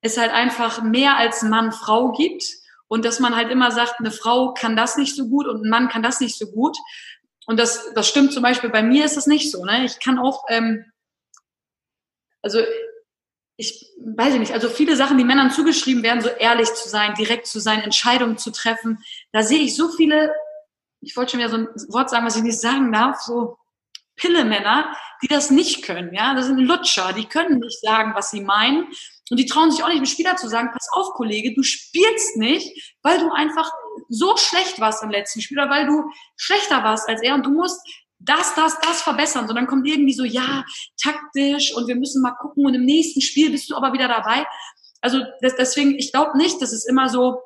es 0.00 0.16
halt 0.16 0.32
einfach 0.32 0.82
mehr 0.82 1.16
als 1.16 1.42
Mann-Frau 1.42 2.12
gibt 2.12 2.44
und 2.88 3.04
dass 3.04 3.20
man 3.20 3.36
halt 3.36 3.50
immer 3.50 3.70
sagt, 3.70 3.96
eine 3.98 4.10
Frau 4.10 4.54
kann 4.54 4.76
das 4.76 4.96
nicht 4.96 5.14
so 5.14 5.28
gut 5.28 5.46
und 5.46 5.64
ein 5.64 5.70
Mann 5.70 5.88
kann 5.88 6.02
das 6.02 6.20
nicht 6.20 6.38
so 6.38 6.46
gut. 6.46 6.76
Und 7.46 7.58
das, 7.58 7.92
das 7.94 8.08
stimmt 8.08 8.32
zum 8.32 8.42
Beispiel, 8.42 8.70
bei 8.70 8.82
mir 8.82 9.04
ist 9.04 9.16
es 9.16 9.26
nicht 9.26 9.50
so. 9.50 9.64
Ne? 9.64 9.84
Ich 9.84 10.00
kann 10.00 10.18
auch, 10.18 10.44
ähm, 10.48 10.84
also 12.42 12.60
ich 13.56 13.90
weiß 13.98 14.34
ich 14.34 14.40
nicht, 14.40 14.52
also 14.52 14.68
viele 14.68 14.96
Sachen, 14.96 15.16
die 15.16 15.24
Männern 15.24 15.50
zugeschrieben 15.50 16.02
werden, 16.02 16.20
so 16.20 16.28
ehrlich 16.28 16.72
zu 16.74 16.88
sein, 16.88 17.14
direkt 17.14 17.46
zu 17.46 17.60
sein, 17.60 17.80
Entscheidungen 17.80 18.36
zu 18.36 18.50
treffen, 18.50 19.02
da 19.32 19.42
sehe 19.42 19.60
ich 19.60 19.74
so 19.76 19.88
viele, 19.88 20.34
ich 21.00 21.16
wollte 21.16 21.32
schon 21.32 21.40
wieder 21.40 21.50
so 21.50 21.56
ein 21.56 21.68
Wort 21.88 22.10
sagen, 22.10 22.26
was 22.26 22.36
ich 22.36 22.42
nicht 22.42 22.60
sagen 22.60 22.92
darf, 22.92 23.20
so 23.20 23.56
Pillemänner, 24.16 24.94
die 25.22 25.28
das 25.28 25.50
nicht 25.50 25.84
können. 25.84 26.12
Ja, 26.12 26.34
das 26.34 26.46
sind 26.46 26.58
Lutscher, 26.58 27.12
die 27.12 27.26
können 27.26 27.60
nicht 27.60 27.80
sagen, 27.80 28.12
was 28.14 28.30
sie 28.30 28.40
meinen. 28.40 28.88
Und 29.30 29.38
die 29.38 29.46
trauen 29.46 29.70
sich 29.70 29.82
auch 29.82 29.88
nicht, 29.88 29.98
dem 29.98 30.06
Spieler 30.06 30.36
zu 30.36 30.48
sagen, 30.48 30.70
pass 30.72 30.88
auf, 30.92 31.14
Kollege, 31.14 31.52
du 31.54 31.62
spielst 31.62 32.36
nicht, 32.36 32.96
weil 33.02 33.18
du 33.18 33.30
einfach 33.32 33.70
so 34.08 34.36
schlecht 34.36 34.80
warst 34.80 35.02
im 35.02 35.10
letzten 35.10 35.40
Spiel 35.40 35.58
oder 35.58 35.70
weil 35.70 35.86
du 35.86 36.04
schlechter 36.36 36.84
warst 36.84 37.08
als 37.08 37.22
er 37.22 37.34
und 37.34 37.44
du 37.44 37.50
musst 37.50 37.80
das, 38.18 38.54
das, 38.54 38.78
das 38.80 39.02
verbessern. 39.02 39.48
So, 39.48 39.54
dann 39.54 39.66
kommt 39.66 39.86
irgendwie 39.86 40.12
so, 40.12 40.24
ja, 40.24 40.64
taktisch 41.02 41.74
und 41.74 41.88
wir 41.88 41.96
müssen 41.96 42.22
mal 42.22 42.32
gucken 42.32 42.66
und 42.66 42.74
im 42.74 42.84
nächsten 42.84 43.20
Spiel 43.20 43.50
bist 43.50 43.70
du 43.70 43.76
aber 43.76 43.92
wieder 43.92 44.08
dabei. 44.08 44.46
Also 45.00 45.22
das, 45.40 45.56
deswegen, 45.56 45.98
ich 45.98 46.12
glaube 46.12 46.38
nicht, 46.38 46.62
dass 46.62 46.72
es 46.72 46.86
immer 46.86 47.08
so, 47.08 47.40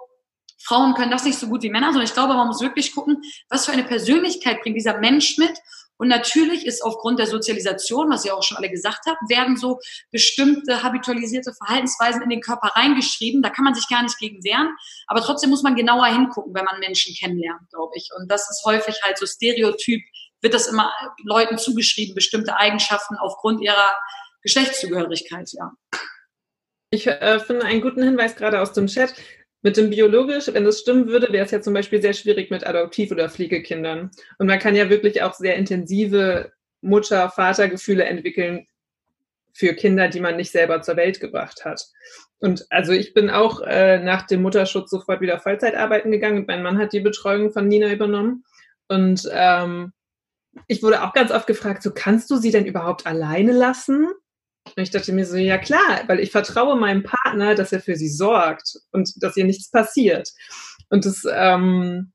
Frauen 0.63 0.95
können 0.95 1.11
das 1.11 1.25
nicht 1.25 1.39
so 1.39 1.49
gut 1.49 1.63
wie 1.63 1.71
Männer, 1.71 1.89
sondern 1.89 2.05
ich 2.05 2.13
glaube, 2.13 2.35
man 2.35 2.47
muss 2.47 2.61
wirklich 2.61 2.95
gucken, 2.95 3.23
was 3.49 3.65
für 3.65 3.73
eine 3.73 3.85
Persönlichkeit 3.85 4.61
bringt 4.63 4.77
dieser 4.77 4.99
Mensch 4.99 5.39
mit 5.39 5.53
und 6.01 6.09
natürlich 6.09 6.65
ist 6.65 6.83
aufgrund 6.83 7.19
der 7.19 7.27
Sozialisation, 7.27 8.09
was 8.09 8.25
ihr 8.25 8.35
auch 8.35 8.43
schon 8.43 8.57
alle 8.57 8.71
gesagt 8.71 9.05
habt, 9.07 9.21
werden 9.29 9.59
so 9.59 9.81
bestimmte 10.11 10.83
habitualisierte 10.83 11.53
Verhaltensweisen 11.53 12.23
in 12.23 12.31
den 12.31 12.41
Körper 12.41 12.69
reingeschrieben. 12.69 13.43
Da 13.43 13.51
kann 13.51 13.67
man 13.67 13.75
sich 13.75 13.87
gar 13.87 14.03
nicht 14.03 14.19
gegen 14.19 14.43
wehren. 14.43 14.75
Aber 15.09 15.21
trotzdem 15.21 15.51
muss 15.51 15.63
man 15.63 15.75
genauer 15.75 16.07
hingucken, 16.07 16.55
wenn 16.55 16.65
man 16.65 16.81
Menschen 16.81 17.15
kennenlernt, 17.15 17.69
glaube 17.69 17.93
ich. 17.97 18.09
Und 18.19 18.31
das 18.31 18.49
ist 18.49 18.63
häufig 18.65 18.99
halt 19.03 19.19
so 19.19 19.27
Stereotyp, 19.27 20.01
wird 20.41 20.55
das 20.55 20.69
immer 20.69 20.91
Leuten 21.23 21.59
zugeschrieben, 21.59 22.15
bestimmte 22.15 22.57
Eigenschaften 22.57 23.17
aufgrund 23.17 23.61
ihrer 23.61 23.95
Geschlechtszugehörigkeit, 24.41 25.51
ja. 25.53 25.71
Ich 26.89 27.07
äh, 27.07 27.41
finde 27.41 27.67
einen 27.67 27.83
guten 27.83 28.03
Hinweis 28.03 28.37
gerade 28.37 28.63
aus 28.63 28.73
dem 28.73 28.87
Chat. 28.87 29.15
Mit 29.63 29.77
dem 29.77 29.91
biologisch, 29.91 30.49
wenn 30.53 30.65
das 30.65 30.81
stimmen 30.81 31.09
würde, 31.09 31.33
wäre 31.33 31.45
es 31.45 31.51
ja 31.51 31.61
zum 31.61 31.75
Beispiel 31.75 32.01
sehr 32.01 32.15
schwierig 32.15 32.51
mit 32.51 32.67
Adoptiv- 32.67 33.13
oder 33.13 33.29
Pflegekindern. 33.29 34.11
Und 34.39 34.47
man 34.47 34.59
kann 34.59 34.75
ja 34.75 34.89
wirklich 34.89 35.23
auch 35.23 35.35
sehr 35.35 35.57
intensive 35.57 36.53
Mutter-Vater-Gefühle 36.81 38.05
entwickeln 38.05 38.67
für 39.53 39.75
Kinder, 39.75 40.09
die 40.09 40.21
man 40.21 40.37
nicht 40.37 40.51
selber 40.51 40.81
zur 40.81 40.97
Welt 40.97 41.21
gebracht 41.21 41.65
hat. 41.65 41.85
Und 42.39 42.65
also 42.71 42.93
ich 42.93 43.13
bin 43.13 43.29
auch 43.29 43.61
äh, 43.61 43.99
nach 43.99 44.27
dem 44.27 44.43
Mutterschutz 44.43 44.91
sofort 44.91 45.21
wieder 45.21 45.39
Vollzeit 45.39 45.75
arbeiten 45.75 46.11
gegangen 46.11 46.45
mein 46.47 46.63
Mann 46.63 46.79
hat 46.79 46.93
die 46.93 47.01
Betreuung 47.01 47.53
von 47.53 47.69
Nina 47.69 47.93
übernommen. 47.93 48.45
Und 48.89 49.29
ähm, 49.33 49.93
ich 50.67 50.83
wurde 50.83 51.03
auch 51.03 51.13
ganz 51.13 51.31
oft 51.31 51.47
gefragt, 51.47 51.83
so 51.83 51.93
kannst 51.95 52.31
du 52.31 52.37
sie 52.37 52.51
denn 52.51 52.65
überhaupt 52.65 53.07
alleine 53.07 53.53
lassen? 53.53 54.09
Und 54.65 54.83
ich 54.83 54.91
dachte 54.91 55.13
mir 55.13 55.27
so, 55.27 55.37
ja 55.37 55.59
klar, 55.59 56.05
weil 56.07 56.21
ich 56.21 56.31
vertraue 56.31 56.77
meinem 56.77 57.03
Partner, 57.03 57.55
dass 57.55 57.73
er 57.73 57.81
für 57.81 57.97
sie 57.97 58.09
sorgt 58.09 58.79
und 58.93 59.23
dass 59.23 59.37
ihr 59.37 59.45
nichts 59.45 59.71
passiert. 59.71 60.31
Und 60.91 61.07
das, 61.07 61.25
ähm, 61.31 62.13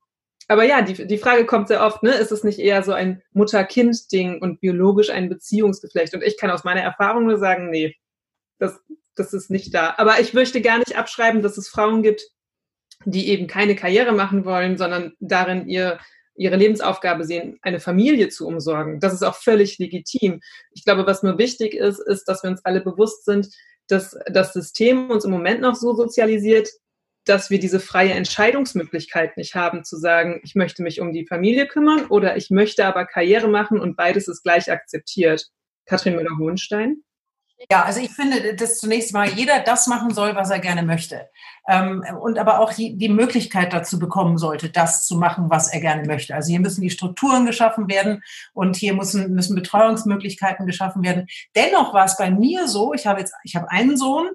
aber 0.48 0.64
ja, 0.64 0.82
die, 0.82 1.08
die 1.08 1.18
Frage 1.18 1.46
kommt 1.46 1.70
sehr 1.70 1.84
oft, 1.84 2.04
ne? 2.04 2.12
Ist 2.12 2.32
es 2.32 2.43
nicht 2.43 2.60
eher 2.60 2.84
so 2.84 2.93
ein 2.93 3.24
Mutter-Kind-Ding 3.34 4.41
und 4.41 4.62
biologisch 4.62 5.10
ein 5.10 5.28
Beziehungsgeflecht? 5.28 6.14
Und 6.14 6.24
ich 6.24 6.38
kann 6.38 6.52
aus 6.52 6.64
meiner 6.64 6.82
Erfahrung 6.82 7.26
nur 7.26 7.39
sagen, 7.39 7.70
nee, 7.72 7.96
das, 8.60 8.80
das 9.16 9.34
ist 9.34 9.50
nicht 9.50 9.74
da. 9.74 9.96
Aber 9.98 10.20
ich 10.20 10.34
möchte 10.34 10.62
gar 10.62 10.78
nicht 10.78 10.98
abschreiben, 10.98 11.41
dass 11.41 11.58
es 11.58 11.68
Frauen 11.68 12.04
gibt, 12.04 12.22
die 13.06 13.30
eben 13.30 13.48
keine 13.48 13.76
Karriere 13.76 14.12
machen 14.12 14.46
wollen, 14.46 14.78
sondern 14.78 15.14
darin 15.20 15.68
ihr 15.68 16.00
ihre 16.36 16.56
Lebensaufgabe 16.56 17.24
sehen, 17.24 17.58
eine 17.62 17.80
Familie 17.80 18.30
zu 18.30 18.48
umsorgen. 18.48 19.00
Das 19.00 19.14
ist 19.14 19.24
auch 19.24 19.36
völlig 19.36 19.78
legitim. 19.78 20.42
Ich 20.72 20.84
glaube, 20.84 21.06
was 21.08 21.24
nur 21.24 21.38
wichtig 21.38 21.74
ist, 21.74 22.00
ist, 22.00 22.26
dass 22.26 22.44
wir 22.44 22.50
uns 22.50 22.64
alle 22.66 22.82
bewusst 22.82 23.26
sind, 23.26 23.50
dass 23.88 24.18
das 24.28 24.54
System 24.54 25.10
uns 25.10 25.26
im 25.26 25.32
Moment 25.32 25.62
noch 25.62 25.76
so 25.76 25.94
sozialisiert, 25.94 26.70
dass 27.26 27.50
wir 27.50 27.60
diese 27.60 27.80
freie 27.80 28.14
Entscheidungsmöglichkeit 28.14 29.38
nicht 29.38 29.56
haben, 29.56 29.84
zu 29.84 29.98
sagen, 29.98 30.42
ich 30.44 30.56
möchte 30.56 30.84
mich 30.84 31.02
um 31.02 31.12
die 31.12 31.26
Familie 31.26 31.68
kümmern 31.68 32.06
oder 32.08 32.38
ich 32.38 32.52
möchte 32.52 32.86
aber 32.86 33.06
Karriere 33.06 33.48
machen 33.48 33.80
und 33.80 33.96
beides 33.96 34.28
ist 34.28 34.44
gleich 34.44 34.72
akzeptiert. 34.72 35.48
Katrin 35.86 36.16
Müller-Hohenstein? 36.16 37.04
Ja, 37.72 37.84
also 37.84 37.99
ich 37.99 38.11
finde, 38.11 38.55
dass 38.55 38.80
zunächst 38.80 39.13
mal 39.13 39.28
jeder 39.28 39.59
das 39.59 39.88
machen 39.88 40.13
soll, 40.13 40.36
was 40.36 40.49
er 40.49 40.59
gerne 40.59 40.84
möchte. 40.84 41.30
Ähm, 41.68 42.03
und 42.22 42.38
aber 42.38 42.59
auch 42.59 42.74
die, 42.74 43.09
Möglichkeit 43.09 43.74
dazu 43.74 43.97
bekommen 43.97 44.38
sollte, 44.38 44.70
das 44.70 45.05
zu 45.05 45.16
machen, 45.18 45.49
was 45.49 45.72
er 45.74 45.80
gerne 45.80 46.05
möchte. 46.05 46.36
Also 46.36 46.51
hier 46.51 46.59
müssen 46.59 46.82
die 46.82 46.89
Strukturen 46.91 47.45
geschaffen 47.45 47.89
werden 47.89 48.24
und 48.53 48.76
hier 48.76 48.93
müssen, 48.93 49.34
müssen 49.34 49.55
Betreuungsmöglichkeiten 49.55 50.68
geschaffen 50.68 51.03
werden. 51.03 51.28
Dennoch 51.55 51.93
war 51.93 52.05
es 52.05 52.18
bei 52.18 52.30
mir 52.30 52.68
so, 52.68 52.93
ich 52.93 53.07
habe 53.07 53.20
jetzt, 53.20 53.34
ich 53.43 53.55
habe 53.55 53.72
einen 53.72 53.97
Sohn, 53.97 54.30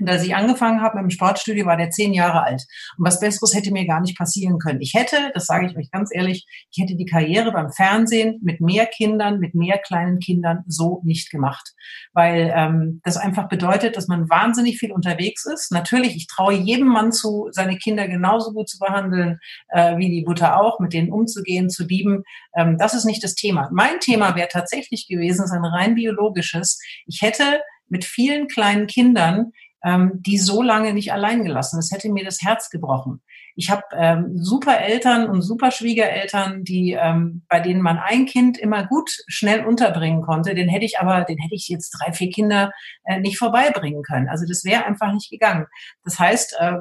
und 0.00 0.08
als 0.08 0.24
ich 0.24 0.34
angefangen 0.34 0.80
habe 0.80 0.96
mit 0.96 1.04
dem 1.04 1.10
Sportstudio, 1.10 1.66
war 1.66 1.76
der 1.76 1.90
zehn 1.90 2.12
Jahre 2.12 2.42
alt. 2.42 2.64
Und 2.96 3.06
was 3.06 3.20
Besseres 3.20 3.54
hätte 3.54 3.72
mir 3.72 3.86
gar 3.86 4.00
nicht 4.00 4.16
passieren 4.16 4.58
können. 4.58 4.80
Ich 4.80 4.94
hätte, 4.94 5.30
das 5.34 5.46
sage 5.46 5.66
ich 5.66 5.76
euch 5.76 5.90
ganz 5.90 6.10
ehrlich, 6.12 6.46
ich 6.70 6.82
hätte 6.82 6.96
die 6.96 7.06
Karriere 7.06 7.52
beim 7.52 7.70
Fernsehen 7.70 8.38
mit 8.42 8.60
mehr 8.60 8.86
Kindern, 8.86 9.38
mit 9.40 9.54
mehr 9.54 9.78
kleinen 9.78 10.18
Kindern 10.18 10.64
so 10.66 11.00
nicht 11.04 11.30
gemacht. 11.30 11.72
Weil 12.12 12.52
ähm, 12.54 13.00
das 13.04 13.16
einfach 13.16 13.48
bedeutet, 13.48 13.96
dass 13.96 14.08
man 14.08 14.28
wahnsinnig 14.28 14.78
viel 14.78 14.92
unterwegs 14.92 15.46
ist. 15.46 15.72
Natürlich, 15.72 16.16
ich 16.16 16.26
traue 16.26 16.54
jedem 16.54 16.88
Mann 16.88 17.12
zu, 17.12 17.48
seine 17.52 17.76
Kinder 17.76 18.08
genauso 18.08 18.52
gut 18.52 18.68
zu 18.68 18.78
behandeln, 18.78 19.38
äh, 19.68 19.96
wie 19.96 20.10
die 20.10 20.24
Mutter 20.24 20.60
auch, 20.60 20.80
mit 20.80 20.92
denen 20.92 21.12
umzugehen, 21.12 21.70
zu 21.70 21.84
lieben. 21.84 22.22
Ähm, 22.56 22.76
das 22.78 22.94
ist 22.94 23.04
nicht 23.04 23.22
das 23.24 23.34
Thema. 23.34 23.68
Mein 23.72 24.00
Thema 24.00 24.36
wäre 24.36 24.48
tatsächlich 24.48 25.06
gewesen, 25.08 25.44
ist 25.44 25.52
ein 25.52 25.64
rein 25.64 25.94
biologisches. 25.94 26.80
Ich 27.06 27.22
hätte 27.22 27.60
mit 27.88 28.04
vielen 28.04 28.48
kleinen 28.48 28.86
Kindern 28.86 29.52
ähm, 29.84 30.12
die 30.14 30.38
so 30.38 30.62
lange 30.62 30.92
nicht 30.92 31.12
allein 31.12 31.44
gelassen. 31.44 31.76
Das 31.76 31.90
hätte 31.90 32.10
mir 32.10 32.24
das 32.24 32.42
Herz 32.42 32.70
gebrochen. 32.70 33.22
Ich 33.54 33.70
habe 33.70 33.82
ähm, 33.92 34.36
super 34.36 34.78
Eltern 34.78 35.28
und 35.28 35.42
super 35.42 35.72
Schwiegereltern, 35.72 36.62
die 36.62 36.92
ähm, 36.92 37.44
bei 37.48 37.58
denen 37.58 37.82
man 37.82 37.98
ein 37.98 38.24
Kind 38.26 38.56
immer 38.56 38.86
gut 38.86 39.10
schnell 39.26 39.66
unterbringen 39.66 40.22
konnte. 40.22 40.54
Den 40.54 40.68
hätte 40.68 40.84
ich 40.84 41.00
aber, 41.00 41.24
den 41.24 41.38
hätte 41.38 41.56
ich 41.56 41.66
jetzt 41.68 41.90
drei, 41.90 42.12
vier 42.12 42.30
Kinder 42.30 42.70
äh, 43.02 43.18
nicht 43.18 43.36
vorbeibringen 43.36 44.02
können. 44.04 44.28
Also 44.28 44.46
das 44.46 44.64
wäre 44.64 44.84
einfach 44.84 45.12
nicht 45.12 45.28
gegangen. 45.28 45.66
Das 46.04 46.20
heißt, 46.20 46.56
äh, 46.60 46.74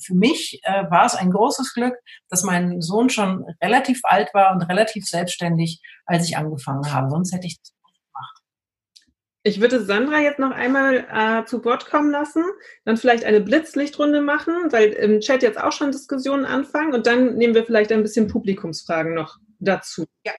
für, 0.00 0.14
mich 0.14 0.60
äh, 0.62 0.88
war 0.88 1.04
es 1.04 1.16
ein 1.16 1.32
großes 1.32 1.74
Glück, 1.74 1.94
dass 2.28 2.44
mein 2.44 2.80
Sohn 2.80 3.10
schon 3.10 3.44
relativ 3.60 4.00
alt 4.04 4.32
war 4.32 4.52
und 4.52 4.62
relativ 4.62 5.06
selbstständig, 5.06 5.80
als 6.06 6.28
ich 6.28 6.36
angefangen 6.36 6.92
habe. 6.92 7.10
Sonst 7.10 7.34
hätte 7.34 7.48
ich 7.48 7.58
ich 9.42 9.60
würde 9.60 9.82
Sandra 9.82 10.20
jetzt 10.20 10.38
noch 10.38 10.50
einmal 10.50 11.06
äh, 11.10 11.44
zu 11.46 11.64
Wort 11.64 11.86
kommen 11.86 12.10
lassen, 12.10 12.44
dann 12.84 12.96
vielleicht 12.96 13.24
eine 13.24 13.40
Blitzlichtrunde 13.40 14.20
machen, 14.20 14.54
weil 14.70 14.90
im 14.92 15.20
Chat 15.20 15.42
jetzt 15.42 15.60
auch 15.60 15.72
schon 15.72 15.92
Diskussionen 15.92 16.44
anfangen 16.44 16.92
und 16.92 17.06
dann 17.06 17.36
nehmen 17.36 17.54
wir 17.54 17.64
vielleicht 17.64 17.92
ein 17.92 18.02
bisschen 18.02 18.28
Publikumsfragen 18.28 19.14
noch 19.14 19.38
dazu. 19.58 20.06
Ja. 20.26 20.32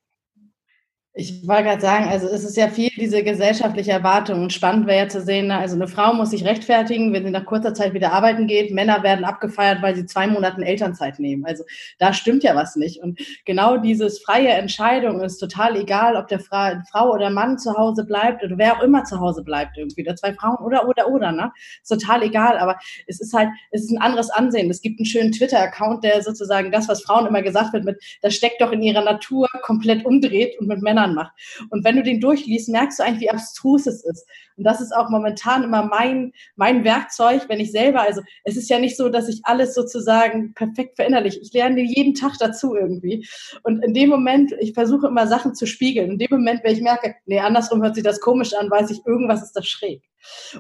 Ich 1.14 1.46
wollte 1.46 1.64
gerade 1.64 1.82
sagen, 1.82 2.08
also 2.08 2.28
es 2.28 2.46
ist 2.46 2.56
ja 2.56 2.70
viel 2.70 2.90
diese 2.96 3.22
gesellschaftliche 3.22 3.92
Erwartung. 3.92 4.44
Und 4.44 4.54
spannend 4.54 4.88
wäre 4.88 5.00
ja 5.00 5.10
zu 5.10 5.22
sehen, 5.22 5.48
ne, 5.48 5.58
also 5.58 5.76
eine 5.76 5.90
Frau 5.90 6.14
muss 6.14 6.30
sich 6.30 6.46
rechtfertigen, 6.46 7.12
wenn 7.12 7.26
sie 7.26 7.32
nach 7.32 7.44
kurzer 7.44 7.74
Zeit 7.74 7.94
wieder 7.94 8.14
arbeiten 8.14 8.48
geht. 8.48 8.74
Männer 8.74 9.04
werden 9.04 9.26
abgefeiert, 9.26 9.82
weil 9.82 9.94
sie 9.94 10.06
zwei 10.06 10.28
Monate 10.28 10.62
Elternzeit 10.62 11.20
nehmen. 11.20 11.44
Also 11.46 11.66
da 12.00 12.14
stimmt 12.14 12.44
ja 12.44 12.56
was 12.56 12.78
nicht. 12.78 13.04
Und 13.04 13.20
genau 13.44 13.76
dieses 13.76 14.20
freie 14.20 14.52
Entscheidung 14.52 15.20
ist 15.20 15.40
total 15.40 15.76
egal, 15.76 16.16
ob 16.16 16.30
der 16.30 16.40
Frau 16.40 17.12
oder 17.12 17.30
Mann 17.30 17.58
zu 17.58 17.74
Hause 17.78 18.06
bleibt 18.06 18.42
oder 18.46 18.58
wer 18.58 18.78
auch 18.78 18.82
immer 18.82 19.04
zu 19.04 19.20
Hause 19.20 19.44
bleibt 19.44 19.78
irgendwie. 19.78 20.04
Oder 20.04 20.16
zwei 20.16 20.34
Frauen 20.34 20.64
oder, 20.66 20.88
oder, 20.88 21.10
oder, 21.10 21.34
ne? 21.34 21.52
Ist 21.82 21.90
total 21.90 22.24
egal. 22.24 22.58
Aber 22.58 22.78
es 23.08 23.20
ist 23.20 23.34
halt, 23.34 23.50
es 23.72 23.84
ist 23.84 23.92
ein 23.92 24.02
anderes 24.02 24.30
Ansehen. 24.30 24.70
Es 24.70 24.82
gibt 24.82 24.98
einen 24.98 25.06
schönen 25.06 25.34
Twitter-Account, 25.34 26.06
der 26.06 26.22
sozusagen 26.24 26.72
das, 26.72 26.88
was 26.88 27.04
Frauen 27.04 27.26
immer 27.26 27.42
gesagt 27.42 27.74
wird, 27.74 27.84
mit, 27.84 28.02
das 28.22 28.34
steckt 28.34 28.62
doch 28.62 28.72
in 28.72 28.82
ihrer 28.82 29.04
Natur, 29.04 29.50
komplett 29.64 30.06
umdreht 30.06 30.58
und 30.58 30.68
mit 30.68 30.82
Männern 30.82 31.01
Männern 31.02 31.16
macht. 31.16 31.34
Und 31.70 31.84
wenn 31.84 31.96
du 31.96 32.04
den 32.04 32.20
durchliest, 32.20 32.70
merkst 32.70 33.00
du 33.00 33.04
eigentlich, 33.04 33.22
wie 33.22 33.30
abstrus 33.30 33.88
es 33.88 34.04
ist. 34.04 34.26
Und 34.58 34.64
das 34.64 34.82
ist 34.82 34.96
auch 34.96 35.10
momentan 35.10 35.64
immer 35.64 35.84
mein, 35.84 36.34
mein 36.56 36.84
Werkzeug, 36.84 37.44
wenn 37.48 37.60
ich 37.60 37.72
selber, 37.72 38.02
also 38.02 38.22
es 38.44 38.58
ist 38.58 38.70
ja 38.70 38.80
nicht 38.80 38.98
so, 38.98 39.10
dass 39.10 39.28
ich 39.28 39.42
alles 39.44 39.74
sozusagen 39.74 40.54
perfekt 40.54 40.98
verinnerliche. 40.98 41.40
Ich 41.40 41.54
lerne 41.54 41.82
jeden 41.82 42.14
Tag 42.14 42.34
dazu 42.40 42.76
irgendwie. 42.76 43.28
Und 43.64 43.84
in 43.84 43.94
dem 43.94 44.10
Moment, 44.10 44.54
ich 44.60 44.74
versuche 44.74 45.08
immer 45.08 45.28
Sachen 45.28 45.56
zu 45.56 45.66
spiegeln. 45.66 46.12
In 46.12 46.20
dem 46.20 46.30
Moment, 46.32 46.62
wenn 46.64 46.74
ich 46.74 46.82
merke, 46.82 47.16
nee, 47.26 47.40
andersrum 47.40 47.82
hört 47.82 47.96
sich 47.96 48.04
das 48.04 48.20
komisch 48.20 48.54
an, 48.54 48.70
weiß 48.70 48.92
ich, 48.92 49.02
irgendwas 49.06 49.44
ist 49.44 49.54
da 49.54 49.64
schräg. 49.64 50.04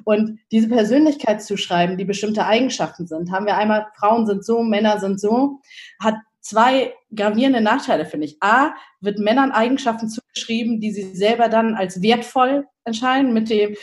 Und 0.06 0.39
diese 0.52 0.68
Persönlichkeit 0.68 1.44
zu 1.44 1.56
schreiben, 1.56 1.98
die 1.98 2.06
bestimmte 2.06 2.48
Eigenschaften 2.48 3.06
sind, 3.06 3.32
haben 3.32 3.46
wir 3.46 3.58
einmal, 3.58 3.86
Frauen 4.00 4.26
sind 4.26 4.44
so, 4.44 4.64
Männer 4.64 5.00
sind 5.00 5.20
so, 5.20 5.60
hat 6.00 6.16
zwei 6.42 6.94
gravierende 7.16 7.62
Nachteile, 7.62 8.06
finde 8.06 8.26
ich. 8.26 8.38
A, 8.42 8.74
wird 9.00 9.20
Männern 9.20 9.52
Eigenschaften 9.52 10.10
zugeschrieben, 10.10 10.82
die 10.82 10.92
sie 10.92 11.16
selber 11.16 11.48
dann 11.48 11.76
als 11.76 12.02
wertvoll 12.02 12.68
entscheiden, 12.84 13.34
mit 13.34 13.50
dem 13.50 13.76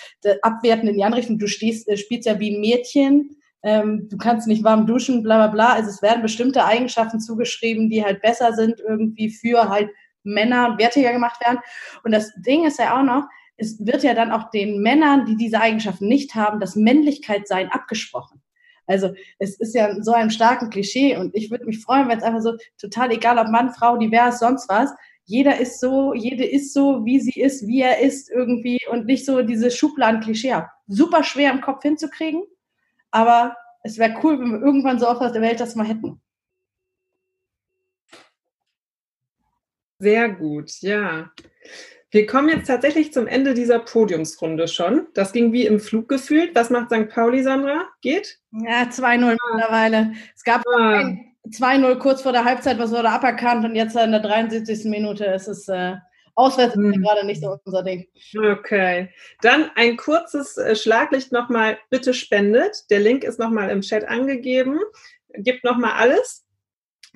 Abwerten 0.43 0.89
in 0.89 0.97
die 0.97 1.05
andere 1.05 1.21
Richtung. 1.21 1.39
Du 1.39 1.47
stehst, 1.47 1.89
äh, 1.89 1.97
spielst 1.97 2.27
ja 2.27 2.39
wie 2.41 2.55
ein 2.55 2.61
Mädchen, 2.61 3.37
ähm, 3.63 4.09
du 4.11 4.17
kannst 4.17 4.47
nicht 4.47 4.65
warm 4.65 4.87
duschen, 4.87 5.23
bla 5.23 5.37
bla 5.37 5.47
bla. 5.49 5.73
Also 5.75 5.91
es 5.91 6.03
werden 6.03 6.23
bestimmte 6.23 6.65
Eigenschaften 6.65 7.21
zugeschrieben, 7.21 7.91
die 7.91 8.05
halt 8.05 8.23
besser 8.23 8.53
sind 8.53 8.81
irgendwie 8.81 9.31
für 9.31 9.69
halt 9.69 9.91
Männer 10.23 10.77
wertiger 10.79 11.13
gemacht 11.13 11.41
werden. 11.41 11.59
Und 12.05 12.13
das 12.13 12.33
Ding 12.37 12.67
ist 12.67 12.79
ja 12.79 12.99
auch 12.99 13.05
noch, 13.05 13.25
es 13.57 13.85
wird 13.85 14.05
ja 14.05 14.15
dann 14.15 14.31
auch 14.31 14.51
den 14.51 14.81
Männern, 14.83 15.27
die 15.27 15.37
diese 15.37 15.61
Eigenschaften 15.61 16.07
nicht 16.07 16.35
haben, 16.35 16.61
das 16.61 16.77
Männlichkeitsein 16.77 17.71
abgesprochen. 17.71 18.38
Also 18.89 19.15
es 19.39 19.61
ist 19.61 19.75
ja 19.75 20.03
so 20.03 20.13
ein 20.13 20.31
starken 20.31 20.71
Klischee 20.71 21.17
und 21.17 21.35
ich 21.37 21.51
würde 21.51 21.67
mich 21.67 21.81
freuen, 21.81 22.09
wenn 22.09 22.19
es 22.19 22.25
einfach 22.25 22.41
so 22.41 22.57
total 22.81 23.13
egal, 23.13 23.39
ob 23.39 23.49
Mann, 23.49 23.73
Frau, 23.73 23.97
divers, 23.97 24.41
sonst 24.41 24.69
was. 24.69 24.91
Jeder 25.25 25.61
ist 25.61 25.79
so, 25.79 26.15
jede 26.15 26.45
ist 26.45 26.73
so, 26.73 27.05
wie 27.05 27.21
sie 27.21 27.39
ist, 27.39 27.67
wie 27.67 27.83
er 27.83 28.01
ist 28.01 28.31
irgendwie 28.31 28.81
und 28.91 29.05
nicht 29.05 29.27
so 29.27 29.43
diese 29.43 29.71
Schubladen-Klischee. 29.71 30.63
Super 30.87 31.23
schwer 31.23 31.53
im 31.53 31.61
Kopf 31.61 31.83
hinzukriegen, 31.83 32.43
aber 33.11 33.55
es 33.83 33.99
wäre 33.99 34.19
cool, 34.23 34.41
wenn 34.41 34.53
wir 34.53 34.61
irgendwann 34.61 34.99
so 34.99 35.07
oft 35.07 35.21
aus 35.21 35.33
der 35.33 35.43
Welt 35.43 35.61
das 35.61 35.75
mal 35.75 35.87
hätten. 35.87 36.21
Sehr 39.99 40.29
gut, 40.31 40.71
ja. 40.81 41.31
Wir 42.11 42.27
kommen 42.27 42.49
jetzt 42.49 42.69
tatsächlich 42.69 43.13
zum 43.13 43.27
Ende 43.27 43.53
dieser 43.53 43.81
Podiumsrunde 43.81 44.67
schon. 44.67 45.09
Das 45.13 45.33
ging 45.33 45.53
wie 45.53 45.67
im 45.67 45.79
Flug 45.79 46.09
gefühlt. 46.09 46.55
Was 46.55 46.71
macht 46.71 46.91
St. 46.91 47.11
Pauli, 47.11 47.43
Sandra? 47.43 47.87
Geht? 48.01 48.39
Ja, 48.51 48.85
2-0 48.85 49.37
mittlerweile. 49.53 50.13
Es 50.35 50.43
gab 50.43 50.63
ah. 50.67 51.13
2-0 51.51 51.99
kurz 51.99 52.23
vor 52.23 52.33
der 52.33 52.45
Halbzeit, 52.45 52.79
was 52.79 52.93
wurde 52.93 53.11
aberkannt 53.11 53.65
und 53.65 53.75
jetzt 53.75 53.97
in 53.97 54.11
der 54.11 54.21
73. 54.21 54.85
Minute 54.85 55.27
ist 55.27 55.49
es 55.49 55.69
äh, 55.69 55.97
auswärts 56.35 56.77
hm. 56.77 56.93
gerade 56.93 57.27
nicht 57.27 57.43
so 57.43 57.59
unser 57.65 57.83
Ding. 57.83 58.07
Okay. 58.37 59.11
Dann 59.43 59.71
ein 59.75 59.97
kurzes 59.97 60.57
äh, 60.57 60.77
Schlaglicht 60.77 61.33
nochmal, 61.33 61.79
bitte 61.91 62.15
spendet. 62.15 62.91
Der 62.91 63.01
Link 63.01 63.25
ist 63.25 63.39
nochmal 63.39 63.71
im 63.71 63.83
Chat 63.83 64.09
angegeben. 64.09 64.79
Gibt 65.35 65.65
nochmal 65.65 65.93
alles. 65.97 66.47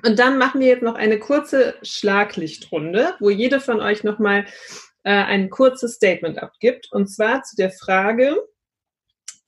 Und 0.04 0.18
dann 0.18 0.38
machen 0.38 0.60
wir 0.60 0.68
jetzt 0.68 0.82
noch 0.82 0.96
eine 0.96 1.18
kurze 1.18 1.74
Schlaglichtrunde, 1.82 3.14
wo 3.20 3.30
jede 3.30 3.60
von 3.60 3.80
euch 3.80 4.02
nochmal 4.02 4.46
äh, 5.04 5.12
ein 5.12 5.48
kurzes 5.48 5.94
Statement 5.94 6.38
abgibt. 6.38 6.90
Und 6.90 7.08
zwar 7.08 7.42
zu 7.44 7.56
der 7.56 7.70
Frage, 7.70 8.36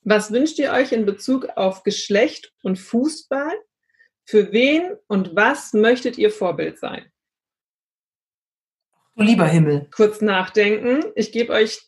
was 0.02 0.30
wünscht 0.30 0.58
ihr 0.58 0.72
euch 0.72 0.92
in 0.92 1.06
Bezug 1.06 1.48
auf 1.56 1.82
Geschlecht 1.82 2.52
und 2.62 2.78
Fußball? 2.78 3.52
Für 4.26 4.52
wen 4.52 4.96
und 5.06 5.34
was 5.36 5.72
möchtet 5.72 6.18
ihr 6.18 6.30
Vorbild 6.30 6.78
sein? 6.78 7.10
Du 9.16 9.22
lieber 9.22 9.46
Himmel. 9.46 9.88
Kurz 9.94 10.20
nachdenken. 10.20 11.04
Ich 11.14 11.30
gebe 11.30 11.52
euch 11.52 11.80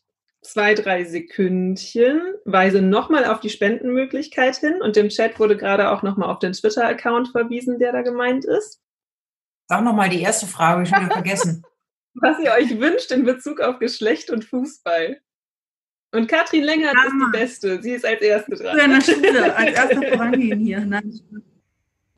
zwei, 0.43 0.75
drei 0.75 1.05
Sekündchen, 1.05 2.21
weise 2.45 2.83
nochmal 2.83 3.25
auf 3.25 3.41
die 3.41 3.51
Spendenmöglichkeit 3.51 4.57
hin 4.57 4.81
und 4.81 4.97
im 4.97 5.09
Chat 5.09 5.39
wurde 5.39 5.57
gerade 5.57 5.91
auch 5.91 6.03
nochmal 6.03 6.31
auf 6.31 6.39
den 6.39 6.53
Twitter-Account 6.53 7.29
verwiesen, 7.29 7.79
der 7.79 7.93
da 7.93 8.03
gemeint 8.03 8.45
ist. 8.45 8.81
Sag 9.69 9.83
nochmal 9.83 10.09
die 10.09 10.23
erste 10.23 10.47
Frage, 10.47 10.85
ich 10.85 10.93
habe 10.93 11.13
vergessen. 11.13 11.65
was 12.15 12.39
ihr 12.39 12.53
euch 12.53 12.79
wünscht 12.79 13.11
in 13.11 13.25
Bezug 13.25 13.61
auf 13.61 13.79
Geschlecht 13.79 14.31
und 14.31 14.45
Fußball. 14.45 15.21
Und 16.13 16.29
Katrin 16.29 16.63
Längert 16.65 16.95
ja, 16.95 17.05
ist 17.05 17.13
die 17.13 17.39
Beste. 17.39 17.83
Sie 17.83 17.91
ist 17.93 18.07
als 18.07 18.23
Erste 18.23 18.55
dran. 18.55 18.79
In 18.79 18.91
der 18.91 19.01
Schule, 19.03 19.55
als 19.55 19.77
Erster 19.77 20.03
vorangehen 20.03 20.61
hier. 20.61 20.81
Nein. 20.81 21.21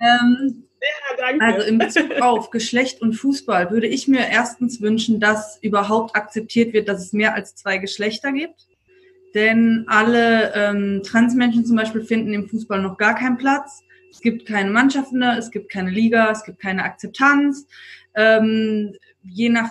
Ähm, 0.01 0.68
ja. 0.81 1.37
Also 1.41 1.67
in 1.67 1.79
Bezug 1.79 2.21
auf 2.21 2.51
Geschlecht 2.51 3.03
und 3.03 3.15
Fußball 3.15 3.71
würde 3.71 3.87
ich 3.87 4.09
mir 4.09 4.29
erstens 4.29 4.81
wünschen, 4.81 5.21
dass 5.21 5.59
überhaupt 5.63 6.15
akzeptiert 6.17 6.73
wird, 6.73 6.89
dass 6.89 7.03
es 7.03 7.13
mehr 7.13 7.35
als 7.35 7.55
zwei 7.55 7.79
Geschlechter 7.79 8.33
gibt. 8.33 8.67
Denn 9.35 9.85
alle 9.89 10.53
ähm, 10.55 11.03
Transmenschen 11.05 11.65
zum 11.65 11.77
Beispiel 11.77 12.03
finden 12.03 12.33
im 12.33 12.49
Fußball 12.49 12.81
noch 12.81 12.97
gar 12.97 13.15
keinen 13.15 13.37
Platz. 13.37 13.83
Es 14.11 14.21
gibt 14.21 14.47
keine 14.47 14.71
Mannschaften, 14.71 15.23
es 15.23 15.51
gibt 15.51 15.71
keine 15.71 15.91
Liga, 15.91 16.31
es 16.31 16.45
gibt 16.45 16.61
keine 16.61 16.85
Akzeptanz. 16.85 17.67
Ähm, 18.15 18.95
je 19.23 19.51
nach 19.51 19.71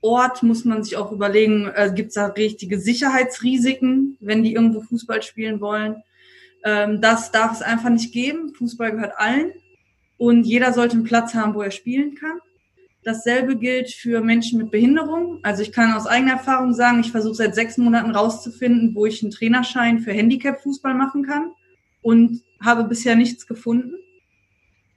Ort 0.00 0.42
muss 0.42 0.64
man 0.64 0.82
sich 0.82 0.96
auch 0.96 1.12
überlegen, 1.12 1.70
äh, 1.74 1.90
gibt 1.94 2.08
es 2.08 2.14
da 2.14 2.26
richtige 2.26 2.78
Sicherheitsrisiken, 2.78 4.16
wenn 4.20 4.42
die 4.42 4.54
irgendwo 4.54 4.80
Fußball 4.80 5.22
spielen 5.22 5.60
wollen. 5.60 6.02
Ähm, 6.64 7.00
das 7.00 7.30
darf 7.32 7.52
es 7.52 7.62
einfach 7.62 7.90
nicht 7.90 8.12
geben. 8.12 8.54
Fußball 8.54 8.92
gehört 8.92 9.14
allen 9.16 9.52
und 10.24 10.44
jeder 10.44 10.72
sollte 10.72 10.94
einen 10.94 11.04
Platz 11.04 11.34
haben, 11.34 11.54
wo 11.54 11.60
er 11.60 11.70
spielen 11.70 12.14
kann. 12.14 12.38
Dasselbe 13.02 13.56
gilt 13.56 13.90
für 13.90 14.22
Menschen 14.22 14.58
mit 14.58 14.70
Behinderung. 14.70 15.40
Also 15.42 15.62
ich 15.62 15.72
kann 15.72 15.92
aus 15.92 16.06
eigener 16.06 16.32
Erfahrung 16.32 16.72
sagen, 16.72 17.00
ich 17.00 17.10
versuche 17.10 17.34
seit 17.34 17.54
sechs 17.54 17.76
Monaten 17.76 18.10
rauszufinden, 18.10 18.94
wo 18.94 19.04
ich 19.04 19.22
einen 19.22 19.30
Trainerschein 19.30 19.98
für 19.98 20.12
Handicap-Fußball 20.12 20.94
machen 20.94 21.24
kann 21.24 21.50
und 22.00 22.42
habe 22.62 22.84
bisher 22.84 23.14
nichts 23.14 23.46
gefunden. 23.46 23.92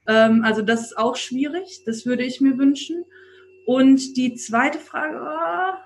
Ähm, 0.07 0.45
also 0.45 0.61
das 0.61 0.83
ist 0.83 0.97
auch 0.97 1.17
schwierig. 1.17 1.81
Das 1.85 2.05
würde 2.05 2.23
ich 2.23 2.39
mir 2.39 2.57
wünschen. 2.57 3.03
Und 3.65 4.15
die 4.15 4.35
zweite 4.35 4.79
Frage, 4.79 5.19
oh, 5.21 5.77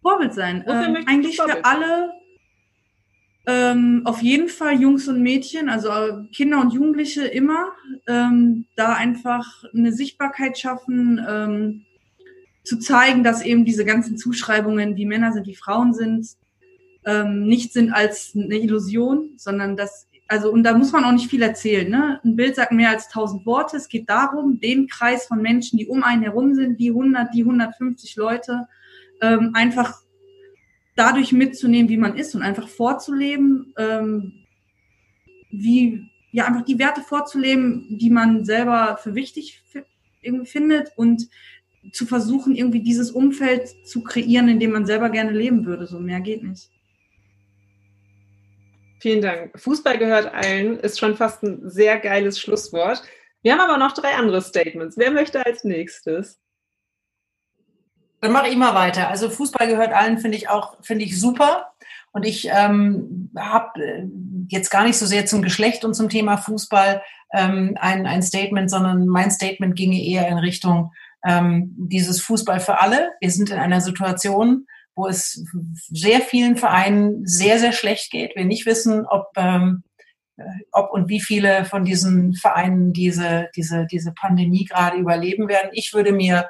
Vorbild 0.00 0.32
sein. 0.32 0.64
Ähm, 0.66 1.04
eigentlich 1.06 1.36
für 1.36 1.62
alle 1.66 2.12
ähm, 3.46 4.02
auf 4.04 4.22
jeden 4.22 4.48
Fall 4.48 4.80
Jungs 4.80 5.06
und 5.06 5.22
Mädchen, 5.22 5.68
also 5.68 5.88
äh, 5.88 6.24
Kinder 6.32 6.60
und 6.60 6.72
Jugendliche 6.72 7.24
immer, 7.24 7.68
ähm, 8.08 8.66
da 8.74 8.94
einfach 8.94 9.62
eine 9.72 9.92
Sichtbarkeit 9.92 10.58
schaffen, 10.58 11.24
ähm, 11.28 11.82
zu 12.64 12.78
zeigen, 12.78 13.22
dass 13.22 13.42
eben 13.42 13.64
diese 13.64 13.84
ganzen 13.84 14.18
Zuschreibungen, 14.18 14.96
wie 14.96 15.06
Männer 15.06 15.32
sind, 15.32 15.46
wie 15.46 15.54
Frauen 15.54 15.94
sind, 15.94 16.26
ähm, 17.04 17.46
nicht 17.46 17.72
sind 17.72 17.92
als 17.92 18.32
eine 18.34 18.56
Illusion, 18.56 19.30
sondern 19.36 19.76
dass, 19.76 20.08
also, 20.26 20.50
und 20.50 20.64
da 20.64 20.76
muss 20.76 20.90
man 20.90 21.04
auch 21.04 21.12
nicht 21.12 21.30
viel 21.30 21.42
erzählen, 21.42 21.88
ne? 21.88 22.20
Ein 22.24 22.34
Bild 22.34 22.56
sagt 22.56 22.72
mehr 22.72 22.90
als 22.90 23.08
tausend 23.08 23.46
Worte. 23.46 23.76
Es 23.76 23.88
geht 23.88 24.10
darum, 24.10 24.58
den 24.58 24.88
Kreis 24.88 25.26
von 25.26 25.40
Menschen, 25.40 25.78
die 25.78 25.86
um 25.86 26.02
einen 26.02 26.22
herum 26.22 26.54
sind, 26.56 26.80
die 26.80 26.88
100, 26.88 27.32
die 27.32 27.42
150 27.42 28.16
Leute, 28.16 28.66
ähm, 29.22 29.52
einfach 29.54 30.00
dadurch 30.96 31.32
mitzunehmen, 31.32 31.88
wie 31.88 31.98
man 31.98 32.16
ist 32.16 32.34
und 32.34 32.42
einfach 32.42 32.68
vorzuleben, 32.68 33.74
ähm, 33.78 34.44
wie, 35.50 36.10
ja, 36.32 36.46
einfach 36.46 36.64
die 36.64 36.78
Werte 36.78 37.02
vorzuleben, 37.02 37.86
die 37.98 38.10
man 38.10 38.44
selber 38.44 38.98
für 39.02 39.14
wichtig 39.14 39.62
irgendwie 40.22 40.46
findet 40.46 40.92
und 40.96 41.28
zu 41.92 42.06
versuchen, 42.06 42.56
irgendwie 42.56 42.82
dieses 42.82 43.10
Umfeld 43.10 43.68
zu 43.86 44.02
kreieren, 44.02 44.48
in 44.48 44.58
dem 44.58 44.72
man 44.72 44.86
selber 44.86 45.10
gerne 45.10 45.30
leben 45.30 45.66
würde. 45.66 45.86
So 45.86 46.00
mehr 46.00 46.20
geht 46.20 46.42
nicht. 46.42 46.70
Vielen 48.98 49.20
Dank. 49.20 49.58
Fußball 49.60 49.98
gehört 49.98 50.34
allen 50.34 50.80
ist 50.80 50.98
schon 50.98 51.16
fast 51.16 51.42
ein 51.42 51.68
sehr 51.68 51.98
geiles 52.00 52.40
Schlusswort. 52.40 53.02
Wir 53.42 53.52
haben 53.52 53.60
aber 53.60 53.78
noch 53.78 53.92
drei 53.92 54.14
andere 54.14 54.42
Statements. 54.42 54.96
Wer 54.96 55.12
möchte 55.12 55.44
als 55.44 55.62
nächstes? 55.62 56.40
Dann 58.20 58.32
mache 58.32 58.48
ich 58.48 58.56
mal 58.56 58.74
weiter. 58.74 59.08
Also 59.08 59.28
Fußball 59.28 59.68
gehört 59.68 59.92
allen, 59.92 60.18
finde 60.18 60.36
ich 60.36 60.48
auch, 60.48 60.76
finde 60.82 61.04
ich 61.04 61.20
super. 61.20 61.72
Und 62.12 62.24
ich 62.24 62.48
ähm, 62.50 63.30
habe 63.36 63.82
äh, 63.84 64.06
jetzt 64.48 64.70
gar 64.70 64.84
nicht 64.84 64.96
so 64.96 65.04
sehr 65.04 65.26
zum 65.26 65.42
Geschlecht 65.42 65.84
und 65.84 65.94
zum 65.94 66.08
Thema 66.08 66.38
Fußball 66.38 67.02
ähm, 67.34 67.76
ein, 67.78 68.06
ein 68.06 68.22
Statement, 68.22 68.70
sondern 68.70 69.06
mein 69.06 69.30
Statement 69.30 69.76
ginge 69.76 70.02
eher 70.02 70.26
in 70.28 70.38
Richtung 70.38 70.92
ähm, 71.26 71.74
dieses 71.76 72.22
Fußball 72.22 72.60
für 72.60 72.80
alle. 72.80 73.10
Wir 73.20 73.30
sind 73.30 73.50
in 73.50 73.58
einer 73.58 73.80
Situation, 73.82 74.66
wo 74.94 75.06
es 75.06 75.44
sehr 75.88 76.20
vielen 76.22 76.56
Vereinen 76.56 77.26
sehr, 77.26 77.58
sehr 77.58 77.72
schlecht 77.72 78.10
geht. 78.10 78.34
Wir 78.34 78.46
nicht 78.46 78.64
wissen, 78.64 79.04
ob, 79.06 79.32
ähm, 79.36 79.82
äh, 80.38 80.44
ob 80.72 80.92
und 80.92 81.10
wie 81.10 81.20
viele 81.20 81.66
von 81.66 81.84
diesen 81.84 82.34
Vereinen 82.34 82.94
diese, 82.94 83.50
diese, 83.54 83.86
diese 83.86 84.12
Pandemie 84.12 84.64
gerade 84.64 84.96
überleben 84.96 85.48
werden. 85.48 85.68
Ich 85.72 85.92
würde 85.92 86.12
mir 86.12 86.48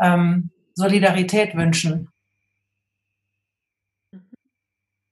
ähm, 0.00 0.50
Solidarität 0.74 1.54
wünschen. 1.54 2.08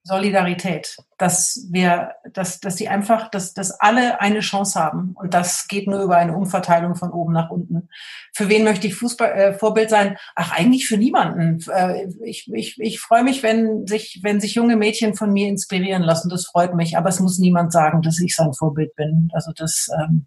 Solidarität, 0.03 0.97
dass 1.19 1.67
wir, 1.69 2.13
dass, 2.33 2.59
dass 2.59 2.75
sie 2.75 2.87
einfach, 2.87 3.29
dass, 3.29 3.53
dass 3.53 3.79
alle 3.79 4.19
eine 4.19 4.39
Chance 4.39 4.79
haben. 4.79 5.13
Und 5.13 5.35
das 5.35 5.67
geht 5.67 5.87
nur 5.87 6.01
über 6.01 6.17
eine 6.17 6.35
Umverteilung 6.35 6.95
von 6.95 7.11
oben 7.11 7.33
nach 7.33 7.51
unten. 7.51 7.87
Für 8.33 8.49
wen 8.49 8.63
möchte 8.63 8.87
ich 8.87 8.95
Fußball, 8.95 9.31
äh, 9.31 9.53
Vorbild 9.53 9.91
sein? 9.91 10.17
Ach, 10.35 10.53
eigentlich 10.53 10.87
für 10.87 10.97
niemanden. 10.97 11.59
Äh, 11.71 12.07
ich, 12.25 12.51
ich, 12.51 12.79
ich 12.79 12.99
freue 12.99 13.23
mich, 13.23 13.43
wenn 13.43 13.85
sich, 13.85 14.21
wenn 14.23 14.41
sich 14.41 14.55
junge 14.55 14.75
Mädchen 14.75 15.13
von 15.13 15.31
mir 15.31 15.47
inspirieren 15.47 16.01
lassen. 16.01 16.29
Das 16.29 16.47
freut 16.47 16.73
mich. 16.73 16.97
Aber 16.97 17.09
es 17.09 17.19
muss 17.19 17.37
niemand 17.37 17.71
sagen, 17.71 18.01
dass 18.01 18.19
ich 18.19 18.35
sein 18.35 18.53
Vorbild 18.53 18.95
bin. 18.95 19.29
Also 19.33 19.51
das, 19.55 19.87
ähm, 20.01 20.25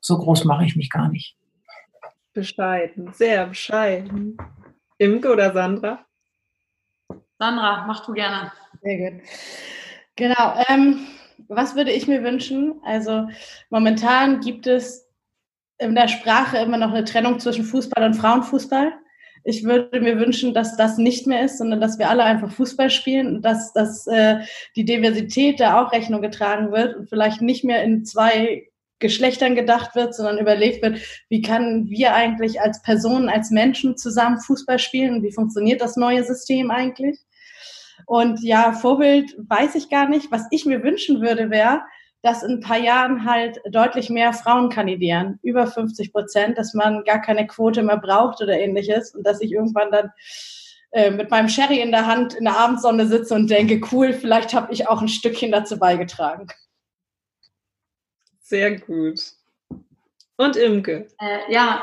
so 0.00 0.16
groß 0.16 0.44
mache 0.44 0.64
ich 0.64 0.76
mich 0.76 0.90
gar 0.90 1.08
nicht. 1.08 1.36
Bescheiden, 2.32 3.12
sehr 3.14 3.46
bescheiden. 3.46 4.38
Imke 4.98 5.32
oder 5.32 5.52
Sandra? 5.52 6.04
Sandra, 7.38 7.84
mach 7.86 8.04
du 8.04 8.12
gerne. 8.12 8.52
Sehr 8.82 9.10
gut. 9.10 9.22
Genau. 10.16 10.54
Ähm, 10.68 11.06
was 11.46 11.76
würde 11.76 11.92
ich 11.92 12.06
mir 12.08 12.22
wünschen? 12.24 12.80
Also 12.84 13.28
momentan 13.70 14.40
gibt 14.40 14.66
es 14.66 15.08
in 15.78 15.94
der 15.94 16.08
Sprache 16.08 16.58
immer 16.58 16.76
noch 16.76 16.90
eine 16.90 17.04
Trennung 17.04 17.38
zwischen 17.38 17.64
Fußball 17.64 18.04
und 18.04 18.14
Frauenfußball. 18.14 18.92
Ich 19.44 19.62
würde 19.62 20.00
mir 20.00 20.18
wünschen, 20.18 20.52
dass 20.52 20.76
das 20.76 20.98
nicht 20.98 21.26
mehr 21.28 21.44
ist, 21.44 21.58
sondern 21.58 21.80
dass 21.80 21.98
wir 21.98 22.10
alle 22.10 22.24
einfach 22.24 22.50
Fußball 22.50 22.90
spielen 22.90 23.36
und 23.36 23.42
dass, 23.42 23.72
dass 23.72 24.06
äh, 24.08 24.40
die 24.74 24.84
Diversität 24.84 25.60
da 25.60 25.80
auch 25.80 25.92
Rechnung 25.92 26.20
getragen 26.20 26.72
wird 26.72 26.96
und 26.96 27.08
vielleicht 27.08 27.40
nicht 27.40 27.64
mehr 27.64 27.84
in 27.84 28.04
zwei 28.04 28.68
Geschlechtern 28.98 29.54
gedacht 29.54 29.94
wird, 29.94 30.14
sondern 30.14 30.38
überlegt 30.38 30.82
wird, 30.82 31.00
wie 31.28 31.42
können 31.42 31.88
wir 31.88 32.14
eigentlich 32.14 32.60
als 32.60 32.82
Personen, 32.82 33.28
als 33.28 33.50
Menschen 33.50 33.96
zusammen 33.96 34.40
Fußball 34.40 34.78
spielen 34.78 35.22
wie 35.22 35.32
funktioniert 35.32 35.80
das 35.80 35.96
neue 35.96 36.24
System 36.24 36.70
eigentlich? 36.70 37.18
Und 38.06 38.42
ja, 38.42 38.72
Vorbild 38.72 39.34
weiß 39.38 39.74
ich 39.74 39.90
gar 39.90 40.08
nicht. 40.08 40.30
Was 40.30 40.46
ich 40.50 40.64
mir 40.64 40.82
wünschen 40.82 41.20
würde, 41.20 41.50
wäre, 41.50 41.82
dass 42.22 42.42
in 42.42 42.52
ein 42.52 42.60
paar 42.60 42.78
Jahren 42.78 43.24
halt 43.24 43.60
deutlich 43.70 44.10
mehr 44.10 44.32
Frauen 44.32 44.70
kandidieren, 44.70 45.38
über 45.42 45.66
50 45.66 46.12
Prozent, 46.12 46.58
dass 46.58 46.74
man 46.74 47.04
gar 47.04 47.20
keine 47.20 47.46
Quote 47.46 47.82
mehr 47.82 47.98
braucht 47.98 48.42
oder 48.42 48.58
ähnliches 48.58 49.14
und 49.14 49.26
dass 49.26 49.40
ich 49.40 49.52
irgendwann 49.52 49.90
dann 49.90 50.10
äh, 50.90 51.10
mit 51.10 51.30
meinem 51.30 51.48
Sherry 51.48 51.80
in 51.80 51.90
der 51.90 52.06
Hand 52.06 52.34
in 52.34 52.44
der 52.44 52.58
Abendsonne 52.58 53.06
sitze 53.06 53.34
und 53.34 53.50
denke, 53.50 53.80
cool, 53.92 54.12
vielleicht 54.12 54.54
habe 54.54 54.72
ich 54.72 54.88
auch 54.88 55.00
ein 55.00 55.08
Stückchen 55.08 55.52
dazu 55.52 55.78
beigetragen. 55.78 56.48
Sehr 58.48 58.80
gut. 58.80 59.20
Und 60.38 60.56
Imke? 60.56 61.06
Äh, 61.20 61.52
ja, 61.52 61.82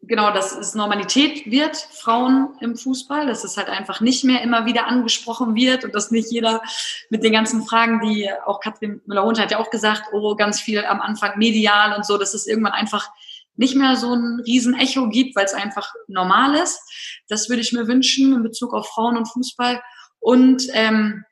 genau, 0.00 0.32
dass 0.32 0.56
es 0.56 0.74
Normalität 0.74 1.50
wird, 1.50 1.76
Frauen 1.76 2.56
im 2.60 2.76
Fußball, 2.76 3.26
dass 3.26 3.44
es 3.44 3.58
halt 3.58 3.68
einfach 3.68 4.00
nicht 4.00 4.24
mehr 4.24 4.40
immer 4.40 4.64
wieder 4.64 4.86
angesprochen 4.86 5.54
wird 5.54 5.84
und 5.84 5.94
dass 5.94 6.10
nicht 6.10 6.32
jeder 6.32 6.62
mit 7.10 7.22
den 7.22 7.34
ganzen 7.34 7.62
Fragen, 7.64 8.00
die 8.00 8.30
auch 8.46 8.60
Katrin 8.60 9.02
Müller-Hund 9.04 9.38
hat 9.38 9.50
ja 9.50 9.58
auch 9.58 9.68
gesagt, 9.68 10.04
oh, 10.12 10.34
ganz 10.34 10.62
viel 10.62 10.82
am 10.82 11.02
Anfang 11.02 11.36
medial 11.36 11.94
und 11.94 12.06
so, 12.06 12.16
dass 12.16 12.32
es 12.32 12.46
irgendwann 12.46 12.72
einfach 12.72 13.10
nicht 13.56 13.76
mehr 13.76 13.96
so 13.96 14.14
ein 14.14 14.40
Riesenecho 14.46 15.10
gibt, 15.10 15.36
weil 15.36 15.44
es 15.44 15.52
einfach 15.52 15.92
normal 16.08 16.54
ist. 16.54 16.80
Das 17.28 17.50
würde 17.50 17.60
ich 17.60 17.74
mir 17.74 17.86
wünschen 17.86 18.32
in 18.32 18.42
Bezug 18.42 18.72
auf 18.72 18.88
Frauen 18.88 19.18
und 19.18 19.28
Fußball. 19.28 19.82
Und 20.20 20.68
ähm, 20.72 21.26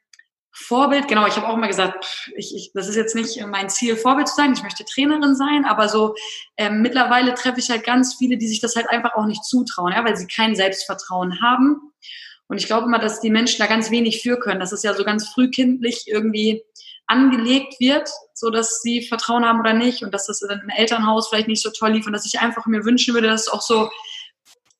Vorbild, 0.60 1.08
genau, 1.08 1.26
ich 1.26 1.36
habe 1.36 1.48
auch 1.48 1.56
immer 1.56 1.68
gesagt, 1.68 2.28
ich, 2.36 2.54
ich, 2.54 2.70
das 2.74 2.88
ist 2.88 2.96
jetzt 2.96 3.14
nicht 3.14 3.44
mein 3.46 3.70
Ziel, 3.70 3.96
Vorbild 3.96 4.28
zu 4.28 4.34
sein, 4.34 4.52
ich 4.52 4.62
möchte 4.62 4.84
Trainerin 4.84 5.34
sein, 5.34 5.64
aber 5.64 5.88
so 5.88 6.14
ähm, 6.56 6.82
mittlerweile 6.82 7.34
treffe 7.34 7.60
ich 7.60 7.70
halt 7.70 7.84
ganz 7.84 8.14
viele, 8.14 8.36
die 8.36 8.48
sich 8.48 8.60
das 8.60 8.76
halt 8.76 8.88
einfach 8.90 9.14
auch 9.14 9.26
nicht 9.26 9.44
zutrauen, 9.44 9.92
ja, 9.92 10.04
weil 10.04 10.16
sie 10.16 10.26
kein 10.26 10.54
Selbstvertrauen 10.54 11.40
haben. 11.42 11.92
Und 12.46 12.58
ich 12.58 12.66
glaube 12.66 12.86
immer, 12.86 12.98
dass 12.98 13.20
die 13.20 13.30
Menschen 13.30 13.58
da 13.58 13.66
ganz 13.66 13.90
wenig 13.90 14.22
für 14.22 14.38
können, 14.38 14.58
dass 14.58 14.72
es 14.72 14.82
ja 14.82 14.92
so 14.94 15.04
ganz 15.04 15.28
frühkindlich 15.28 16.04
irgendwie 16.06 16.64
angelegt 17.06 17.78
wird, 17.80 18.08
so 18.34 18.50
dass 18.50 18.82
sie 18.82 19.02
Vertrauen 19.02 19.44
haben 19.44 19.60
oder 19.60 19.72
nicht. 19.72 20.02
Und 20.02 20.12
dass 20.12 20.26
das 20.26 20.40
dann 20.40 20.60
im 20.60 20.68
Elternhaus 20.68 21.28
vielleicht 21.28 21.48
nicht 21.48 21.62
so 21.62 21.70
toll 21.70 21.92
lief. 21.92 22.06
Und 22.06 22.12
dass 22.12 22.26
ich 22.26 22.40
einfach 22.40 22.66
mir 22.66 22.84
wünschen 22.84 23.14
würde, 23.14 23.28
dass 23.28 23.48
auch 23.48 23.62
so 23.62 23.90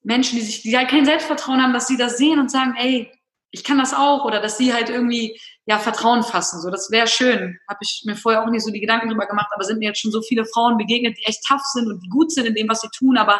Menschen, 0.03 0.37
die 0.37 0.41
sich, 0.41 0.61
die 0.63 0.77
halt 0.77 0.89
kein 0.89 1.05
Selbstvertrauen 1.05 1.61
haben, 1.61 1.73
dass 1.73 1.87
sie 1.87 1.97
das 1.97 2.17
sehen 2.17 2.39
und 2.39 2.49
sagen, 2.49 2.75
ey, 2.77 3.11
ich 3.51 3.63
kann 3.63 3.77
das 3.77 3.93
auch. 3.93 4.25
Oder 4.25 4.41
dass 4.41 4.57
sie 4.57 4.73
halt 4.73 4.89
irgendwie 4.89 5.39
ja 5.65 5.79
Vertrauen 5.79 6.23
fassen. 6.23 6.61
So, 6.61 6.69
das 6.69 6.89
wäre 6.91 7.07
schön. 7.07 7.57
Habe 7.67 7.79
ich 7.81 8.03
mir 8.05 8.15
vorher 8.15 8.43
auch 8.43 8.49
nicht 8.49 8.65
so 8.65 8.71
die 8.71 8.81
Gedanken 8.81 9.09
drüber 9.09 9.27
gemacht, 9.27 9.51
aber 9.53 9.63
sind 9.63 9.79
mir 9.79 9.89
jetzt 9.89 9.99
schon 9.99 10.11
so 10.11 10.21
viele 10.21 10.45
Frauen 10.45 10.77
begegnet, 10.77 11.17
die 11.17 11.23
echt 11.25 11.45
tough 11.47 11.63
sind 11.73 11.87
und 11.87 12.01
die 12.01 12.09
gut 12.09 12.31
sind 12.31 12.45
in 12.45 12.55
dem, 12.55 12.69
was 12.69 12.81
sie 12.81 12.89
tun, 12.89 13.17
aber 13.17 13.39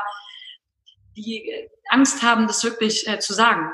die 1.16 1.50
äh, 1.50 1.70
Angst 1.90 2.22
haben, 2.24 2.48
das 2.48 2.64
wirklich 2.64 3.08
äh, 3.08 3.20
zu 3.20 3.34
sagen. 3.34 3.72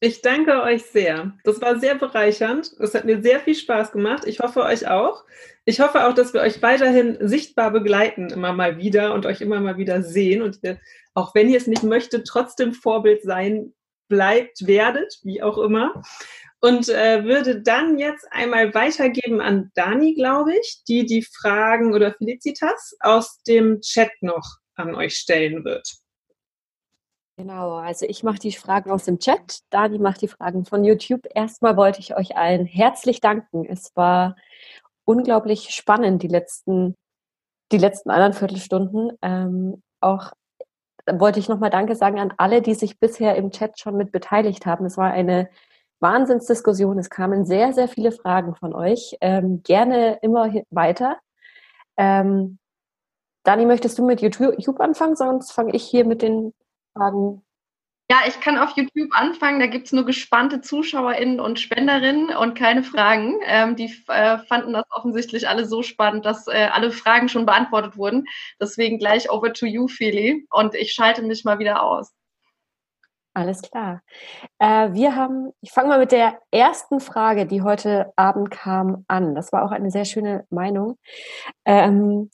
Ich 0.00 0.20
danke 0.20 0.62
euch 0.62 0.84
sehr. 0.84 1.32
Das 1.44 1.60
war 1.62 1.78
sehr 1.78 1.94
bereichernd. 1.94 2.70
Es 2.80 2.94
hat 2.94 3.06
mir 3.06 3.22
sehr 3.22 3.40
viel 3.40 3.54
Spaß 3.54 3.92
gemacht. 3.92 4.24
Ich 4.26 4.40
hoffe 4.40 4.62
euch 4.62 4.88
auch. 4.88 5.24
Ich 5.64 5.80
hoffe 5.80 6.06
auch, 6.06 6.12
dass 6.12 6.34
wir 6.34 6.42
euch 6.42 6.60
weiterhin 6.60 7.16
sichtbar 7.20 7.70
begleiten, 7.70 8.28
immer 8.28 8.52
mal 8.52 8.76
wieder 8.76 9.14
und 9.14 9.24
euch 9.24 9.40
immer 9.40 9.58
mal 9.60 9.78
wieder 9.78 10.02
sehen 10.02 10.42
und 10.42 10.58
ihr, 10.62 10.78
auch 11.14 11.34
wenn 11.34 11.48
ihr 11.48 11.56
es 11.56 11.66
nicht 11.66 11.82
möchtet, 11.82 12.26
trotzdem 12.26 12.74
Vorbild 12.74 13.22
sein 13.22 13.72
bleibt, 14.08 14.66
werdet, 14.66 15.18
wie 15.22 15.42
auch 15.42 15.58
immer. 15.58 16.02
Und 16.60 16.88
äh, 16.88 17.24
würde 17.24 17.62
dann 17.62 17.98
jetzt 17.98 18.26
einmal 18.30 18.74
weitergeben 18.74 19.40
an 19.40 19.70
Dani, 19.74 20.14
glaube 20.14 20.54
ich, 20.56 20.82
die 20.88 21.04
die 21.04 21.22
Fragen 21.22 21.94
oder 21.94 22.14
Felicitas 22.14 22.96
aus 23.00 23.42
dem 23.42 23.80
Chat 23.82 24.10
noch 24.20 24.56
an 24.74 24.94
euch 24.94 25.16
stellen 25.16 25.64
wird. 25.64 25.86
Genau, 27.38 27.74
also 27.74 28.06
ich 28.06 28.22
mache 28.22 28.38
die 28.38 28.52
Fragen 28.52 28.90
aus 28.90 29.04
dem 29.04 29.18
Chat, 29.18 29.60
Dani 29.68 29.98
macht 29.98 30.22
die 30.22 30.28
Fragen 30.28 30.64
von 30.64 30.84
YouTube. 30.84 31.26
Erstmal 31.34 31.76
wollte 31.76 32.00
ich 32.00 32.16
euch 32.16 32.34
allen 32.34 32.64
herzlich 32.64 33.20
danken. 33.20 33.66
Es 33.66 33.94
war 33.94 34.36
unglaublich 35.04 35.68
spannend, 35.70 36.22
die 36.22 36.28
letzten, 36.28 36.94
die 37.72 37.78
letzten 37.78 38.10
anderen 38.10 38.32
Viertelstunden. 38.32 39.12
Ähm, 39.20 39.82
auch 40.00 40.32
wollte 41.06 41.38
ich 41.38 41.48
nochmal 41.48 41.70
Danke 41.70 41.94
sagen 41.94 42.18
an 42.18 42.32
alle, 42.36 42.62
die 42.62 42.74
sich 42.74 42.98
bisher 42.98 43.36
im 43.36 43.50
Chat 43.50 43.78
schon 43.78 43.96
mit 43.96 44.12
beteiligt 44.12 44.66
haben. 44.66 44.84
Es 44.86 44.96
war 44.96 45.10
eine 45.12 45.48
Wahnsinnsdiskussion. 46.00 46.98
Es 46.98 47.10
kamen 47.10 47.44
sehr, 47.44 47.72
sehr 47.72 47.88
viele 47.88 48.12
Fragen 48.12 48.54
von 48.54 48.74
euch. 48.74 49.16
Ähm, 49.20 49.62
gerne 49.62 50.18
immer 50.22 50.52
weiter. 50.70 51.18
Ähm, 51.96 52.58
Dani, 53.44 53.64
möchtest 53.66 53.98
du 53.98 54.04
mit 54.04 54.20
YouTube 54.20 54.80
anfangen? 54.80 55.16
Sonst 55.16 55.52
fange 55.52 55.72
ich 55.74 55.84
hier 55.84 56.04
mit 56.04 56.22
den 56.22 56.52
Fragen. 56.94 57.45
Ja, 58.08 58.18
ich 58.28 58.38
kann 58.40 58.56
auf 58.56 58.76
YouTube 58.76 59.10
anfangen. 59.10 59.58
Da 59.58 59.66
gibt 59.66 59.86
es 59.86 59.92
nur 59.92 60.04
gespannte 60.04 60.60
ZuschauerInnen 60.60 61.40
und 61.40 61.58
Spenderinnen 61.58 62.36
und 62.36 62.54
keine 62.54 62.84
Fragen. 62.84 63.40
Ähm, 63.44 63.74
die 63.74 63.92
äh, 64.06 64.38
fanden 64.38 64.74
das 64.74 64.84
offensichtlich 64.90 65.48
alle 65.48 65.66
so 65.66 65.82
spannend, 65.82 66.24
dass 66.24 66.46
äh, 66.46 66.68
alle 66.72 66.92
Fragen 66.92 67.28
schon 67.28 67.46
beantwortet 67.46 67.96
wurden. 67.96 68.26
Deswegen 68.60 68.98
gleich 68.98 69.28
over 69.28 69.52
to 69.52 69.66
you, 69.66 69.88
Feli. 69.88 70.46
Und 70.50 70.76
ich 70.76 70.92
schalte 70.92 71.22
mich 71.22 71.44
mal 71.44 71.58
wieder 71.58 71.82
aus. 71.82 72.12
Alles 73.34 73.60
klar. 73.60 74.02
Äh, 74.60 74.94
wir 74.94 75.16
haben, 75.16 75.50
ich 75.60 75.72
fange 75.72 75.88
mal 75.88 75.98
mit 75.98 76.12
der 76.12 76.38
ersten 76.52 77.00
Frage, 77.00 77.44
die 77.44 77.60
heute 77.60 78.12
Abend 78.16 78.50
kam, 78.50 79.04
an. 79.08 79.34
Das 79.34 79.52
war 79.52 79.64
auch 79.64 79.72
eine 79.72 79.90
sehr 79.90 80.04
schöne 80.04 80.46
Meinung. 80.48 80.96
Ähm, 81.66 82.30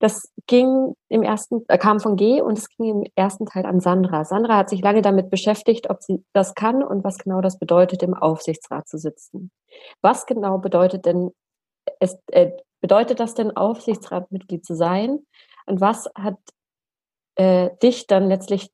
das 0.00 0.32
ging 0.46 0.94
im 1.08 1.22
ersten, 1.22 1.64
äh, 1.68 1.78
kam 1.78 2.00
von 2.00 2.16
G 2.16 2.40
und 2.40 2.58
es 2.58 2.68
ging 2.68 3.02
im 3.02 3.12
ersten 3.14 3.46
Teil 3.46 3.64
an 3.66 3.80
Sandra. 3.80 4.24
Sandra 4.24 4.56
hat 4.56 4.68
sich 4.68 4.82
lange 4.82 5.02
damit 5.02 5.30
beschäftigt, 5.30 5.88
ob 5.88 6.02
sie 6.02 6.24
das 6.32 6.54
kann 6.54 6.82
und 6.82 7.04
was 7.04 7.18
genau 7.18 7.40
das 7.40 7.58
bedeutet, 7.58 8.02
im 8.02 8.14
Aufsichtsrat 8.14 8.88
zu 8.88 8.98
sitzen. 8.98 9.50
Was 10.02 10.26
genau 10.26 10.58
bedeutet 10.58 11.06
denn, 11.06 11.30
es, 12.00 12.18
äh, 12.32 12.50
bedeutet 12.80 13.20
das 13.20 13.34
denn, 13.34 13.56
Aufsichtsratmitglied 13.56 14.64
zu 14.64 14.74
sein? 14.74 15.20
Und 15.66 15.80
was 15.80 16.10
hat 16.16 16.38
äh, 17.36 17.70
dich 17.82 18.06
dann 18.06 18.28
letztlich 18.28 18.70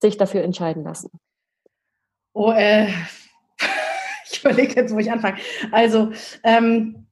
sich 0.00 0.16
dafür 0.16 0.42
entscheiden 0.42 0.84
lassen? 0.84 1.10
Oh, 2.32 2.52
äh, 2.52 2.88
ich 4.30 4.40
überlege 4.40 4.74
jetzt, 4.80 4.94
wo 4.94 4.98
ich 4.98 5.10
anfange. 5.10 5.38
Also, 5.72 6.12
ähm, 6.42 7.07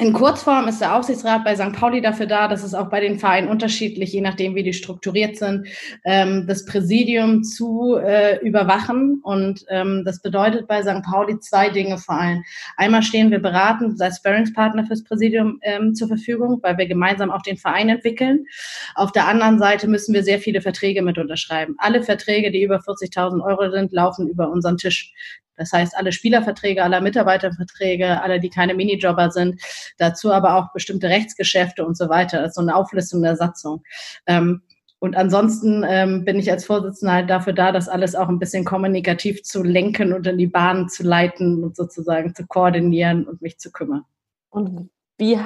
in 0.00 0.14
Kurzform 0.14 0.66
ist 0.66 0.80
der 0.80 0.96
Aufsichtsrat 0.96 1.44
bei 1.44 1.54
St. 1.54 1.72
Pauli 1.72 2.00
dafür 2.00 2.26
da, 2.26 2.48
dass 2.48 2.62
es 2.62 2.74
auch 2.74 2.88
bei 2.88 3.00
den 3.00 3.18
Vereinen 3.18 3.48
unterschiedlich, 3.48 4.12
je 4.12 4.22
nachdem 4.22 4.54
wie 4.54 4.62
die 4.62 4.72
strukturiert 4.72 5.36
sind, 5.36 5.66
ähm, 6.04 6.46
das 6.46 6.64
Präsidium 6.64 7.44
zu 7.44 7.96
äh, 7.96 8.38
überwachen. 8.38 9.20
Und 9.22 9.66
ähm, 9.68 10.02
das 10.06 10.22
bedeutet 10.22 10.66
bei 10.66 10.82
St. 10.82 11.02
Pauli 11.02 11.38
zwei 11.40 11.68
Dinge 11.68 11.98
vor 11.98 12.18
allem. 12.18 12.42
Einmal 12.76 13.02
stehen 13.02 13.30
wir 13.30 13.40
beratend 13.40 14.00
als 14.00 14.16
Sparringspartner 14.16 14.86
fürs 14.86 15.04
Präsidium 15.04 15.58
ähm, 15.62 15.94
zur 15.94 16.08
Verfügung, 16.08 16.60
weil 16.62 16.78
wir 16.78 16.86
gemeinsam 16.86 17.30
auch 17.30 17.42
den 17.42 17.58
Verein 17.58 17.90
entwickeln. 17.90 18.46
Auf 18.94 19.12
der 19.12 19.28
anderen 19.28 19.58
Seite 19.58 19.86
müssen 19.86 20.14
wir 20.14 20.22
sehr 20.22 20.38
viele 20.38 20.62
Verträge 20.62 21.02
mit 21.02 21.18
unterschreiben. 21.18 21.74
Alle 21.78 22.02
Verträge, 22.02 22.50
die 22.50 22.62
über 22.62 22.78
40.000 22.78 23.44
Euro 23.44 23.70
sind, 23.70 23.92
laufen 23.92 24.28
über 24.28 24.50
unseren 24.50 24.78
Tisch. 24.78 25.12
Das 25.60 25.72
heißt, 25.72 25.94
alle 25.96 26.10
Spielerverträge, 26.10 26.82
alle 26.82 27.02
Mitarbeiterverträge, 27.02 28.22
alle, 28.22 28.40
die 28.40 28.48
keine 28.48 28.74
Minijobber 28.74 29.30
sind, 29.30 29.60
dazu 29.98 30.32
aber 30.32 30.56
auch 30.56 30.72
bestimmte 30.72 31.08
Rechtsgeschäfte 31.08 31.84
und 31.84 31.98
so 31.98 32.08
weiter. 32.08 32.38
Das 32.38 32.48
ist 32.48 32.54
so 32.54 32.62
eine 32.62 32.74
Auflistung 32.74 33.22
der 33.22 33.36
Satzung. 33.36 33.82
Ähm, 34.26 34.62
und 35.00 35.16
ansonsten 35.16 35.84
ähm, 35.86 36.24
bin 36.24 36.38
ich 36.38 36.50
als 36.50 36.64
Vorsitzender 36.64 37.12
halt 37.12 37.30
dafür 37.30 37.52
da, 37.52 37.72
das 37.72 37.88
alles 37.88 38.14
auch 38.14 38.28
ein 38.28 38.38
bisschen 38.38 38.64
kommunikativ 38.64 39.42
zu 39.42 39.62
lenken 39.62 40.14
und 40.14 40.26
in 40.26 40.38
die 40.38 40.46
Bahn 40.46 40.88
zu 40.88 41.02
leiten 41.02 41.62
und 41.62 41.76
sozusagen 41.76 42.34
zu 42.34 42.46
koordinieren 42.46 43.26
und 43.26 43.42
mich 43.42 43.58
zu 43.58 43.70
kümmern. 43.70 44.04
Und 44.48 44.90
wie, 45.18 45.38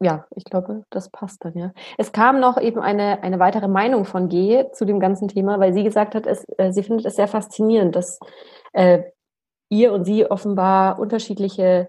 ja, 0.00 0.26
ich 0.36 0.44
glaube, 0.44 0.84
das 0.90 1.10
passt 1.10 1.44
dann, 1.44 1.56
ja. 1.56 1.72
Es 1.98 2.12
kam 2.12 2.40
noch 2.40 2.60
eben 2.60 2.80
eine, 2.80 3.22
eine 3.22 3.38
weitere 3.38 3.68
Meinung 3.68 4.06
von 4.06 4.28
G 4.28 4.64
zu 4.72 4.84
dem 4.86 5.00
ganzen 5.00 5.28
Thema, 5.28 5.60
weil 5.60 5.72
sie 5.74 5.84
gesagt 5.84 6.14
hat, 6.14 6.26
es, 6.26 6.44
äh, 6.58 6.72
sie 6.72 6.82
findet 6.82 7.06
es 7.06 7.16
sehr 7.16 7.28
faszinierend, 7.28 7.94
dass 7.94 8.18
äh, 8.72 9.02
ihr 9.68 9.92
und 9.92 10.04
sie 10.04 10.30
offenbar 10.30 10.98
unterschiedliche 10.98 11.88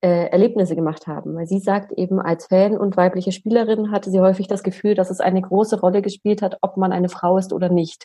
äh, 0.00 0.26
Erlebnisse 0.28 0.76
gemacht 0.76 1.06
haben. 1.06 1.34
Weil 1.34 1.46
sie 1.46 1.60
sagt 1.60 1.92
eben, 1.92 2.20
als 2.20 2.46
Fan 2.46 2.76
und 2.76 2.96
weibliche 2.96 3.32
Spielerin 3.32 3.90
hatte 3.90 4.10
sie 4.10 4.20
häufig 4.20 4.48
das 4.48 4.62
Gefühl, 4.62 4.94
dass 4.94 5.10
es 5.10 5.20
eine 5.20 5.40
große 5.40 5.80
Rolle 5.80 6.02
gespielt 6.02 6.42
hat, 6.42 6.58
ob 6.60 6.76
man 6.76 6.92
eine 6.92 7.08
Frau 7.08 7.38
ist 7.38 7.52
oder 7.52 7.68
nicht. 7.68 8.04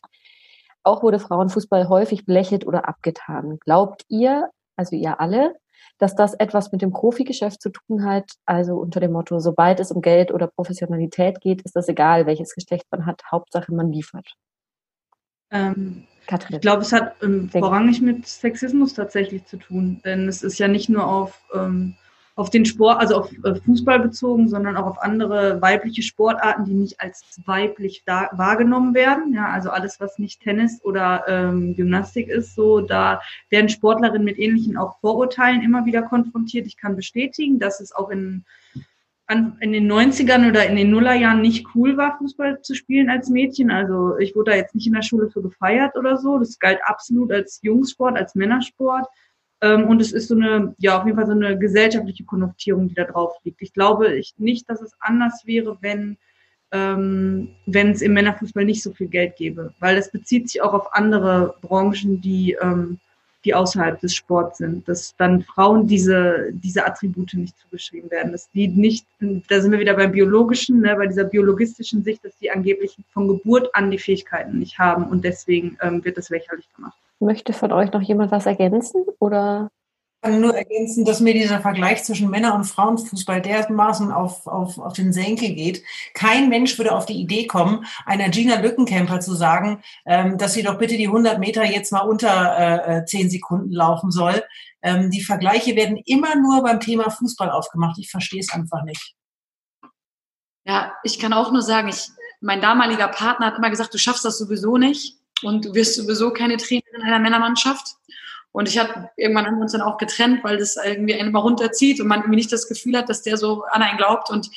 Auch 0.84 1.04
wurde 1.04 1.20
Frauenfußball 1.20 1.90
häufig 1.90 2.26
belächelt 2.26 2.66
oder 2.66 2.88
abgetan. 2.88 3.58
Glaubt 3.60 4.06
ihr, 4.08 4.50
also 4.78 4.96
ihr 4.96 5.20
alle, 5.20 5.56
dass 5.98 6.16
das 6.16 6.34
etwas 6.34 6.72
mit 6.72 6.82
dem 6.82 6.92
Profigeschäft 6.92 7.62
zu 7.62 7.70
tun 7.70 8.06
hat? 8.06 8.32
Also 8.46 8.76
unter 8.78 9.02
dem 9.02 9.12
Motto, 9.12 9.40
sobald 9.40 9.82
es 9.82 9.92
um 9.92 10.02
Geld 10.02 10.32
oder 10.32 10.48
Professionalität 10.48 11.42
geht, 11.42 11.62
ist 11.64 11.76
das 11.76 11.90
egal, 11.90 12.26
welches 12.26 12.56
Geschlecht 12.56 12.86
man 12.92 13.06
hat. 13.06 13.22
Hauptsache, 13.30 13.74
man 13.74 13.92
liefert. 13.92 14.34
Ähm, 15.52 16.06
Katrin. 16.30 16.58
Ich 16.58 16.62
glaube, 16.62 16.84
es 16.84 16.94
hat 16.94 17.16
ähm, 17.24 17.50
vorrangig 17.50 18.02
mit 18.02 18.28
Sexismus 18.28 18.94
tatsächlich 18.94 19.46
zu 19.46 19.58
tun, 19.58 20.00
denn 20.06 20.28
es 20.28 20.44
ist 20.44 20.60
ja 20.60 20.68
nicht 20.68 20.88
nur 20.88 21.08
auf, 21.08 21.42
ähm, 21.56 21.96
auf 22.36 22.52
den 22.52 22.66
Sport, 22.66 23.00
also 23.00 23.16
auf 23.16 23.32
äh, 23.44 23.56
Fußball 23.56 24.00
bezogen, 24.00 24.48
sondern 24.48 24.78
auch 24.78 24.86
auf 24.86 25.02
andere 25.02 25.60
weibliche 25.62 26.04
Sportarten, 26.04 26.66
die 26.66 26.76
nicht 26.76 27.02
als 27.02 27.24
weiblich 27.46 28.04
da, 28.06 28.30
wahrgenommen 28.34 28.94
werden. 28.94 29.34
Ja, 29.34 29.50
also 29.50 29.72
alles, 29.72 30.00
was 30.00 30.20
nicht 30.20 30.42
Tennis 30.42 30.80
oder 30.84 31.24
ähm, 31.28 31.76
Gymnastik 31.76 32.28
ist, 32.28 32.54
so 32.54 32.80
da 32.80 33.22
werden 33.50 33.68
Sportlerinnen 33.68 34.24
mit 34.24 34.38
ähnlichen 34.38 34.78
auch 34.78 35.00
Vorurteilen 35.00 35.64
immer 35.64 35.86
wieder 35.86 36.04
konfrontiert. 36.04 36.68
Ich 36.68 36.78
kann 36.78 36.96
bestätigen, 36.96 37.58
dass 37.58 37.80
es 37.80 37.92
auch 37.92 38.10
in 38.10 38.46
an, 39.30 39.58
in 39.62 39.72
den 39.72 39.92
90ern 39.92 40.50
oder 40.50 40.66
in 40.66 40.76
den 40.76 40.90
Nullerjahren 40.90 41.42
nicht 41.42 41.68
cool 41.76 41.96
war, 41.98 42.18
Fußball 42.18 42.62
zu 42.62 42.74
spielen 42.74 43.10
als 43.10 43.30
Mädchen. 43.30 43.70
Also 43.70 44.18
ich 44.18 44.36
wurde 44.36 44.52
da 44.52 44.58
jetzt 44.58 44.74
nicht 44.74 44.88
in 44.88 44.94
der 44.94 45.04
Schule 45.04 45.30
für 45.30 45.42
gefeiert 45.42 45.96
oder 45.96 46.18
so. 46.18 46.40
Das 46.40 46.58
galt 46.58 46.80
absolut 46.84 47.32
als 47.32 47.60
Jungssport, 47.62 48.18
als 48.18 48.34
Männersport. 48.34 49.08
Ähm, 49.62 49.86
und 49.86 50.02
es 50.02 50.14
ist 50.14 50.30
so 50.30 50.36
eine, 50.36 50.74
ja, 50.80 50.98
auf 50.98 51.06
jeden 51.06 51.16
Fall 51.16 51.28
so 51.28 51.34
eine 51.34 51.60
gesellschaftliche 51.60 52.26
Konnotierung, 52.26 52.88
die 52.88 52.96
da 52.96 53.04
drauf 53.04 53.36
liegt. 53.44 53.62
Ich 53.62 53.74
glaube 53.74 54.16
ich, 54.16 54.34
nicht, 54.38 54.68
dass 54.68 54.82
es 54.82 54.94
anders 55.00 55.44
wäre, 55.46 55.78
wenn 55.82 56.18
ähm, 56.72 57.50
wenn 57.66 57.92
es 57.92 58.02
im 58.02 58.14
Männerfußball 58.14 58.66
nicht 58.66 58.84
so 58.84 58.94
viel 58.94 59.08
Geld 59.08 59.36
gäbe. 59.36 59.74
Weil 59.80 59.96
das 59.96 60.12
bezieht 60.12 60.50
sich 60.50 60.62
auch 60.62 60.74
auf 60.74 60.94
andere 60.94 61.56
Branchen, 61.62 62.22
die 62.22 62.58
ähm, 62.62 63.00
die 63.46 63.54
außerhalb 63.54 64.00
des 64.00 64.16
Sports 64.16 64.58
sind, 64.58 64.88
dass 64.88 65.16
dann 65.18 65.44
Frauen 65.44 65.88
diese, 65.88 66.50
diese 66.52 66.86
Attribute 66.86 67.34
nicht 67.34 67.58
zugeschrieben 67.60 68.12
werden, 68.12 68.32
dass 68.32 68.50
die 68.52 68.68
nicht, 68.68 69.06
da 69.20 69.62
sind 69.62 69.72
wir 69.72 69.80
wieder 69.80 69.94
beim 69.94 70.12
biologischen, 70.12 70.82
ne, 70.82 70.96
bei 70.96 71.08
dieser 71.08 71.24
biologistischen 71.24 72.04
Sicht, 72.04 72.24
dass 72.26 72.38
die 72.38 72.52
angeblich 72.52 72.98
von 73.14 73.28
Geburt 73.28 73.74
an 73.74 73.92
die 73.92 73.98
Fähigkeiten 73.98 74.60
nicht 74.60 74.78
haben 74.78 75.06
und 75.06 75.24
deswegen 75.24 75.78
ähm, 75.82 76.04
wird 76.04 76.18
das 76.18 76.30
lächerlich 76.30 76.68
gemacht. 76.76 76.98
Möchte 77.22 77.54
von 77.54 77.72
euch 77.72 77.92
noch 77.92 78.02
jemand 78.02 78.32
was 78.32 78.46
ergänzen 78.46 79.04
oder 79.20 79.70
kann 80.22 80.42
nur 80.42 80.56
ergänzen, 80.56 81.06
dass 81.06 81.22
mir 81.22 81.34
dieser 81.34 81.62
Vergleich 81.62 82.04
zwischen 82.04 82.30
Männer- 82.30 82.56
und 82.56 82.66
Frauenfußball 82.66 83.42
dermaßen 83.42 84.12
auf, 84.12 84.48
auf, 84.48 84.78
auf 84.78 84.94
den 84.94 85.14
Senkel 85.14 85.54
geht. 85.54 85.84
Kein 86.14 86.50
Mensch 86.50 86.78
würde 86.78 86.94
auf 86.94 87.06
die 87.06 87.20
Idee 87.20 87.48
kommen, 87.48 87.86
einer 88.06 88.30
Gina 88.30 88.60
Lückenkämper 88.60 89.22
zu 89.22 89.34
sagen, 89.34 89.82
ähm, 90.06 90.38
dass 90.38 90.54
sie 90.54 90.64
doch 90.64 90.78
bitte 90.78 90.98
die 90.98 91.08
100 91.08 91.40
Meter 91.40 91.64
jetzt 91.64 91.92
mal 91.92 92.02
unter 92.02 92.98
äh, 92.98 93.06
10 93.06 93.30
Sekunden 93.30 93.72
laufen 93.72 94.12
soll. 94.12 94.44
Ähm, 94.82 95.10
die 95.10 95.24
Vergleiche 95.24 95.76
werden 95.76 95.98
immer 96.06 96.36
nur 96.36 96.64
beim 96.64 96.80
Thema 96.80 97.10
Fußball 97.10 97.50
aufgemacht. 97.50 97.98
Ich 98.00 98.10
verstehe 98.10 98.42
es 98.42 98.52
einfach 98.52 98.84
nicht. 98.84 99.16
Ja, 100.66 100.94
ich 101.04 101.20
kann 101.20 101.34
auch 101.34 101.52
nur 101.52 101.62
sagen, 101.62 101.88
ich, 101.88 102.10
mein 102.42 102.62
damaliger 102.62 103.08
Partner 103.08 103.48
hat 103.48 103.58
immer 103.58 103.70
gesagt, 103.70 103.94
du 103.94 103.98
schaffst 103.98 104.26
das 104.26 104.38
sowieso 104.38 104.78
nicht 104.78 105.16
und 105.44 105.66
du 105.66 105.74
wirst 105.74 105.96
sowieso 105.96 106.32
keine 106.32 106.58
Trainerin 106.58 107.02
einer 107.04 107.20
Männermannschaft. 107.20 107.96
Und 108.52 108.68
ich 108.68 108.78
habe 108.78 109.10
irgendwann 109.16 109.46
haben 109.46 109.58
wir 109.58 109.64
uns 109.64 109.74
dann 109.74 109.82
auch 109.82 109.98
getrennt, 109.98 110.44
weil 110.44 110.58
das 110.58 110.76
irgendwie 110.76 111.14
einen 111.14 111.32
mal 111.32 111.40
runterzieht 111.40 112.02
und 112.02 112.08
man 112.08 112.22
irgendwie 112.22 112.38
nicht 112.38 112.52
das 112.52 112.68
Gefühl 112.68 112.98
hat, 112.98 113.10
dass 113.10 113.22
der 113.22 113.38
so 113.38 113.64
an 113.72 113.82
einen 113.82 113.98
glaubt. 113.98 114.30
Und 114.30 114.50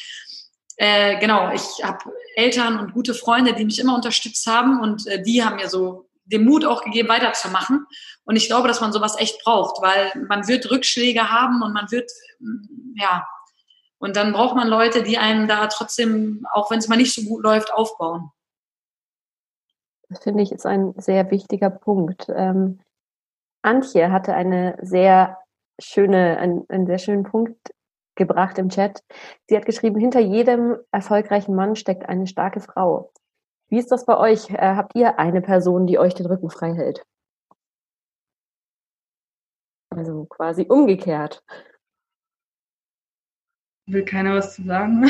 äh, 0.77 1.19
genau, 1.19 1.53
ich 1.53 1.85
habe 1.85 1.99
Eltern 2.35 2.79
und 2.79 2.95
gute 2.95 3.15
Freunde, 3.15 3.55
die 3.55 3.65
mich 3.65 3.79
immer 3.79 3.95
unterstützt 3.95 4.47
haben 4.47 4.81
und 4.81 5.07
äh, 5.07 5.23
die 5.23 5.45
haben 5.45 5.57
mir 5.57 5.69
so 5.69 6.09
den 6.25 6.45
Mut 6.45 6.65
auch 6.65 6.83
gegeben, 6.83 7.09
weiterzumachen. 7.09 7.87
Und 8.25 8.37
ich 8.37 8.47
glaube, 8.47 8.69
dass 8.69 8.81
man 8.81 8.93
sowas 8.93 9.19
echt 9.19 9.43
braucht, 9.45 9.83
weil 9.83 10.13
man 10.29 10.49
wird 10.49 10.71
Rückschläge 10.71 11.31
haben 11.31 11.63
und 11.63 11.73
man 11.73 11.91
wird, 11.91 12.11
mm, 12.39 12.95
ja, 12.97 13.27
und 13.99 14.17
dann 14.17 14.33
braucht 14.33 14.57
man 14.57 14.67
Leute, 14.67 15.03
die 15.03 15.19
einem 15.19 15.47
da 15.47 15.69
trotzdem, 15.69 16.45
auch 16.53 16.71
wenn 16.71 16.79
es 16.79 16.89
mal 16.89 16.97
nicht 16.97 17.15
so 17.15 17.23
gut 17.23 17.45
läuft, 17.45 17.73
aufbauen. 17.73 18.31
Das 20.09 20.25
finde 20.25 20.43
ich 20.43 20.51
ist 20.51 20.67
ein 20.67 20.93
sehr 20.97 21.31
wichtiger 21.31 21.71
Punkt. 21.71 22.27
Ähm, 22.35 22.81
Antje 23.63 24.11
hatte 24.11 24.35
eine 24.35 24.77
sehr 24.81 25.39
schöne, 25.81 26.39
einen, 26.39 26.69
einen 26.69 26.87
sehr 26.87 26.99
schönen 26.99 27.25
Punkt 27.25 27.73
gebracht 28.15 28.59
im 28.59 28.69
Chat. 28.69 29.03
Sie 29.49 29.57
hat 29.57 29.65
geschrieben, 29.65 29.99
hinter 29.99 30.21
jedem 30.21 30.77
erfolgreichen 30.91 31.55
Mann 31.55 31.77
steckt 31.77 32.09
eine 32.09 32.27
starke 32.27 32.61
Frau. 32.61 33.13
Wie 33.69 33.79
ist 33.79 33.91
das 33.91 34.05
bei 34.05 34.19
euch? 34.19 34.51
Äh, 34.51 34.75
habt 34.77 34.95
ihr 34.95 35.19
eine 35.19 35.41
Person, 35.41 35.87
die 35.87 35.99
euch 35.99 36.15
den 36.15 36.27
Rücken 36.27 36.51
frei 36.51 36.75
hält? 36.75 37.03
Also 39.91 40.27
quasi 40.27 40.67
umgekehrt. 40.69 41.43
Will 43.87 44.05
keiner 44.05 44.35
was 44.35 44.55
zu 44.55 44.63
sagen? 44.63 45.07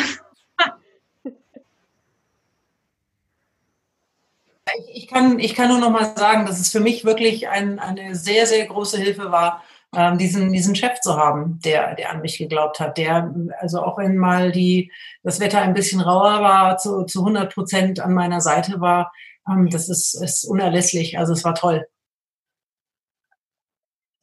Ich, 4.78 5.04
ich, 5.04 5.08
kann, 5.08 5.38
ich 5.38 5.54
kann 5.54 5.68
nur 5.68 5.78
noch 5.78 5.90
mal 5.90 6.16
sagen, 6.16 6.46
dass 6.46 6.60
es 6.60 6.70
für 6.70 6.80
mich 6.80 7.04
wirklich 7.04 7.48
ein, 7.48 7.78
eine 7.78 8.14
sehr, 8.14 8.46
sehr 8.46 8.66
große 8.66 8.98
Hilfe 8.98 9.30
war, 9.30 9.62
ähm, 9.94 10.18
diesen, 10.18 10.52
diesen 10.52 10.74
Chef 10.74 11.00
zu 11.00 11.16
haben, 11.16 11.60
der, 11.64 11.94
der 11.94 12.10
an 12.10 12.22
mich 12.22 12.38
geglaubt 12.38 12.80
hat, 12.80 12.96
der, 12.96 13.34
also 13.60 13.82
auch 13.82 13.98
wenn 13.98 14.16
mal 14.16 14.50
die, 14.52 14.90
das 15.22 15.40
Wetter 15.40 15.60
ein 15.60 15.74
bisschen 15.74 16.00
rauer 16.00 16.40
war, 16.42 16.78
zu, 16.78 17.04
zu 17.04 17.20
100 17.20 17.52
Prozent 17.52 18.00
an 18.00 18.14
meiner 18.14 18.40
Seite 18.40 18.80
war, 18.80 19.12
ähm, 19.48 19.68
das 19.70 19.88
ist, 19.88 20.14
ist 20.14 20.44
unerlässlich. 20.44 21.18
Also 21.18 21.32
es 21.32 21.44
war 21.44 21.54
toll. 21.54 21.86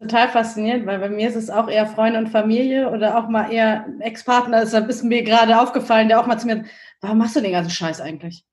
Total 0.02 0.30
faszinierend, 0.30 0.86
weil 0.86 1.00
bei 1.00 1.10
mir 1.10 1.28
ist 1.28 1.36
es 1.36 1.50
auch 1.50 1.68
eher 1.68 1.86
Freunde 1.86 2.20
und 2.20 2.30
Familie 2.30 2.90
oder 2.90 3.18
auch 3.18 3.28
mal 3.28 3.52
eher 3.52 3.86
Ex-Partner. 4.00 4.62
Deshalb 4.62 4.88
ist 4.88 5.04
mir 5.04 5.24
gerade 5.24 5.60
aufgefallen, 5.60 6.08
der 6.08 6.22
auch 6.22 6.26
mal 6.26 6.40
zu 6.40 6.48
mir, 6.48 6.64
warum 7.02 7.18
machst 7.18 7.36
du 7.36 7.42
den 7.42 7.52
ganzen 7.52 7.72
Scheiß 7.72 8.00
eigentlich? 8.00 8.46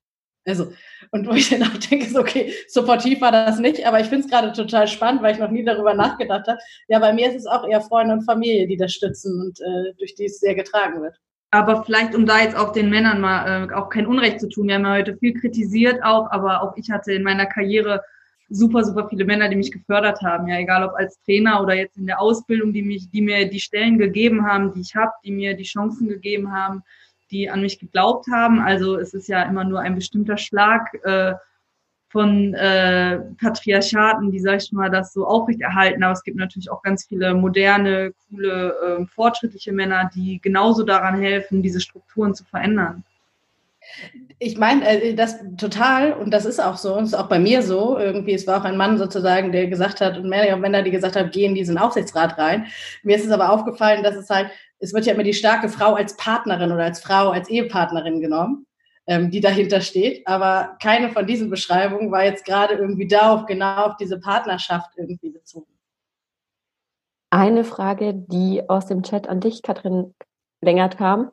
Also, 0.46 0.72
und 1.10 1.26
wo 1.26 1.32
ich 1.32 1.50
dann 1.50 1.64
auch 1.64 1.76
denke, 1.90 2.06
so, 2.06 2.20
okay, 2.20 2.52
supportiv 2.68 3.20
war 3.20 3.32
das 3.32 3.58
nicht, 3.58 3.84
aber 3.84 4.00
ich 4.00 4.06
finde 4.06 4.24
es 4.24 4.30
gerade 4.30 4.52
total 4.52 4.86
spannend, 4.86 5.22
weil 5.22 5.34
ich 5.34 5.40
noch 5.40 5.50
nie 5.50 5.64
darüber 5.64 5.94
nachgedacht 5.94 6.46
habe. 6.46 6.58
Ja, 6.88 7.00
bei 7.00 7.12
mir 7.12 7.28
ist 7.28 7.36
es 7.36 7.46
auch 7.46 7.66
eher 7.66 7.80
Freunde 7.80 8.14
und 8.14 8.22
Familie, 8.22 8.68
die 8.68 8.76
das 8.76 8.92
stützen 8.92 9.40
und 9.40 9.60
äh, 9.60 9.92
durch 9.98 10.14
die 10.14 10.26
es 10.26 10.38
sehr 10.38 10.54
getragen 10.54 11.02
wird. 11.02 11.18
Aber 11.50 11.84
vielleicht, 11.84 12.14
um 12.14 12.26
da 12.26 12.40
jetzt 12.40 12.56
auch 12.56 12.72
den 12.72 12.90
Männern 12.90 13.20
mal 13.20 13.68
äh, 13.70 13.74
auch 13.74 13.88
kein 13.88 14.06
Unrecht 14.06 14.40
zu 14.40 14.48
tun, 14.48 14.68
wir 14.68 14.76
haben 14.76 14.84
ja 14.84 14.94
heute 14.94 15.16
viel 15.16 15.34
kritisiert 15.34 16.02
auch, 16.04 16.30
aber 16.30 16.62
auch 16.62 16.76
ich 16.76 16.90
hatte 16.90 17.12
in 17.12 17.22
meiner 17.22 17.46
Karriere 17.46 18.02
super, 18.48 18.84
super 18.84 19.08
viele 19.08 19.24
Männer, 19.24 19.48
die 19.48 19.56
mich 19.56 19.72
gefördert 19.72 20.22
haben, 20.22 20.46
ja, 20.46 20.58
egal 20.58 20.84
ob 20.84 20.94
als 20.94 21.20
Trainer 21.24 21.60
oder 21.60 21.74
jetzt 21.74 21.96
in 21.96 22.06
der 22.06 22.20
Ausbildung, 22.20 22.72
die 22.72 22.82
mich, 22.82 23.10
die 23.10 23.22
mir 23.22 23.48
die 23.48 23.58
Stellen 23.58 23.98
gegeben 23.98 24.46
haben, 24.46 24.72
die 24.72 24.82
ich 24.82 24.94
habe, 24.94 25.12
die 25.24 25.32
mir 25.32 25.54
die 25.54 25.64
Chancen 25.64 26.08
gegeben 26.08 26.52
haben 26.52 26.82
die 27.30 27.50
an 27.50 27.60
mich 27.60 27.78
geglaubt 27.78 28.26
haben. 28.32 28.60
Also 28.60 28.98
es 28.98 29.14
ist 29.14 29.28
ja 29.28 29.42
immer 29.42 29.64
nur 29.64 29.80
ein 29.80 29.94
bestimmter 29.94 30.36
Schlag 30.36 30.94
äh, 31.04 31.34
von 32.08 32.54
äh, 32.54 33.18
Patriarchaten, 33.40 34.30
die, 34.30 34.38
sag 34.38 34.62
ich 34.62 34.72
mal, 34.72 34.90
das 34.90 35.12
so 35.12 35.26
aufrechterhalten. 35.26 36.02
Aber 36.02 36.12
es 36.12 36.22
gibt 36.22 36.38
natürlich 36.38 36.70
auch 36.70 36.82
ganz 36.82 37.04
viele 37.06 37.34
moderne, 37.34 38.12
coole, 38.28 38.74
äh, 39.00 39.06
fortschrittliche 39.06 39.72
Männer, 39.72 40.10
die 40.14 40.40
genauso 40.40 40.84
daran 40.84 41.20
helfen, 41.20 41.62
diese 41.62 41.80
Strukturen 41.80 42.34
zu 42.34 42.44
verändern. 42.44 43.04
Ich 44.38 44.56
meine, 44.56 44.88
äh, 44.88 45.14
das 45.14 45.38
total, 45.56 46.12
und 46.12 46.32
das 46.32 46.44
ist 46.44 46.60
auch 46.60 46.76
so, 46.76 46.94
und 46.94 47.04
ist 47.04 47.14
auch 47.14 47.28
bei 47.28 47.38
mir 47.38 47.62
so. 47.62 47.98
Irgendwie, 47.98 48.34
es 48.34 48.46
war 48.46 48.60
auch 48.60 48.64
ein 48.64 48.76
Mann 48.76 48.98
sozusagen, 48.98 49.52
der 49.52 49.66
gesagt 49.66 50.00
hat, 50.00 50.16
und 50.16 50.28
mehrere 50.28 50.56
Männer, 50.56 50.82
die 50.82 50.90
gesagt 50.90 51.16
haben, 51.16 51.30
geh 51.30 51.44
in 51.44 51.54
diesen 51.54 51.78
Aufsichtsrat 51.78 52.38
rein. 52.38 52.66
Mir 53.02 53.16
ist 53.16 53.24
es 53.24 53.30
aber 53.32 53.50
aufgefallen, 53.50 54.02
dass 54.02 54.16
es 54.16 54.30
halt 54.30 54.50
es 54.78 54.92
wird 54.92 55.06
ja 55.06 55.14
immer 55.14 55.22
die 55.22 55.34
starke 55.34 55.68
Frau 55.68 55.94
als 55.94 56.16
Partnerin 56.16 56.72
oder 56.72 56.84
als 56.84 57.00
Frau, 57.00 57.30
als 57.30 57.48
Ehepartnerin 57.48 58.20
genommen, 58.20 58.66
ähm, 59.06 59.30
die 59.30 59.40
dahinter 59.40 59.80
steht. 59.80 60.26
Aber 60.26 60.76
keine 60.82 61.10
von 61.10 61.26
diesen 61.26 61.50
Beschreibungen 61.50 62.10
war 62.10 62.24
jetzt 62.24 62.44
gerade 62.44 62.74
irgendwie 62.74 63.06
da 63.06 63.34
auf 63.34 63.46
genau 63.46 63.86
auf 63.86 63.96
diese 63.96 64.18
Partnerschaft 64.18 64.90
irgendwie 64.96 65.30
bezogen. 65.30 65.66
Eine 67.30 67.64
Frage, 67.64 68.14
die 68.14 68.68
aus 68.68 68.86
dem 68.86 69.02
Chat 69.02 69.28
an 69.28 69.40
dich, 69.40 69.62
Katrin 69.62 70.14
Längert 70.62 70.96
kam. 70.96 71.32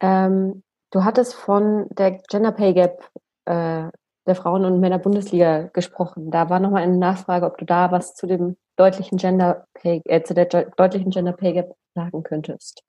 Ähm, 0.00 0.62
du 0.90 1.04
hattest 1.04 1.34
von 1.34 1.86
der 1.90 2.22
Gender 2.30 2.52
Pay 2.52 2.74
Gap 2.74 3.10
äh, 3.44 3.88
der 4.26 4.34
Frauen- 4.36 4.64
und 4.64 4.80
Männer-Bundesliga 4.80 5.68
gesprochen. 5.72 6.30
Da 6.30 6.48
war 6.48 6.60
nochmal 6.60 6.82
eine 6.82 6.96
Nachfrage, 6.96 7.46
ob 7.46 7.58
du 7.58 7.64
da 7.64 7.90
was 7.90 8.14
zu 8.14 8.26
dem 8.26 8.56
deutlichen 8.76 9.18
Gender 9.18 9.66
Pay, 9.74 10.00
äh, 10.04 10.22
zu 10.22 10.34
der 10.34 10.46
deutlichen 10.46 11.10
Gender 11.10 11.32
Pay 11.32 11.54
Gap 11.54 11.76
sagen 11.94 12.22
könntest? 12.22 12.82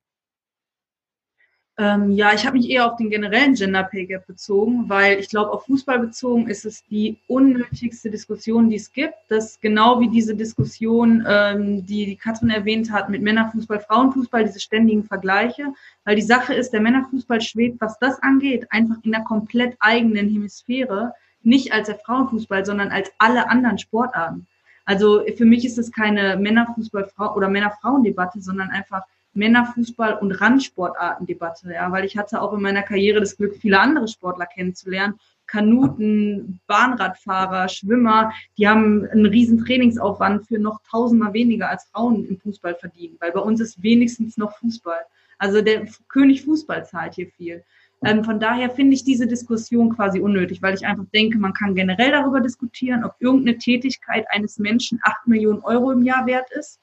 Ähm, 1.76 2.12
ja, 2.12 2.32
ich 2.36 2.46
habe 2.46 2.58
mich 2.58 2.70
eher 2.70 2.86
auf 2.86 2.98
den 2.98 3.10
generellen 3.10 3.56
Gender 3.56 3.84
Pay 3.84 4.06
Gap 4.06 4.28
bezogen, 4.28 4.90
weil 4.90 5.18
ich 5.20 5.30
glaube, 5.30 5.52
auf 5.52 5.66
Fußball 5.66 5.98
bezogen 5.98 6.48
ist 6.48 6.66
es 6.66 6.86
die 6.86 7.18
unnötigste 7.28 8.12
Diskussion, 8.12 8.70
die 8.70 8.76
es 8.76 8.94
gibt. 8.94 9.16
Das 9.30 9.60
genau 9.60 10.00
wie 10.00 10.08
diese 10.08 10.36
Diskussion, 10.36 11.26
ähm, 11.28 11.84
die, 11.84 12.06
die 12.06 12.16
Katrin 12.16 12.52
erwähnt 12.52 12.92
hat, 12.92 13.10
mit 13.10 13.24
Männerfußball, 13.24 13.80
Frauenfußball, 13.80 14.44
diese 14.46 14.60
ständigen 14.60 15.04
Vergleiche. 15.04 15.74
Weil 16.04 16.16
die 16.16 16.22
Sache 16.22 16.54
ist, 16.54 16.74
der 16.74 16.82
Männerfußball 16.82 17.42
schwebt, 17.42 17.82
was 17.82 17.98
das 17.98 18.22
angeht, 18.22 18.68
einfach 18.70 18.98
in 19.02 19.12
der 19.12 19.24
komplett 19.24 19.76
eigenen 19.80 20.30
Hemisphäre, 20.30 21.16
nicht 21.42 21.74
als 21.74 21.88
der 21.88 21.98
Frauenfußball, 21.98 22.66
sondern 22.66 22.90
als 22.90 23.12
alle 23.18 23.50
anderen 23.50 23.80
Sportarten. 23.80 24.46
Also 24.86 25.24
für 25.38 25.46
mich 25.46 25.66
ist 25.66 25.78
es 25.78 25.92
keine 25.92 26.38
Männerfußball 26.38 27.10
oder 27.36 27.50
Männer-Frauen-Debatte, 27.50 28.42
sondern 28.42 28.70
einfach 28.70 29.04
Männerfußball 29.34 30.16
und 30.20 30.32
Randsportartendebatte, 30.32 31.74
ja, 31.74 31.92
weil 31.92 32.06
ich 32.06 32.18
hatte 32.18 32.42
auch 32.42 32.54
in 32.54 32.62
meiner 32.62 32.84
Karriere 32.84 33.20
das 33.20 33.36
Glück, 33.36 33.56
viele 33.56 33.80
andere 33.80 34.08
Sportler 34.08 34.46
kennenzulernen. 34.46 35.16
Kanuten, 35.46 36.60
Bahnradfahrer, 36.68 37.68
Schwimmer, 37.68 38.32
die 38.58 38.68
haben 38.68 39.06
einen 39.06 39.26
riesen 39.26 39.64
Trainingsaufwand 39.64 40.48
für 40.48 40.58
noch 40.58 40.82
tausendmal 40.90 41.34
weniger 41.34 41.70
als 41.70 41.86
Frauen 41.86 42.26
im 42.26 42.40
Fußball 42.40 42.76
verdienen, 42.76 43.18
weil 43.20 43.32
bei 43.32 43.42
uns 43.42 43.60
ist 43.60 43.82
wenigstens 43.84 44.38
noch 44.38 44.58
Fußball. 44.58 45.02
Also 45.38 45.62
der 45.62 45.86
König 46.08 46.44
Fußball 46.44 46.86
zahlt 46.86 47.16
hier 47.16 47.28
viel. 47.28 47.64
Ähm, 48.06 48.24
von 48.24 48.40
daher 48.40 48.70
finde 48.70 48.96
ich 48.96 49.04
diese 49.04 49.28
Diskussion 49.28 49.96
quasi 49.96 50.20
unnötig, 50.20 50.62
weil 50.62 50.74
ich 50.74 50.86
einfach 50.86 51.06
denke, 51.14 51.38
man 51.38 51.54
kann 51.54 51.76
generell 51.76 52.12
darüber 52.12 52.42
diskutieren, 52.42 53.04
ob 53.04 53.16
irgendeine 53.20 53.58
Tätigkeit 53.58 54.26
eines 54.30 54.60
Menschen 54.60 55.00
acht 55.04 55.28
Millionen 55.28 55.62
Euro 55.64 55.92
im 55.92 56.04
Jahr 56.04 56.26
wert 56.26 56.52
ist, 56.52 56.80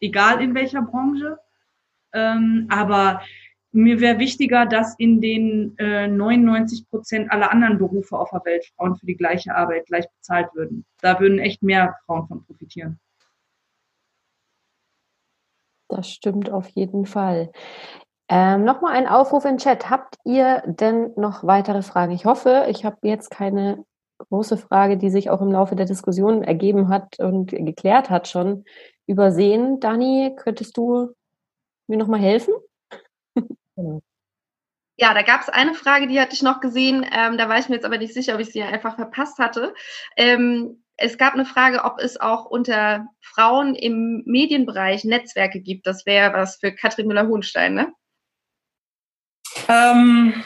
egal 0.00 0.42
in 0.42 0.54
welcher 0.54 0.82
Branche. 0.82 1.38
Ähm, 2.12 2.66
aber 2.70 3.22
mir 3.72 4.00
wäre 4.00 4.18
wichtiger, 4.18 4.66
dass 4.66 4.98
in 4.98 5.20
den 5.20 5.76
äh, 5.78 6.06
99 6.06 6.88
Prozent 6.90 7.30
aller 7.30 7.50
anderen 7.50 7.78
Berufe 7.78 8.18
auf 8.18 8.30
der 8.30 8.44
Welt 8.44 8.66
Frauen 8.76 8.96
für 8.96 9.06
die 9.06 9.16
gleiche 9.16 9.54
Arbeit 9.54 9.86
gleich 9.86 10.06
bezahlt 10.10 10.48
würden. 10.54 10.84
Da 11.00 11.18
würden 11.18 11.38
echt 11.38 11.62
mehr 11.62 11.96
Frauen 12.04 12.28
von 12.28 12.44
profitieren. 12.44 13.00
Das 15.88 16.08
stimmt 16.10 16.50
auf 16.50 16.68
jeden 16.68 17.04
Fall. 17.04 17.52
Ähm, 18.34 18.64
Nochmal 18.64 18.94
ein 18.94 19.06
Aufruf 19.06 19.44
im 19.44 19.58
Chat. 19.58 19.90
Habt 19.90 20.16
ihr 20.24 20.62
denn 20.64 21.12
noch 21.16 21.44
weitere 21.44 21.82
Fragen? 21.82 22.12
Ich 22.12 22.24
hoffe, 22.24 22.64
ich 22.70 22.82
habe 22.82 22.96
jetzt 23.02 23.30
keine 23.30 23.84
große 24.16 24.56
Frage, 24.56 24.96
die 24.96 25.10
sich 25.10 25.28
auch 25.28 25.42
im 25.42 25.52
Laufe 25.52 25.76
der 25.76 25.84
Diskussion 25.84 26.42
ergeben 26.42 26.88
hat 26.88 27.18
und 27.18 27.50
geklärt 27.50 28.08
hat, 28.08 28.28
schon 28.28 28.64
übersehen. 29.06 29.80
Dani, 29.80 30.34
könntest 30.34 30.78
du 30.78 31.12
mir 31.88 31.98
nochmal 31.98 32.20
helfen? 32.20 32.54
Ja, 34.96 35.12
da 35.12 35.22
gab 35.22 35.42
es 35.42 35.50
eine 35.50 35.74
Frage, 35.74 36.06
die 36.06 36.18
hatte 36.18 36.34
ich 36.34 36.42
noch 36.42 36.60
gesehen. 36.60 37.04
Ähm, 37.12 37.36
da 37.36 37.50
war 37.50 37.58
ich 37.58 37.68
mir 37.68 37.74
jetzt 37.74 37.84
aber 37.84 37.98
nicht 37.98 38.14
sicher, 38.14 38.34
ob 38.34 38.40
ich 38.40 38.50
sie 38.50 38.62
einfach 38.62 38.94
verpasst 38.94 39.38
hatte. 39.38 39.74
Ähm, 40.16 40.82
es 40.96 41.18
gab 41.18 41.34
eine 41.34 41.44
Frage, 41.44 41.84
ob 41.84 41.98
es 41.98 42.18
auch 42.18 42.46
unter 42.46 43.08
Frauen 43.20 43.74
im 43.74 44.22
Medienbereich 44.24 45.04
Netzwerke 45.04 45.60
gibt. 45.60 45.86
Das 45.86 46.06
wäre 46.06 46.32
was 46.32 46.56
für 46.56 46.72
Katrin 46.74 47.08
Müller-Hohenstein, 47.08 47.74
ne? 47.74 47.92
Ähm, 49.68 50.42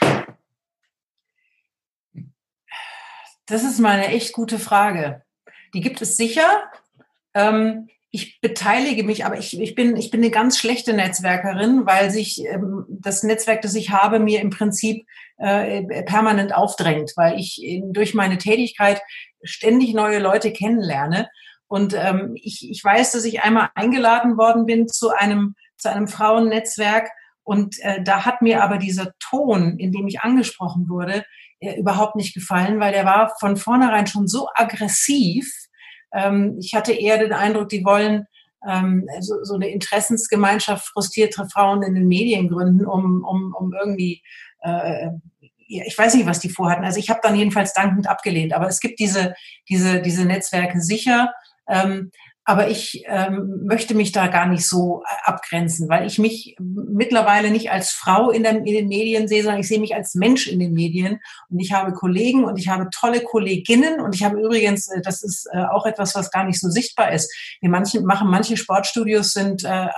das 3.47 3.63
ist 3.63 3.79
mal 3.79 3.99
eine 3.99 4.09
echt 4.09 4.33
gute 4.33 4.59
Frage. 4.59 5.23
Die 5.75 5.81
gibt 5.81 6.03
es 6.03 6.17
sicher. 6.17 6.71
Ähm, 7.35 7.89
ich 8.11 8.41
beteilige 8.41 9.05
mich, 9.05 9.27
aber 9.27 9.39
ich, 9.39 9.61
ich, 9.61 9.75
bin, 9.75 9.97
ich 9.97 10.11
bin 10.11 10.23
eine 10.23 10.31
ganz 10.31 10.59
schlechte 10.59 10.95
Netzwerkerin, 10.95 11.87
weil 11.87 12.11
sich 12.11 12.45
ähm, 12.47 12.87
das 12.89 13.23
Netzwerk, 13.23 13.63
das 13.63 13.75
ich 13.75 13.91
habe, 13.91 14.21
mir 14.21 14.41
im 14.41 14.51
Prinzip 14.51 15.07
äh, 15.37 16.03
permanent 16.05 16.55
aufdrängt, 16.55 17.13
weil 17.17 17.39
ich 17.39 17.63
in, 17.63 17.93
durch 17.93 18.15
meine 18.15 18.39
Tätigkeit 18.39 19.03
ständig 19.43 19.93
neue 19.93 20.19
Leute 20.19 20.53
kennenlerne. 20.53 21.29
Und 21.69 21.95
ähm, 21.95 22.33
ich, 22.37 22.69
ich 22.71 22.83
weiß, 22.83 23.13
dass 23.13 23.25
ich 23.25 23.43
einmal 23.43 23.71
eingeladen 23.75 24.39
worden 24.39 24.67
bin 24.67 24.89
zu 24.89 25.11
einem, 25.11 25.55
zu 25.77 25.91
einem 25.91 26.09
Frauennetzwerk 26.09 27.11
Und 27.47 27.79
äh, 27.83 28.03
da 28.03 28.25
hat 28.25 28.43
mir 28.43 28.65
aber 28.65 28.77
dieser 28.77 29.13
Ton, 29.21 29.79
in 29.79 29.93
dem 29.93 30.09
ich 30.09 30.21
angesprochen 30.21 30.89
wurde, 30.89 31.25
äh, 31.61 31.79
überhaupt 31.79 32.17
nicht 32.17 32.35
gefallen, 32.35 32.81
weil 32.81 32.93
der 32.93 33.05
war 33.05 33.33
von 33.39 33.57
vornherein 33.57 34.09
schon 34.09 34.27
so 34.27 34.49
aggressiv. 34.53 35.49
Ähm, 36.13 36.57
ich 36.61 36.75
hatte 36.75 36.93
eher 36.93 37.19
den 37.19 37.33
Eindruck, 37.33 37.69
die 37.69 37.85
wollen 37.85 38.27
ähm, 38.69 39.07
so, 39.21 39.37
so 39.45 39.55
eine 39.55 39.69
Interessensgemeinschaft 39.69 40.89
frustrierte 40.89 41.47
Frauen 41.49 41.85
in 41.85 41.95
den 41.95 42.09
Medien 42.09 42.49
gründen, 42.49 42.85
um, 42.85 43.25
um, 43.25 43.55
um 43.57 43.73
irgendwie 43.73 44.25
äh, 44.63 45.11
ich 45.69 45.97
weiß 45.97 46.15
nicht, 46.15 46.27
was 46.27 46.41
die 46.41 46.49
vorhatten. 46.49 46.85
Also 46.85 46.99
ich 46.99 47.11
habe 47.11 47.21
dann 47.23 47.37
jedenfalls 47.37 47.73
dankend 47.73 48.09
abgelehnt. 48.09 48.53
Aber 48.53 48.69
es 48.69 48.81
gibt 48.81 48.99
diese, 49.01 49.35
diese, 49.69 50.01
diese 50.01 50.25
Netzwerke 50.25 50.81
sicher. 50.81 51.33
Ähm, 51.69 52.11
aber 52.49 52.71
ich 52.71 53.03
ähm, 53.07 53.65
möchte 53.65 53.97
mich 53.97 54.13
da 54.13 54.29
gar 54.29 54.47
nicht 54.47 54.69
so 54.69 55.03
äh, 55.05 55.29
abgrenzen, 55.29 55.89
weil 55.89 56.07
ich 56.07 56.21
mich 56.21 56.55
mittlerweile 56.61 57.51
nicht 57.51 57.73
als 57.73 57.91
Frau 57.91 58.31
in, 58.31 58.45
der, 58.45 58.53
in, 58.59 58.65
den 58.65 58.87
Medien 58.87 59.27
sehe, 59.27 59.43
sondern 59.43 59.61
ich 59.61 59.67
sehe 59.67 59.81
mich 59.81 59.97
als 59.97 60.15
Mensch 60.15 60.47
in 60.47 60.61
den 60.61 60.73
Medien. 60.73 61.19
Und 61.51 61.59
ich 61.59 61.73
habe 61.73 61.93
Kollegen 61.93 62.45
und 62.45 62.57
ich 62.57 62.69
habe 62.69 62.89
tolle 62.95 63.21
Kolleginnen. 63.21 64.01
Und 64.01 64.15
ich 64.15 64.23
habe 64.23 64.41
übrigens, 64.41 64.87
äh, 64.87 65.03
das 65.03 65.25
ist 65.25 65.49
äh, 65.53 65.65
auch 65.65 65.87
etwas, 65.87 66.15
was 66.15 66.31
gar 66.31 66.45
nicht 66.45 66.61
so 66.61 66.71
sichtbar 66.71 67.11
ist. 67.11 67.35
Wir 67.61 67.69
manche, 67.69 68.01
machen 68.01 68.31
manche 68.31 68.57
Sportstudios 68.57 69.33
sind 69.33 69.65
äh, 69.65 69.89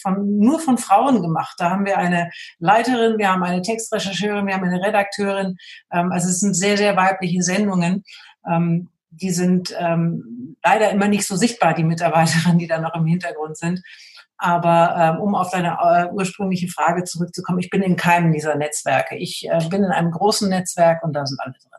von, 0.00 0.38
nur 0.38 0.60
von 0.60 0.78
Frauen 0.78 1.22
gemacht. 1.22 1.56
Da 1.58 1.70
haben 1.70 1.86
wir 1.86 1.98
eine 1.98 2.30
Leiterin, 2.60 3.18
wir 3.18 3.32
haben 3.32 3.42
eine 3.42 3.62
Textrechercheurin, 3.62 4.46
wir 4.46 4.54
haben 4.54 4.64
eine 4.64 4.80
Redakteurin. 4.80 5.56
Ähm, 5.92 6.12
also 6.12 6.28
es 6.28 6.38
sind 6.38 6.54
sehr, 6.54 6.76
sehr 6.76 6.96
weibliche 6.96 7.42
Sendungen. 7.42 8.04
Ähm, 8.48 8.90
die 9.10 9.30
sind 9.30 9.74
ähm, 9.78 10.56
leider 10.62 10.90
immer 10.90 11.08
nicht 11.08 11.26
so 11.26 11.36
sichtbar, 11.36 11.74
die 11.74 11.84
Mitarbeiterinnen, 11.84 12.58
die 12.58 12.66
da 12.66 12.80
noch 12.80 12.94
im 12.94 13.06
Hintergrund 13.06 13.56
sind. 13.56 13.82
Aber 14.38 14.94
ähm, 14.98 15.22
um 15.22 15.34
auf 15.34 15.50
deine 15.50 15.78
äh, 15.80 16.12
ursprüngliche 16.12 16.68
Frage 16.68 17.04
zurückzukommen, 17.04 17.58
ich 17.58 17.70
bin 17.70 17.82
in 17.82 17.96
keinem 17.96 18.32
dieser 18.32 18.56
Netzwerke. 18.56 19.16
Ich 19.16 19.48
äh, 19.48 19.66
bin 19.70 19.82
in 19.82 19.90
einem 19.90 20.10
großen 20.10 20.48
Netzwerk 20.48 21.02
und 21.02 21.14
da 21.14 21.24
sind 21.24 21.40
alle 21.40 21.52
drin. 21.52 21.70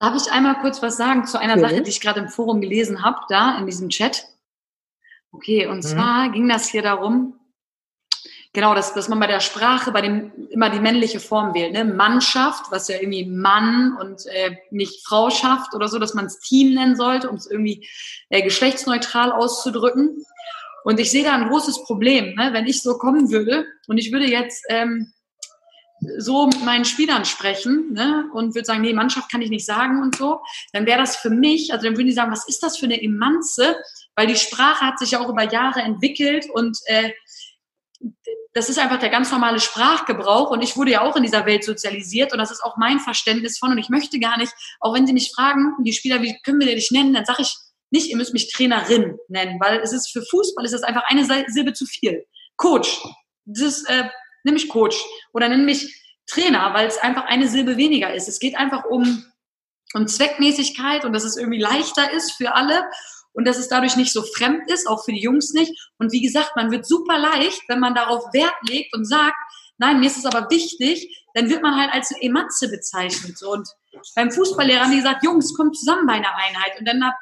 Darf 0.00 0.14
ich 0.16 0.30
einmal 0.30 0.58
kurz 0.58 0.82
was 0.82 0.98
sagen 0.98 1.24
zu 1.24 1.38
einer 1.38 1.56
ja. 1.56 1.66
Sache, 1.66 1.80
die 1.80 1.88
ich 1.88 2.00
gerade 2.00 2.20
im 2.20 2.28
Forum 2.28 2.60
gelesen 2.60 3.02
habe, 3.02 3.20
da 3.30 3.56
in 3.58 3.64
diesem 3.64 3.88
Chat? 3.88 4.26
Okay, 5.32 5.66
und 5.66 5.78
mhm. 5.78 5.82
zwar 5.82 6.30
ging 6.30 6.46
das 6.46 6.68
hier 6.68 6.82
darum, 6.82 7.40
Genau, 8.54 8.72
dass, 8.72 8.94
dass 8.94 9.08
man 9.08 9.18
bei 9.18 9.26
der 9.26 9.40
Sprache 9.40 9.90
bei 9.90 10.00
dem 10.00 10.30
immer 10.48 10.70
die 10.70 10.78
männliche 10.78 11.18
Form 11.18 11.54
wählt. 11.54 11.72
Ne? 11.72 11.84
Mannschaft, 11.84 12.70
was 12.70 12.86
ja 12.86 12.94
irgendwie 12.94 13.26
Mann 13.26 13.96
und 14.00 14.26
äh, 14.26 14.56
nicht 14.70 15.04
Frau 15.04 15.28
schafft 15.28 15.74
oder 15.74 15.88
so, 15.88 15.98
dass 15.98 16.14
man 16.14 16.26
es 16.26 16.38
Team 16.38 16.72
nennen 16.74 16.94
sollte, 16.94 17.28
um 17.28 17.34
es 17.34 17.50
irgendwie 17.50 17.88
äh, 18.28 18.42
geschlechtsneutral 18.42 19.32
auszudrücken. 19.32 20.24
Und 20.84 21.00
ich 21.00 21.10
sehe 21.10 21.24
da 21.24 21.32
ein 21.32 21.48
großes 21.48 21.82
Problem, 21.82 22.36
ne? 22.36 22.52
wenn 22.52 22.66
ich 22.66 22.80
so 22.80 22.96
kommen 22.96 23.32
würde 23.32 23.66
und 23.88 23.98
ich 23.98 24.12
würde 24.12 24.30
jetzt 24.30 24.64
ähm, 24.68 25.12
so 26.18 26.46
mit 26.46 26.64
meinen 26.64 26.84
Spielern 26.84 27.24
sprechen 27.24 27.92
ne? 27.92 28.30
und 28.34 28.54
würde 28.54 28.66
sagen, 28.66 28.82
nee, 28.82 28.92
Mannschaft 28.92 29.32
kann 29.32 29.42
ich 29.42 29.50
nicht 29.50 29.66
sagen 29.66 30.00
und 30.00 30.14
so, 30.14 30.40
dann 30.72 30.86
wäre 30.86 31.00
das 31.00 31.16
für 31.16 31.30
mich, 31.30 31.72
also 31.72 31.86
dann 31.86 31.96
würden 31.96 32.06
die 32.06 32.12
sagen, 32.12 32.30
was 32.30 32.46
ist 32.46 32.62
das 32.62 32.78
für 32.78 32.86
eine 32.86 33.02
Emanze? 33.02 33.76
Weil 34.14 34.28
die 34.28 34.36
Sprache 34.36 34.86
hat 34.86 35.00
sich 35.00 35.10
ja 35.10 35.20
auch 35.20 35.28
über 35.28 35.50
Jahre 35.50 35.80
entwickelt 35.80 36.48
und 36.52 36.78
äh, 36.86 37.10
das 38.54 38.68
ist 38.68 38.78
einfach 38.78 39.00
der 39.00 39.10
ganz 39.10 39.30
normale 39.30 39.60
Sprachgebrauch 39.60 40.50
und 40.50 40.62
ich 40.62 40.76
wurde 40.76 40.92
ja 40.92 41.00
auch 41.02 41.16
in 41.16 41.24
dieser 41.24 41.44
Welt 41.44 41.64
sozialisiert 41.64 42.32
und 42.32 42.38
das 42.38 42.52
ist 42.52 42.62
auch 42.62 42.76
mein 42.76 43.00
Verständnis 43.00 43.58
von 43.58 43.72
und 43.72 43.78
ich 43.78 43.88
möchte 43.88 44.20
gar 44.20 44.38
nicht, 44.38 44.52
auch 44.80 44.94
wenn 44.94 45.06
sie 45.06 45.12
mich 45.12 45.32
fragen, 45.34 45.74
die 45.84 45.92
Spieler, 45.92 46.22
wie 46.22 46.38
können 46.42 46.60
wir 46.60 46.66
dich 46.66 46.90
nennen, 46.92 47.12
dann 47.12 47.24
sage 47.24 47.42
ich 47.42 47.54
nicht, 47.90 48.08
ihr 48.08 48.16
müsst 48.16 48.32
mich 48.32 48.52
Trainerin 48.52 49.18
nennen, 49.28 49.60
weil 49.60 49.80
es 49.80 49.92
ist 49.92 50.10
für 50.10 50.22
Fußball 50.22 50.64
ist 50.64 50.72
das 50.72 50.82
einfach 50.82 51.02
eine 51.06 51.24
Silbe 51.48 51.72
zu 51.72 51.84
viel. 51.84 52.24
Coach, 52.56 53.02
das 53.44 53.60
ist, 53.60 53.90
äh, 53.90 54.04
nimm 54.44 54.54
mich 54.54 54.68
Coach 54.68 54.96
oder 55.32 55.48
nenn 55.48 55.64
mich 55.64 56.02
Trainer, 56.26 56.72
weil 56.74 56.86
es 56.86 56.98
einfach 56.98 57.24
eine 57.24 57.48
Silbe 57.48 57.76
weniger 57.76 58.14
ist. 58.14 58.28
Es 58.28 58.38
geht 58.38 58.56
einfach 58.56 58.84
um 58.84 59.24
um 59.94 60.08
Zweckmäßigkeit 60.08 61.04
und 61.04 61.12
dass 61.12 61.24
es 61.24 61.36
irgendwie 61.36 61.60
leichter 61.60 62.12
ist 62.12 62.32
für 62.32 62.54
alle 62.54 62.82
und 63.34 63.46
dass 63.46 63.58
es 63.58 63.68
dadurch 63.68 63.96
nicht 63.96 64.12
so 64.12 64.22
fremd 64.22 64.70
ist, 64.70 64.88
auch 64.88 65.04
für 65.04 65.12
die 65.12 65.20
Jungs 65.20 65.52
nicht. 65.52 65.72
Und 65.98 66.12
wie 66.12 66.22
gesagt, 66.22 66.52
man 66.56 66.70
wird 66.70 66.86
super 66.86 67.18
leicht, 67.18 67.62
wenn 67.68 67.80
man 67.80 67.94
darauf 67.94 68.32
Wert 68.32 68.54
legt 68.68 68.94
und 68.94 69.04
sagt, 69.04 69.36
nein, 69.78 70.00
mir 70.00 70.06
ist 70.06 70.16
es 70.16 70.26
aber 70.26 70.48
wichtig, 70.50 71.24
dann 71.34 71.50
wird 71.50 71.62
man 71.62 71.76
halt 71.76 71.92
als 71.92 72.12
Ematze 72.20 72.68
bezeichnet. 72.68 73.42
Und 73.42 73.68
beim 74.14 74.30
Fußballlehrer 74.30 74.82
haben 74.82 74.92
die 74.92 74.98
gesagt, 74.98 75.24
Jungs, 75.24 75.54
kommt 75.54 75.76
zusammen 75.76 76.06
bei 76.06 76.14
einer 76.14 76.34
Einheit. 76.34 76.78
Und 76.78 76.86
dann 76.86 77.04
hat, 77.04 77.14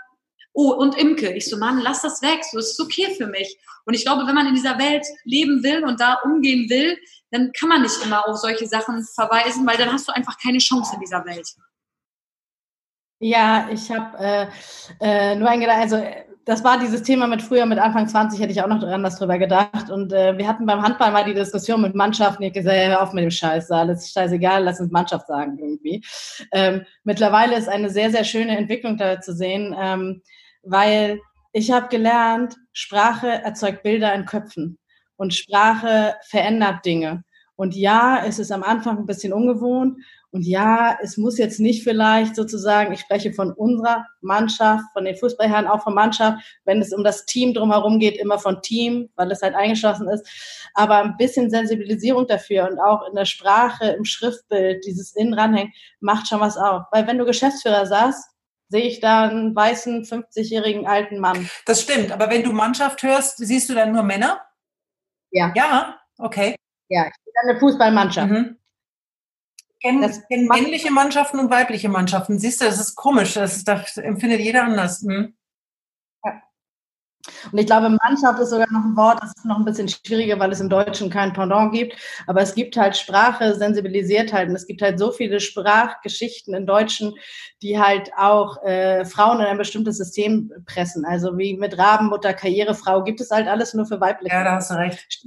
oh, 0.52 0.72
und 0.72 0.96
Imke. 0.98 1.32
Ich 1.32 1.48
so, 1.48 1.56
Mann, 1.56 1.80
lass 1.80 2.02
das 2.02 2.20
weg, 2.22 2.42
so, 2.50 2.58
es 2.58 2.72
ist 2.72 2.80
okay 2.80 3.14
für 3.16 3.26
mich. 3.26 3.58
Und 3.84 3.94
ich 3.94 4.04
glaube, 4.04 4.26
wenn 4.26 4.34
man 4.34 4.46
in 4.46 4.54
dieser 4.54 4.78
Welt 4.78 5.04
leben 5.24 5.62
will 5.62 5.84
und 5.84 6.00
da 6.00 6.18
umgehen 6.24 6.68
will, 6.68 6.98
dann 7.30 7.52
kann 7.52 7.70
man 7.70 7.82
nicht 7.82 8.04
immer 8.04 8.28
auf 8.28 8.36
solche 8.36 8.66
Sachen 8.66 9.02
verweisen, 9.14 9.66
weil 9.66 9.78
dann 9.78 9.92
hast 9.92 10.06
du 10.06 10.12
einfach 10.12 10.36
keine 10.38 10.58
Chance 10.58 10.92
in 10.94 11.00
dieser 11.00 11.24
Welt. 11.24 11.48
Ja, 13.24 13.68
ich 13.72 13.88
habe 13.92 14.18
äh, 14.18 14.46
äh, 15.00 15.36
nur 15.36 15.48
ein 15.48 15.60
Gedanke, 15.60 15.80
also 15.80 16.04
das 16.44 16.64
war 16.64 16.80
dieses 16.80 17.04
Thema 17.04 17.28
mit 17.28 17.40
früher, 17.40 17.66
mit 17.66 17.78
Anfang 17.78 18.08
20 18.08 18.40
hätte 18.40 18.50
ich 18.50 18.60
auch 18.60 18.66
noch 18.66 18.82
was 18.82 19.16
drüber 19.16 19.38
gedacht. 19.38 19.90
Und 19.90 20.12
äh, 20.12 20.36
wir 20.36 20.48
hatten 20.48 20.66
beim 20.66 20.82
Handball 20.82 21.12
mal 21.12 21.24
die 21.24 21.32
Diskussion 21.32 21.82
mit 21.82 21.94
Mannschaften. 21.94 22.42
Ich 22.42 22.52
gesagt, 22.52 22.76
hör 22.76 23.00
auf 23.00 23.12
mit 23.12 23.22
dem 23.22 23.30
Scheiß, 23.30 23.70
alles 23.70 24.10
scheißegal, 24.10 24.64
lass 24.64 24.80
uns 24.80 24.90
Mannschaft 24.90 25.28
sagen 25.28 25.56
irgendwie. 25.56 26.04
Ähm, 26.50 26.84
mittlerweile 27.04 27.56
ist 27.56 27.68
eine 27.68 27.90
sehr, 27.90 28.10
sehr 28.10 28.24
schöne 28.24 28.56
Entwicklung 28.56 28.96
da 28.96 29.20
zu 29.20 29.32
sehen, 29.32 29.72
ähm, 29.80 30.22
weil 30.64 31.20
ich 31.52 31.70
habe 31.70 31.86
gelernt, 31.90 32.56
Sprache 32.72 33.28
erzeugt 33.28 33.84
Bilder 33.84 34.12
in 34.14 34.24
Köpfen 34.24 34.78
und 35.14 35.32
Sprache 35.32 36.16
verändert 36.28 36.84
Dinge. 36.84 37.22
Und 37.54 37.76
ja, 37.76 38.24
es 38.26 38.40
ist 38.40 38.50
am 38.50 38.64
Anfang 38.64 38.98
ein 38.98 39.06
bisschen 39.06 39.32
ungewohnt 39.32 39.98
und 40.32 40.46
ja, 40.46 40.98
es 41.02 41.18
muss 41.18 41.36
jetzt 41.36 41.60
nicht 41.60 41.84
vielleicht 41.84 42.36
sozusagen, 42.36 42.94
ich 42.94 43.00
spreche 43.00 43.34
von 43.34 43.52
unserer 43.52 44.06
Mannschaft, 44.22 44.82
von 44.94 45.04
den 45.04 45.14
Fußballherren, 45.14 45.66
auch 45.66 45.82
von 45.82 45.94
Mannschaft, 45.94 46.42
wenn 46.64 46.80
es 46.80 46.94
um 46.94 47.04
das 47.04 47.26
Team 47.26 47.52
drumherum 47.52 47.98
geht, 47.98 48.16
immer 48.16 48.38
von 48.38 48.62
Team, 48.62 49.10
weil 49.14 49.30
es 49.30 49.42
halt 49.42 49.54
eingeschlossen 49.54 50.08
ist. 50.08 50.26
Aber 50.72 50.96
ein 51.02 51.18
bisschen 51.18 51.50
Sensibilisierung 51.50 52.26
dafür 52.26 52.66
und 52.70 52.80
auch 52.80 53.06
in 53.06 53.14
der 53.14 53.26
Sprache, 53.26 53.90
im 53.90 54.06
Schriftbild, 54.06 54.86
dieses 54.86 55.14
Innen 55.14 55.34
ranhängen, 55.34 55.74
macht 56.00 56.26
schon 56.28 56.40
was 56.40 56.56
auf. 56.56 56.84
Weil 56.92 57.06
wenn 57.06 57.18
du 57.18 57.26
Geschäftsführer 57.26 57.84
sagst, 57.84 58.24
sehe 58.68 58.84
ich 58.84 59.00
da 59.00 59.28
einen 59.28 59.54
weißen, 59.54 60.04
50-jährigen 60.04 60.86
alten 60.86 61.18
Mann. 61.18 61.50
Das 61.66 61.82
stimmt, 61.82 62.10
aber 62.10 62.30
wenn 62.30 62.42
du 62.42 62.52
Mannschaft 62.52 63.02
hörst, 63.02 63.36
siehst 63.36 63.68
du 63.68 63.74
dann 63.74 63.92
nur 63.92 64.02
Männer? 64.02 64.40
Ja. 65.30 65.52
Ja, 65.54 66.00
okay. 66.16 66.56
Ja, 66.88 67.04
ich 67.04 67.24
bin 67.24 67.50
eine 67.50 67.60
Fußballmannschaft. 67.60 68.30
Mhm 68.30 68.56
kennen, 69.82 70.24
kennen 70.28 70.46
männliche 70.46 70.90
Mannschaften 70.90 71.38
und 71.38 71.50
weibliche 71.50 71.88
Mannschaften. 71.88 72.38
Siehst 72.38 72.60
du, 72.60 72.64
das 72.64 72.80
ist 72.80 72.94
komisch. 72.94 73.34
Das, 73.34 73.64
das 73.64 73.96
empfindet 73.96 74.40
jeder 74.40 74.64
anders. 74.64 75.02
Hm? 75.02 75.34
Und 77.52 77.58
ich 77.58 77.66
glaube, 77.66 77.96
Mannschaft 78.02 78.40
ist 78.40 78.50
sogar 78.50 78.70
noch 78.72 78.84
ein 78.84 78.96
Wort, 78.96 79.22
das 79.22 79.32
ist 79.36 79.44
noch 79.44 79.56
ein 79.56 79.64
bisschen 79.64 79.88
schwieriger, 79.88 80.40
weil 80.40 80.50
es 80.50 80.60
im 80.60 80.68
Deutschen 80.68 81.08
kein 81.08 81.32
Pendant 81.32 81.72
gibt. 81.72 81.96
Aber 82.26 82.40
es 82.40 82.54
gibt 82.54 82.76
halt 82.76 82.96
Sprache, 82.96 83.54
sensibilisiert 83.54 84.32
halt. 84.32 84.48
Und 84.48 84.56
es 84.56 84.66
gibt 84.66 84.82
halt 84.82 84.98
so 84.98 85.12
viele 85.12 85.38
Sprachgeschichten 85.38 86.54
in 86.54 86.66
Deutschen, 86.66 87.14
die 87.62 87.78
halt 87.78 88.10
auch 88.16 88.62
äh, 88.64 89.04
Frauen 89.04 89.38
in 89.38 89.46
ein 89.46 89.58
bestimmtes 89.58 89.98
System 89.98 90.52
pressen. 90.66 91.04
Also 91.04 91.38
wie 91.38 91.56
mit 91.56 91.78
Rabenmutter, 91.78 92.34
Karrierefrau 92.34 93.04
gibt 93.04 93.20
es 93.20 93.30
halt 93.30 93.46
alles 93.46 93.72
nur 93.74 93.86
für 93.86 94.00
weibliche. 94.00 94.34
Ja, 94.34 94.44
da 94.44 94.52
hast 94.56 94.70
du 94.70 94.74
recht. 94.74 95.26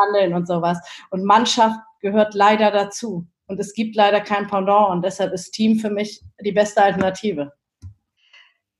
Handeln 0.00 0.34
und 0.34 0.46
sowas. 0.46 0.78
Und 1.10 1.24
Mannschaft 1.24 1.78
gehört 2.00 2.34
leider 2.34 2.70
dazu. 2.70 3.26
Und 3.52 3.60
es 3.60 3.74
gibt 3.74 3.96
leider 3.96 4.22
kein 4.22 4.46
Pendant 4.46 4.88
und 4.88 5.04
deshalb 5.04 5.34
ist 5.34 5.50
Team 5.50 5.78
für 5.78 5.90
mich 5.90 6.22
die 6.42 6.52
beste 6.52 6.82
Alternative. 6.82 7.52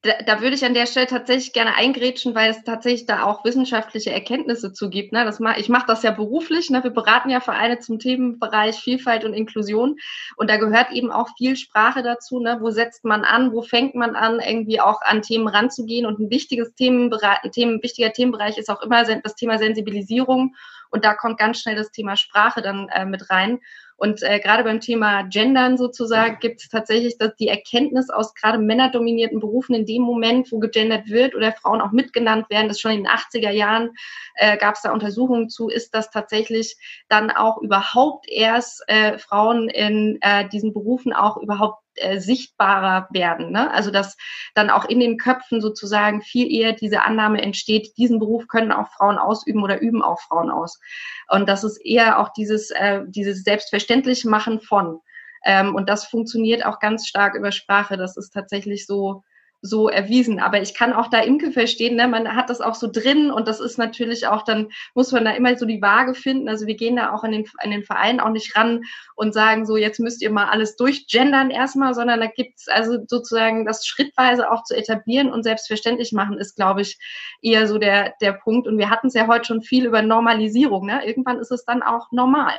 Da, 0.01 0.15
da, 0.27 0.41
würde 0.41 0.57
ich 0.57 0.65
an 0.65 0.73
der 0.73 0.87
Stelle 0.87 1.07
tatsächlich 1.07 1.53
gerne 1.53 1.77
eingrätschen, 1.77 2.35
weil 2.35 2.51
es 2.51 2.65
tatsächlich 2.65 3.05
da 3.05 3.25
auch 3.25 3.45
wissenschaftliche 3.45 4.11
Erkenntnisse 4.11 4.73
zu 4.73 4.89
gibt. 4.89 5.13
Ne? 5.13 5.27
Das 5.27 5.41
mach, 5.41 5.59
ich 5.59 5.69
mache 5.69 5.87
das 5.87 6.03
ja 6.03 6.11
beruflich. 6.11 6.71
Ne? 6.71 6.83
Wir 6.83 6.91
beraten 6.91 7.29
ja 7.29 7.41
Vereine 7.41 7.81
zum 7.81 7.99
Themenbereich 7.99 8.77
Vielfalt 8.77 9.27
und 9.27 9.35
Inklusion. 9.35 9.97
Und 10.37 10.49
da 10.49 10.57
gehört 10.57 10.91
eben 10.91 11.13
auch 11.13 11.29
viel 11.37 11.55
Sprache 11.55 12.03
dazu. 12.03 12.41
Ne? 12.41 12.57
Wo 12.63 12.71
setzt 12.71 13.05
man 13.05 13.25
an? 13.25 13.53
Wo 13.53 13.61
fängt 13.61 13.95
man 13.95 14.17
an, 14.17 14.41
irgendwie 14.41 14.81
auch 14.81 15.03
an 15.03 15.21
Themen 15.21 15.49
ranzugehen? 15.49 16.07
Und 16.07 16.19
ein 16.19 16.31
wichtiges 16.31 16.75
Themen, 16.75 17.13
wichtiger 17.13 18.13
Themenbereich 18.13 18.57
ist 18.57 18.71
auch 18.71 18.81
immer 18.81 19.05
das 19.05 19.35
Thema 19.35 19.59
Sensibilisierung. 19.59 20.55
Und 20.93 21.05
da 21.05 21.15
kommt 21.15 21.39
ganz 21.39 21.61
schnell 21.61 21.75
das 21.75 21.91
Thema 21.91 22.17
Sprache 22.17 22.61
dann 22.61 22.89
äh, 22.89 23.07
mit 23.07 23.31
rein. 23.31 23.61
Und 24.03 24.21
äh, 24.25 24.41
gerade 24.41 24.65
beim 24.65 24.81
Thema 24.81 25.23
Gendern 25.23 25.79
sozusagen 25.79 26.41
gibt 26.41 26.61
es 26.61 26.69
tatsächlich 26.69 27.19
dass 27.19 27.37
die 27.37 27.47
Erkenntnis 27.47 28.11
aus 28.11 28.35
gerade 28.35 28.59
männerdominierten 28.59 29.39
Berufen 29.39 29.77
in 29.77 29.87
dem 29.87 30.03
Moment, 30.03 30.51
wo 30.51 30.59
gegendert 30.59 31.09
wird 31.09 31.37
oder 31.37 31.53
Frauen 31.53 31.81
auch 31.81 31.93
mitgenannt 31.93 32.51
werden, 32.51 32.67
das 32.67 32.81
schon 32.81 32.91
in 32.91 33.05
den 33.05 33.07
80er 33.07 33.53
Jahren 33.53 33.91
äh, 34.35 34.57
gab 34.57 34.75
es 34.75 34.83
da 34.83 34.93
Untersuchungen 34.93 35.49
zu, 35.51 35.69
ist 35.69 35.95
das 35.95 36.11
tatsächlich 36.11 36.77
dann 37.09 37.31
auch 37.31 37.63
überhaupt 37.63 38.29
erst 38.29 38.83
äh, 38.89 39.19
Frauen 39.19 39.69
in 39.69 40.19
äh, 40.21 40.49
diesen 40.49 40.73
Berufen 40.73 41.13
auch 41.13 41.37
überhaupt 41.37 41.85
äh, 41.97 42.19
sichtbarer 42.21 43.09
werden. 43.11 43.51
Ne? 43.51 43.71
Also 43.71 43.91
dass 43.91 44.17
dann 44.55 44.71
auch 44.71 44.85
in 44.85 45.01
den 45.01 45.19
Köpfen 45.19 45.61
sozusagen 45.61 46.23
viel 46.23 46.51
eher 46.53 46.73
diese 46.73 47.03
Annahme 47.03 47.43
entsteht, 47.43 47.97
diesen 47.97 48.19
Beruf 48.19 48.49
können 48.49 48.73
auch 48.73 48.89
Frauen 48.91 49.19
ausüben 49.19 49.63
oder 49.63 49.81
üben 49.81 50.03
auch 50.03 50.21
Frauen 50.21 50.51
aus. 50.51 50.81
Und 51.29 51.49
das 51.49 51.65
ist 51.65 51.79
eher 51.79 52.19
auch 52.19 52.31
dieses, 52.31 52.71
äh, 52.71 53.03
dieses 53.07 53.43
selbstverständlich 53.45 54.25
machen 54.25 54.61
von. 54.61 55.01
Ähm, 55.45 55.75
und 55.75 55.89
das 55.89 56.07
funktioniert 56.07 56.65
auch 56.65 56.79
ganz 56.79 57.07
stark 57.07 57.35
über 57.35 57.53
Sprache. 57.53 57.97
Das 57.97 58.17
ist 58.17 58.31
tatsächlich 58.31 58.87
so, 58.87 59.23
so 59.63 59.89
erwiesen. 59.89 60.41
Aber 60.41 60.61
ich 60.61 60.75
kann 60.75 60.93
auch 60.93 61.09
da 61.09 61.21
Imke 61.21 61.53
verstehen, 61.53 61.95
ne? 61.95 62.09
man 62.09 62.35
hat 62.35 62.51
das 62.51 62.61
auch 62.61 62.75
so 62.75 62.89
drin 62.91 63.31
und 63.31 63.47
das 63.47 63.61
ist 63.61 63.79
natürlich 63.79 64.27
auch, 64.27 64.43
dann 64.43 64.71
muss 64.95 65.13
man 65.13 65.25
da 65.25 65.31
immer 65.31 65.57
so 65.57 65.65
die 65.65 65.81
Waage 65.81 66.15
finden. 66.15 66.49
Also 66.49 66.67
wir 66.67 66.75
gehen 66.75 66.97
da 66.97 67.13
auch 67.13 67.23
an 67.23 67.31
den, 67.31 67.47
an 67.59 67.71
den 67.71 67.85
Verein 67.85 68.19
auch 68.19 68.31
nicht 68.31 68.57
ran 68.57 68.83
und 69.15 69.33
sagen 69.33 69.65
so, 69.65 69.77
jetzt 69.77 70.01
müsst 70.01 70.21
ihr 70.21 70.31
mal 70.31 70.49
alles 70.49 70.75
durchgendern 70.75 71.51
erstmal, 71.51 71.95
sondern 71.95 72.19
da 72.19 72.27
gibt's 72.27 72.69
also 72.69 72.99
sozusagen 73.07 73.65
das 73.65 73.87
schrittweise 73.87 74.51
auch 74.51 74.65
zu 74.65 74.77
etablieren 74.77 75.33
und 75.33 75.45
selbstverständlich 75.45 76.13
machen, 76.13 76.39
ist, 76.39 76.57
glaube 76.57 76.83
ich, 76.83 76.99
eher 77.41 77.69
so 77.69 77.79
der, 77.79 78.15
der 78.21 78.33
Punkt. 78.33 78.67
Und 78.67 78.79
wir 78.79 78.91
hatten 78.91 79.07
es 79.07 79.15
ja 79.15 79.29
heute 79.29 79.45
schon 79.45 79.63
viel 79.63 79.87
über 79.87 80.03
Normalisierung. 80.03 80.87
Ne? 80.87 81.07
Irgendwann 81.07 81.39
ist 81.39 81.53
es 81.53 81.65
dann 81.65 81.85
auch 81.85 82.11
normal. 82.11 82.53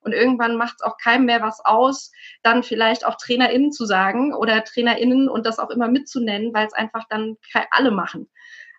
Und 0.00 0.12
irgendwann 0.12 0.56
macht 0.56 0.76
es 0.78 0.82
auch 0.82 0.96
keinem 0.96 1.26
mehr 1.26 1.42
was 1.42 1.60
aus, 1.64 2.12
dann 2.42 2.62
vielleicht 2.62 3.04
auch 3.04 3.16
TrainerInnen 3.16 3.72
zu 3.72 3.84
sagen 3.84 4.34
oder 4.34 4.64
TrainerInnen 4.64 5.28
und 5.28 5.44
das 5.44 5.58
auch 5.58 5.70
immer 5.70 5.88
mitzunennen, 5.88 6.54
weil 6.54 6.66
es 6.66 6.72
einfach 6.72 7.04
dann 7.08 7.36
alle 7.70 7.90
machen. 7.90 8.28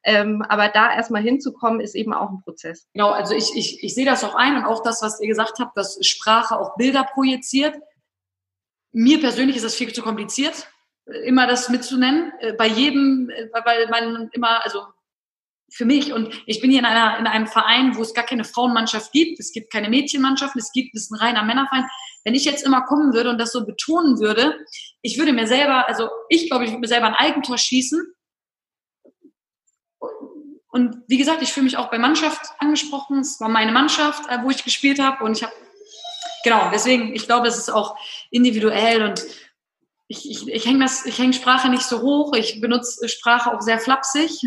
Ähm, 0.03 0.43
aber 0.47 0.69
da 0.69 0.93
erstmal 0.93 1.21
hinzukommen, 1.21 1.81
ist 1.81 1.95
eben 1.95 2.13
auch 2.13 2.29
ein 2.29 2.41
Prozess. 2.41 2.87
Genau, 2.93 3.09
also 3.09 3.35
ich, 3.35 3.55
ich, 3.55 3.83
ich 3.83 3.93
sehe 3.93 4.05
das 4.05 4.23
auch 4.23 4.35
ein 4.35 4.55
und 4.55 4.63
auch 4.63 4.81
das, 4.81 5.01
was 5.01 5.19
ihr 5.19 5.27
gesagt 5.27 5.59
habt, 5.59 5.75
dass 5.75 5.99
Sprache 6.05 6.57
auch 6.57 6.77
Bilder 6.77 7.03
projiziert. 7.03 7.75
Mir 8.91 9.19
persönlich 9.19 9.57
ist 9.57 9.65
das 9.65 9.75
viel 9.75 9.93
zu 9.93 10.01
kompliziert, 10.01 10.71
immer 11.25 11.47
das 11.47 11.69
mitzunennen. 11.69 12.31
Äh, 12.39 12.53
bei 12.53 12.67
jedem, 12.67 13.29
äh, 13.29 13.49
weil 13.65 13.87
man 13.89 14.29
immer, 14.31 14.63
also 14.63 14.85
für 15.71 15.85
mich 15.85 16.13
und 16.13 16.33
ich 16.45 16.61
bin 16.61 16.71
hier 16.71 16.79
in, 16.79 16.85
einer, 16.85 17.17
in 17.19 17.27
einem 17.27 17.47
Verein, 17.47 17.95
wo 17.95 18.01
es 18.01 18.13
gar 18.13 18.25
keine 18.25 18.43
Frauenmannschaft 18.43 19.11
gibt, 19.11 19.39
es 19.39 19.51
gibt 19.51 19.71
keine 19.71 19.89
Mädchenmannschaft, 19.89 20.55
es 20.55 20.71
gibt 20.71 20.95
es 20.95 21.03
ist 21.03 21.11
ein 21.11 21.15
reiner 21.15 21.43
Männerverein. 21.43 21.85
Wenn 22.23 22.35
ich 22.35 22.45
jetzt 22.45 22.65
immer 22.65 22.81
kommen 22.81 23.13
würde 23.13 23.29
und 23.29 23.37
das 23.37 23.51
so 23.51 23.65
betonen 23.65 24.19
würde, 24.19 24.57
ich 25.01 25.17
würde 25.17 25.33
mir 25.33 25.47
selber, 25.47 25.87
also 25.87 26.09
ich 26.29 26.49
glaube, 26.49 26.65
ich 26.65 26.71
würde 26.71 26.81
mir 26.81 26.87
selber 26.87 27.07
ein 27.07 27.15
Eigentor 27.15 27.57
schießen. 27.57 28.01
Und 30.71 30.97
wie 31.07 31.17
gesagt, 31.17 31.41
ich 31.41 31.51
fühle 31.51 31.63
mich 31.63 31.77
auch 31.77 31.89
bei 31.89 31.97
Mannschaft 31.97 32.41
angesprochen. 32.59 33.19
Es 33.19 33.39
war 33.39 33.49
meine 33.49 33.71
Mannschaft, 33.71 34.29
äh, 34.29 34.43
wo 34.43 34.51
ich 34.51 34.63
gespielt 34.63 34.99
habe 34.99 35.23
und 35.23 35.37
ich 35.37 35.43
habe 35.43 35.53
genau 36.43 36.69
deswegen. 36.71 37.15
Ich 37.15 37.25
glaube, 37.25 37.47
es 37.47 37.57
ist 37.57 37.69
auch 37.69 37.97
individuell 38.29 39.03
und 39.03 39.25
ich, 40.09 40.29
ich, 40.29 40.47
ich 40.47 40.65
hänge 40.65 40.87
hänge 40.87 41.33
Sprache 41.33 41.69
nicht 41.69 41.83
so 41.83 42.01
hoch. 42.01 42.33
Ich 42.33 42.59
benutze 42.59 43.07
Sprache 43.07 43.53
auch 43.53 43.61
sehr 43.61 43.79
flapsig 43.79 44.41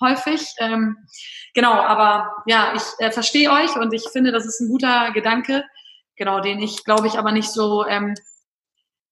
häufig. 0.00 0.44
Ähm, 0.58 0.96
genau, 1.54 1.72
aber 1.72 2.32
ja, 2.46 2.74
ich 2.74 2.82
äh, 2.98 3.12
verstehe 3.12 3.50
euch 3.52 3.76
und 3.76 3.94
ich 3.94 4.08
finde, 4.10 4.32
das 4.32 4.44
ist 4.44 4.60
ein 4.60 4.68
guter 4.68 5.12
Gedanke, 5.12 5.64
genau, 6.16 6.40
den 6.40 6.60
ich, 6.60 6.84
glaube 6.84 7.06
ich, 7.06 7.18
aber 7.18 7.30
nicht 7.30 7.50
so 7.50 7.86
ähm, 7.86 8.14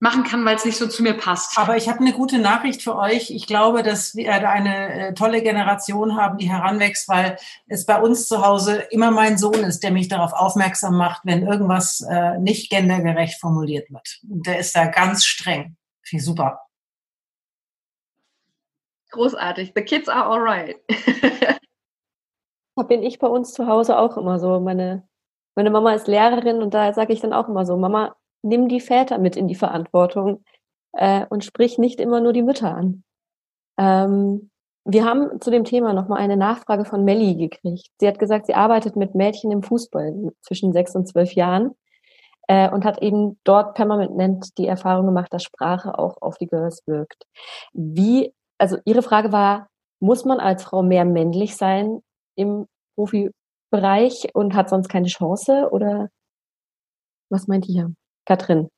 machen 0.00 0.24
kann, 0.24 0.44
weil 0.44 0.56
es 0.56 0.64
nicht 0.64 0.78
so 0.78 0.88
zu 0.88 1.04
mir 1.04 1.14
passt. 1.14 1.56
Aber 1.56 1.76
ich 1.76 1.88
habe 1.88 2.00
eine 2.00 2.12
gute 2.12 2.38
Nachricht 2.40 2.82
für 2.82 2.96
euch. 2.96 3.30
Ich 3.30 3.46
glaube, 3.46 3.84
dass 3.84 4.16
wir 4.16 4.32
eine 4.32 5.10
äh, 5.10 5.14
tolle 5.14 5.42
Generation 5.42 6.16
haben, 6.16 6.38
die 6.38 6.50
heranwächst, 6.50 7.08
weil 7.08 7.36
es 7.68 7.86
bei 7.86 8.00
uns 8.00 8.26
zu 8.26 8.44
Hause 8.44 8.82
immer 8.90 9.12
mein 9.12 9.38
Sohn 9.38 9.62
ist, 9.62 9.84
der 9.84 9.92
mich 9.92 10.08
darauf 10.08 10.32
aufmerksam 10.32 10.96
macht, 10.96 11.20
wenn 11.24 11.46
irgendwas 11.46 12.00
äh, 12.00 12.36
nicht 12.38 12.68
gendergerecht 12.68 13.40
formuliert 13.40 13.88
wird. 13.92 14.18
Und 14.28 14.44
der 14.44 14.58
ist 14.58 14.74
da 14.74 14.86
ganz 14.86 15.24
streng. 15.24 15.76
Finde 16.05 16.20
ich 16.20 16.24
super. 16.24 16.60
Großartig. 19.10 19.72
The 19.74 19.82
kids 19.82 20.09
are 20.09 20.26
alright. 20.26 20.76
da 22.76 22.82
bin 22.82 23.02
ich 23.02 23.18
bei 23.18 23.28
uns 23.28 23.52
zu 23.52 23.66
Hause 23.66 23.98
auch 23.98 24.16
immer 24.16 24.39
so. 24.39 24.60
Meine, 24.60 25.09
meine 25.55 25.70
Mama 25.70 25.94
ist 25.94 26.09
Lehrerin 26.09 26.62
und 26.62 26.74
da 26.74 26.93
sage 26.93 27.12
ich 27.12 27.20
dann 27.20 27.32
auch 27.32 27.48
immer 27.48 27.64
so, 27.64 27.76
Mama, 27.76 28.16
nimm 28.43 28.68
die 28.68 28.81
Väter 28.81 29.18
mit 29.18 29.36
in 29.36 29.48
die 29.48 29.55
Verantwortung 29.55 30.44
äh, 30.93 31.26
und 31.26 31.44
sprich 31.44 31.78
nicht 31.78 32.01
immer 32.01 32.20
nur 32.20 32.32
die 32.32 32.43
Mütter 32.43 32.74
an. 32.74 33.05
Ähm, 33.78 34.51
wir 34.85 35.05
haben 35.05 35.40
zu 35.40 35.51
dem 35.51 35.64
Thema 35.64 35.93
nochmal 35.94 36.20
eine 36.20 36.36
Nachfrage 36.36 36.85
von 36.85 37.05
Melli 37.05 37.36
gekriegt. 37.36 37.89
Sie 37.98 38.06
hat 38.06 38.18
gesagt, 38.18 38.47
sie 38.47 38.55
arbeitet 38.55 38.97
mit 38.97 39.14
Mädchen 39.14 39.51
im 39.51 39.62
Fußball 39.62 40.32
zwischen 40.43 40.72
sechs 40.72 40.94
und 40.94 41.09
zwölf 41.09 41.32
Jahren 41.32 41.74
äh, 42.48 42.70
und 42.70 42.84
hat 42.84 43.02
eben 43.02 43.38
dort 43.44 43.74
permanent 43.74 44.56
die 44.58 44.66
Erfahrung 44.66 45.06
gemacht, 45.06 45.32
dass 45.32 45.42
Sprache 45.42 45.98
auch 45.98 46.20
auf 46.20 46.36
die 46.38 46.46
Girls 46.46 46.82
wirkt. 46.86 47.24
Wie, 47.72 48.32
also 48.58 48.78
ihre 48.84 49.02
Frage 49.02 49.32
war, 49.32 49.68
muss 50.00 50.24
man 50.24 50.40
als 50.40 50.64
Frau 50.64 50.82
mehr 50.82 51.04
männlich 51.04 51.56
sein 51.56 52.00
im 52.36 52.66
Profibereich 52.96 54.28
und 54.34 54.54
hat 54.54 54.68
sonst 54.68 54.88
keine 54.88 55.08
Chance 55.08 55.68
oder 55.70 56.08
was 57.30 57.46
meint 57.46 57.68
ihr? 57.68 57.92
Katrin, 58.26 58.68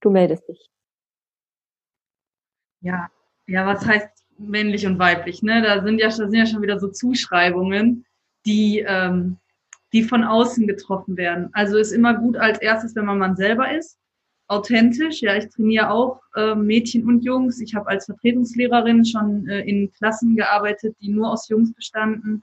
du 0.00 0.10
meldest 0.10 0.48
dich. 0.48 0.68
Ja, 2.80 3.08
ja, 3.46 3.66
was 3.66 3.86
heißt 3.86 4.24
männlich 4.38 4.86
und 4.86 4.98
weiblich? 4.98 5.42
Ne? 5.42 5.62
Da 5.62 5.82
sind 5.82 5.98
ja, 5.98 6.08
da 6.08 6.12
sind 6.12 6.34
ja 6.34 6.46
schon 6.46 6.62
wieder 6.62 6.78
so 6.78 6.88
Zuschreibungen, 6.88 8.04
die 8.46 8.80
ähm, 8.80 9.38
die 9.94 10.02
von 10.02 10.24
außen 10.24 10.66
getroffen 10.66 11.16
werden. 11.16 11.50
Also 11.52 11.78
ist 11.78 11.92
immer 11.92 12.14
gut 12.14 12.36
als 12.36 12.58
erstes, 12.58 12.96
wenn 12.96 13.04
man 13.04 13.18
man 13.18 13.36
selber 13.36 13.72
ist, 13.72 13.96
authentisch. 14.48 15.22
Ja, 15.22 15.36
ich 15.36 15.48
trainiere 15.48 15.88
auch 15.90 16.20
äh, 16.34 16.56
Mädchen 16.56 17.06
und 17.06 17.24
Jungs. 17.24 17.60
Ich 17.60 17.76
habe 17.76 17.88
als 17.88 18.06
Vertretungslehrerin 18.06 19.04
schon 19.04 19.48
äh, 19.48 19.60
in 19.60 19.92
Klassen 19.92 20.34
gearbeitet, 20.34 20.96
die 21.00 21.10
nur 21.10 21.30
aus 21.30 21.48
Jungs 21.48 21.72
bestanden. 21.72 22.42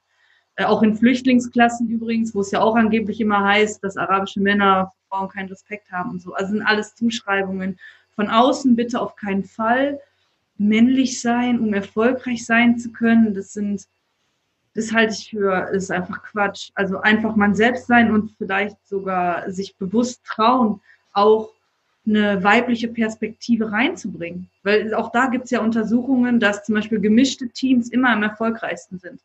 Äh, 0.56 0.64
auch 0.64 0.82
in 0.82 0.96
Flüchtlingsklassen 0.96 1.90
übrigens, 1.90 2.34
wo 2.34 2.40
es 2.40 2.52
ja 2.52 2.62
auch 2.62 2.78
angeblich 2.78 3.20
immer 3.20 3.44
heißt, 3.44 3.84
dass 3.84 3.98
arabische 3.98 4.40
Männer 4.40 4.90
Frauen 5.10 5.28
keinen 5.28 5.50
Respekt 5.50 5.92
haben 5.92 6.12
und 6.12 6.22
so. 6.22 6.34
Also 6.34 6.54
sind 6.54 6.62
alles 6.62 6.96
Zuschreibungen. 6.96 7.78
Von 8.16 8.30
außen 8.30 8.78
bitte 8.78 9.02
auf 9.02 9.18
keinen 9.18 9.44
Fall 9.44 10.00
männlich 10.58 11.20
sein, 11.20 11.60
um 11.60 11.74
erfolgreich 11.74 12.46
sein 12.46 12.78
zu 12.78 12.94
können. 12.94 13.34
Das 13.34 13.52
sind 13.52 13.88
das 14.74 14.94
halte 14.94 15.14
ich 15.14 15.30
für, 15.30 15.70
ist 15.72 15.92
einfach 15.92 16.24
Quatsch. 16.24 16.72
Also 16.76 17.00
einfach 17.02 17.36
man 17.36 17.56
selbst 17.56 17.88
sein 17.88 18.12
und 18.12 18.32
vielleicht 18.38 18.78
sogar 18.88 19.52
sich 19.52 19.76
bewusst 19.76 20.24
trauen, 20.24 20.80
auch 21.14 21.50
eine 22.06 22.44
weibliche 22.44 22.88
Perspektive 22.88 23.72
reinzubringen. 23.72 24.50
Weil 24.64 24.94
auch 24.94 25.12
da 25.12 25.28
gibt 25.28 25.46
es 25.46 25.52
ja 25.52 25.62
Untersuchungen, 25.62 26.40
dass 26.40 26.64
zum 26.64 26.76
Beispiel 26.76 27.00
gemischte 27.00 27.50
Teams 27.50 27.90
immer 27.90 28.10
am 28.10 28.24
erfolgreichsten 28.24 28.98
sind. 28.98 29.20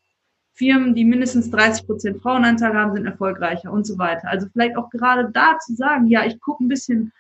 Firmen, 0.53 0.95
die 0.95 1.05
mindestens 1.05 1.51
30 1.51 1.87
Prozent 1.87 2.23
Frauenanteil 2.23 2.75
haben, 2.75 2.95
sind 2.95 3.07
erfolgreicher 3.07 3.71
und 3.71 3.87
so 3.87 3.99
weiter. 3.99 4.29
Also 4.29 4.49
vielleicht 4.53 4.77
auch 4.77 4.91
gerade 4.91 5.31
da 5.31 5.59
zu 5.59 5.75
sagen, 5.75 6.07
ja, 6.07 6.25
ich 6.25 6.41
gucke 6.41 6.65
ein 6.65 6.69
bisschen 6.69 7.13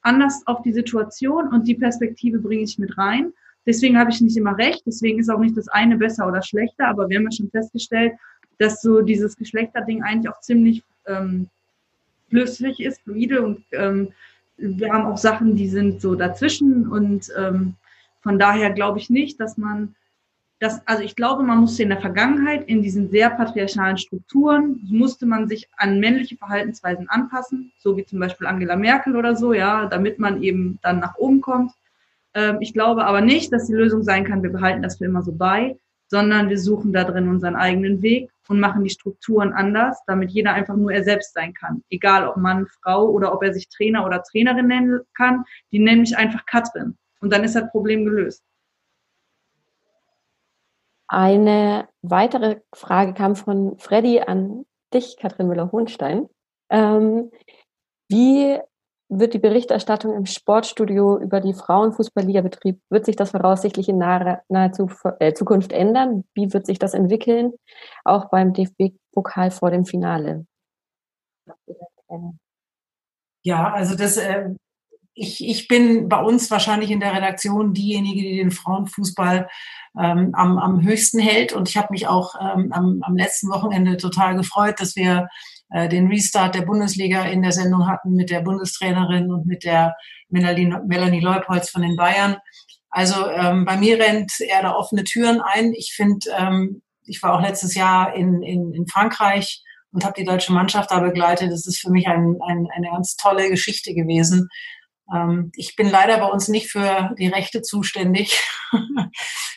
anders 0.00 0.42
auf 0.46 0.62
die 0.62 0.72
Situation 0.72 1.48
und 1.48 1.66
die 1.66 1.74
Perspektive 1.74 2.38
bringe 2.38 2.62
ich 2.62 2.78
mit 2.78 2.96
rein 2.96 3.32
Deswegen 3.66 3.98
habe 3.98 4.10
ich 4.10 4.20
nicht 4.20 4.36
immer 4.36 4.56
recht. 4.56 4.82
Deswegen 4.86 5.18
ist 5.18 5.30
auch 5.30 5.38
nicht 5.38 5.56
das 5.56 5.68
eine 5.68 5.96
besser 5.96 6.26
oder 6.26 6.42
schlechter. 6.42 6.88
Aber 6.88 7.08
wir 7.08 7.18
haben 7.18 7.24
ja 7.24 7.32
schon 7.32 7.50
festgestellt, 7.50 8.12
dass 8.58 8.82
so 8.82 9.02
dieses 9.02 9.36
Geschlechterding 9.36 10.02
eigentlich 10.02 10.32
auch 10.32 10.40
ziemlich 10.40 10.82
ähm, 11.06 11.48
flüssig 12.28 12.80
ist, 12.80 13.00
fluide 13.02 13.42
und 13.42 13.64
ähm, 13.72 14.12
wir 14.56 14.92
haben 14.92 15.06
auch 15.06 15.18
Sachen, 15.18 15.56
die 15.56 15.68
sind 15.68 16.00
so 16.00 16.14
dazwischen 16.14 16.88
und 16.88 17.30
ähm, 17.36 17.74
von 18.22 18.38
daher 18.38 18.70
glaube 18.70 18.98
ich 18.98 19.10
nicht, 19.10 19.40
dass 19.40 19.58
man 19.58 19.94
das, 20.60 20.80
also 20.86 21.02
ich 21.02 21.16
glaube, 21.16 21.42
man 21.42 21.58
musste 21.58 21.82
in 21.82 21.90
der 21.90 22.00
Vergangenheit 22.00 22.66
in 22.68 22.80
diesen 22.80 23.10
sehr 23.10 23.28
patriarchalen 23.30 23.98
Strukturen, 23.98 24.80
musste 24.84 25.26
man 25.26 25.48
sich 25.48 25.68
an 25.76 26.00
männliche 26.00 26.36
Verhaltensweisen 26.36 27.08
anpassen, 27.08 27.72
so 27.78 27.96
wie 27.96 28.04
zum 28.04 28.20
Beispiel 28.20 28.46
Angela 28.46 28.76
Merkel 28.76 29.16
oder 29.16 29.36
so, 29.36 29.52
ja, 29.52 29.86
damit 29.86 30.18
man 30.18 30.42
eben 30.42 30.78
dann 30.82 31.00
nach 31.00 31.16
oben 31.16 31.40
kommt. 31.40 31.72
Ähm, 32.34 32.58
ich 32.60 32.72
glaube 32.72 33.04
aber 33.04 33.20
nicht, 33.20 33.52
dass 33.52 33.66
die 33.66 33.74
Lösung 33.74 34.02
sein 34.02 34.24
kann, 34.24 34.42
wir 34.42 34.50
behalten 34.50 34.82
das 34.82 34.98
für 34.98 35.04
immer 35.04 35.22
so 35.22 35.32
bei, 35.32 35.76
sondern 36.08 36.48
wir 36.48 36.58
suchen 36.58 36.92
da 36.92 37.04
drin 37.04 37.28
unseren 37.28 37.56
eigenen 37.56 38.02
Weg 38.02 38.30
und 38.48 38.60
machen 38.60 38.84
die 38.84 38.90
Strukturen 38.90 39.52
anders, 39.52 40.02
damit 40.06 40.30
jeder 40.30 40.52
einfach 40.52 40.76
nur 40.76 40.92
er 40.92 41.02
selbst 41.02 41.32
sein 41.32 41.54
kann. 41.54 41.82
Egal 41.88 42.28
ob 42.28 42.36
Mann, 42.36 42.66
Frau 42.66 43.08
oder 43.08 43.32
ob 43.32 43.42
er 43.42 43.54
sich 43.54 43.68
Trainer 43.68 44.04
oder 44.04 44.22
Trainerin 44.22 44.66
nennen 44.66 45.00
kann, 45.16 45.44
die 45.72 45.78
nenne 45.78 46.02
ich 46.02 46.16
einfach 46.16 46.44
Katrin. 46.46 46.96
Und 47.20 47.32
dann 47.32 47.42
ist 47.42 47.54
das 47.54 47.70
Problem 47.70 48.04
gelöst. 48.04 48.44
Eine 51.06 51.88
weitere 52.02 52.60
Frage 52.74 53.14
kam 53.14 53.36
von 53.36 53.78
Freddy 53.78 54.20
an 54.20 54.66
dich, 54.92 55.16
Katrin 55.18 55.48
Müller-Hohenstein. 55.48 56.28
Ähm, 56.70 57.30
wie 58.08 58.58
wird 59.08 59.34
die 59.34 59.38
Berichterstattung 59.38 60.14
im 60.14 60.26
Sportstudio 60.26 61.18
über 61.18 61.40
die 61.40 61.54
Frauenfußball-Liga-Betrieb, 61.54 62.80
wird 62.90 63.04
sich 63.04 63.16
das 63.16 63.30
voraussichtlich 63.30 63.88
in 63.88 63.98
naher, 63.98 64.42
naher 64.48 64.72
äh, 65.20 65.34
Zukunft 65.34 65.72
ändern? 65.72 66.24
Wie 66.34 66.52
wird 66.52 66.66
sich 66.66 66.78
das 66.78 66.94
entwickeln? 66.94 67.52
Auch 68.04 68.30
beim 68.30 68.52
DFB-Pokal 68.52 69.50
vor 69.50 69.70
dem 69.70 69.84
Finale. 69.84 70.46
Ja, 73.42 73.72
also 73.72 73.94
das, 73.94 74.16
äh, 74.16 74.50
ich, 75.14 75.46
ich 75.46 75.68
bin 75.68 76.08
bei 76.08 76.20
uns 76.20 76.50
wahrscheinlich 76.50 76.90
in 76.90 77.00
der 77.00 77.14
Redaktion 77.14 77.72
diejenige, 77.72 78.20
die 78.20 78.36
den 78.36 78.50
Frauenfußball 78.50 79.48
ähm, 79.98 80.30
am, 80.34 80.58
am 80.58 80.82
höchsten 80.82 81.20
hält. 81.20 81.52
Und 81.52 81.68
ich 81.68 81.76
habe 81.76 81.88
mich 81.90 82.08
auch 82.08 82.34
ähm, 82.40 82.72
am, 82.72 83.00
am 83.02 83.16
letzten 83.16 83.48
Wochenende 83.50 83.96
total 83.96 84.34
gefreut, 84.36 84.80
dass 84.80 84.96
wir 84.96 85.28
äh, 85.70 85.88
den 85.88 86.08
Restart 86.08 86.54
der 86.54 86.62
Bundesliga 86.62 87.24
in 87.24 87.42
der 87.42 87.52
Sendung 87.52 87.86
hatten 87.88 88.14
mit 88.14 88.30
der 88.30 88.40
Bundestrainerin 88.40 89.30
und 89.30 89.46
mit 89.46 89.64
der 89.64 89.94
Melanie, 90.28 90.74
Melanie 90.86 91.20
Leupolz 91.20 91.70
von 91.70 91.82
den 91.82 91.96
Bayern. 91.96 92.36
Also 92.90 93.28
ähm, 93.28 93.64
bei 93.64 93.76
mir 93.76 93.98
rennt 93.98 94.32
er 94.40 94.62
da 94.62 94.74
offene 94.74 95.04
Türen 95.04 95.40
ein. 95.40 95.72
Ich 95.72 95.94
finde, 95.96 96.26
ähm, 96.38 96.82
ich 97.06 97.22
war 97.22 97.34
auch 97.34 97.42
letztes 97.42 97.74
Jahr 97.74 98.14
in, 98.14 98.42
in, 98.42 98.72
in 98.72 98.86
Frankreich 98.86 99.62
und 99.92 100.04
habe 100.04 100.14
die 100.16 100.24
deutsche 100.24 100.52
Mannschaft 100.52 100.90
da 100.90 101.00
begleitet. 101.00 101.50
Das 101.50 101.66
ist 101.66 101.80
für 101.80 101.90
mich 101.90 102.06
ein, 102.06 102.36
ein, 102.46 102.68
eine 102.74 102.90
ganz 102.90 103.16
tolle 103.16 103.48
Geschichte 103.48 103.94
gewesen. 103.94 104.48
Ähm, 105.12 105.50
ich 105.56 105.76
bin 105.76 105.90
leider 105.90 106.18
bei 106.18 106.26
uns 106.26 106.48
nicht 106.48 106.70
für 106.70 107.14
die 107.18 107.28
Rechte 107.28 107.62
zuständig. 107.62 108.40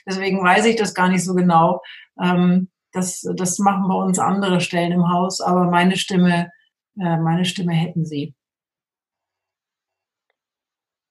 Deswegen 0.08 0.44
weiß 0.44 0.66
ich 0.66 0.76
das 0.76 0.94
gar 0.94 1.10
nicht 1.10 1.24
so 1.24 1.34
genau. 1.34 1.82
Ähm, 2.22 2.70
das, 2.98 3.22
das 3.36 3.60
machen 3.60 3.88
bei 3.88 3.95
uns 3.95 4.19
andere 4.19 4.60
Stellen 4.60 4.91
im 4.91 5.11
Haus, 5.11 5.40
aber 5.41 5.65
meine 5.65 5.95
Stimme, 5.95 6.52
äh, 6.99 7.18
meine 7.18 7.45
Stimme 7.45 7.74
hätten 7.74 8.06
sie. 8.06 8.36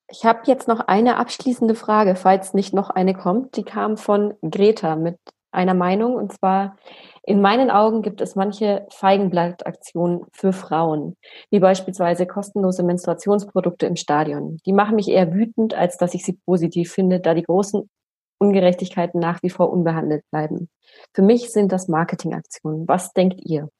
Ich 0.08 0.24
habe 0.24 0.40
jetzt 0.44 0.68
noch 0.68 0.80
eine 0.80 1.16
abschließende 1.16 1.74
Frage, 1.74 2.14
falls 2.14 2.54
nicht 2.54 2.72
noch 2.72 2.90
eine 2.90 3.14
kommt. 3.14 3.56
Die 3.56 3.64
kam 3.64 3.96
von 3.96 4.34
Greta 4.42 4.94
mit 4.94 5.18
einer 5.50 5.74
Meinung 5.74 6.14
und 6.14 6.32
zwar 6.32 6.76
in 7.22 7.40
meinen 7.40 7.72
Augen 7.72 8.02
gibt 8.02 8.20
es 8.20 8.36
manche 8.36 8.86
Feigenblattaktionen 8.90 10.26
für 10.32 10.52
Frauen, 10.52 11.16
wie 11.50 11.58
beispielsweise 11.58 12.24
kostenlose 12.24 12.84
Menstruationsprodukte 12.84 13.86
im 13.86 13.96
Stadion. 13.96 14.58
Die 14.64 14.72
machen 14.72 14.94
mich 14.94 15.08
eher 15.08 15.32
wütend, 15.32 15.74
als 15.74 15.96
dass 15.96 16.14
ich 16.14 16.24
sie 16.24 16.38
positiv 16.46 16.92
finde, 16.92 17.18
da 17.18 17.34
die 17.34 17.42
großen 17.42 17.90
Ungerechtigkeiten 18.38 19.20
nach 19.20 19.42
wie 19.42 19.50
vor 19.50 19.70
unbehandelt 19.70 20.24
bleiben. 20.30 20.68
Für 21.14 21.22
mich 21.22 21.50
sind 21.52 21.72
das 21.72 21.88
Marketingaktionen. 21.88 22.86
Was 22.86 23.12
denkt 23.12 23.40
ihr? 23.42 23.70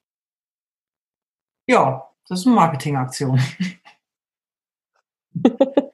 Ja, 1.69 2.11
das 2.29 2.41
ist 2.41 2.47
eine 2.47 2.57
Marketingaktion. 2.57 3.41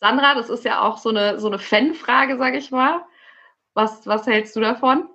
Sandra, 0.00 0.34
das 0.34 0.48
ist 0.48 0.64
ja 0.64 0.82
auch 0.82 0.98
so 0.98 1.10
eine, 1.10 1.38
so 1.38 1.46
eine 1.46 1.58
Fanfrage, 1.58 2.38
sage 2.38 2.56
ich 2.56 2.70
mal. 2.70 3.04
Was, 3.74 4.06
was 4.06 4.26
hältst 4.26 4.56
du 4.56 4.60
davon? 4.60 5.08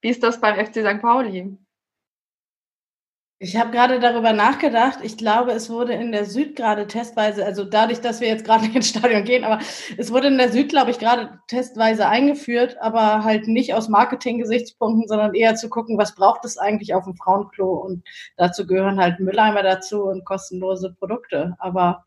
Wie 0.00 0.08
ist 0.08 0.22
das 0.22 0.40
beim 0.40 0.56
FC 0.56 0.76
St. 0.76 1.00
Pauli? 1.00 1.56
Ich 3.40 3.56
habe 3.56 3.72
gerade 3.72 3.98
darüber 3.98 4.32
nachgedacht. 4.32 5.00
Ich 5.02 5.16
glaube, 5.16 5.50
es 5.52 5.68
wurde 5.68 5.92
in 5.92 6.12
der 6.12 6.24
Süd 6.24 6.54
gerade 6.56 6.86
testweise, 6.86 7.44
also 7.44 7.64
dadurch, 7.64 8.00
dass 8.00 8.20
wir 8.20 8.28
jetzt 8.28 8.44
gerade 8.44 8.66
ins 8.74 8.88
Stadion 8.88 9.24
gehen, 9.24 9.44
aber 9.44 9.58
es 9.98 10.12
wurde 10.12 10.28
in 10.28 10.38
der 10.38 10.52
Süd, 10.52 10.68
glaube 10.68 10.92
ich, 10.92 10.98
gerade 10.98 11.40
testweise 11.48 12.06
eingeführt, 12.08 12.76
aber 12.80 13.24
halt 13.24 13.48
nicht 13.48 13.74
aus 13.74 13.88
Marketing-Gesichtspunkten, 13.88 15.08
sondern 15.08 15.34
eher 15.34 15.56
zu 15.56 15.68
gucken, 15.68 15.98
was 15.98 16.14
braucht 16.14 16.44
es 16.44 16.58
eigentlich 16.58 16.94
auf 16.94 17.04
dem 17.04 17.16
Frauenklo. 17.16 17.74
Und 17.74 18.04
dazu 18.36 18.66
gehören 18.66 19.00
halt 19.00 19.18
Mülleimer 19.20 19.62
dazu 19.62 20.04
und 20.04 20.24
kostenlose 20.24 20.94
Produkte. 20.94 21.56
Aber 21.58 22.04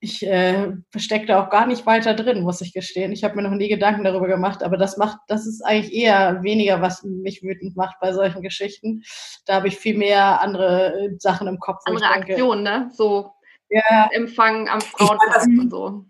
ich 0.00 0.26
äh, 0.26 0.72
verstecke 0.90 1.26
da 1.26 1.42
auch 1.42 1.50
gar 1.50 1.66
nicht 1.66 1.86
weiter 1.86 2.14
drin, 2.14 2.42
muss 2.42 2.60
ich 2.60 2.72
gestehen. 2.72 3.12
Ich 3.12 3.24
habe 3.24 3.34
mir 3.36 3.42
noch 3.42 3.56
nie 3.56 3.68
Gedanken 3.68 4.04
darüber 4.04 4.28
gemacht, 4.28 4.62
aber 4.62 4.76
das 4.76 4.98
macht, 4.98 5.18
das 5.26 5.46
ist 5.46 5.62
eigentlich 5.62 5.92
eher 5.94 6.42
weniger, 6.42 6.82
was 6.82 7.02
mich 7.02 7.42
wütend 7.42 7.76
macht 7.76 7.96
bei 8.00 8.12
solchen 8.12 8.42
Geschichten. 8.42 9.02
Da 9.46 9.54
habe 9.54 9.68
ich 9.68 9.76
viel 9.76 9.96
mehr 9.96 10.40
andere 10.40 10.94
äh, 10.98 11.16
Sachen 11.18 11.48
im 11.48 11.58
Kopf. 11.58 11.80
Andere 11.86 12.10
Aktionen, 12.10 12.62
ne? 12.62 12.90
So 12.92 13.32
ja. 13.68 14.08
Empfang 14.12 14.68
am 14.68 14.80
Frauentag 14.80 15.46
und 15.46 15.70
so. 15.70 16.04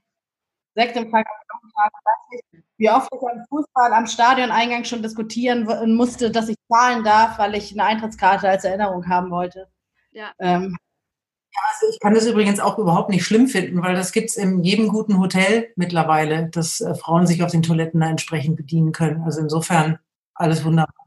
Sektempfang 0.74 1.24
am 1.24 1.70
Frauentag. 1.70 2.62
Wie 2.78 2.90
oft 2.90 3.08
ich 3.10 3.28
am 3.28 3.44
Fußball 3.48 3.92
am 3.92 4.06
Stadioneingang 4.06 4.84
schon 4.84 5.02
diskutieren 5.02 5.66
musste, 5.94 6.30
dass 6.30 6.48
ich 6.48 6.56
zahlen 6.70 7.04
darf, 7.04 7.38
weil 7.38 7.54
ich 7.54 7.72
eine 7.72 7.84
Eintrittskarte 7.84 8.48
als 8.48 8.64
Erinnerung 8.64 9.08
haben 9.08 9.30
wollte. 9.30 9.68
Ja. 10.10 10.32
Ähm, 10.38 10.76
also 11.73 11.93
ich 11.93 12.01
kann 12.01 12.15
das 12.15 12.27
übrigens 12.27 12.61
auch 12.61 12.78
überhaupt 12.78 13.11
nicht 13.11 13.24
schlimm 13.24 13.49
finden, 13.49 13.83
weil 13.83 13.95
das 13.95 14.12
gibt 14.12 14.31
es 14.31 14.37
in 14.37 14.62
jedem 14.62 14.89
guten 14.89 15.19
Hotel 15.20 15.69
mittlerweile, 15.77 16.49
dass 16.51 16.81
äh, 16.81 16.95
Frauen 16.95 17.27
sich 17.27 17.43
auf 17.43 17.51
den 17.51 17.62
Toiletten 17.62 18.01
da 18.01 18.09
entsprechend 18.09 18.57
bedienen 18.57 18.93
können. 18.93 19.23
Also 19.23 19.41
insofern 19.41 19.99
alles 20.35 20.65
wunderbar. 20.65 21.07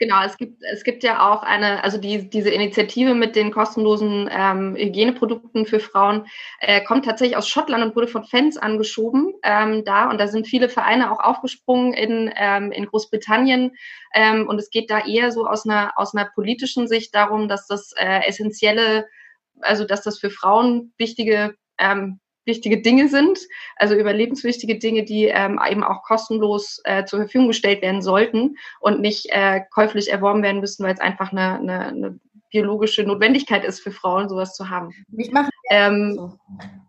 Genau, 0.00 0.22
es 0.24 0.36
gibt, 0.36 0.62
es 0.62 0.84
gibt 0.84 1.02
ja 1.02 1.28
auch 1.28 1.42
eine, 1.42 1.82
also 1.82 1.98
die, 1.98 2.30
diese 2.30 2.50
Initiative 2.50 3.14
mit 3.14 3.34
den 3.34 3.50
kostenlosen 3.50 4.30
ähm, 4.30 4.76
Hygieneprodukten 4.76 5.66
für 5.66 5.80
Frauen 5.80 6.26
äh, 6.60 6.84
kommt 6.84 7.04
tatsächlich 7.04 7.36
aus 7.36 7.48
Schottland 7.48 7.84
und 7.84 7.96
wurde 7.96 8.06
von 8.06 8.22
Fans 8.24 8.56
angeschoben 8.56 9.32
ähm, 9.42 9.84
da. 9.84 10.08
Und 10.08 10.20
da 10.20 10.28
sind 10.28 10.46
viele 10.46 10.68
Vereine 10.68 11.10
auch 11.10 11.18
aufgesprungen 11.18 11.94
in, 11.94 12.32
ähm, 12.36 12.70
in 12.70 12.86
Großbritannien. 12.86 13.72
Ähm, 14.14 14.46
und 14.48 14.60
es 14.60 14.70
geht 14.70 14.88
da 14.88 15.04
eher 15.04 15.32
so 15.32 15.48
aus 15.48 15.66
einer, 15.66 15.92
aus 15.96 16.14
einer 16.14 16.30
politischen 16.32 16.86
Sicht 16.86 17.12
darum, 17.12 17.48
dass 17.48 17.66
das 17.66 17.92
äh, 17.96 18.20
essentielle 18.24 19.08
also 19.62 19.84
dass 19.84 20.02
das 20.02 20.18
für 20.18 20.30
Frauen 20.30 20.92
wichtige 20.98 21.54
ähm, 21.78 22.20
wichtige 22.48 22.80
Dinge 22.80 23.08
sind, 23.08 23.38
also 23.76 23.94
überlebenswichtige 23.94 24.78
Dinge, 24.78 25.04
die 25.04 25.26
ähm, 25.26 25.60
eben 25.70 25.84
auch 25.84 26.02
kostenlos 26.02 26.80
äh, 26.84 27.04
zur 27.04 27.20
Verfügung 27.20 27.48
gestellt 27.48 27.82
werden 27.82 28.02
sollten 28.02 28.56
und 28.80 29.00
nicht 29.00 29.26
äh, 29.30 29.60
käuflich 29.70 30.10
erworben 30.10 30.42
werden 30.42 30.60
müssen, 30.60 30.82
weil 30.82 30.94
es 30.94 31.00
einfach 31.00 31.30
eine, 31.30 31.58
eine, 31.58 31.86
eine 31.88 32.20
biologische 32.50 33.04
Notwendigkeit 33.04 33.64
ist 33.64 33.80
für 33.80 33.92
Frauen, 33.92 34.28
sowas 34.28 34.54
zu 34.54 34.70
haben. 34.70 34.90
Ich 35.16 35.30
mache 35.30 35.50
ähm, 35.70 36.14
so. 36.14 36.32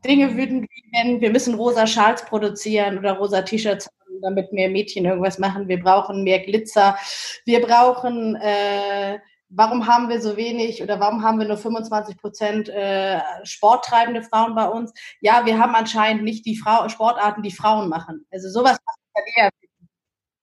Dinge 0.05 0.35
wie 0.37 0.65
wenn 0.93 1.21
wir 1.21 1.29
müssen 1.29 1.55
rosa 1.55 1.85
Schals 1.85 2.23
produzieren 2.25 2.97
oder 2.97 3.13
rosa 3.13 3.41
T-Shirts 3.41 3.89
damit 4.21 4.51
mehr 4.51 4.69
Mädchen 4.69 5.05
irgendwas 5.05 5.39
machen. 5.39 5.67
Wir 5.67 5.79
brauchen 5.79 6.23
mehr 6.23 6.39
Glitzer. 6.39 6.97
Wir 7.45 7.61
brauchen 7.61 8.35
äh, 8.35 9.19
warum 9.49 9.87
haben 9.87 10.09
wir 10.09 10.21
so 10.21 10.37
wenig 10.37 10.81
oder 10.81 10.99
warum 10.99 11.23
haben 11.23 11.39
wir 11.39 11.47
nur 11.47 11.57
25 11.57 12.17
Prozent 12.17 12.69
äh, 12.69 13.19
sporttreibende 13.43 14.21
Frauen 14.21 14.55
bei 14.55 14.67
uns? 14.67 14.93
Ja, 15.21 15.45
wir 15.45 15.57
haben 15.59 15.75
anscheinend 15.75 16.23
nicht 16.23 16.45
die 16.45 16.57
Frau 16.57 16.87
Sportarten, 16.89 17.41
die 17.41 17.51
Frauen 17.51 17.89
machen. 17.89 18.25
Also 18.31 18.49
sowas 18.49 18.77
dann 19.13 19.23
eher, 19.35 19.49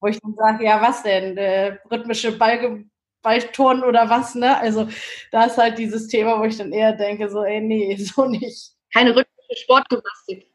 wo 0.01 0.09
ich 0.09 0.21
dann 0.21 0.35
sage, 0.35 0.65
ja, 0.65 0.83
was 0.83 1.03
denn? 1.03 1.37
Äh, 1.37 1.79
rhythmische 1.91 2.37
Ball, 2.37 2.85
Ballturnen 3.23 3.85
oder 3.85 4.11
was, 4.11 4.35
ne? 4.35 4.59
Also 4.59 4.89
da 5.33 5.45
ist 5.45 5.59
halt 5.59 5.79
dieses 5.79 6.09
Thema, 6.09 6.39
wo 6.39 6.45
ich 6.45 6.59
dann 6.59 6.73
eher 6.73 6.93
denke, 6.93 7.29
so, 7.29 7.43
ey, 7.43 7.61
nee, 7.61 7.97
so 8.01 8.27
nicht. 8.27 8.73
Keine 8.93 9.11
rhythmische 9.11 9.63
Sportgymnastik. 9.63 10.51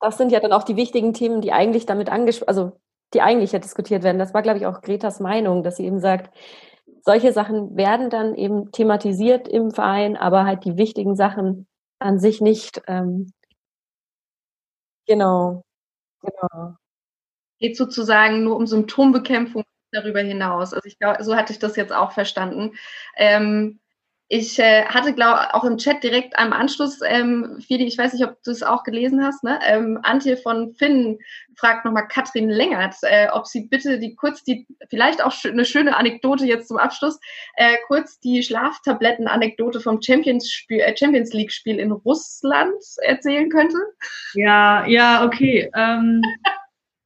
Das 0.00 0.18
sind 0.18 0.30
ja 0.30 0.40
dann 0.40 0.52
auch 0.52 0.64
die 0.64 0.76
wichtigen 0.76 1.14
Themen, 1.14 1.40
die 1.40 1.52
eigentlich 1.52 1.86
damit 1.86 2.10
angesprochen, 2.10 2.48
also 2.48 2.80
die 3.14 3.22
eigentlich 3.22 3.52
ja 3.52 3.58
diskutiert 3.58 4.02
werden. 4.02 4.18
Das 4.18 4.34
war, 4.34 4.42
glaube 4.42 4.58
ich, 4.58 4.66
auch 4.66 4.82
Gretas 4.82 5.20
Meinung, 5.20 5.62
dass 5.62 5.76
sie 5.76 5.86
eben 5.86 6.00
sagt, 6.00 6.34
solche 7.06 7.32
Sachen 7.32 7.76
werden 7.76 8.10
dann 8.10 8.34
eben 8.36 8.72
thematisiert 8.72 9.48
im 9.48 9.70
Verein, 9.72 10.16
aber 10.18 10.44
halt 10.44 10.64
die 10.66 10.76
wichtigen 10.78 11.16
Sachen 11.16 11.68
an 12.00 12.18
sich 12.20 12.42
nicht. 12.42 12.82
Ähm, 12.88 13.32
genau, 15.06 15.62
genau. 16.22 16.76
Geht 17.60 17.76
sozusagen 17.76 18.44
nur 18.44 18.56
um 18.56 18.66
Symptombekämpfung 18.66 19.64
darüber 19.92 20.20
hinaus. 20.20 20.74
Also 20.74 20.86
ich 20.86 20.98
glaube, 20.98 21.24
so 21.24 21.36
hatte 21.36 21.52
ich 21.52 21.58
das 21.60 21.76
jetzt 21.76 21.92
auch 21.92 22.12
verstanden. 22.12 22.72
Ähm, 23.16 23.80
ich 24.28 24.58
äh, 24.58 24.84
hatte, 24.86 25.14
glaube 25.14 25.54
auch 25.54 25.62
im 25.62 25.78
Chat 25.78 26.02
direkt 26.02 26.36
am 26.36 26.52
Anschluss, 26.52 26.98
ähm, 27.06 27.58
Fidi, 27.64 27.84
ich 27.84 27.96
weiß 27.96 28.12
nicht, 28.12 28.24
ob 28.24 28.42
du 28.42 28.50
es 28.50 28.64
auch 28.64 28.82
gelesen 28.82 29.24
hast, 29.24 29.44
ne? 29.44 29.60
Ähm, 29.64 30.00
Antje 30.02 30.36
von 30.36 30.74
Finn 30.74 31.18
fragt 31.56 31.84
nochmal 31.84 32.08
Katrin 32.08 32.48
Längert, 32.48 32.96
äh, 33.02 33.28
ob 33.32 33.46
sie 33.46 33.68
bitte 33.68 34.00
die 34.00 34.16
kurz 34.16 34.42
die, 34.42 34.66
vielleicht 34.90 35.22
auch 35.22 35.32
eine 35.44 35.64
schöne 35.64 35.96
Anekdote 35.96 36.44
jetzt 36.44 36.66
zum 36.66 36.76
Abschluss, 36.78 37.20
äh, 37.54 37.76
kurz 37.86 38.18
die 38.18 38.42
Schlaftabletten-Anekdote 38.42 39.78
vom 39.78 40.02
Champions, 40.02 40.64
äh, 40.70 40.96
Champions 40.96 41.32
League-Spiel 41.32 41.78
in 41.78 41.92
Russland 41.92 42.82
erzählen 43.02 43.48
könnte. 43.48 43.78
Ja, 44.34 44.84
ja, 44.86 45.24
okay. 45.24 45.70
Ähm, 45.74 46.20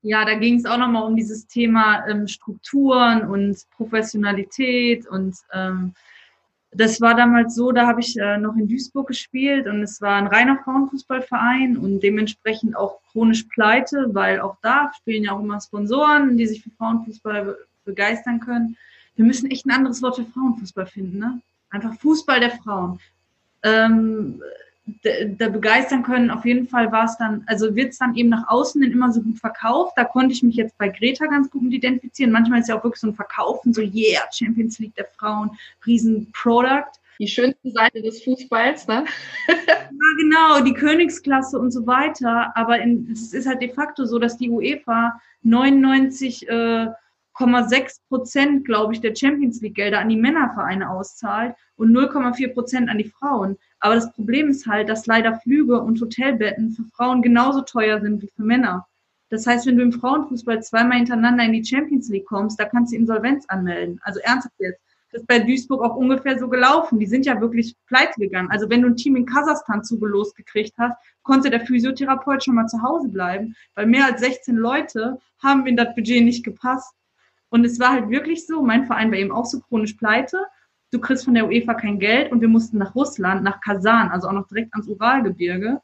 ja, 0.02 0.24
da 0.24 0.34
ging 0.34 0.56
es 0.56 0.64
auch 0.64 0.78
nochmal 0.78 1.04
um 1.04 1.16
dieses 1.16 1.46
Thema 1.46 2.06
ähm, 2.08 2.26
Strukturen 2.26 3.28
und 3.28 3.58
Professionalität 3.76 5.06
und 5.06 5.36
ähm, 5.52 5.92
das 6.72 7.00
war 7.00 7.14
damals 7.14 7.54
so, 7.54 7.72
da 7.72 7.86
habe 7.86 8.00
ich 8.00 8.16
äh, 8.16 8.38
noch 8.38 8.56
in 8.56 8.68
Duisburg 8.68 9.08
gespielt 9.08 9.66
und 9.66 9.82
es 9.82 10.00
war 10.00 10.16
ein 10.16 10.28
reiner 10.28 10.58
Frauenfußballverein 10.62 11.76
und 11.76 12.00
dementsprechend 12.00 12.76
auch 12.76 13.00
chronisch 13.10 13.44
pleite, 13.44 14.06
weil 14.12 14.40
auch 14.40 14.56
da 14.62 14.92
spielen 14.96 15.24
ja 15.24 15.32
auch 15.32 15.40
immer 15.40 15.60
Sponsoren, 15.60 16.36
die 16.36 16.46
sich 16.46 16.62
für 16.62 16.70
Frauenfußball 16.70 17.44
be 17.44 17.58
begeistern 17.86 18.40
können. 18.40 18.76
Wir 19.16 19.24
müssen 19.24 19.50
echt 19.50 19.66
ein 19.66 19.70
anderes 19.70 20.02
Wort 20.02 20.16
für 20.16 20.24
Frauenfußball 20.24 20.86
finden, 20.86 21.18
ne? 21.18 21.40
Einfach 21.70 21.94
Fußball 21.94 22.38
der 22.38 22.50
Frauen. 22.50 23.00
Ähm, 23.62 24.40
da 25.38 25.48
begeistern 25.48 26.02
können. 26.02 26.30
Auf 26.30 26.44
jeden 26.44 26.68
Fall 26.68 26.90
war 26.92 27.04
es 27.04 27.16
dann, 27.16 27.44
also 27.46 27.74
wird 27.74 27.92
es 27.92 27.98
dann 27.98 28.14
eben 28.14 28.28
nach 28.28 28.48
außen 28.48 28.82
hin 28.82 28.92
immer 28.92 29.12
so 29.12 29.22
gut 29.22 29.38
verkauft. 29.38 29.92
Da 29.96 30.04
konnte 30.04 30.32
ich 30.32 30.42
mich 30.42 30.56
jetzt 30.56 30.76
bei 30.78 30.88
Greta 30.88 31.26
ganz 31.26 31.50
gut 31.50 31.62
mit 31.62 31.72
identifizieren. 31.72 32.32
Manchmal 32.32 32.60
ist 32.60 32.68
ja 32.68 32.78
auch 32.78 32.84
wirklich 32.84 33.00
so 33.00 33.08
ein 33.08 33.14
Verkaufen, 33.14 33.72
so 33.72 33.82
yeah, 33.82 34.22
Champions 34.32 34.78
League 34.78 34.94
der 34.94 35.06
Frauen, 35.06 35.50
riesen 35.86 36.30
Product. 36.32 36.90
die 37.18 37.28
schönste 37.28 37.70
Seite 37.70 38.00
des 38.02 38.22
Fußballs, 38.24 38.86
ne? 38.86 39.04
ja, 39.48 39.88
genau, 40.18 40.60
die 40.64 40.74
Königsklasse 40.74 41.58
und 41.58 41.70
so 41.70 41.86
weiter. 41.86 42.52
Aber 42.56 42.80
in, 42.80 43.08
es 43.12 43.32
ist 43.32 43.46
halt 43.46 43.60
de 43.60 43.72
facto 43.72 44.04
so, 44.06 44.18
dass 44.18 44.36
die 44.36 44.50
UEFA 44.50 45.20
99,6 45.44 46.48
äh, 46.48 46.92
Prozent, 48.08 48.64
glaube 48.64 48.92
ich, 48.92 49.00
der 49.00 49.14
Champions 49.14 49.60
League 49.60 49.74
Gelder 49.74 50.00
an 50.00 50.08
die 50.08 50.16
Männervereine 50.16 50.90
auszahlt 50.90 51.54
und 51.76 51.92
0,4 51.92 52.52
Prozent 52.52 52.88
an 52.90 52.98
die 52.98 53.10
Frauen. 53.10 53.56
Aber 53.78 53.94
das 53.94 54.12
Problem 54.12 54.48
ist 54.48 54.66
halt, 54.66 54.88
dass 54.88 55.06
leider 55.06 55.40
Flüge 55.40 55.80
und 55.80 56.00
Hotelbetten 56.00 56.70
für 56.72 56.84
Frauen 56.94 57.22
genauso 57.22 57.62
teuer 57.62 58.00
sind 58.00 58.22
wie 58.22 58.30
für 58.34 58.42
Männer. 58.42 58.86
Das 59.30 59.46
heißt, 59.46 59.66
wenn 59.66 59.76
du 59.76 59.82
im 59.84 59.92
Frauenfußball 59.92 60.62
zweimal 60.62 60.98
hintereinander 60.98 61.44
in 61.44 61.52
die 61.52 61.64
Champions 61.64 62.08
League 62.08 62.26
kommst, 62.26 62.58
da 62.58 62.64
kannst 62.64 62.92
du 62.92 62.96
Insolvenz 62.96 63.46
anmelden. 63.48 64.00
Also 64.02 64.20
ernsthaft 64.20 64.54
jetzt. 64.58 64.80
Das 65.12 65.22
ist 65.22 65.26
bei 65.26 65.40
Duisburg 65.40 65.82
auch 65.82 65.96
ungefähr 65.96 66.38
so 66.38 66.48
gelaufen. 66.48 66.98
Die 66.98 67.06
sind 67.06 67.26
ja 67.26 67.40
wirklich 67.40 67.74
pleite 67.88 68.20
gegangen. 68.20 68.50
Also 68.50 68.70
wenn 68.70 68.82
du 68.82 68.88
ein 68.88 68.96
Team 68.96 69.16
in 69.16 69.26
Kasachstan 69.26 69.82
zugelost 69.82 70.36
gekriegt 70.36 70.74
hast, 70.78 70.96
konnte 71.22 71.50
der 71.50 71.60
Physiotherapeut 71.60 72.44
schon 72.44 72.54
mal 72.54 72.66
zu 72.66 72.82
Hause 72.82 73.08
bleiben, 73.08 73.56
weil 73.74 73.86
mehr 73.86 74.06
als 74.06 74.20
16 74.20 74.56
Leute 74.56 75.18
haben 75.42 75.66
in 75.66 75.76
das 75.76 75.94
Budget 75.94 76.24
nicht 76.24 76.44
gepasst. 76.44 76.94
Und 77.50 77.64
es 77.64 77.78
war 77.78 77.90
halt 77.90 78.08
wirklich 78.10 78.46
so, 78.46 78.62
mein 78.62 78.86
Verein 78.86 79.10
war 79.10 79.18
eben 79.18 79.32
auch 79.32 79.44
so 79.44 79.60
chronisch 79.60 79.94
pleite. 79.94 80.38
Du 80.90 80.98
kriegst 80.98 81.24
von 81.24 81.34
der 81.34 81.46
UEFA 81.46 81.74
kein 81.74 81.98
Geld 81.98 82.32
und 82.32 82.40
wir 82.40 82.48
mussten 82.48 82.78
nach 82.78 82.94
Russland, 82.94 83.42
nach 83.42 83.60
Kasan, 83.60 84.08
also 84.08 84.28
auch 84.28 84.32
noch 84.32 84.48
direkt 84.48 84.72
ans 84.72 84.88
Uralgebirge. 84.88 85.80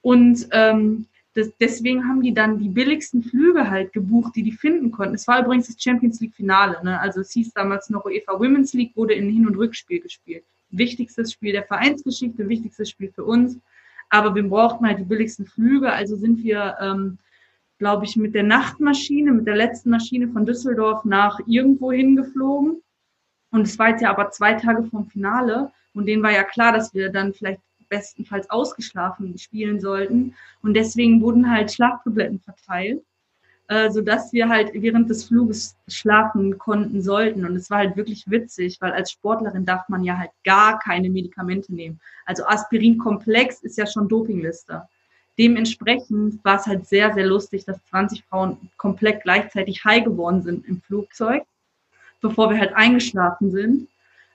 Und 0.00 0.48
ähm, 0.52 1.06
das, 1.34 1.52
deswegen 1.60 2.08
haben 2.08 2.22
die 2.22 2.34
dann 2.34 2.58
die 2.58 2.68
billigsten 2.68 3.22
Flüge 3.22 3.70
halt 3.70 3.92
gebucht, 3.92 4.34
die 4.34 4.42
die 4.42 4.52
finden 4.52 4.90
konnten. 4.90 5.14
Es 5.14 5.28
war 5.28 5.44
übrigens 5.44 5.66
das 5.66 5.80
Champions 5.80 6.20
League 6.20 6.34
Finale. 6.34 6.78
Ne? 6.82 7.00
Also 7.00 7.20
es 7.20 7.32
hieß 7.32 7.52
damals 7.52 7.90
noch 7.90 8.04
UEFA 8.04 8.38
Women's 8.38 8.72
League, 8.72 8.96
wurde 8.96 9.14
in 9.14 9.30
Hin- 9.30 9.46
und 9.46 9.56
Rückspiel 9.56 10.00
gespielt. 10.00 10.44
Wichtigstes 10.70 11.32
Spiel 11.32 11.52
der 11.52 11.64
Vereinsgeschichte, 11.64 12.48
wichtigstes 12.48 12.90
Spiel 12.90 13.12
für 13.12 13.24
uns. 13.24 13.58
Aber 14.10 14.34
wir 14.34 14.42
brauchten 14.42 14.86
halt 14.86 14.98
die 14.98 15.04
billigsten 15.04 15.46
Flüge. 15.46 15.92
Also 15.92 16.16
sind 16.16 16.42
wir, 16.42 16.76
ähm, 16.80 17.18
glaube 17.78 18.04
ich, 18.04 18.16
mit 18.16 18.34
der 18.34 18.42
Nachtmaschine, 18.42 19.32
mit 19.32 19.46
der 19.46 19.56
letzten 19.56 19.90
Maschine 19.90 20.28
von 20.28 20.44
Düsseldorf 20.44 21.04
nach 21.04 21.40
irgendwo 21.46 21.92
hingeflogen. 21.92 22.82
Und 23.50 23.62
es 23.62 23.78
war 23.78 23.90
jetzt 23.90 24.02
ja 24.02 24.10
aber 24.10 24.30
zwei 24.30 24.54
Tage 24.54 24.84
vom 24.84 25.06
Finale. 25.06 25.70
Und 25.94 26.06
denen 26.06 26.22
war 26.22 26.32
ja 26.32 26.44
klar, 26.44 26.72
dass 26.72 26.92
wir 26.92 27.10
dann 27.10 27.32
vielleicht 27.32 27.60
bestenfalls 27.88 28.50
ausgeschlafen 28.50 29.38
spielen 29.38 29.80
sollten. 29.80 30.34
Und 30.62 30.74
deswegen 30.74 31.22
wurden 31.22 31.50
halt 31.50 31.72
Schlaftabletten 31.72 32.40
verteilt, 32.40 33.02
äh, 33.68 33.90
sodass 33.90 34.32
wir 34.32 34.48
halt 34.48 34.70
während 34.74 35.08
des 35.08 35.24
Fluges 35.24 35.76
schlafen 35.88 36.58
konnten 36.58 37.00
sollten. 37.00 37.46
Und 37.46 37.56
es 37.56 37.70
war 37.70 37.78
halt 37.78 37.96
wirklich 37.96 38.24
witzig, 38.28 38.78
weil 38.80 38.92
als 38.92 39.12
Sportlerin 39.12 39.64
darf 39.64 39.88
man 39.88 40.04
ja 40.04 40.18
halt 40.18 40.30
gar 40.44 40.78
keine 40.78 41.08
Medikamente 41.08 41.74
nehmen. 41.74 42.00
Also 42.26 42.44
Aspirin-Komplex 42.44 43.62
ist 43.62 43.78
ja 43.78 43.86
schon 43.86 44.08
Dopingliste. 44.08 44.82
Dementsprechend 45.38 46.44
war 46.44 46.56
es 46.56 46.66
halt 46.66 46.86
sehr, 46.86 47.14
sehr 47.14 47.26
lustig, 47.26 47.64
dass 47.64 47.78
20 47.90 48.24
Frauen 48.24 48.56
komplett 48.76 49.22
gleichzeitig 49.22 49.84
high 49.84 50.02
geworden 50.02 50.42
sind 50.42 50.66
im 50.66 50.82
Flugzeug, 50.82 51.44
bevor 52.20 52.50
wir 52.50 52.58
halt 52.58 52.74
eingeschlafen 52.74 53.52
sind. 53.52 53.88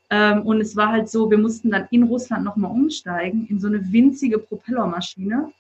Ähm, 0.09 0.43
und 0.43 0.61
es 0.61 0.77
war 0.77 0.89
halt 0.89 1.09
so, 1.09 1.29
wir 1.29 1.37
mussten 1.37 1.71
dann 1.71 1.87
in 1.91 2.03
Russland 2.03 2.45
nochmal 2.45 2.71
umsteigen 2.71 3.47
in 3.49 3.59
so 3.59 3.67
eine 3.67 3.91
winzige 3.91 4.39
Propellermaschine. 4.39 5.51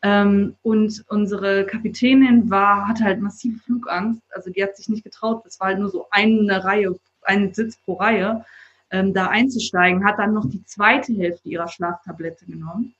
Ähm, 0.00 0.54
und 0.62 1.04
unsere 1.08 1.66
Kapitänin 1.66 2.48
war, 2.48 2.88
hatte 2.88 3.04
halt 3.04 3.20
massive 3.20 3.58
Flugangst. 3.58 4.22
Also 4.34 4.50
die 4.50 4.62
hat 4.62 4.76
sich 4.76 4.88
nicht 4.88 5.04
getraut. 5.04 5.42
Das 5.44 5.60
war 5.60 5.68
halt 5.68 5.80
nur 5.80 5.90
so 5.90 6.06
eine 6.10 6.64
Reihe, 6.64 6.98
ein 7.22 7.52
Sitz 7.52 7.76
pro 7.84 7.94
Reihe, 7.94 8.42
ähm, 8.90 9.12
da 9.12 9.26
einzusteigen. 9.26 10.06
Hat 10.06 10.18
dann 10.18 10.32
noch 10.32 10.48
die 10.48 10.64
zweite 10.64 11.12
Hälfte 11.12 11.50
ihrer 11.50 11.68
Schlaftablette 11.68 12.46
genommen 12.46 12.94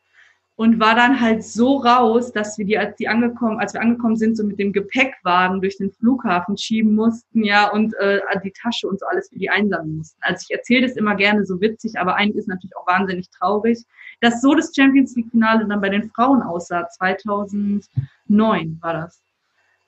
und 0.59 0.80
war 0.80 0.97
dann 0.97 1.20
halt 1.20 1.44
so 1.44 1.76
raus, 1.76 2.32
dass 2.32 2.59
wir 2.59 2.64
die, 2.64 2.76
als 2.76 2.97
die 2.97 3.06
angekommen, 3.06 3.60
als 3.60 3.74
wir 3.74 3.80
angekommen 3.80 4.16
sind, 4.16 4.36
so 4.36 4.43
mit 4.43 4.59
dem 4.59 4.72
Gepäckwagen 4.72 5.60
durch 5.60 5.76
den 5.76 5.93
Flughafen 5.93 6.59
schieben 6.59 6.97
mussten, 6.97 7.44
ja, 7.44 7.70
und 7.70 7.94
äh, 8.01 8.18
die 8.43 8.52
Tasche 8.60 8.89
und 8.89 8.98
so 8.98 9.06
alles 9.06 9.28
für 9.28 9.39
die 9.39 9.51
einsammeln 9.51 9.98
mussten. 9.98 10.18
Also 10.20 10.44
ich 10.48 10.56
erzähle 10.56 10.89
das 10.89 10.97
immer 10.97 11.14
gerne 11.14 11.47
so 11.47 11.60
witzig, 11.60 11.97
aber 11.97 12.16
eigentlich 12.16 12.39
ist 12.39 12.48
natürlich 12.48 12.76
auch 12.76 12.89
wahnsinnig 12.89 13.30
traurig, 13.30 13.85
dass 14.20 14.40
so 14.40 14.52
das 14.52 14.74
Champions 14.74 15.14
League 15.14 15.30
Finale 15.30 15.64
dann 15.64 15.80
bei 15.80 15.90
den 15.90 16.10
Frauen 16.10 16.43
aussah. 16.43 16.89
2009 16.89 18.78
war 18.80 18.94
das. 18.94 19.22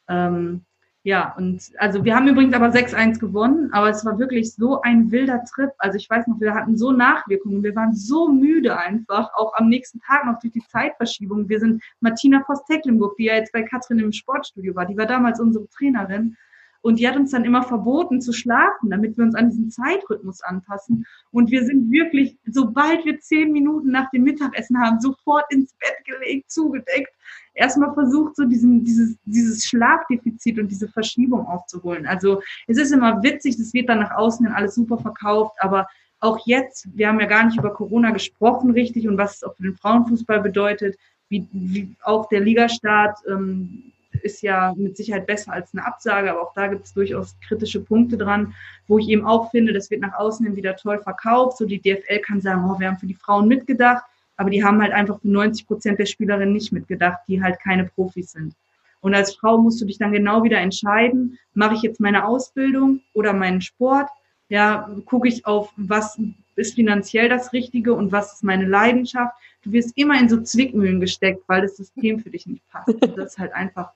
Ähm, 0.08 0.64
ja, 1.02 1.34
und 1.38 1.62
also 1.78 2.04
wir 2.04 2.14
haben 2.14 2.28
übrigens 2.28 2.52
aber 2.52 2.68
6-1 2.68 3.18
gewonnen, 3.18 3.72
aber 3.72 3.88
es 3.88 4.04
war 4.04 4.18
wirklich 4.18 4.52
so 4.52 4.82
ein 4.82 5.10
wilder 5.10 5.42
Trip. 5.44 5.70
Also 5.78 5.96
ich 5.96 6.10
weiß 6.10 6.26
noch, 6.26 6.38
wir 6.40 6.54
hatten 6.54 6.76
so 6.76 6.92
Nachwirkungen, 6.92 7.62
wir 7.62 7.74
waren 7.74 7.94
so 7.94 8.28
müde 8.28 8.76
einfach, 8.76 9.32
auch 9.34 9.54
am 9.54 9.70
nächsten 9.70 10.00
Tag 10.00 10.26
noch 10.26 10.38
durch 10.40 10.52
die 10.52 10.66
Zeitverschiebung. 10.68 11.48
Wir 11.48 11.58
sind 11.58 11.82
Martina 12.00 12.42
Voss-Tecklenburg, 12.44 13.16
die 13.16 13.24
ja 13.24 13.36
jetzt 13.36 13.52
bei 13.52 13.62
Katrin 13.62 13.98
im 13.98 14.12
Sportstudio 14.12 14.74
war, 14.74 14.84
die 14.84 14.96
war 14.96 15.06
damals 15.06 15.40
unsere 15.40 15.66
Trainerin. 15.70 16.36
Und 16.82 16.98
die 16.98 17.06
hat 17.06 17.16
uns 17.16 17.30
dann 17.30 17.44
immer 17.44 17.62
verboten 17.62 18.22
zu 18.22 18.32
schlafen, 18.32 18.88
damit 18.88 19.16
wir 19.18 19.24
uns 19.24 19.34
an 19.34 19.50
diesen 19.50 19.70
Zeitrhythmus 19.70 20.42
anpassen. 20.42 21.06
Und 21.30 21.50
wir 21.50 21.64
sind 21.64 21.90
wirklich, 21.90 22.38
sobald 22.46 23.04
wir 23.04 23.20
zehn 23.20 23.52
Minuten 23.52 23.90
nach 23.90 24.10
dem 24.10 24.22
Mittagessen 24.22 24.80
haben, 24.80 24.98
sofort 24.98 25.44
ins 25.52 25.74
Bett 25.74 26.04
gelegt, 26.06 26.50
zugedeckt 26.50 27.12
erstmal 27.60 27.92
versucht, 27.94 28.36
so 28.36 28.44
diesen, 28.44 28.84
dieses, 28.84 29.16
dieses 29.24 29.64
Schlafdefizit 29.66 30.58
und 30.58 30.68
diese 30.68 30.88
Verschiebung 30.88 31.46
aufzuholen. 31.46 32.06
Also 32.06 32.42
es 32.66 32.78
ist 32.78 32.90
immer 32.90 33.22
witzig, 33.22 33.58
das 33.58 33.72
wird 33.74 33.88
dann 33.88 34.00
nach 34.00 34.12
außen 34.12 34.46
hin 34.46 34.54
alles 34.54 34.74
super 34.74 34.98
verkauft, 34.98 35.56
aber 35.60 35.86
auch 36.20 36.46
jetzt, 36.46 36.88
wir 36.94 37.08
haben 37.08 37.20
ja 37.20 37.26
gar 37.26 37.44
nicht 37.44 37.58
über 37.58 37.72
Corona 37.72 38.10
gesprochen 38.10 38.70
richtig 38.70 39.06
und 39.08 39.16
was 39.16 39.36
es 39.36 39.42
auch 39.42 39.54
für 39.54 39.62
den 39.62 39.76
Frauenfußball 39.76 40.40
bedeutet, 40.40 40.96
wie, 41.28 41.46
wie 41.52 41.94
auch 42.02 42.28
der 42.28 42.40
Ligastart 42.40 43.18
ähm, 43.28 43.92
ist 44.22 44.42
ja 44.42 44.74
mit 44.76 44.96
Sicherheit 44.96 45.26
besser 45.26 45.52
als 45.52 45.72
eine 45.72 45.86
Absage, 45.86 46.30
aber 46.30 46.42
auch 46.42 46.54
da 46.54 46.66
gibt 46.66 46.84
es 46.86 46.94
durchaus 46.94 47.36
kritische 47.46 47.80
Punkte 47.80 48.18
dran, 48.18 48.54
wo 48.86 48.98
ich 48.98 49.08
eben 49.08 49.24
auch 49.24 49.50
finde, 49.50 49.72
das 49.72 49.90
wird 49.90 50.00
nach 50.00 50.18
außen 50.18 50.44
hin 50.44 50.56
wieder 50.56 50.76
toll 50.76 51.00
verkauft. 51.02 51.58
So 51.58 51.64
die 51.64 51.80
DFL 51.80 52.18
kann 52.20 52.40
sagen, 52.40 52.68
oh, 52.68 52.78
wir 52.78 52.88
haben 52.88 52.98
für 52.98 53.06
die 53.06 53.14
Frauen 53.14 53.48
mitgedacht, 53.48 54.04
aber 54.40 54.48
die 54.48 54.64
haben 54.64 54.80
halt 54.80 54.92
einfach 54.92 55.20
für 55.20 55.28
90 55.28 55.66
Prozent 55.66 55.98
der 55.98 56.06
Spielerinnen 56.06 56.54
nicht 56.54 56.72
mitgedacht, 56.72 57.20
die 57.28 57.42
halt 57.42 57.60
keine 57.60 57.84
Profis 57.84 58.32
sind. 58.32 58.54
Und 59.02 59.14
als 59.14 59.34
Frau 59.34 59.58
musst 59.58 59.82
du 59.82 59.84
dich 59.84 59.98
dann 59.98 60.12
genau 60.12 60.42
wieder 60.42 60.56
entscheiden, 60.56 61.38
mache 61.52 61.74
ich 61.74 61.82
jetzt 61.82 62.00
meine 62.00 62.26
Ausbildung 62.26 63.02
oder 63.12 63.34
meinen 63.34 63.60
Sport? 63.60 64.08
Ja, 64.48 64.90
gucke 65.04 65.28
ich 65.28 65.44
auf, 65.44 65.70
was 65.76 66.18
ist 66.56 66.74
finanziell 66.74 67.28
das 67.28 67.52
Richtige 67.52 67.92
und 67.92 68.12
was 68.12 68.32
ist 68.32 68.42
meine 68.42 68.64
Leidenschaft? 68.64 69.34
Du 69.62 69.72
wirst 69.72 69.92
immer 69.96 70.18
in 70.18 70.30
so 70.30 70.40
Zwickmühlen 70.40 71.00
gesteckt, 71.00 71.42
weil 71.46 71.60
das 71.60 71.76
System 71.76 72.20
für 72.20 72.30
dich 72.30 72.46
nicht 72.46 72.66
passt. 72.70 72.88
Und 72.88 73.18
das 73.18 73.32
ist 73.32 73.38
halt 73.38 73.52
einfach, 73.52 73.92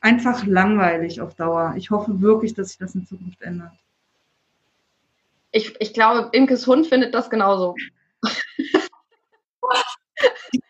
einfach 0.00 0.46
langweilig 0.46 1.20
auf 1.20 1.34
Dauer. 1.34 1.74
Ich 1.76 1.90
hoffe 1.90 2.20
wirklich, 2.20 2.54
dass 2.54 2.68
sich 2.68 2.78
das 2.78 2.94
in 2.94 3.08
Zukunft 3.08 3.42
ändert. 3.42 3.72
Ich, 5.50 5.74
ich 5.80 5.92
glaube, 5.92 6.28
Imkes 6.30 6.64
Hund 6.68 6.86
findet 6.86 7.12
das 7.12 7.28
genauso. 7.28 7.74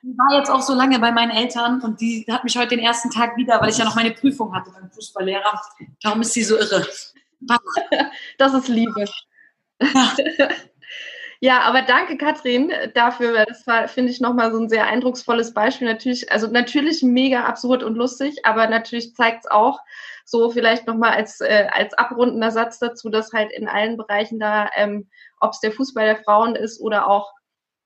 Die 0.03 0.19
war 0.19 0.39
jetzt 0.39 0.51
auch 0.51 0.63
so 0.63 0.75
lange 0.75 0.99
bei 0.99 1.13
meinen 1.13 1.31
Eltern 1.31 1.81
und 1.83 2.01
die 2.01 2.27
hat 2.31 2.45
mich 2.45 2.57
heute 2.57 2.77
den 2.77 2.81
ersten 2.81 3.11
Tag 3.11 3.37
wieder, 3.37 3.61
weil 3.61 3.71
ich 3.71 3.79
ja 3.79 3.85
noch 3.85 3.97
meine 3.97 4.13
Prüfung 4.13 4.55
hatte 4.55 4.71
beim 4.71 4.91
Fußballlehrer. 4.91 5.61
Darum 6.03 6.21
ist 6.21 6.33
sie 6.33 6.43
so 6.43 6.57
irre. 6.57 6.87
Das 8.39 8.55
ist 8.55 8.69
Liebe. 8.69 9.05
Ja. 9.81 10.13
Ja, 11.41 11.61
aber 11.65 11.83
danke, 11.83 12.17
Katrin, 12.17 12.73
dafür. 12.95 13.45
Das 13.45 13.67
war, 13.67 13.87
finde 13.89 14.11
ich, 14.13 14.21
nochmal 14.21 14.51
so 14.51 14.59
ein 14.59 14.71
sehr 14.71 14.87
eindrucksvolles 14.87 15.53
Beispiel. 15.53 15.87
Natürlich, 15.87 16.33
also 16.33 16.47
natürlich 16.47 17.03
mega 17.03 17.45
absurd 17.45 17.83
und 17.83 17.97
lustig, 17.97 18.39
aber 18.45 18.67
natürlich 18.69 19.15
zeigt 19.15 19.45
es 19.45 19.51
auch 19.51 19.81
so 20.25 20.51
vielleicht 20.51 20.87
nochmal 20.87 21.11
als, 21.11 21.41
äh, 21.41 21.69
als 21.71 21.93
abrundender 21.95 22.51
Satz 22.51 22.79
dazu, 22.79 23.11
dass 23.11 23.33
halt 23.33 23.53
in 23.53 23.69
allen 23.69 23.97
Bereichen 23.99 24.41
da, 24.41 24.71
ähm, 24.75 25.09
ob 25.41 25.53
es 25.53 25.61
der 25.61 25.73
Fußball 25.73 26.07
der 26.07 26.25
Frauen 26.25 26.57
ist 26.57 26.81
oder 26.81 27.09
auch 27.09 27.31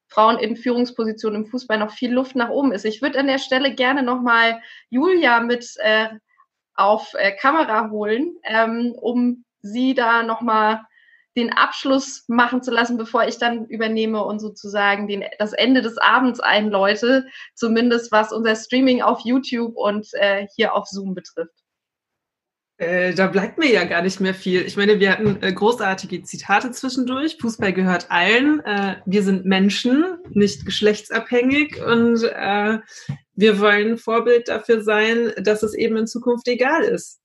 Frauen 0.08 0.38
in 0.38 0.56
Führungspositionen 0.56 1.44
im 1.44 1.50
Fußball 1.50 1.78
noch 1.78 1.92
viel 1.92 2.12
Luft 2.12 2.34
nach 2.34 2.48
oben 2.48 2.72
ist. 2.72 2.84
Ich 2.84 3.02
würde 3.02 3.18
an 3.18 3.26
der 3.26 3.38
Stelle 3.38 3.74
gerne 3.74 4.02
nochmal 4.02 4.60
Julia 4.90 5.40
mit 5.40 5.74
äh, 5.78 6.08
auf 6.74 7.14
äh, 7.14 7.32
Kamera 7.32 7.90
holen, 7.90 8.36
ähm, 8.44 8.92
um 8.92 9.44
sie 9.60 9.94
da 9.94 10.22
nochmal 10.22 10.82
den 11.36 11.52
Abschluss 11.52 12.24
machen 12.26 12.62
zu 12.62 12.70
lassen, 12.70 12.96
bevor 12.96 13.24
ich 13.24 13.38
dann 13.38 13.66
übernehme 13.66 14.24
und 14.24 14.40
sozusagen 14.40 15.06
den, 15.06 15.24
das 15.38 15.52
Ende 15.52 15.82
des 15.82 15.98
Abends 15.98 16.40
einläute, 16.40 17.26
zumindest 17.54 18.10
was 18.10 18.32
unser 18.32 18.56
Streaming 18.56 19.02
auf 19.02 19.20
YouTube 19.24 19.76
und 19.76 20.08
äh, 20.14 20.48
hier 20.56 20.74
auf 20.74 20.86
Zoom 20.86 21.14
betrifft. 21.14 21.54
Äh, 22.78 23.12
da 23.12 23.26
bleibt 23.26 23.58
mir 23.58 23.70
ja 23.70 23.84
gar 23.84 24.02
nicht 24.02 24.20
mehr 24.20 24.34
viel. 24.34 24.62
Ich 24.62 24.76
meine, 24.76 25.00
wir 25.00 25.10
hatten 25.10 25.42
äh, 25.42 25.52
großartige 25.52 26.22
Zitate 26.22 26.70
zwischendurch. 26.70 27.36
Fußball 27.40 27.72
gehört 27.72 28.06
allen. 28.08 28.60
Äh, 28.60 28.96
wir 29.04 29.24
sind 29.24 29.44
Menschen, 29.44 30.04
nicht 30.30 30.64
geschlechtsabhängig. 30.64 31.82
Und 31.82 32.22
äh, 32.22 32.78
wir 33.34 33.58
wollen 33.58 33.98
Vorbild 33.98 34.46
dafür 34.46 34.82
sein, 34.82 35.32
dass 35.38 35.64
es 35.64 35.74
eben 35.74 35.96
in 35.96 36.06
Zukunft 36.06 36.46
egal 36.46 36.84
ist, 36.84 37.18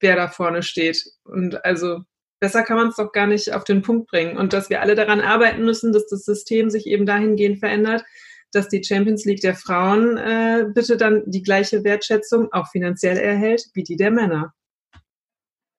wer 0.00 0.16
da 0.16 0.28
vorne 0.28 0.62
steht. 0.62 1.02
Und 1.24 1.64
also 1.64 2.00
besser 2.38 2.62
kann 2.62 2.76
man 2.76 2.88
es 2.88 2.96
doch 2.96 3.12
gar 3.12 3.26
nicht 3.26 3.54
auf 3.54 3.64
den 3.64 3.80
Punkt 3.80 4.10
bringen. 4.10 4.36
Und 4.36 4.52
dass 4.52 4.68
wir 4.68 4.82
alle 4.82 4.94
daran 4.94 5.22
arbeiten 5.22 5.64
müssen, 5.64 5.94
dass 5.94 6.08
das 6.08 6.26
System 6.26 6.68
sich 6.68 6.86
eben 6.86 7.06
dahingehend 7.06 7.58
verändert, 7.58 8.04
dass 8.52 8.68
die 8.68 8.84
Champions 8.84 9.24
League 9.24 9.40
der 9.40 9.54
Frauen 9.54 10.18
äh, 10.18 10.66
bitte 10.74 10.98
dann 10.98 11.22
die 11.24 11.42
gleiche 11.42 11.84
Wertschätzung 11.84 12.52
auch 12.52 12.68
finanziell 12.68 13.16
erhält 13.16 13.64
wie 13.72 13.82
die 13.82 13.96
der 13.96 14.10
Männer. 14.10 14.52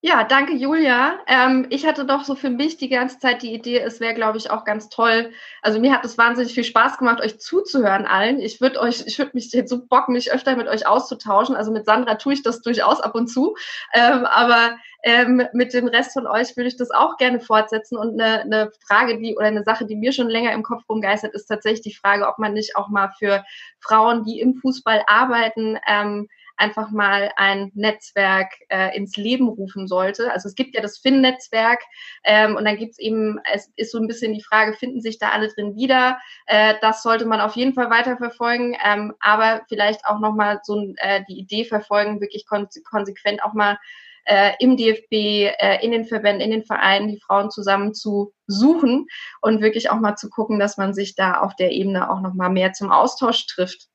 Ja, 0.07 0.23
danke 0.23 0.53
Julia. 0.53 1.17
Ähm, 1.25 1.65
ich 1.71 1.83
hatte 1.87 2.05
doch 2.05 2.25
so 2.25 2.35
für 2.35 2.51
mich 2.51 2.77
die 2.77 2.89
ganze 2.89 3.17
Zeit 3.17 3.41
die 3.41 3.51
Idee, 3.51 3.79
es 3.79 3.99
wäre, 3.99 4.13
glaube 4.13 4.37
ich, 4.37 4.51
auch 4.51 4.63
ganz 4.63 4.89
toll. 4.89 5.31
Also 5.63 5.79
mir 5.79 5.91
hat 5.91 6.05
es 6.05 6.15
wahnsinnig 6.15 6.53
viel 6.53 6.63
Spaß 6.63 6.99
gemacht, 6.99 7.21
euch 7.21 7.39
zuzuhören 7.39 8.05
allen. 8.05 8.39
Ich 8.39 8.61
würde 8.61 8.79
euch, 8.81 9.03
ich 9.07 9.17
würde 9.17 9.31
mich 9.33 9.51
jetzt 9.51 9.71
so 9.71 9.83
bocken, 9.83 10.13
mich 10.13 10.31
öfter 10.31 10.55
mit 10.57 10.67
euch 10.67 10.85
auszutauschen. 10.85 11.55
Also 11.55 11.71
mit 11.71 11.85
Sandra 11.85 12.15
tue 12.15 12.33
ich 12.33 12.43
das 12.43 12.61
durchaus 12.61 13.01
ab 13.01 13.15
und 13.15 13.29
zu. 13.29 13.55
Ähm, 13.95 14.25
aber 14.25 14.77
ähm, 15.01 15.41
mit 15.53 15.73
dem 15.73 15.87
Rest 15.87 16.13
von 16.13 16.27
euch 16.27 16.55
würde 16.55 16.67
ich 16.67 16.77
das 16.77 16.91
auch 16.91 17.17
gerne 17.17 17.39
fortsetzen. 17.39 17.97
Und 17.97 18.21
eine, 18.21 18.41
eine 18.41 18.71
Frage, 18.87 19.17
die 19.17 19.35
oder 19.35 19.47
eine 19.47 19.63
Sache, 19.63 19.87
die 19.87 19.95
mir 19.95 20.11
schon 20.11 20.29
länger 20.29 20.53
im 20.53 20.61
Kopf 20.61 20.83
rumgeistert, 20.87 21.33
ist 21.33 21.47
tatsächlich 21.47 21.81
die 21.81 21.95
Frage, 21.95 22.27
ob 22.27 22.37
man 22.37 22.53
nicht 22.53 22.75
auch 22.75 22.89
mal 22.89 23.09
für 23.17 23.43
Frauen, 23.79 24.23
die 24.23 24.39
im 24.39 24.53
Fußball 24.53 25.01
arbeiten, 25.07 25.79
ähm, 25.87 26.27
einfach 26.57 26.91
mal 26.91 27.31
ein 27.35 27.71
Netzwerk 27.73 28.53
äh, 28.69 28.95
ins 28.95 29.17
Leben 29.17 29.47
rufen 29.47 29.87
sollte. 29.87 30.31
Also 30.31 30.47
es 30.47 30.55
gibt 30.55 30.75
ja 30.75 30.81
das 30.81 30.97
Finn-Netzwerk 30.97 31.81
ähm, 32.23 32.55
und 32.55 32.65
dann 32.65 32.77
gibt 32.77 32.93
es 32.93 32.99
eben, 32.99 33.39
es 33.53 33.71
ist 33.75 33.91
so 33.91 33.99
ein 33.99 34.07
bisschen 34.07 34.33
die 34.33 34.43
Frage, 34.43 34.73
finden 34.73 35.01
sich 35.01 35.19
da 35.19 35.29
alle 35.29 35.49
drin 35.49 35.75
wieder? 35.75 36.19
Äh, 36.47 36.75
das 36.81 37.03
sollte 37.03 37.25
man 37.25 37.41
auf 37.41 37.55
jeden 37.55 37.73
Fall 37.73 37.89
weiterverfolgen, 37.89 38.75
ähm, 38.85 39.13
aber 39.19 39.61
vielleicht 39.67 40.05
auch 40.05 40.19
nochmal 40.19 40.59
so 40.63 40.93
äh, 40.97 41.23
die 41.27 41.39
Idee 41.39 41.65
verfolgen, 41.65 42.21
wirklich 42.21 42.45
kon 42.47 42.67
konsequent 42.83 43.43
auch 43.43 43.53
mal 43.53 43.77
äh, 44.25 44.53
im 44.59 44.75
DFB, 44.75 45.11
äh, 45.11 45.83
in 45.83 45.91
den 45.91 46.05
Verbänden, 46.05 46.41
in 46.41 46.51
den 46.51 46.65
Vereinen 46.65 47.07
die 47.07 47.19
Frauen 47.19 47.51
zusammen 47.51 47.93
zu 47.93 48.33
suchen 48.47 49.07
und 49.41 49.61
wirklich 49.61 49.89
auch 49.89 49.99
mal 49.99 50.15
zu 50.15 50.29
gucken, 50.29 50.59
dass 50.59 50.77
man 50.77 50.93
sich 50.93 51.15
da 51.15 51.39
auf 51.39 51.55
der 51.55 51.71
Ebene 51.71 52.09
auch 52.09 52.21
nochmal 52.21 52.49
mehr 52.49 52.73
zum 52.73 52.91
Austausch 52.91 53.45
trifft. 53.47 53.87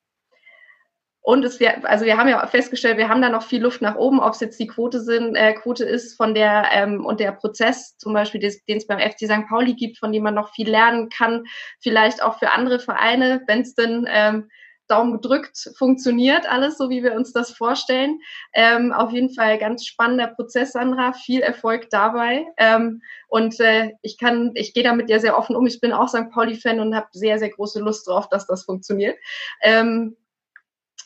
Und 1.31 1.45
es 1.45 1.61
also 1.85 2.05
wir 2.05 2.17
haben 2.17 2.29
ja 2.29 2.45
festgestellt, 2.49 2.99
wir 2.99 3.09
haben 3.09 3.23
da 3.23 3.29
noch 3.29 3.45
viel 3.45 3.63
Luft 3.63 3.83
nach 3.83 3.95
oben, 3.95 4.19
ob 4.19 4.33
es 4.33 4.41
jetzt 4.41 4.59
die 4.59 4.67
Quote 4.67 5.01
sind, 5.01 5.37
äh, 5.37 5.53
Quote 5.53 5.85
ist 5.85 6.17
von 6.17 6.35
der 6.35 6.65
ähm, 6.73 7.07
und 7.07 7.21
der 7.21 7.31
Prozess, 7.31 7.97
zum 7.99 8.15
Beispiel, 8.15 8.41
den 8.41 8.77
es 8.79 8.87
beim 8.89 8.99
FC 8.99 9.27
St. 9.27 9.47
Pauli 9.49 9.75
gibt, 9.75 9.99
von 9.99 10.11
dem 10.11 10.25
man 10.25 10.35
noch 10.35 10.53
viel 10.53 10.69
lernen 10.69 11.09
kann, 11.09 11.45
vielleicht 11.79 12.21
auch 12.21 12.41
für 12.41 12.51
andere 12.51 12.81
Vereine, 12.81 13.43
wenn 13.47 13.61
es 13.61 13.77
denn 13.77 14.09
ähm, 14.09 14.49
Daumen 14.89 15.13
gedrückt 15.13 15.71
funktioniert 15.79 16.51
alles, 16.51 16.77
so 16.77 16.91
wie 16.91 17.05
wir 17.05 17.15
uns 17.15 17.33
das 17.33 17.53
vorstellen. 17.53 18.19
Ähm, 18.53 18.93
auf 18.93 19.13
jeden 19.13 19.33
Fall 19.33 19.57
ganz 19.57 19.87
spannender 19.87 20.27
Prozess, 20.27 20.73
Sandra. 20.73 21.13
Viel 21.13 21.43
Erfolg 21.43 21.91
dabei. 21.91 22.45
Ähm, 22.57 23.03
und 23.29 23.61
äh, 23.61 23.93
ich 24.03 24.19
kann, 24.19 24.51
ich 24.55 24.75
gehe 24.75 24.83
damit 24.83 25.09
ja 25.09 25.21
sehr 25.21 25.39
offen 25.39 25.55
um. 25.55 25.65
Ich 25.69 25.81
bin 25.81 25.93
auch 25.93 26.09
St. 26.09 26.33
Pauli-Fan 26.33 26.81
und 26.81 26.97
habe 26.97 27.07
sehr, 27.13 27.39
sehr 27.39 27.51
große 27.51 27.79
Lust 27.79 28.09
drauf, 28.09 28.29
dass 28.31 28.49
das 28.49 28.65
funktioniert. 28.65 29.17
Ähm, 29.63 30.17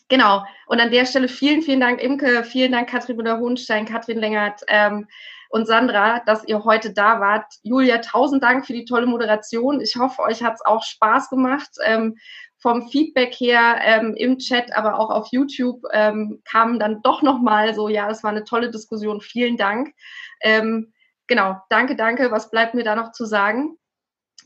Genau. 0.09 0.45
Und 0.67 0.81
an 0.81 0.91
der 0.91 1.07
Stelle 1.07 1.29
vielen, 1.29 1.63
vielen 1.63 1.81
Dank, 1.81 2.03
Imke, 2.03 2.45
vielen 2.45 2.73
Dank, 2.73 2.89
Katrin 2.89 3.17
Müller-Hohenstein, 3.17 3.87
Katrin 3.87 4.19
Längert 4.19 4.61
ähm, 4.69 5.09
und 5.49 5.67
Sandra, 5.67 6.21
dass 6.27 6.45
ihr 6.47 6.65
heute 6.65 6.93
da 6.93 7.21
wart. 7.21 7.47
Julia, 7.63 7.99
tausend 7.99 8.43
Dank 8.43 8.67
für 8.67 8.75
die 8.75 8.85
tolle 8.85 9.07
Moderation. 9.07 9.81
Ich 9.81 9.97
hoffe, 9.97 10.23
euch 10.23 10.43
hat 10.43 10.55
es 10.55 10.65
auch 10.65 10.83
Spaß 10.83 11.31
gemacht. 11.31 11.71
Ähm, 11.85 12.17
vom 12.65 12.89
Feedback 12.89 13.35
her 13.35 13.79
ähm, 13.83 14.15
im 14.17 14.39
Chat, 14.39 14.75
aber 14.75 14.99
auch 14.99 15.11
auf 15.11 15.29
YouTube 15.31 15.83
ähm, 15.93 16.41
kam 16.45 16.79
dann 16.79 17.03
doch 17.03 17.21
nochmal 17.21 17.75
so, 17.75 17.89
ja, 17.89 18.09
es 18.11 18.25
war 18.25 18.31
eine 18.31 18.45
tolle 18.45 18.71
Diskussion. 18.71 19.21
Vielen 19.21 19.59
Dank. 19.59 19.95
Ähm, 20.41 20.95
genau, 21.27 21.57
danke, 21.69 21.95
danke. 21.95 22.31
Was 22.31 22.51
bleibt 22.51 22.75
mir 22.75 22.85
da 22.85 22.97
noch 22.97 23.13
zu 23.13 23.27
sagen? 23.27 23.77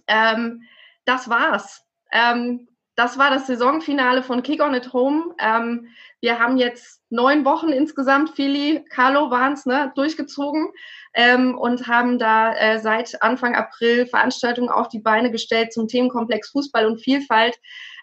Ähm, 0.08 0.62
das 1.04 1.28
war's. 1.30 1.84
Ähm, 2.10 2.68
das 2.98 3.16
war 3.16 3.30
das 3.30 3.46
Saisonfinale 3.46 4.24
von 4.24 4.42
Kick 4.42 4.60
on 4.60 4.74
at 4.74 4.92
Home. 4.92 5.32
Ähm, 5.38 5.86
wir 6.20 6.40
haben 6.40 6.56
jetzt 6.56 7.00
neun 7.10 7.44
Wochen 7.44 7.68
insgesamt, 7.68 8.30
Fili, 8.30 8.84
Carlo 8.90 9.30
waren 9.30 9.52
es, 9.52 9.66
ne, 9.66 9.92
durchgezogen 9.94 10.66
ähm, 11.14 11.56
und 11.56 11.86
haben 11.86 12.18
da 12.18 12.52
äh, 12.56 12.80
seit 12.80 13.22
Anfang 13.22 13.54
April 13.54 14.06
Veranstaltungen 14.06 14.68
auf 14.68 14.88
die 14.88 14.98
Beine 14.98 15.30
gestellt 15.30 15.72
zum 15.72 15.86
Themenkomplex 15.86 16.50
Fußball 16.50 16.86
und 16.86 16.98
Vielfalt. 16.98 17.56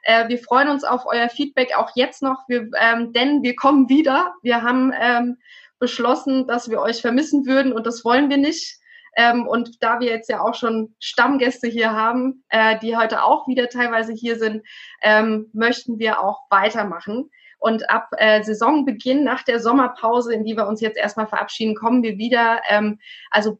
Äh, 0.03 0.29
wir 0.29 0.37
freuen 0.37 0.69
uns 0.69 0.85
auf 0.85 1.05
euer 1.05 1.27
Feedback 1.27 1.75
auch 1.77 1.91
jetzt 1.95 2.23
noch, 2.23 2.47
wir, 2.47 2.69
ähm, 2.79 3.11
denn 3.11 3.43
wir 3.43 3.57
kommen 3.57 3.89
wieder. 3.89 4.33
Wir 4.43 4.61
haben 4.61 4.93
ähm, 4.97 5.37
beschlossen, 5.77 6.47
dass 6.47 6.69
wir 6.69 6.79
euch 6.79 7.01
vermissen 7.01 7.45
würden 7.45 7.73
und 7.73 7.85
das 7.85 8.05
wollen 8.05 8.29
wir 8.29 8.37
nicht. 8.37 8.79
Ähm, 9.15 9.47
und 9.47 9.81
da 9.81 9.99
wir 9.99 10.09
jetzt 10.09 10.29
ja 10.29 10.41
auch 10.41 10.55
schon 10.55 10.95
Stammgäste 10.99 11.67
hier 11.67 11.91
haben, 11.91 12.43
äh, 12.49 12.77
die 12.79 12.97
heute 12.97 13.23
auch 13.23 13.47
wieder 13.47 13.69
teilweise 13.69 14.13
hier 14.13 14.37
sind, 14.37 14.65
ähm, 15.01 15.49
möchten 15.53 15.99
wir 15.99 16.21
auch 16.21 16.41
weitermachen. 16.49 17.29
Und 17.57 17.89
ab 17.89 18.09
äh, 18.17 18.43
Saisonbeginn, 18.43 19.23
nach 19.23 19.43
der 19.43 19.59
Sommerpause, 19.59 20.33
in 20.33 20.43
die 20.43 20.55
wir 20.55 20.67
uns 20.67 20.81
jetzt 20.81 20.97
erstmal 20.97 21.27
verabschieden, 21.27 21.75
kommen 21.75 22.03
wir 22.03 22.17
wieder. 22.17 22.61
Ähm, 22.69 22.99
also 23.31 23.59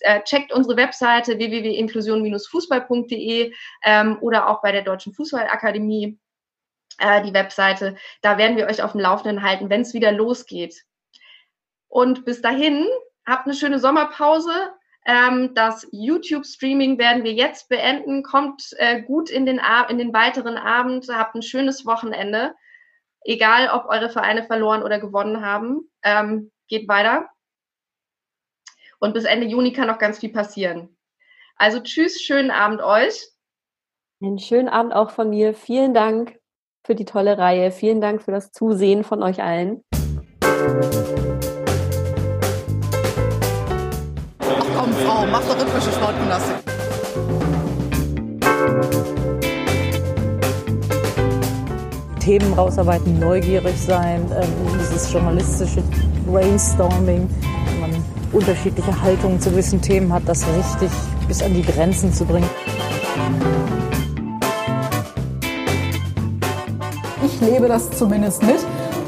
äh, 0.00 0.22
checkt 0.22 0.52
unsere 0.52 0.76
Webseite 0.76 1.38
www.inklusion-fußball.de 1.38 3.54
ähm, 3.84 4.18
oder 4.20 4.48
auch 4.48 4.60
bei 4.60 4.72
der 4.72 4.82
Deutschen 4.82 5.14
Fußballakademie 5.14 6.18
äh, 6.98 7.22
die 7.22 7.32
Webseite. 7.32 7.96
Da 8.20 8.36
werden 8.36 8.56
wir 8.56 8.66
euch 8.66 8.82
auf 8.82 8.92
dem 8.92 9.00
Laufenden 9.00 9.42
halten, 9.42 9.70
wenn 9.70 9.82
es 9.82 9.94
wieder 9.94 10.12
losgeht. 10.12 10.82
Und 11.88 12.24
bis 12.24 12.42
dahin 12.42 12.86
Habt 13.26 13.46
eine 13.46 13.54
schöne 13.54 13.78
Sommerpause. 13.78 14.52
Ähm, 15.04 15.54
das 15.54 15.86
YouTube-Streaming 15.90 16.98
werden 16.98 17.24
wir 17.24 17.32
jetzt 17.32 17.68
beenden. 17.68 18.22
Kommt 18.22 18.70
äh, 18.78 19.02
gut 19.02 19.30
in 19.30 19.46
den, 19.46 19.60
in 19.88 19.98
den 19.98 20.12
weiteren 20.12 20.56
Abend. 20.56 21.08
Habt 21.08 21.34
ein 21.34 21.42
schönes 21.42 21.86
Wochenende. 21.86 22.54
Egal, 23.24 23.68
ob 23.72 23.86
eure 23.86 24.10
Vereine 24.10 24.44
verloren 24.44 24.82
oder 24.82 24.98
gewonnen 24.98 25.44
haben. 25.44 25.90
Ähm, 26.02 26.50
geht 26.68 26.88
weiter. 26.88 27.28
Und 28.98 29.14
bis 29.14 29.24
Ende 29.24 29.46
Juni 29.46 29.72
kann 29.72 29.88
noch 29.88 29.98
ganz 29.98 30.18
viel 30.18 30.32
passieren. 30.32 30.96
Also 31.56 31.80
tschüss, 31.80 32.20
schönen 32.20 32.50
Abend 32.50 32.82
euch. 32.82 33.28
Einen 34.22 34.38
schönen 34.38 34.68
Abend 34.68 34.94
auch 34.94 35.10
von 35.10 35.30
mir. 35.30 35.54
Vielen 35.54 35.94
Dank 35.94 36.38
für 36.84 36.94
die 36.94 37.04
tolle 37.04 37.38
Reihe. 37.38 37.70
Vielen 37.72 38.00
Dank 38.00 38.22
für 38.22 38.32
das 38.32 38.52
Zusehen 38.52 39.04
von 39.04 39.22
euch 39.22 39.42
allen. 39.42 39.82
Frau, 44.92 45.26
mach 45.26 45.40
doch 45.42 45.58
rhythmische 45.58 45.92
Sportgymnastik. 45.92 46.56
Themen 52.20 52.52
rausarbeiten, 52.52 53.18
neugierig 53.18 53.76
sein, 53.80 54.24
ähm, 54.40 54.48
dieses 54.78 55.12
journalistische 55.12 55.82
Brainstorming, 56.26 57.28
wenn 57.66 57.80
man 57.80 58.04
unterschiedliche 58.32 59.02
Haltungen 59.02 59.40
zu 59.40 59.50
gewissen 59.50 59.80
Themen 59.80 60.12
hat, 60.12 60.22
das 60.26 60.44
richtig 60.46 60.90
bis 61.26 61.42
an 61.42 61.54
die 61.54 61.62
Grenzen 61.62 62.12
zu 62.12 62.24
bringen. 62.24 62.48
Ich 67.24 67.40
lebe 67.40 67.66
das 67.66 67.90
zumindest 67.90 68.42
mit 68.42 68.58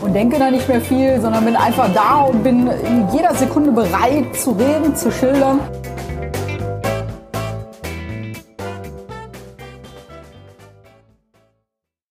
und 0.04 0.12
denke 0.12 0.38
da 0.38 0.50
nicht 0.50 0.68
mehr 0.68 0.82
viel, 0.82 1.18
sondern 1.20 1.46
bin 1.46 1.56
einfach 1.56 1.88
da 1.94 2.24
und 2.24 2.42
bin 2.42 2.66
in 2.66 3.08
jeder 3.10 3.34
Sekunde 3.34 3.72
bereit 3.72 4.36
zu 4.36 4.50
reden, 4.50 4.94
zu 4.94 5.10
schildern. 5.10 5.60